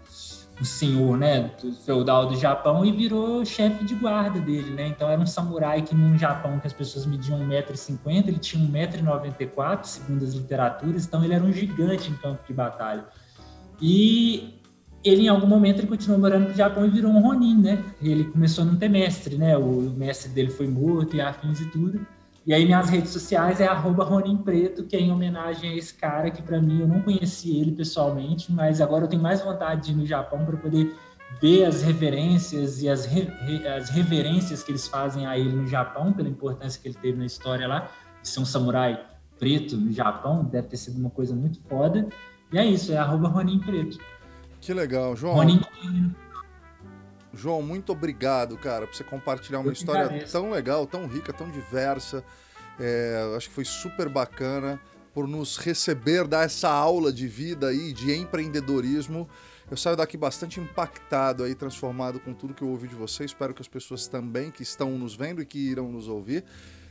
um, 0.60 0.64
senhor 0.64 1.18
né, 1.18 1.50
do 1.60 1.72
feudal 1.72 2.26
do 2.26 2.36
Japão 2.36 2.84
e 2.84 2.92
virou 2.92 3.44
chefe 3.44 3.82
de 3.84 3.96
guarda 3.96 4.38
dele. 4.38 4.70
Né? 4.70 4.86
Então 4.86 5.10
era 5.10 5.20
um 5.20 5.26
samurai 5.26 5.82
que 5.82 5.94
no 5.94 6.16
Japão 6.16 6.60
que 6.60 6.68
as 6.68 6.72
pessoas 6.72 7.06
mediam 7.06 7.40
1,50m, 7.40 8.28
ele 8.28 8.38
tinha 8.38 8.64
1,94m, 8.64 9.82
segundo 9.82 10.24
as 10.24 10.34
literaturas, 10.34 11.06
então 11.06 11.24
ele 11.24 11.34
era 11.34 11.42
um 11.42 11.52
gigante 11.52 12.08
em 12.08 12.14
campo 12.14 12.46
de 12.46 12.52
batalha. 12.52 13.04
E 13.80 14.59
ele 15.04 15.22
em 15.22 15.28
algum 15.28 15.46
momento 15.46 15.80
ele 15.80 15.86
continuou 15.86 16.20
morando 16.20 16.48
no 16.48 16.54
Japão 16.54 16.84
e 16.84 16.90
virou 16.90 17.10
um 17.10 17.20
Ronin, 17.20 17.60
né? 17.62 17.84
Ele 18.02 18.24
começou 18.24 18.62
a 18.62 18.66
não 18.66 18.76
ter 18.76 18.88
mestre, 18.88 19.36
né? 19.36 19.56
O 19.56 19.90
mestre 19.96 20.30
dele 20.30 20.50
foi 20.50 20.66
morto 20.66 21.16
e 21.16 21.20
afins 21.20 21.60
e 21.60 21.70
tudo. 21.70 22.06
E 22.46 22.54
aí 22.54 22.64
minhas 22.64 22.88
redes 22.88 23.10
sociais 23.10 23.60
é 23.60 23.66
arroba 23.66 24.04
Ronin 24.04 24.38
Preto, 24.38 24.84
que 24.84 24.96
é 24.96 25.00
em 25.00 25.12
homenagem 25.12 25.70
a 25.70 25.76
esse 25.76 25.94
cara 25.94 26.30
que 26.30 26.42
para 26.42 26.60
mim 26.60 26.80
eu 26.80 26.88
não 26.88 27.00
conheci 27.02 27.56
ele 27.56 27.72
pessoalmente, 27.72 28.50
mas 28.52 28.80
agora 28.80 29.04
eu 29.04 29.08
tenho 29.08 29.22
mais 29.22 29.42
vontade 29.42 29.86
de 29.86 29.92
ir 29.92 29.94
no 29.94 30.06
Japão 30.06 30.44
para 30.44 30.56
poder 30.56 30.94
ver 31.40 31.64
as 31.64 31.82
reverências 31.82 32.82
e 32.82 32.88
as, 32.88 33.04
re, 33.04 33.28
as 33.68 33.90
reverências 33.90 34.62
que 34.62 34.72
eles 34.72 34.88
fazem 34.88 35.26
a 35.26 35.38
ele 35.38 35.52
no 35.52 35.66
Japão, 35.66 36.12
pela 36.12 36.28
importância 36.28 36.80
que 36.80 36.88
ele 36.88 36.96
teve 37.00 37.18
na 37.18 37.26
história 37.26 37.68
lá, 37.68 37.90
de 38.20 38.28
ser 38.28 38.40
um 38.40 38.44
samurai 38.44 39.00
preto 39.38 39.76
no 39.76 39.92
Japão, 39.92 40.44
deve 40.44 40.68
ter 40.68 40.76
sido 40.76 40.98
uma 40.98 41.10
coisa 41.10 41.34
muito 41.34 41.60
foda. 41.68 42.08
E 42.52 42.58
é 42.58 42.64
isso, 42.64 42.92
é 42.92 42.96
arroba 42.96 43.28
Ronin 43.28 43.60
Preto. 43.60 43.98
Que 44.60 44.74
legal, 44.74 45.16
João. 45.16 45.36
João, 47.32 47.62
muito 47.62 47.92
obrigado, 47.92 48.56
cara, 48.58 48.86
por 48.86 48.94
você 48.94 49.04
compartilhar 49.04 49.60
uma 49.60 49.72
história 49.72 50.26
tão 50.30 50.50
legal, 50.50 50.86
tão 50.86 51.06
rica, 51.06 51.32
tão 51.32 51.50
diversa. 51.50 52.24
É, 52.78 53.32
acho 53.36 53.48
que 53.48 53.54
foi 53.54 53.64
super 53.64 54.08
bacana 54.08 54.80
por 55.14 55.26
nos 55.26 55.56
receber, 55.56 56.26
dar 56.26 56.44
essa 56.44 56.68
aula 56.68 57.12
de 57.12 57.26
vida 57.26 57.68
aí, 57.68 57.92
de 57.92 58.12
empreendedorismo. 58.14 59.28
Eu 59.70 59.76
saio 59.76 59.96
daqui 59.96 60.16
bastante 60.16 60.58
impactado 60.60 61.44
aí, 61.44 61.54
transformado 61.54 62.18
com 62.18 62.34
tudo 62.34 62.52
que 62.54 62.62
eu 62.62 62.68
ouvi 62.68 62.88
de 62.88 62.94
vocês. 62.94 63.30
Espero 63.30 63.54
que 63.54 63.62
as 63.62 63.68
pessoas 63.68 64.08
também 64.08 64.50
que 64.50 64.62
estão 64.62 64.90
nos 64.98 65.14
vendo 65.14 65.40
e 65.40 65.46
que 65.46 65.58
irão 65.58 65.90
nos 65.90 66.08
ouvir. 66.08 66.44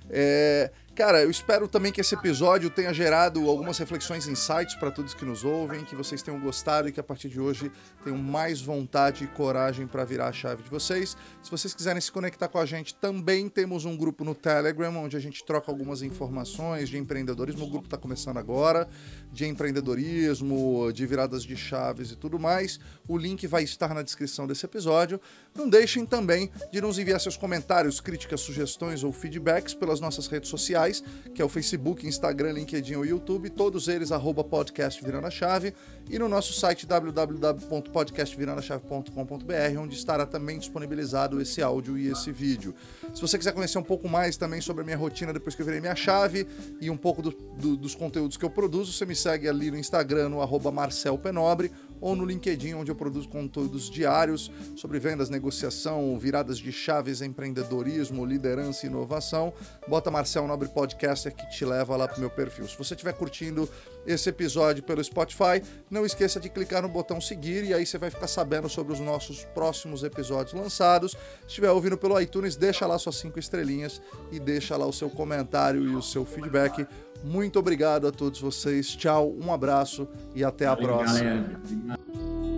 É, 0.09 0.71
Cara, 0.99 1.21
eu 1.23 1.31
espero 1.31 1.65
também 1.65 1.93
que 1.93 2.01
esse 2.01 2.13
episódio 2.13 2.69
tenha 2.69 2.93
gerado 2.93 3.49
algumas 3.49 3.77
reflexões 3.77 4.27
e 4.27 4.31
insights 4.31 4.75
para 4.75 4.91
todos 4.91 5.13
que 5.13 5.23
nos 5.23 5.45
ouvem, 5.45 5.85
que 5.85 5.95
vocês 5.95 6.21
tenham 6.21 6.37
gostado 6.37 6.89
e 6.89 6.91
que 6.91 6.99
a 6.99 7.03
partir 7.03 7.29
de 7.29 7.39
hoje 7.39 7.71
tenham 8.03 8.17
mais 8.17 8.61
vontade 8.61 9.23
e 9.23 9.27
coragem 9.27 9.87
para 9.87 10.03
virar 10.03 10.27
a 10.27 10.33
chave 10.33 10.61
de 10.61 10.69
vocês. 10.69 11.15
Se 11.41 11.49
vocês 11.49 11.73
quiserem 11.73 12.01
se 12.01 12.11
conectar 12.11 12.49
com 12.49 12.57
a 12.57 12.65
gente, 12.65 12.93
também 12.95 13.47
temos 13.47 13.85
um 13.85 13.95
grupo 13.95 14.25
no 14.25 14.35
Telegram 14.35 14.93
onde 14.97 15.15
a 15.15 15.21
gente 15.21 15.41
troca 15.45 15.71
algumas 15.71 16.01
informações 16.01 16.89
de 16.89 16.97
empreendedorismo. 16.97 17.63
O 17.63 17.69
grupo 17.69 17.85
está 17.85 17.97
começando 17.97 18.35
agora, 18.35 18.85
de 19.31 19.45
empreendedorismo, 19.45 20.91
de 20.91 21.05
viradas 21.05 21.43
de 21.43 21.55
chaves 21.55 22.11
e 22.11 22.17
tudo 22.17 22.37
mais. 22.37 22.77
O 23.07 23.17
link 23.17 23.47
vai 23.47 23.63
estar 23.63 23.93
na 23.93 24.01
descrição 24.01 24.45
desse 24.45 24.65
episódio. 24.65 25.21
Não 25.55 25.69
deixem 25.69 26.05
também 26.05 26.49
de 26.71 26.81
nos 26.81 26.97
enviar 26.97 27.19
seus 27.19 27.35
comentários, 27.35 27.99
críticas, 27.99 28.41
sugestões 28.41 29.03
ou 29.03 29.11
feedbacks 29.11 29.73
pelas 29.73 29.99
nossas 29.99 30.27
redes 30.27 30.49
sociais 30.49 31.03
que 31.33 31.41
é 31.41 31.45
o 31.45 31.49
Facebook, 31.49 32.05
Instagram, 32.05 32.51
LinkedIn 32.51 32.95
ou 32.95 33.05
YouTube, 33.05 33.49
todos 33.49 33.87
eles 33.87 34.11
arroba 34.11 34.43
podcast 34.43 35.01
Virando 35.03 35.25
a 35.27 35.31
Chave, 35.31 35.73
e 36.09 36.19
no 36.19 36.27
nosso 36.27 36.51
site 36.53 36.85
www.podcastvirandachave.com.br, 36.85 39.79
onde 39.79 39.95
estará 39.95 40.25
também 40.25 40.59
disponibilizado 40.59 41.41
esse 41.41 41.61
áudio 41.61 41.97
e 41.97 42.09
esse 42.09 42.29
vídeo. 42.31 42.75
Se 43.13 43.21
você 43.21 43.37
quiser 43.37 43.53
conhecer 43.53 43.77
um 43.77 43.83
pouco 43.83 44.09
mais 44.09 44.35
também 44.35 44.59
sobre 44.59 44.81
a 44.81 44.85
minha 44.85 44.97
rotina 44.97 45.31
depois 45.31 45.55
que 45.55 45.61
eu 45.61 45.65
virei 45.65 45.79
minha 45.79 45.95
chave 45.95 46.45
e 46.81 46.89
um 46.89 46.97
pouco 46.97 47.21
do, 47.21 47.31
do, 47.31 47.77
dos 47.77 47.95
conteúdos 47.95 48.35
que 48.35 48.43
eu 48.43 48.49
produzo, 48.49 48.91
você 48.91 49.05
me 49.05 49.15
segue 49.15 49.47
ali 49.47 49.71
no 49.71 49.77
Instagram, 49.77 50.27
no 50.29 50.41
arroba 50.41 50.71
Marcel 50.71 51.17
Penobre, 51.17 51.71
ou 52.01 52.15
no 52.15 52.25
LinkedIn, 52.25 52.73
onde 52.73 52.91
eu 52.91 52.95
produzo 52.95 53.29
conteúdos 53.29 53.89
diários 53.89 54.51
sobre 54.75 54.99
vendas, 54.99 55.29
negociação, 55.29 56.17
viradas 56.17 56.57
de 56.57 56.71
chaves, 56.71 57.21
empreendedorismo, 57.21 58.25
liderança 58.25 58.85
e 58.85 58.89
inovação. 58.89 59.53
Bota 59.87 60.11
Marcel 60.11 60.47
Nobre 60.47 60.69
Podcaster 60.69 61.35
que 61.35 61.49
te 61.49 61.65
leva 61.65 61.95
lá 61.95 62.07
pro 62.07 62.19
meu 62.19 62.29
perfil. 62.29 62.67
Se 62.67 62.77
você 62.77 62.93
estiver 62.93 63.13
curtindo 63.13 63.69
esse 64.05 64.29
episódio 64.29 64.81
pelo 64.83 65.03
Spotify, 65.03 65.61
não 65.89 66.05
esqueça 66.05 66.39
de 66.39 66.49
clicar 66.49 66.81
no 66.81 66.89
botão 66.89 67.19
seguir 67.21 67.63
e 67.63 67.73
aí 67.73 67.85
você 67.85 67.97
vai 67.97 68.09
ficar 68.09 68.27
sabendo 68.27 68.69
sobre 68.69 68.93
os 68.93 68.99
nossos 68.99 69.43
próximos 69.53 70.03
episódios 70.03 70.53
lançados. 70.53 71.11
Se 71.11 71.47
estiver 71.47 71.71
ouvindo 71.71 71.97
pelo 71.97 72.19
iTunes, 72.19 72.55
deixa 72.55 72.87
lá 72.87 72.97
suas 72.97 73.17
cinco 73.17 73.39
estrelinhas 73.39 74.01
e 74.31 74.39
deixa 74.39 74.75
lá 74.77 74.85
o 74.85 74.93
seu 74.93 75.09
comentário 75.09 75.83
e 75.83 75.95
o 75.95 76.01
seu 76.01 76.25
feedback. 76.25 76.87
Muito 77.23 77.59
obrigado 77.59 78.07
a 78.07 78.11
todos 78.11 78.39
vocês. 78.39 78.95
Tchau, 78.95 79.33
um 79.41 79.53
abraço 79.53 80.07
e 80.35 80.43
até 80.43 80.65
a 80.65 80.75
próxima. 80.75 81.19
Galera. 81.19 82.48